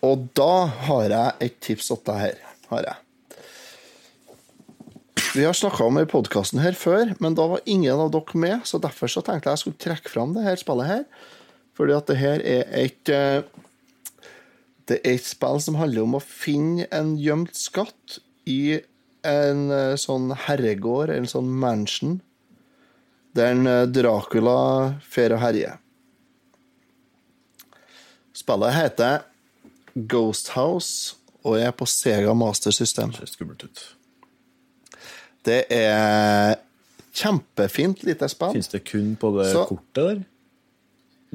Og 0.04 0.28
da 0.36 0.66
har 0.86 1.08
jeg 1.08 1.48
et 1.48 1.58
tips 1.64 1.90
til 1.90 2.04
deg 2.08 2.22
her. 2.26 2.38
Har 2.70 2.88
jeg. 2.90 3.02
Vi 5.36 5.44
har 5.44 5.52
snakka 5.56 5.84
om 5.84 5.98
det 5.98 6.06
i 6.06 6.10
podkasten 6.10 6.62
her 6.64 6.76
før, 6.78 7.10
men 7.20 7.34
da 7.36 7.44
var 7.50 7.64
ingen 7.68 8.00
av 8.00 8.08
dere 8.14 8.40
med, 8.40 8.62
så 8.64 8.80
derfor 8.80 9.10
så 9.12 9.20
tenkte 9.24 9.50
jeg 9.50 9.56
jeg 9.56 9.62
skulle 9.64 9.82
trekke 9.84 10.12
fram 10.12 10.32
det 10.36 10.46
her 10.46 10.56
spillet 10.60 10.88
her. 10.88 11.02
Fordi 11.76 11.92
at 11.92 12.08
det 12.08 12.16
her 12.16 12.40
er 12.40 12.62
et 12.72 13.12
eh, 13.12 13.42
Det 14.86 15.00
er 15.02 15.16
et 15.16 15.26
spill 15.26 15.58
som 15.60 15.76
handler 15.76 16.06
om 16.06 16.14
å 16.14 16.22
finne 16.22 16.86
en 16.94 17.16
gjemt 17.18 17.56
skatt 17.58 18.20
i 18.46 18.78
en 19.26 19.66
eh, 19.74 19.96
sånn 20.00 20.30
herregård, 20.46 21.10
en 21.14 21.28
sånn 21.30 21.48
mansion, 21.62 22.20
der 23.36 23.52
en 23.54 23.66
eh, 23.70 23.82
Dracula 23.92 24.56
fer 25.04 25.34
og 25.36 25.42
herjer. 25.42 25.78
Spillet 28.36 28.74
heter 28.76 29.24
Ghost 30.12 30.52
House 30.56 31.16
og 31.46 31.58
er 31.62 31.72
på 31.76 31.86
Sega 31.88 32.34
Master 32.36 32.74
System. 32.74 33.12
Det 33.14 33.22
ser 33.24 33.32
skummelt 33.36 33.64
ut. 33.64 33.82
Det 35.46 35.60
er 35.72 36.56
kjempefint 37.16 38.02
lite 38.04 38.28
spill. 38.28 38.56
Fins 38.58 38.68
det 38.72 38.82
kun 38.88 39.14
på 39.20 39.30
det 39.38 39.52
Så- 39.52 39.66
kortet 39.70 39.94
der? 40.08 40.24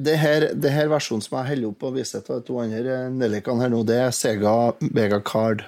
Det 0.02 0.16
her, 0.18 0.40
det 0.54 0.70
her 0.72 0.88
versjonen 0.88 1.22
som 1.22 1.36
jeg 1.38 1.48
holder 1.52 1.68
opp 1.68 1.82
og 1.84 1.94
viser 1.94 2.22
til 2.24 2.38
de 2.40 2.46
to 2.46 2.56
andre 2.58 3.10
nellikene 3.12 3.60
her 3.60 3.68
nå, 3.70 3.82
det 3.86 3.98
er 4.00 4.10
Sega 4.10 4.72
Mega 4.80 5.20
Card. 5.20 5.62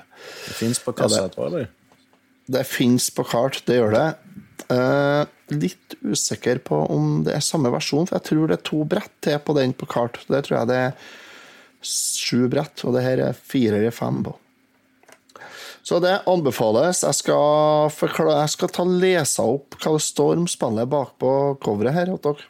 Det 0.46 0.54
fins 0.56 0.78
på 0.80 0.94
kassa 0.96 1.26
etterpå, 1.28 1.46
eller? 1.46 1.68
Det 2.46 2.64
fins 2.68 3.08
på 3.14 3.24
kart, 3.26 3.62
det 3.68 3.78
gjør 3.78 3.94
det. 3.94 4.06
Eh, 4.74 5.24
litt 5.54 5.96
usikker 6.04 6.60
på 6.64 6.78
om 6.92 7.22
det 7.24 7.36
er 7.36 7.44
samme 7.44 7.72
versjon, 7.72 8.08
for 8.08 8.18
jeg 8.18 8.28
tror 8.30 8.48
det 8.48 8.58
er 8.58 8.66
to 8.68 8.84
brett 8.88 9.12
til 9.24 9.40
på 9.40 9.56
den 9.56 9.74
på 9.76 9.88
kart. 9.90 10.20
Det 10.28 10.44
tror 10.46 10.60
jeg 10.60 10.70
det 10.70 10.80
er 10.86 11.12
sju 11.84 12.46
brett, 12.52 12.84
og 12.84 12.96
det 12.96 13.04
her 13.04 13.22
er 13.26 13.36
fire 13.36 13.78
eller 13.80 13.94
fem 13.94 14.22
på. 14.24 14.34
Så 15.84 15.98
det 16.00 16.22
anbefales. 16.30 17.02
Jeg 17.04 17.16
skal, 17.18 17.90
forklare, 17.92 18.38
jeg 18.40 18.54
skal 18.54 18.70
ta 18.72 18.86
lese 18.88 19.44
opp 19.44 19.76
hva 19.82 19.92
det 19.92 20.04
står 20.06 20.40
om 20.40 20.88
bakpå 20.88 21.32
coveret 21.60 21.92
her. 21.92 22.14
At 22.14 22.24
dere. 22.24 22.48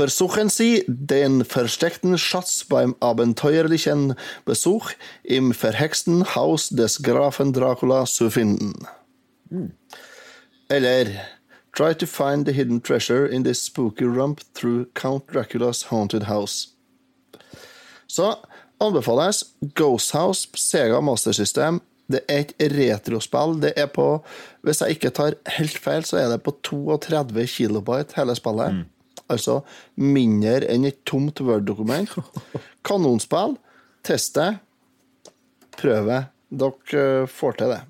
Versuchen 0.00 0.48
Sie 0.48 0.82
den 0.88 1.44
versteckten 1.44 2.16
Schatz 2.16 2.64
beim 2.64 2.96
abenteuerlichen 3.00 4.14
Besuch 4.46 4.92
im 5.22 5.52
verhexten 5.52 6.34
Haus 6.34 6.70
des 6.70 7.02
Grafen 7.02 7.52
Dracula 7.52 8.06
zu 8.06 8.30
finden. 8.30 8.72
Eller 10.70 11.04
Try 11.76 11.92
to 11.92 12.06
find 12.06 12.46
the 12.46 12.52
hidden 12.52 12.82
treasure 12.82 13.26
in 13.26 13.44
this 13.44 13.62
spooky 13.62 14.06
rump 14.06 14.40
through 14.54 14.86
Count 14.94 15.26
Draculas 15.26 15.90
haunted 15.90 16.22
house. 16.22 16.68
Så 18.06 18.36
anbefales 18.78 19.54
Ghost 19.74 20.14
House 20.14 20.48
Sega 20.54 21.02
Master 21.02 21.32
System. 21.32 21.82
Det 22.08 22.20
er 22.26 22.38
et 22.38 22.54
retrospill. 22.72 23.60
Det 23.60 23.74
er 23.76 23.86
på 23.86 24.24
Hvis 24.62 24.80
jeg 24.80 24.90
ikke 24.90 25.10
tar 25.10 25.34
helt 25.58 25.78
feil, 25.78 26.04
så 26.04 26.16
er 26.16 26.28
det 26.30 26.42
på 26.42 26.56
32 26.62 27.46
kilobyte 27.46 28.16
hele 28.16 28.34
spillet. 28.34 28.86
Altså 29.30 29.60
mindre 30.00 30.66
enn 30.72 30.88
et 30.88 31.00
tomt 31.08 31.40
Word-dokument. 31.44 32.10
Kanonspill. 32.86 33.56
Test 34.06 34.36
det. 34.38 34.50
Prøv 35.78 36.10
det. 36.10 36.24
Dere 36.50 37.06
eh, 37.22 37.30
får 37.30 37.60
til 37.60 37.74
det. 37.76 37.80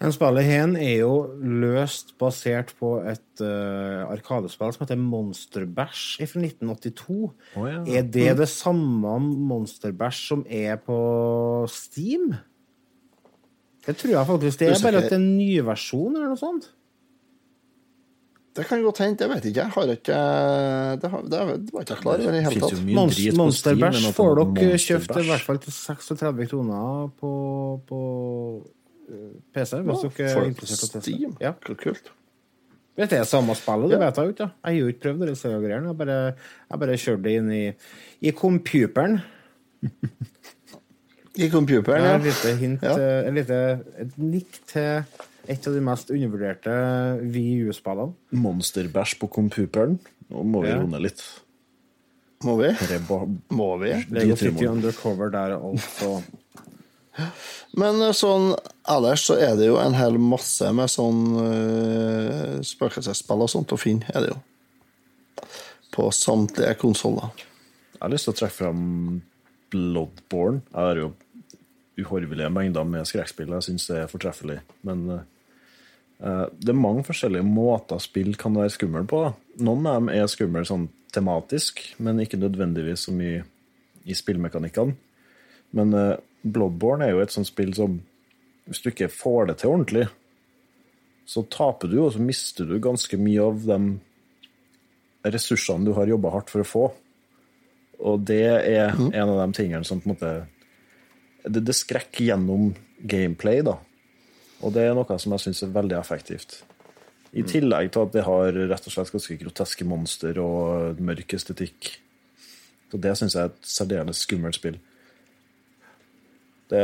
En 0.00 0.12
spillet 0.14 0.46
hen 0.48 0.78
er 0.80 1.02
jo 1.02 1.14
løst 1.60 2.14
basert 2.20 2.70
på 2.78 2.94
et 3.04 3.42
uh, 3.44 4.08
arkadespill 4.08 4.72
som 4.72 4.86
heter 4.86 4.96
Monster 4.96 5.66
Bash 5.68 6.16
fra 6.16 6.40
1982. 6.40 7.18
Oh, 7.52 7.66
ja. 7.68 7.82
Er 7.84 8.06
det 8.08 8.30
det 8.38 8.48
samme 8.48 9.18
Monster 9.20 9.92
Bash 9.92 10.30
som 10.30 10.46
er 10.48 10.80
på 10.80 10.96
Steam? 11.68 12.30
Det 13.84 13.98
tror 14.00 14.14
jeg 14.14 14.30
faktisk 14.30 14.62
det 14.62 14.70
er, 14.70 14.80
bare 14.86 15.04
at 15.04 15.10
det 15.10 15.18
er 15.18 15.20
en 15.20 15.36
ny 15.36 15.52
versjon 15.68 16.16
eller 16.16 16.32
noe 16.32 16.40
sånt. 16.40 16.70
Det 18.56 18.64
kan 18.66 18.82
godt 18.82 18.98
hende. 18.98 19.20
Jeg 19.22 19.30
vet 19.30 19.44
ikke. 19.46 19.60
Jeg 19.62 19.70
har 19.76 19.90
ikke 19.94 20.14
Det, 21.02 21.10
har, 21.10 21.22
det 21.22 21.38
var 21.40 21.50
ikke 21.84 21.94
jeg 21.94 22.00
klar 22.02 22.14
over 22.14 22.22
i 22.22 22.32
det 22.34 22.42
hele 22.46 22.60
tatt. 22.64 22.80
mye 22.84 22.94
Mons 22.98 23.18
Monster 23.38 23.74
får 23.76 23.80
er 23.80 24.40
dere 24.40 24.70
Monster 24.70 24.86
kjøpt 24.86 25.20
i 25.20 25.26
hvert 25.28 25.44
fall 25.46 25.58
til 25.62 25.72
36 25.76 26.46
kroner 26.50 27.10
på, 27.20 27.30
på 27.86 28.00
eh, 29.10 29.28
PC, 29.54 29.76
hvis 29.86 30.02
dere 30.18 30.32
er 30.34 30.48
interessert 30.50 30.82
i 30.82 30.88
å 30.88 30.94
teste. 30.96 31.44
Ja. 31.46 31.52
Kult. 31.84 32.10
Hvis 32.98 33.08
det 33.12 33.20
er 33.20 33.24
samme 33.30 33.54
spillet, 33.54 33.88
det 33.92 34.00
Ja. 34.00 34.02
vet 34.08 34.16
jeg 34.18 34.26
jo 34.26 34.34
ikke. 34.34 34.50
Jeg 34.50 34.66
har 34.66 34.78
jo 34.80 34.88
ikke 34.90 35.02
prøvd 35.06 35.26
disse 35.30 35.48
greiene. 35.62 35.86
Jeg 35.92 35.96
bare, 36.02 36.18
jeg 36.74 36.82
bare 36.82 36.98
kjørte 37.06 37.22
det 37.22 37.36
inn 37.38 37.52
i, 37.54 37.64
i 38.26 38.32
computeren. 38.32 39.20
I 41.38 41.46
computeren, 41.48 42.02
Ja, 42.02 42.10
ja. 42.10 42.16
et 42.18 42.24
lite 42.26 42.56
hint, 42.58 42.82
Ja. 42.82 42.96
eh, 42.98 43.28
et 43.28 43.34
lite 43.38 43.60
et 44.02 44.18
nikk 44.18 44.58
til 44.66 45.04
et 45.48 45.66
av 45.66 45.74
de 45.74 45.80
mest 45.84 46.10
undervurderte 46.12 46.72
VU-spillene. 47.32 48.14
Monsterbæsj 48.36 49.16
på 49.20 49.28
computeren. 49.32 49.98
Nå 50.30 50.44
må 50.44 50.62
vi 50.64 50.68
Ja. 50.68 50.78
runde 50.80 51.00
litt. 51.00 51.22
Må 52.44 52.56
vi? 52.56 52.68
Det 52.72 52.96
er 52.96 53.02
bare 53.08 53.28
Må 53.50 53.76
vi? 53.80 53.92
Lego 54.10 54.36
City 54.36 54.66
Undercover 54.66 55.30
der 55.30 55.56
altså. 55.58 56.22
Men 57.76 58.00
eh, 58.00 58.14
sånn 58.16 58.54
ellers 58.88 59.26
så 59.28 59.36
er 59.36 59.56
det 59.58 59.66
jo 59.66 59.76
en 59.82 59.94
hel 59.98 60.16
masse 60.18 60.70
med 60.72 60.88
sånn 60.88 61.20
uh, 61.36 62.60
spøkelsesspill 62.64 63.44
og 63.44 63.50
sånt 63.50 63.74
å 63.74 63.78
finne, 63.78 64.06
er 64.14 64.24
det 64.24 64.30
jo. 64.32 64.38
På 65.92 66.08
samtlige 66.14 66.78
konsoller. 66.80 67.34
Jeg 67.92 68.00
har 68.00 68.12
lyst 68.14 68.24
til 68.24 68.32
å 68.32 68.38
trekke 68.38 68.56
fram 68.56 68.84
Bloodborne. 69.70 70.62
Jeg 70.70 70.80
har 70.80 70.96
jo 71.02 71.10
uhorvelige 72.00 72.50
mengder 72.52 72.86
med 72.88 73.08
skrekkspill. 73.08 73.52
Jeg 73.56 73.68
syns 73.68 73.88
det 73.90 73.98
er 74.02 74.10
fortreffelig. 74.10 74.60
Men 74.86 75.04
uh, 75.10 76.46
det 76.52 76.72
er 76.72 76.78
mange 76.78 77.04
forskjellige 77.06 77.46
måter 77.46 78.02
spill 78.02 78.34
kan 78.40 78.56
være 78.56 78.74
skumle 78.74 79.04
på. 79.08 79.22
Noen 79.64 79.88
av 79.88 80.00
dem 80.00 80.12
er 80.14 80.30
skumle 80.30 80.64
sånn 80.68 80.88
tematisk, 81.14 81.82
men 81.98 82.22
ikke 82.22 82.40
nødvendigvis 82.40 83.08
så 83.08 83.14
mye 83.14 83.44
i 84.06 84.16
spillmekanikkene. 84.16 84.96
Men 85.76 85.96
uh, 85.96 86.18
Bloodborne 86.42 87.06
er 87.06 87.14
jo 87.14 87.24
et 87.24 87.34
sånt 87.34 87.50
spill 87.50 87.74
som 87.76 88.00
Hvis 88.70 88.84
du 88.84 88.90
ikke 88.90 89.08
får 89.10 89.48
det 89.48 89.54
til 89.58 89.72
ordentlig, 89.72 90.04
så 91.26 91.42
taper 91.50 91.88
du, 91.90 91.96
og 92.04 92.12
så 92.14 92.20
mister 92.22 92.68
du 92.68 92.76
ganske 92.78 93.16
mye 93.18 93.42
av 93.42 93.64
de 93.66 93.78
ressursene 95.26 95.88
du 95.88 95.92
har 95.96 96.06
jobba 96.06 96.30
hardt 96.36 96.52
for 96.52 96.62
å 96.62 96.68
få. 96.68 96.84
Og 98.00 98.22
det 98.28 98.44
er 98.46 98.94
en 98.94 99.26
av 99.26 99.40
de 99.42 99.48
tingene 99.56 99.84
som 99.86 100.00
på 100.00 100.08
en 100.08 100.14
måte 100.14 100.30
Det, 101.44 101.62
det 101.64 101.76
skrekker 101.76 102.26
gjennom 102.30 102.72
gameplay, 103.00 103.62
da. 103.66 103.78
Og 104.60 104.74
det 104.74 104.84
er 104.84 104.96
noe 104.96 105.18
som 105.20 105.32
jeg 105.36 105.46
syns 105.46 105.64
er 105.64 105.72
veldig 105.72 105.96
effektivt. 106.00 106.60
I 107.30 107.44
tillegg 107.46 107.92
til 107.94 108.04
at 108.04 108.14
det 108.16 108.26
har 108.26 108.56
rett 108.72 108.86
og 108.88 108.92
slett 108.92 109.12
ganske 109.14 109.38
groteske 109.40 109.86
monster 109.86 110.38
og 110.42 111.00
mørk 111.00 111.36
estetikk. 111.38 111.92
Så 112.90 112.98
det 112.98 113.14
syns 113.16 113.36
jeg 113.36 113.46
er 113.46 113.52
et 113.52 113.68
særdeles 113.70 114.24
skummelt 114.26 114.58
spill. 114.58 114.80
Det 116.70 116.82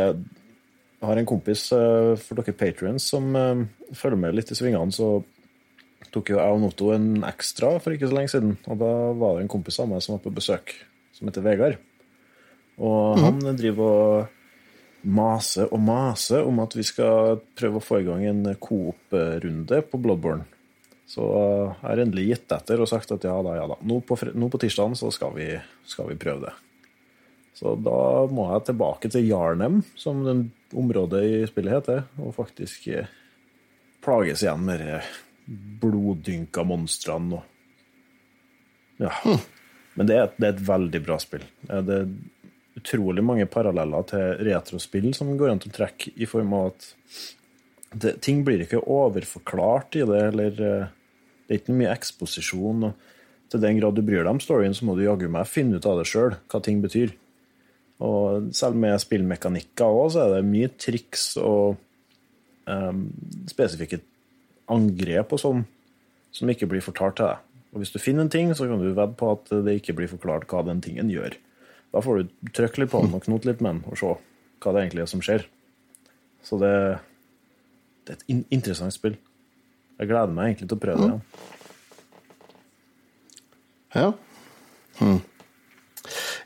jeg 0.97 1.11
har 1.11 1.19
en 1.21 1.29
kompis 1.29 1.67
eh, 1.77 2.15
for 2.17 2.39
dere 2.39 2.57
patrions 2.57 3.05
som 3.13 3.35
eh, 3.37 3.65
følger 3.95 4.21
med 4.21 4.37
litt 4.37 4.49
i 4.51 4.57
svingene, 4.57 4.95
så 4.95 5.21
tok 6.15 6.33
jo 6.33 6.39
jeg 6.41 6.55
og 6.55 6.63
Notto 6.63 6.89
en 6.95 7.27
ekstra 7.29 7.75
for 7.83 7.93
ikke 7.93 8.09
så 8.09 8.17
lenge 8.17 8.33
siden. 8.33 8.55
Og 8.65 8.81
da 8.81 8.93
var 9.19 9.37
det 9.37 9.45
en 9.45 9.53
kompis 9.53 9.77
av 9.83 9.91
meg 9.91 10.01
som 10.05 10.17
var 10.17 10.23
på 10.25 10.33
besøk, 10.35 10.73
som 11.17 11.29
heter 11.29 11.45
Vegard. 11.45 11.77
Og 12.81 13.21
han 13.21 13.41
driver 13.59 13.93
og 13.93 14.36
maser 15.07 15.71
og 15.71 15.81
mase 15.87 16.41
om 16.43 16.59
at 16.65 16.75
vi 16.77 16.83
skal 16.87 17.39
prøve 17.59 17.79
å 17.79 17.85
få 17.85 18.01
i 18.03 18.07
gang 18.07 18.25
en 18.27 18.45
coop-runde 18.61 19.81
på 19.91 20.01
Bloodborne. 20.03 20.47
Så 21.07 21.23
jeg 21.23 21.75
har 21.85 22.03
endelig 22.03 22.25
gitt 22.33 22.55
etter 22.57 22.83
og 22.83 22.89
sagt 22.91 23.13
at 23.15 23.25
ja 23.25 23.35
da, 23.47 23.53
ja 23.61 23.67
da. 23.71 23.77
Nå 23.87 24.01
på, 24.03 24.19
nå 24.35 24.49
på 24.51 24.59
tirsdagen 24.63 24.97
så 24.99 25.13
skal 25.15 25.37
vi, 25.37 25.53
skal 25.87 26.11
vi 26.11 26.19
prøve 26.19 26.49
det. 26.49 26.55
Så 27.57 27.77
da 27.81 28.27
må 28.29 28.49
jeg 28.51 28.67
tilbake 28.69 29.09
til 29.15 29.29
Jarnem, 29.31 29.79
som 29.97 30.25
den 30.27 30.49
området 30.77 31.23
i 31.25 31.37
spillet 31.49 31.79
heter, 31.79 32.03
og 32.21 32.35
faktisk 32.37 32.89
eh, 32.93 33.07
plages 34.05 34.43
igjen 34.45 34.67
med 34.67 34.83
de 34.83 34.99
bloddynka 35.81 36.67
monstrene 36.67 37.39
og 37.39 37.53
Ja. 38.99 39.13
Men 39.97 40.09
det 40.09 40.17
er, 40.17 40.31
det 40.37 40.47
er 40.47 40.55
et 40.55 40.67
veldig 40.69 41.01
bra 41.07 41.17
spill. 41.23 41.45
Eh, 41.71 41.81
Det 41.87 42.01
utrolig 42.87 43.25
mange 43.27 43.47
paralleller 43.51 44.07
til 44.07 44.45
retrospill 44.47 45.11
som 45.17 45.35
går 45.39 45.53
an 45.53 45.63
til 45.63 45.73
å 45.73 45.77
trekke, 45.81 46.13
i 46.15 46.29
form 46.31 46.55
av 46.55 46.71
at 46.71 46.89
det, 47.97 48.17
ting 48.23 48.45
blir 48.47 48.63
ikke 48.63 48.83
overforklart 48.83 49.99
i 49.99 50.07
det, 50.07 50.23
eller 50.31 50.63
eh, 50.63 50.89
det 51.47 51.55
er 51.55 51.61
ikke 51.61 51.77
mye 51.79 51.95
eksposisjon. 51.95 52.89
og 52.89 53.51
Til 53.53 53.63
den 53.63 53.79
grad 53.81 53.97
du 53.97 54.03
bryr 54.07 54.25
deg 54.25 54.35
om 54.35 54.43
storyen, 54.43 54.75
så 54.75 54.87
må 54.87 54.97
du 54.97 55.05
jaggu 55.07 55.29
meg 55.33 55.49
finne 55.51 55.79
ut 55.79 55.87
av 55.89 56.01
det 56.01 56.09
sjøl, 56.11 56.37
hva 56.51 56.61
ting 56.63 56.83
betyr. 56.85 57.15
Og 58.07 58.51
selv 58.57 58.77
med 58.77 58.99
spillmekanikker 59.01 59.87
òg, 59.87 60.11
så 60.13 60.27
er 60.27 60.35
det 60.35 60.49
mye 60.51 60.69
triks 60.77 61.31
og 61.41 61.79
um, 62.69 63.07
spesifikke 63.49 64.03
angrep 64.73 65.33
og 65.33 65.41
sånn 65.41 65.63
som 66.35 66.51
ikke 66.53 66.69
blir 66.69 66.85
fortalt 66.85 67.17
til 67.17 67.31
deg. 67.31 67.43
Og 67.73 67.81
hvis 67.81 67.95
du 67.95 68.01
finner 68.03 68.27
en 68.27 68.33
ting, 68.33 68.51
så 68.53 68.67
kan 68.69 68.83
du 68.83 68.91
vedde 68.91 69.17
på 69.17 69.31
at 69.33 69.49
det 69.65 69.79
ikke 69.79 69.95
blir 69.97 70.11
forklart 70.11 70.45
hva 70.51 70.61
den 70.67 70.83
tingen 70.85 71.09
gjør. 71.13 71.39
Da 71.95 72.03
får 72.05 72.23
du 72.23 72.51
trykke 72.57 72.83
litt 72.83 72.91
på 72.93 73.03
den 73.05 73.15
og 73.17 73.25
knote 73.25 73.49
litt 73.51 73.61
med 73.65 73.79
den 73.79 73.85
og 73.93 73.99
se 74.01 74.11
hva 74.65 74.73
det 74.75 74.83
egentlig 74.83 75.05
er 75.05 75.11
som 75.13 75.23
skjer. 75.25 75.45
Så 76.47 76.59
det, 76.61 76.73
det 78.07 78.15
er 78.15 78.19
et 78.19 78.27
in 78.33 78.43
interessant 78.55 78.95
spill. 78.95 79.17
Jeg 79.97 80.11
gleder 80.11 80.33
meg 80.37 80.51
egentlig 80.53 80.69
til 80.71 80.77
å 80.77 80.83
prøve 80.83 81.01
det. 81.01 81.09
igjen. 81.09 81.23
Ja. 83.97 84.09
Hmm. 85.01 85.21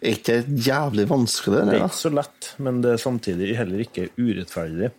Er 0.01 0.15
ikke 0.15 0.37
det 0.47 0.63
jævlig 0.65 1.05
vanskelig, 1.11 1.59
Det 1.61 1.67
det? 1.69 1.79
er 1.81 1.85
ikke 1.89 1.99
så 2.01 2.13
lett, 2.15 2.51
men 2.63 2.79
det 2.85 2.93
er 2.95 3.03
samtidig 3.03 3.51
heller 3.59 3.83
ikke 3.85 4.07
urettferdig. 4.17 4.91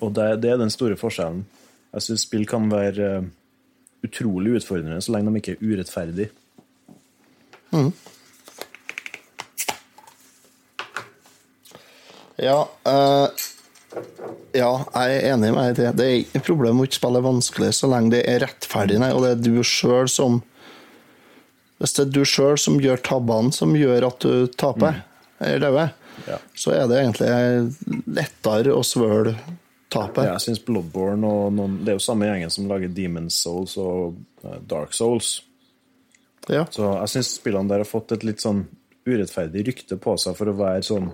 Og 0.00 0.14
det, 0.16 0.26
det 0.42 0.50
er 0.54 0.58
den 0.62 0.72
store 0.72 0.96
forskjellen. 0.98 1.44
Jeg 1.94 2.06
syns 2.06 2.24
spill 2.26 2.46
kan 2.48 2.68
være 2.70 3.10
eh, 3.20 3.28
utrolig 4.06 4.56
utfordrende 4.60 5.00
så 5.02 5.12
lenge 5.14 5.32
de 5.34 5.42
ikke 5.42 5.56
er 5.58 5.64
urettferdige. 5.66 6.30
Mhm. 7.74 7.92
Ja, 12.40 12.60
uh, 12.88 13.28
ja, 14.54 14.70
jeg 14.94 15.16
er 15.16 15.26
enig 15.34 15.50
med 15.54 15.62
deg 15.62 15.70
i 15.72 15.78
det. 15.80 15.90
Det 15.98 16.06
er 16.06 16.16
ikke 16.20 16.38
et 16.40 16.46
problem 16.46 16.80
å 16.80 16.86
ikke 16.86 16.98
spille 17.00 17.22
vanskelig 17.24 17.72
så 17.76 17.90
lenge 17.90 18.14
det 18.14 18.20
er 18.30 18.42
rettferdig, 18.44 18.98
nei, 19.02 19.10
og 19.14 19.24
det 19.26 19.32
er 19.34 19.42
du 19.44 19.62
sjøl 19.66 20.08
som 20.10 20.40
Hvis 21.80 21.94
det 21.96 22.02
er 22.06 22.10
du 22.12 22.20
sjøl 22.28 22.58
som 22.60 22.76
gjør 22.82 23.00
tabbene 23.06 23.54
som 23.56 23.72
gjør 23.76 24.04
at 24.10 24.20
du 24.20 24.46
taper, 24.60 25.02
eller 25.40 25.62
dauer, 25.64 25.94
Ja. 26.28 26.36
så 26.52 26.74
er 26.76 26.88
det 26.90 26.98
egentlig 27.00 27.30
lettere 28.12 28.74
å 28.76 28.82
svøle 28.84 29.32
tapet. 29.90 30.26
Jeg 30.28 30.42
syns 30.44 30.60
Bloodborne 30.66 31.24
og 31.24 31.54
noen, 31.56 31.78
Det 31.84 31.94
er 31.94 31.96
jo 31.96 32.04
samme 32.04 32.28
gjengen 32.28 32.52
som 32.52 32.68
lager 32.68 32.92
Demon's 32.92 33.38
Souls 33.40 33.78
og 33.80 34.18
eh, 34.44 34.58
Dark 34.68 34.92
Souls. 34.92 35.40
Ja. 36.48 36.66
Så 36.70 36.84
jeg 36.84 37.08
syns 37.14 37.32
spillene 37.38 37.68
der 37.72 37.82
har 37.82 37.88
fått 37.88 38.12
et 38.12 38.24
litt 38.28 38.44
sånn 38.44 38.66
urettferdig 39.08 39.64
rykte 39.70 39.96
på 39.96 40.18
seg 40.20 40.36
for 40.36 40.52
å 40.52 40.56
være 40.60 40.84
sånn 40.84 41.08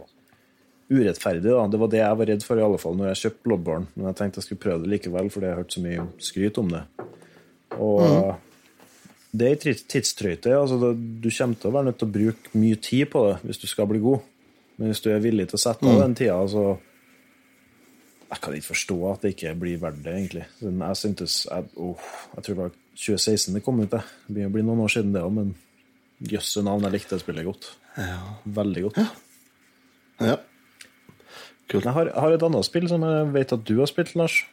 urettferdig. 0.90 1.42
da. 1.50 1.66
Det 1.66 1.78
var 1.80 1.88
det 1.92 1.98
jeg 2.00 2.16
var 2.18 2.26
redd 2.30 2.42
for, 2.46 2.58
i 2.58 2.62
alle 2.62 2.78
fall, 2.78 2.94
når 2.96 3.08
jeg 3.14 3.20
kjøpte 3.24 3.42
Bloodborne. 3.48 3.86
Men 3.96 4.06
jeg 4.10 4.16
tenkte 4.20 4.38
jeg 4.40 4.44
skulle 4.48 4.62
prøve 4.64 4.82
det 4.84 4.90
likevel, 4.94 5.30
fordi 5.30 5.46
jeg 5.48 5.54
har 5.56 5.62
hørt 5.62 5.72
så 5.76 5.82
mye 5.82 6.06
skryt 6.18 6.58
om 6.62 6.68
det. 6.70 6.82
Og 7.78 8.36
Det 9.36 9.46
er 9.46 9.50
ei 9.52 9.56
tids- 9.60 9.84
tidstrøyte. 9.90 10.52
Altså, 10.56 10.78
det, 10.80 11.20
du 11.20 11.28
kommer 11.30 11.56
til 11.60 11.68
å 11.70 11.74
være 11.74 11.84
nødt 11.90 11.98
til 11.98 12.08
å 12.08 12.12
bruke 12.14 12.52
mye 12.56 12.76
tid 12.80 13.10
på 13.12 13.24
det 13.28 13.34
hvis 13.44 13.58
du 13.60 13.66
skal 13.66 13.86
bli 13.90 13.98
god. 14.00 14.20
Men 14.78 14.88
hvis 14.92 15.02
du 15.04 15.10
er 15.12 15.20
villig 15.20 15.48
til 15.50 15.56
å 15.58 15.60
sette 15.60 15.84
av 15.84 15.92
Mm. 15.96 16.00
den 16.00 16.14
tida, 16.14 16.38
så 16.48 16.78
Jeg 18.28 18.40
kan 18.42 18.54
ikke 18.54 18.74
forstå 18.74 18.96
at 19.12 19.20
det 19.22 19.36
ikke 19.36 19.54
blir 19.60 19.78
verdt 19.78 20.02
det, 20.02 20.12
egentlig. 20.14 20.44
Men 20.60 20.88
jeg 20.88 20.96
syntes 20.96 21.46
jeg, 21.46 21.64
oh, 21.76 21.96
jeg 22.34 22.42
tror 22.44 22.54
det 22.54 22.62
var 22.64 22.70
2016 22.96 23.54
det 23.54 23.62
kom 23.62 23.78
ut, 23.80 23.90
det. 23.90 24.00
Det 24.26 24.34
begynner 24.34 24.48
å 24.50 24.52
bli 24.56 24.62
noen 24.66 24.80
år 24.82 24.88
siden, 24.90 25.12
det 25.12 25.22
òg, 25.22 25.32
men 25.32 25.54
jøsse 26.26 26.64
navn, 26.64 26.82
jeg 26.82 26.92
likte 26.96 27.14
det 27.14 27.20
spillet 27.22 27.44
godt. 27.46 27.68
Veldig 28.46 28.82
godt. 28.82 28.96
Ja. 28.98 29.06
Jeg 30.26 30.38
har, 31.72 32.10
jeg 32.12 32.20
har 32.22 32.34
et 32.36 32.44
annet 32.46 32.66
spill 32.68 32.88
som 32.90 33.02
jeg 33.02 33.32
vet 33.34 33.54
at 33.56 33.64
du 33.66 33.78
har 33.80 33.90
spilt, 33.90 34.14
Lars. 34.18 34.44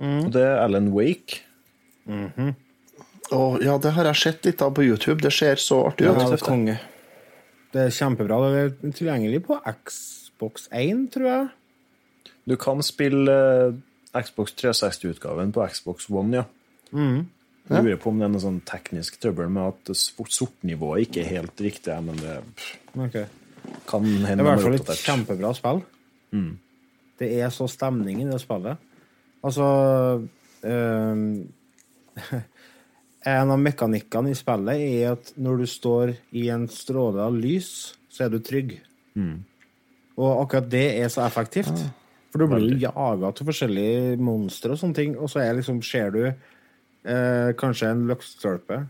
Og 0.00 0.30
det 0.32 0.42
er 0.42 0.60
Alan 0.62 0.92
Wake. 0.94 1.42
Å, 3.32 3.42
ja, 3.64 3.76
det 3.80 3.94
har 3.96 4.08
jeg 4.10 4.20
sett 4.20 4.48
litt 4.48 4.62
av 4.64 4.74
på 4.76 4.84
YouTube. 4.84 5.20
Det 5.24 5.32
ser 5.34 5.60
så 5.60 5.82
artig 5.88 6.06
Ja, 6.06 6.14
ut. 6.16 6.24
det 6.26 6.40
er 6.40 6.44
konge. 6.44 6.78
Det 7.72 7.86
er 7.86 7.94
kjempebra. 7.96 8.40
Det 8.52 8.62
er 8.62 8.96
tilgjengelig 8.98 9.44
på 9.46 9.58
Xbox 9.64 10.68
1, 10.70 11.06
tror 11.14 11.28
jeg. 11.30 11.46
Du 12.50 12.56
kan 12.60 12.82
spille 12.84 13.32
eh, 13.32 13.78
Xbox 14.18 14.56
360-utgaven 14.60 15.54
på 15.54 15.64
Xbox 15.72 16.10
One, 16.10 16.42
ja. 16.42 16.44
Mm. 16.92 17.30
Jeg 17.70 17.86
lurer 17.86 18.00
på 18.02 18.10
om 18.10 18.18
det 18.18 18.26
er 18.26 18.32
noe 18.34 18.42
sånn 18.42 18.58
teknisk 18.68 19.20
trøbbel 19.22 19.48
med 19.52 19.70
at 19.70 19.92
sortnivået 19.96 21.06
ikke 21.06 21.22
er 21.22 21.28
helt 21.38 21.60
riktig, 21.62 21.94
men 22.04 22.18
det 22.18 22.34
okay. 22.98 23.28
kan 23.88 24.02
Det 24.04 24.32
er 24.34 24.42
i 24.42 24.46
hvert 24.48 24.64
fall 24.66 24.76
et 24.80 25.04
kjempebra 25.06 25.52
spill. 25.56 25.84
Mm. 26.32 26.56
Det 27.20 27.28
er 27.38 27.52
så 27.54 27.68
stemning 27.70 28.22
i 28.22 28.28
det 28.28 28.40
spillet. 28.42 28.80
Altså 29.42 29.66
ehm, 30.66 31.26
En 33.22 33.52
av 33.54 33.60
mekanikkene 33.62 34.32
i 34.32 34.36
spillet 34.38 34.80
er 34.82 35.12
at 35.12 35.28
når 35.38 35.60
du 35.62 35.66
står 35.70 36.16
i 36.34 36.48
en 36.50 36.64
stråle 36.66 37.22
av 37.22 37.36
lys, 37.38 37.92
så 38.10 38.24
er 38.26 38.32
du 38.32 38.40
trygg. 38.42 38.80
Mm. 39.14 39.44
Og 40.18 40.40
akkurat 40.40 40.66
det 40.72 40.88
er 40.98 41.12
så 41.12 41.22
effektivt. 41.22 41.84
For 42.32 42.42
du 42.42 42.48
blir 42.50 42.64
jo 42.72 42.80
jaga 42.82 43.28
av 43.28 43.44
forskjellige 43.46 44.16
monstre 44.24 44.74
og 44.74 44.80
sånne 44.80 44.96
ting, 44.96 45.14
og 45.14 45.30
så 45.30 45.44
er 45.44 45.54
liksom, 45.58 45.78
ser 45.86 46.10
du 46.14 46.22
eh, 46.26 47.50
kanskje 47.60 47.92
en 47.92 48.06
løkstølpe 48.08 48.80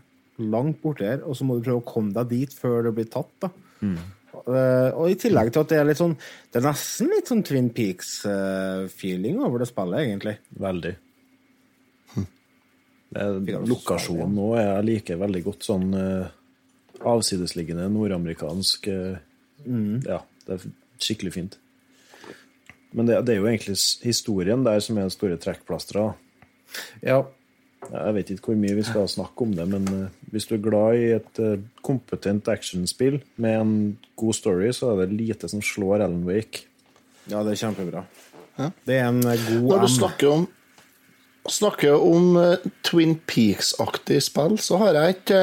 langt 0.41 0.79
borti 0.81 1.05
her, 1.05 1.21
og 1.27 1.37
så 1.37 1.45
må 1.45 1.59
du 1.59 1.67
prøve 1.67 1.83
å 1.83 1.87
komme 1.93 2.15
deg 2.15 2.31
dit 2.31 2.57
før 2.57 2.87
du 2.87 2.93
blir 2.95 3.09
tatt. 3.11 3.29
da. 3.43 3.51
Eh, 3.83 4.09
og 4.49 5.05
i 5.07 5.15
tillegg 5.19 5.53
til 5.53 5.63
at 5.63 5.71
det 5.71 5.77
er 5.79 5.85
litt 5.87 5.99
sånn 6.01 6.13
Det 6.51 6.59
er 6.59 6.65
nesten 6.65 7.11
litt 7.13 7.29
sånn 7.31 7.43
Twin 7.47 7.69
Peaks-feeling 7.71 9.37
over 9.39 9.63
det 9.63 9.69
spillet, 9.69 10.03
egentlig. 10.03 10.37
Veldig. 10.59 10.93
Er, 13.13 13.35
lokasjonen 13.69 14.39
er 14.57 14.63
jeg 14.65 14.85
liker 14.87 15.19
veldig 15.21 15.43
godt 15.45 15.67
sånn 15.67 15.91
uh, 15.93 16.31
avsidesliggende 17.13 17.85
nordamerikansk 17.93 18.87
uh, 18.89 19.21
Mm. 19.65 20.01
Ja, 20.07 20.23
det 20.47 20.57
er 20.57 20.65
skikkelig 21.01 21.35
fint. 21.37 21.59
Men 22.93 23.09
det, 23.09 23.21
det 23.25 23.35
er 23.35 23.41
jo 23.41 23.49
egentlig 23.49 23.77
historien 24.05 24.65
der 24.65 24.81
som 24.85 24.99
er 24.99 25.07
det 25.07 25.15
store 25.15 25.39
trekkplasteret. 25.41 26.19
Ja. 27.05 27.23
Jeg 27.91 28.15
vet 28.15 28.31
ikke 28.33 28.51
hvor 28.51 28.59
mye 28.59 28.77
vi 28.77 28.85
skal 28.85 29.07
snakke 29.11 29.45
om 29.45 29.53
det, 29.57 29.65
men 29.69 29.87
eh, 29.91 30.17
hvis 30.33 30.47
du 30.49 30.55
er 30.55 30.63
glad 30.63 30.99
i 30.99 31.09
et 31.17 31.41
eh, 31.43 31.61
kompetent 31.85 32.47
actionspill 32.49 33.19
med 33.43 33.59
en 33.59 33.73
god 34.19 34.37
story, 34.37 34.71
så 34.73 34.93
er 34.93 35.03
det 35.03 35.19
lite 35.19 35.49
som 35.51 35.61
slår 35.61 36.01
Alan 36.01 36.23
Wake. 36.27 36.65
Ja, 37.29 37.43
det 37.43 37.53
er 37.53 37.61
kjempebra. 37.61 38.03
Det 38.85 38.97
er 38.97 39.07
en 39.09 39.23
eh, 39.27 39.47
god 39.49 39.69
Når 39.69 39.87
du 39.87 39.95
snakker 39.99 40.35
om 40.39 40.51
Snakker 41.43 41.99
om 41.99 42.37
Twin 42.87 43.17
Peaks-aktig 43.27 44.21
spill, 44.23 44.53
så 44.63 44.77
har 44.79 44.95
jeg 44.95 45.15
et 45.17 45.33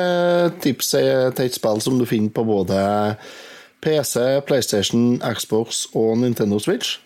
tips 0.65 0.95
til 0.95 1.43
et 1.45 1.53
spill 1.59 1.83
som 1.85 1.99
du 2.01 2.07
finner 2.09 2.33
på 2.33 2.41
både 2.49 2.79
PC, 3.85 4.15
PlayStation, 4.49 5.21
Xbox 5.21 5.83
og 5.93 6.15
Nintendo 6.23 6.57
Switch, 6.57 7.03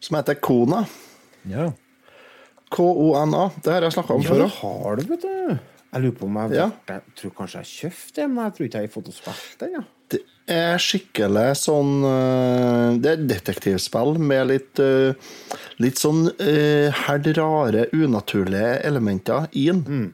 som 0.00 0.16
heter 0.16 0.40
Kona. 0.40 0.86
Ja. 1.44 1.68
K-O-N-A. 2.70 3.44
Det 3.64 3.72
har 3.74 3.86
jeg 3.88 3.96
snakka 3.96 4.14
om 4.16 4.22
Ja, 4.24 4.30
før 4.30 4.44
òg. 4.46 4.50
har 4.60 4.96
du, 5.00 5.02
vet 5.10 5.22
du. 5.22 5.58
Jeg 5.90 6.02
lurer 6.04 6.18
på 6.20 6.26
om 6.28 6.36
jeg, 6.38 6.52
Ja. 6.54 6.70
jeg 6.86 7.00
tror 7.18 7.30
kanskje 7.34 7.62
jeg 7.64 7.70
kjøpte 7.70 8.14
det, 8.14 8.28
men 8.30 8.44
jeg 8.44 8.54
tror 8.54 8.66
ikke 8.68 8.78
jeg 8.78 8.88
har 8.88 8.94
fått 8.94 9.08
å 9.10 9.16
spille 9.16 9.58
den. 9.58 9.72
Ja. 9.72 9.82
Det 10.10 10.20
er 10.50 10.78
skikkelig 10.82 11.48
sånn 11.60 11.90
eh, 12.02 12.96
Det 12.98 13.10
er 13.12 13.20
detektivspill 13.30 14.16
med 14.18 14.48
litt 14.50 14.80
eh, 14.82 15.14
Litt 15.78 16.00
sånn 16.02 16.24
Herd 16.40 17.26
helt 17.26 17.38
rare, 17.38 17.84
unaturlige 17.94 18.80
elementer 18.86 19.46
i 19.52 19.66
den. 19.70 20.08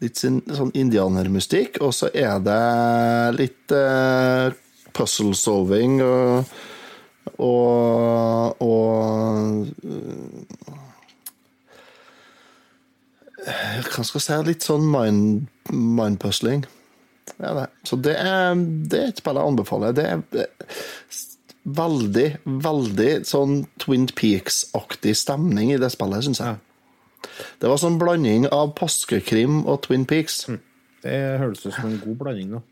Litt 0.00 0.20
sånn, 0.20 0.42
sånn 0.46 0.70
indianermystikk, 0.78 1.80
og 1.82 1.94
så 1.96 2.10
er 2.14 2.36
det 2.44 3.38
litt 3.38 3.72
uh, 3.74 4.52
puzzle 4.94 5.34
solving 5.34 6.00
og 6.04 6.44
og, 7.38 8.62
og 8.64 9.66
eh, 9.84 10.78
Hva 13.48 14.04
skal 14.04 14.18
jeg 14.18 14.26
si? 14.26 14.38
Litt 14.48 14.66
sånn 14.66 14.86
mind, 14.90 15.48
mindpuzzling. 15.72 16.66
Ja, 17.38 17.52
det. 17.54 17.66
Så 17.86 17.98
det 18.00 18.14
er, 18.18 18.54
det 18.90 19.00
er 19.00 19.10
et 19.12 19.20
spill 19.20 19.38
jeg 19.38 19.52
anbefaler. 19.52 19.96
Det 19.96 20.06
er 20.08 20.22
veldig, 21.78 22.28
veldig 22.64 23.10
sånn 23.28 23.60
Twin 23.82 24.08
Peaks-aktig 24.16 25.14
stemning 25.18 25.74
i 25.74 25.80
det 25.80 25.90
spillet, 25.94 26.24
syns 26.26 26.42
jeg. 26.42 26.58
Det 27.60 27.70
var 27.70 27.80
sånn 27.80 27.98
blanding 28.00 28.48
av 28.54 28.72
påskekrim 28.78 29.62
og 29.66 29.82
Twin 29.86 30.06
Peaks. 30.08 30.44
Det 31.04 31.18
høres 31.40 31.64
ut 31.66 31.72
som 31.74 31.90
en 31.90 32.00
god 32.02 32.20
blanding, 32.22 32.56
da. 32.56 32.62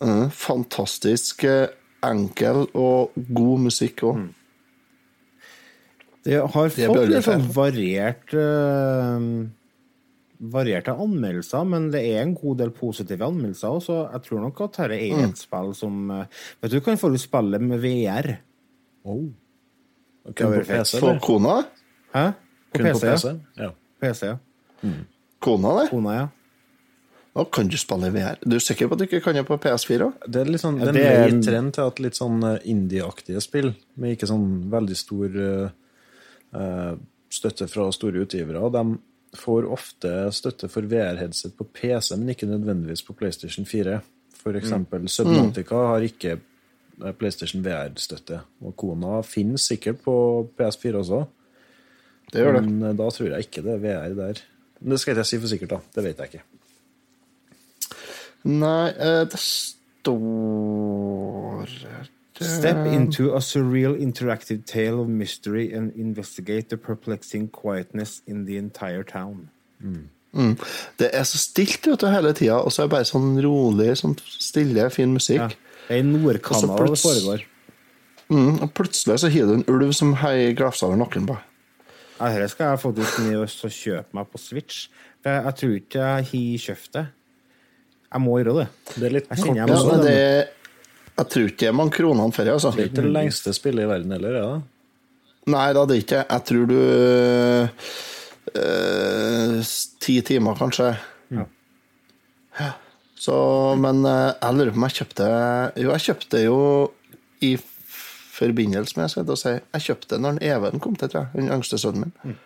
Eh, 0.00 0.26
Fantastisk 0.32 1.44
eh, 1.48 1.72
enkel 2.06 2.66
og 2.72 3.16
god 3.16 3.66
musikk 3.68 4.04
òg. 4.08 4.28
Det 6.24 6.36
har 6.36 6.72
fått 6.72 7.08
litt 7.08 7.24
sånn 7.24 7.46
variert 7.54 8.34
eh, 8.36 9.26
Varierte 10.40 10.94
anmeldelser, 10.96 11.66
men 11.68 11.90
det 11.92 12.00
er 12.14 12.22
en 12.22 12.34
god 12.34 12.56
del 12.62 12.70
positive 12.72 13.20
anmeldelser 13.26 13.68
også. 13.76 13.96
Jeg 14.14 14.22
tror 14.24 14.40
nok 14.40 14.60
at 14.64 14.72
dette 14.78 14.96
er 14.96 15.16
Mm. 15.18 15.24
et 15.30 15.36
spill 15.38 15.74
som 15.74 16.10
eh, 16.10 16.24
Vet 16.62 16.70
du, 16.70 16.78
du 16.78 16.84
kan 16.86 16.96
få 16.96 17.10
spille 17.18 17.58
med 17.60 17.78
VR. 17.80 18.38
Oh. 19.04 19.28
Kun 20.34 20.52
på 20.54 20.64
PC? 20.64 21.00
På 21.00 21.18
kona? 21.20 21.64
Hæ? 22.14 22.32
På 22.72 22.78
Kun 22.78 22.86
på 22.92 22.98
PC, 23.00 23.06
PC? 23.12 23.26
ja. 23.58 23.64
Ja. 23.64 23.70
PC, 24.00 24.26
ja. 24.26 24.36
Kona, 25.40 25.74
det? 25.82 25.90
Kona, 25.90 26.14
ja. 26.14 26.28
Nå 27.36 27.44
kan 27.52 27.68
du 27.68 27.76
spille 27.78 28.10
VR. 28.10 28.36
Du 28.42 28.56
er 28.56 28.60
sikker 28.64 28.88
på 28.88 28.96
at 28.96 28.98
du 28.98 29.04
ikke 29.06 29.20
kan 29.22 29.34
det 29.38 29.44
på 29.46 29.56
PS4 29.62 30.02
òg? 30.08 30.24
Det 30.26 30.40
er 30.40 30.50
litt 30.50 30.60
sånn, 30.60 30.78
Ja, 30.80 30.86
det 30.86 30.94
det 30.94 31.04
en 31.06 31.34
en- 31.36 31.42
trend 31.42 31.72
til 31.74 31.86
at 31.86 32.00
litt 32.00 32.14
sånn 32.18 32.42
eh, 32.42 32.58
indie-aktige 32.64 33.40
spill, 33.42 33.74
med 33.96 34.16
ikke 34.18 34.26
sånn 34.26 34.68
veldig 34.70 34.96
stor 34.96 35.28
eh, 35.36 35.70
eh, 36.58 36.96
støtte 37.30 37.68
fra 37.68 37.90
store 37.92 38.24
utgivere, 38.26 38.72
de 38.72 38.98
får 39.36 39.66
ofte 39.70 40.12
støtte 40.34 40.68
for 40.70 40.86
VR-headset 40.90 41.54
på 41.58 41.66
PC, 41.70 42.14
men 42.16 42.32
ikke 42.32 42.48
nødvendigvis 42.50 43.02
på 43.06 43.14
PlayStation 43.18 43.66
4. 43.66 44.00
For 44.40 44.56
eksempel 44.56 45.08
Subnautica 45.12 45.82
har 45.92 46.06
ikke 46.06 46.32
eh, 46.38 47.12
PlayStation 47.18 47.64
VR-støtte, 47.64 48.40
og 48.64 48.76
Kona 48.80 49.20
finnes 49.26 49.68
sikkert 49.70 50.00
på 50.04 50.14
PS4 50.58 51.02
også. 51.02 51.24
Det 52.32 52.42
gjør 52.42 52.58
det. 52.58 52.64
Men 52.68 52.88
eh, 52.88 52.96
da 52.96 53.10
tror 53.10 53.34
jeg 53.34 53.46
ikke 53.46 53.64
det 53.66 53.76
er 53.76 53.84
VR 53.84 54.16
der. 54.18 54.42
Men 54.80 54.94
det 54.94 55.00
skal 55.00 55.12
ikke 55.12 55.24
jeg 55.24 55.30
si 55.30 55.42
for 55.42 55.52
sikkert, 55.52 55.74
da. 55.76 55.80
Det 55.94 56.06
vet 56.08 56.18
jeg 56.22 56.32
ikke. 56.32 56.44
Nei, 58.50 58.88
eh, 58.96 59.24
det 59.28 59.40
står 59.44 60.40
Step 62.40 62.86
into 62.86 63.34
a 63.34 63.40
surreal 63.40 63.94
interactive 64.00 64.64
tale 64.64 65.02
of 65.02 65.08
mystery 65.08 65.72
and 65.74 65.92
investigate 65.96 66.68
the 66.70 66.76
perplexing 66.76 67.48
quietness 67.48 68.22
in 68.26 68.46
the 68.46 68.56
entire 68.56 69.02
town. 69.02 69.50
Mm. 69.82 70.08
Det 70.98 71.10
er 71.12 71.24
så 71.26 71.38
stilt 71.38 71.86
vet 71.86 72.00
du, 72.00 72.06
hele 72.06 72.32
tida, 72.32 72.60
og 72.62 72.72
så 72.72 72.82
er 72.82 72.88
det 72.88 72.94
bare 72.94 73.08
sånn 73.08 73.34
rolig, 73.42 73.90
sånn 73.98 74.14
stille, 74.22 74.86
fin 74.94 75.12
musikk. 75.12 75.42
Ja. 75.42 75.48
Det 75.88 75.96
er 75.98 76.04
i 76.04 76.06
Nord-Canada 76.06 76.86
det 76.86 77.00
foregår. 77.02 77.46
Mm, 78.30 78.60
og 78.62 78.68
plutselig 78.78 79.18
så 79.20 79.30
har 79.32 79.48
du 79.48 79.56
en 79.56 79.64
ulv 79.68 79.90
som 79.96 80.12
heier 80.22 80.54
glafsa 80.54 80.86
over 80.86 81.00
nakken 81.00 81.26
på 81.26 81.34
deg. 81.34 81.46
Ja, 82.20 82.28
Dette 82.36 82.50
skal 82.52 82.70
jeg 82.70 82.82
faktisk 82.82 83.22
ned 83.24 83.40
og 83.40 83.72
kjøpe 83.74 84.16
meg 84.16 84.28
på 84.30 84.38
Switch. 84.38 84.84
Jeg, 85.24 85.34
jeg 85.34 85.56
tror 85.60 85.74
ikke 85.80 86.04
jeg 86.04 86.28
har 86.30 86.64
kjøpt 86.66 86.92
det. 86.94 87.06
Jeg 88.10 88.22
må 88.22 88.38
gjøre 88.38 88.56
det. 88.60 88.66
Det 88.94 89.06
er 89.08 89.14
litt 89.16 89.28
Jeg 89.30 89.56
jeg 89.56 89.68
Ja, 89.70 89.98
det. 90.04 90.48
Det, 91.20 91.26
jeg 91.26 91.30
tror 91.34 91.46
ikke 91.52 91.60
det 91.62 91.68
er 91.68 91.76
mange 91.76 91.92
kronene 91.96 92.32
for 92.32 92.44
det, 92.48 92.52
altså. 92.56 92.70
Det 92.74 92.82
er 92.84 92.90
ikke 92.90 93.02
det 93.04 93.12
lengste 93.14 93.52
spillet 93.56 93.84
i 93.84 93.88
verden 93.90 94.12
heller, 94.16 94.36
er 94.40 94.46
det? 94.48 94.60
Nei 95.50 95.66
da, 95.76 95.84
det 95.88 95.96
er 95.96 96.02
ikke 96.04 96.16
det. 96.16 96.26
Jeg 96.30 96.44
tror 96.50 96.66
du 96.70 96.76
øh, 98.60 99.64
Ti 100.00 100.20
timer, 100.26 100.54
kanskje. 100.58 100.90
Ja. 101.30 101.44
Ja. 102.60 102.70
Så, 103.20 103.34
men 103.76 104.04
eh, 104.08 104.30
jeg 104.40 104.54
lurer 104.56 104.70
på 104.72 104.80
om 104.80 104.86
jeg 104.88 104.96
kjøpte 105.00 105.26
Jo, 105.82 105.90
jeg 105.92 106.04
kjøpte 106.06 106.40
jo 106.44 106.58
i 107.44 107.50
forbindelse 108.40 108.96
med 108.96 109.10
skal 109.12 109.26
jeg, 109.28 109.36
si, 109.40 109.52
jeg 109.76 109.84
kjøpte 109.90 110.18
når 110.20 110.38
Even 110.48 110.80
kom 110.80 110.96
til, 110.96 111.10
tror 111.12 111.26
jeg. 111.26 111.34
Den 111.42 111.50
yngste 111.52 111.76
sønnen 111.80 112.08
min. 112.24 112.38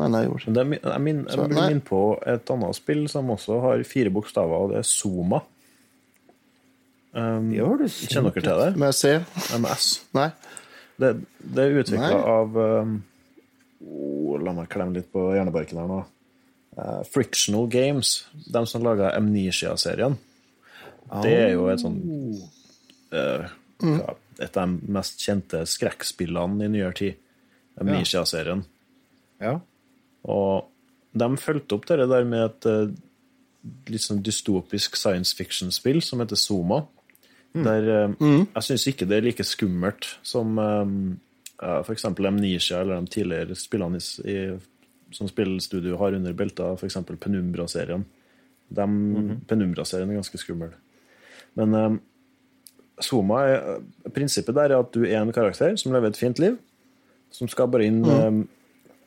Men 0.00 0.14
jeg 0.16 0.30
gjorde 0.30 0.54
det 0.56 0.62
er, 0.62 0.98
min- 1.04 1.26
jeg, 1.28 1.36
blir 1.36 1.48
minner 1.52 1.82
på 1.84 2.00
et 2.32 2.52
annet 2.54 2.76
spill 2.78 3.02
som 3.12 3.28
også 3.34 3.58
har 3.66 3.82
fire 3.84 4.12
bokstaver, 4.14 4.56
og 4.56 4.70
det 4.72 4.78
er 4.80 4.88
Zoma. 4.88 5.42
Um, 7.10 7.48
Gjør 7.50 7.80
du 7.80 7.86
kjenner 7.90 8.30
dere 8.36 8.44
til 8.44 8.60
det? 8.62 8.70
Med 8.78 8.94
C? 8.94 9.16
Nei, 9.18 9.58
med 9.64 9.70
S. 9.74 9.86
Nei. 10.14 10.28
Det, 11.00 11.08
det 11.42 11.64
er 11.64 11.78
utvikla 11.80 12.18
av 12.36 12.58
um, 12.60 12.96
oh, 13.82 14.34
La 14.44 14.52
meg 14.54 14.68
klemme 14.70 14.94
litt 14.98 15.08
på 15.12 15.24
hjernebarken 15.34 15.80
her 15.80 15.88
nå. 15.90 16.00
Uh, 16.78 17.00
Frictional 17.10 17.66
Games, 17.72 18.12
de 18.46 18.62
som 18.70 18.84
laga 18.86 19.10
Amnesia-serien. 19.18 20.14
Det 21.24 21.32
er 21.34 21.54
jo 21.56 21.64
et 21.72 21.82
sånn 21.82 21.96
uh, 23.10 23.48
hva- 23.82 24.14
Et 24.40 24.56
av 24.56 24.70
de 24.70 24.92
mest 24.94 25.18
kjente 25.20 25.64
skrekkspillene 25.68 26.68
i 26.68 26.70
nyere 26.76 26.94
tid. 26.96 27.18
Amnesia-serien. 27.82 28.62
Ja. 29.42 29.56
Og 30.30 30.68
de 31.16 31.28
fulgte 31.42 31.74
opp 31.74 31.88
det 31.90 32.06
der 32.06 32.24
med 32.28 32.46
et 32.46 32.70
uh, 32.70 32.94
litt 33.90 34.04
sånn 34.06 34.22
dystopisk 34.24 34.94
science 34.96 35.34
fiction-spill 35.36 35.98
som 36.06 36.22
heter 36.22 36.38
Zoma. 36.38 36.84
Der 37.50 38.12
mm. 38.14 38.52
jeg 38.54 38.62
syns 38.62 38.86
ikke 38.86 39.08
det 39.10 39.16
er 39.16 39.24
like 39.26 39.44
skummelt 39.46 40.06
som 40.22 40.58
eh, 40.62 40.92
ja, 41.60 41.80
for 41.82 41.92
eksempel 41.96 42.28
Amnesia 42.30 42.80
eller 42.80 43.00
de 43.02 43.10
tidligere 43.10 43.56
spillene 43.58 43.98
i, 43.98 44.34
i, 44.34 44.36
som 45.16 45.28
spillstudio 45.28 45.98
har 45.98 46.14
under 46.14 46.36
belta, 46.36 46.70
f.eks. 46.76 47.00
Penumbra-serien. 47.20 48.06
De, 48.70 48.86
Penumbra-serien 49.50 50.12
er 50.12 50.20
ganske 50.20 50.38
skummel. 50.40 50.72
Men 51.58 51.74
eh, 51.74 51.98
Soma 53.02 53.42
er, 53.48 53.82
prinsippet 54.14 54.56
der 54.56 54.70
er 54.70 54.84
at 54.84 54.94
du 54.94 55.04
er 55.08 55.20
en 55.20 55.34
karakter 55.34 55.76
som 55.80 55.94
lever 55.94 56.12
et 56.12 56.20
fint 56.20 56.38
liv, 56.42 56.56
som 57.34 57.50
skal 57.50 57.70
bare 57.72 57.88
inn 57.88 58.02
eh, 58.06 58.42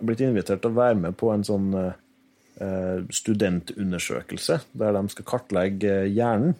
blitt 0.03 0.23
invitert 0.23 0.63
til 0.63 0.73
å 0.73 0.79
være 0.81 0.99
med 0.99 1.17
på 1.19 1.31
en 1.33 1.45
sånn 1.47 1.71
eh, 1.79 1.95
eh, 2.63 2.99
studentundersøkelse, 3.13 4.59
der 4.79 4.95
de 4.97 5.03
skal 5.13 5.29
kartlegge 5.29 5.97
eh, 6.03 6.11
hjernen. 6.11 6.57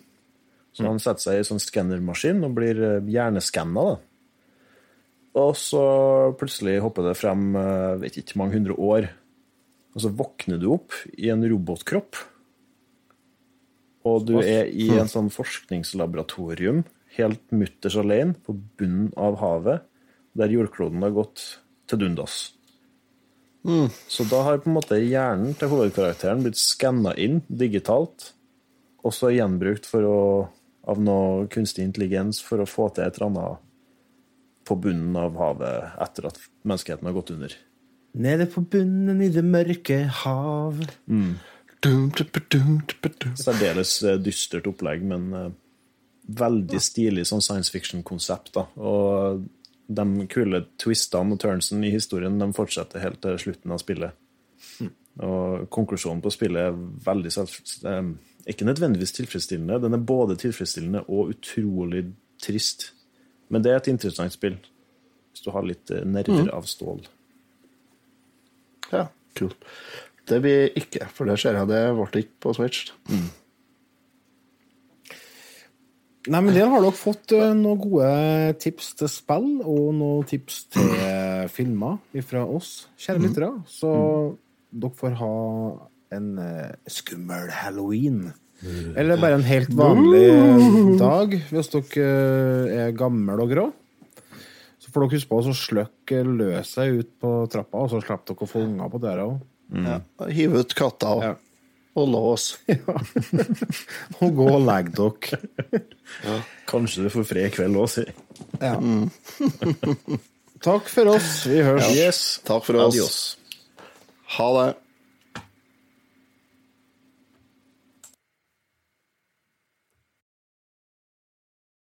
Så 0.73 0.87
han 0.87 1.01
setter 1.01 1.21
seg 1.21 1.37
i 1.37 1.43
en 1.43 1.49
sånn 1.51 1.61
skannermaskin 1.61 2.41
og 2.45 2.55
blir 2.57 2.79
eh, 2.81 3.11
hjerneskanna. 3.13 3.85
Og 5.33 5.51
så 5.57 5.83
plutselig 6.37 6.79
hopper 6.83 7.09
det 7.09 7.17
frem 7.17 7.53
eh, 7.57 7.99
vet 8.01 8.17
ikke 8.21 8.39
mange 8.41 8.57
hundre 8.57 8.77
år, 8.77 9.09
og 9.93 10.01
så 10.01 10.09
våkner 10.09 10.61
du 10.61 10.71
opp 10.73 10.95
i 11.13 11.29
en 11.33 11.45
robotkropp. 11.45 12.17
Og 14.09 14.25
du 14.27 14.35
er 14.41 14.67
i 14.67 14.89
en 14.97 15.09
sånn 15.09 15.29
forskningslaboratorium, 15.31 16.83
helt 17.15 17.43
mutters 17.55 17.95
alene, 18.01 18.35
på 18.35 18.55
bunnen 18.79 19.13
av 19.15 19.37
havet, 19.39 19.85
der 20.33 20.51
jordkloden 20.51 21.05
har 21.05 21.13
gått 21.15 21.45
til 21.87 22.01
dundas. 22.01 22.49
Så 24.11 24.25
da 24.27 24.41
har 24.43 24.59
på 24.59 24.67
en 24.67 24.75
måte 24.75 24.97
hjernen 24.99 25.53
til 25.55 25.69
hovedkarakteren 25.71 26.41
blitt 26.43 26.59
skanna 26.59 27.13
inn 27.15 27.39
digitalt, 27.47 28.33
og 29.03 29.15
så 29.15 29.31
gjenbrukt 29.31 29.87
for 29.87 30.07
å, 30.07 30.19
av 30.87 30.99
noe 31.01 31.47
kunstig 31.51 31.85
intelligens 31.85 32.41
for 32.43 32.63
å 32.63 32.69
få 32.69 32.89
til 32.93 33.05
et 33.05 33.19
eller 33.19 33.29
annet 33.29 33.69
på 34.67 34.77
bunnen 34.79 35.15
av 35.19 35.35
havet 35.39 35.95
etter 36.03 36.29
at 36.29 36.39
menneskeheten 36.63 37.07
har 37.09 37.15
gått 37.15 37.33
under. 37.35 37.55
Nede 38.13 38.45
på 38.51 38.61
bunnen 38.61 39.23
i 39.25 39.31
det 39.33 39.43
mørke 39.45 40.03
hav. 40.23 40.79
Særdeles 43.39 43.97
eh, 44.07 44.19
dystert 44.21 44.69
opplegg, 44.69 45.03
men 45.07 45.25
eh, 45.35 45.49
veldig 46.39 46.79
stilig 46.79 47.25
sånn 47.27 47.43
science 47.43 47.73
fiction-konsept. 47.73 48.53
da. 48.55 48.67
Og 48.79 49.43
de 49.93 50.27
kule 50.31 50.63
twistene 50.79 51.35
og 51.35 51.41
turnsene 51.43 51.89
i 51.89 51.93
historien 51.93 52.37
de 52.39 52.47
fortsetter 52.55 53.03
helt 53.03 53.19
til 53.23 53.39
slutten 53.41 53.73
av 53.75 53.81
spillet. 53.83 54.19
Og 55.23 55.67
konklusjonen 55.73 56.23
på 56.23 56.31
spillet 56.33 56.69
er 56.69 56.77
veldig 57.05 57.33
selv, 57.33 57.57
eh, 57.85 58.13
ikke 58.49 58.67
nødvendigvis 58.67 59.15
tilfredsstillende. 59.15 59.81
Den 59.81 59.93
er 59.93 60.03
både 60.03 60.35
tilfredsstillende 60.39 61.03
og 61.07 61.33
utrolig 61.33 62.05
trist. 62.41 62.93
Men 63.49 63.63
det 63.63 63.71
er 63.71 63.81
et 63.81 63.91
interessant 63.91 64.33
spill, 64.33 64.57
hvis 65.31 65.45
du 65.45 65.51
har 65.53 65.65
litt 65.67 65.91
eh, 65.93 66.05
nerver 66.07 66.49
av 66.55 66.67
stål. 66.69 67.05
Ja, 68.91 69.07
kult. 69.37 69.69
Det 70.29 70.39
blir 70.43 70.75
ikke, 70.79 71.07
for 71.11 71.27
det 71.27 71.39
ser 71.41 71.57
jeg 71.59 71.69
det 71.71 71.81
ble 71.97 72.23
ikke 72.23 72.43
på 72.45 72.53
Switch. 72.57 72.91
Nei, 76.23 76.39
men 76.39 76.53
der 76.55 76.69
har 76.71 76.79
dere 76.83 76.95
fått 76.95 77.33
eh, 77.35 77.51
noen 77.57 77.81
gode 77.83 78.11
tips 78.63 78.93
til 78.99 79.11
spill 79.11 79.49
og 79.59 79.89
noen 79.95 80.27
tips 80.27 80.63
til 80.75 80.93
filmer 81.51 81.99
fra 82.27 82.45
oss, 82.47 82.87
kjære 82.99 83.25
lyttere. 83.25 83.51
Så 83.67 83.91
dere 84.71 84.95
får 84.99 85.19
ha 85.19 85.33
en 86.15 86.31
eh, 86.41 86.73
skummel 86.91 87.51
halloween. 87.53 88.31
Eller 88.95 89.19
bare 89.19 89.35
en 89.39 89.43
helt 89.47 89.71
vanlig 89.75 90.27
dag, 90.99 91.33
hvis 91.51 91.71
dere 91.73 92.03
eh, 92.03 92.75
er 92.85 92.93
gamle 92.95 93.35
og 93.43 93.51
grå. 93.51 93.65
Så 94.79 94.91
får 94.91 95.03
dere 95.03 95.17
huske 95.17 95.31
på 95.31 95.39
å 95.41 95.55
slukke 95.57 96.21
løset 96.27 96.99
ut 96.99 97.09
på 97.23 97.33
trappa, 97.51 97.83
og 97.83 97.91
så 97.91 98.03
slipper 98.03 98.33
dere 98.33 98.47
å 98.47 98.51
få 98.53 98.63
unger 98.63 98.93
på 98.93 99.01
døra 99.03 99.25
òg. 99.31 99.41
Ja. 99.73 99.97
Hiv 100.29 100.55
ut 100.59 100.75
katta 100.77 101.13
og, 101.17 101.43
og 101.97 102.09
lås. 102.13 102.49
Og 104.21 104.35
gå 104.37 104.47
og 104.51 104.61
legg 104.67 104.91
dere. 104.95 105.39
Kanskje 106.71 107.07
du 107.07 107.09
får 107.13 107.25
fred 107.31 107.49
i 107.49 107.53
kveld 107.55 107.79
òg, 107.81 107.89
si. 107.91 108.05
Ja. 108.61 108.75
Takk 110.63 110.87
for 110.91 111.15
oss. 111.17 111.31
Vi 111.49 111.59
høres. 111.65 111.89
Yes. 111.97 112.21
Takk 112.47 112.63
for 112.67 112.79
oss. 112.85 112.93
Adios. 112.93 113.19
Ha 114.37 114.47
det. 114.59 114.69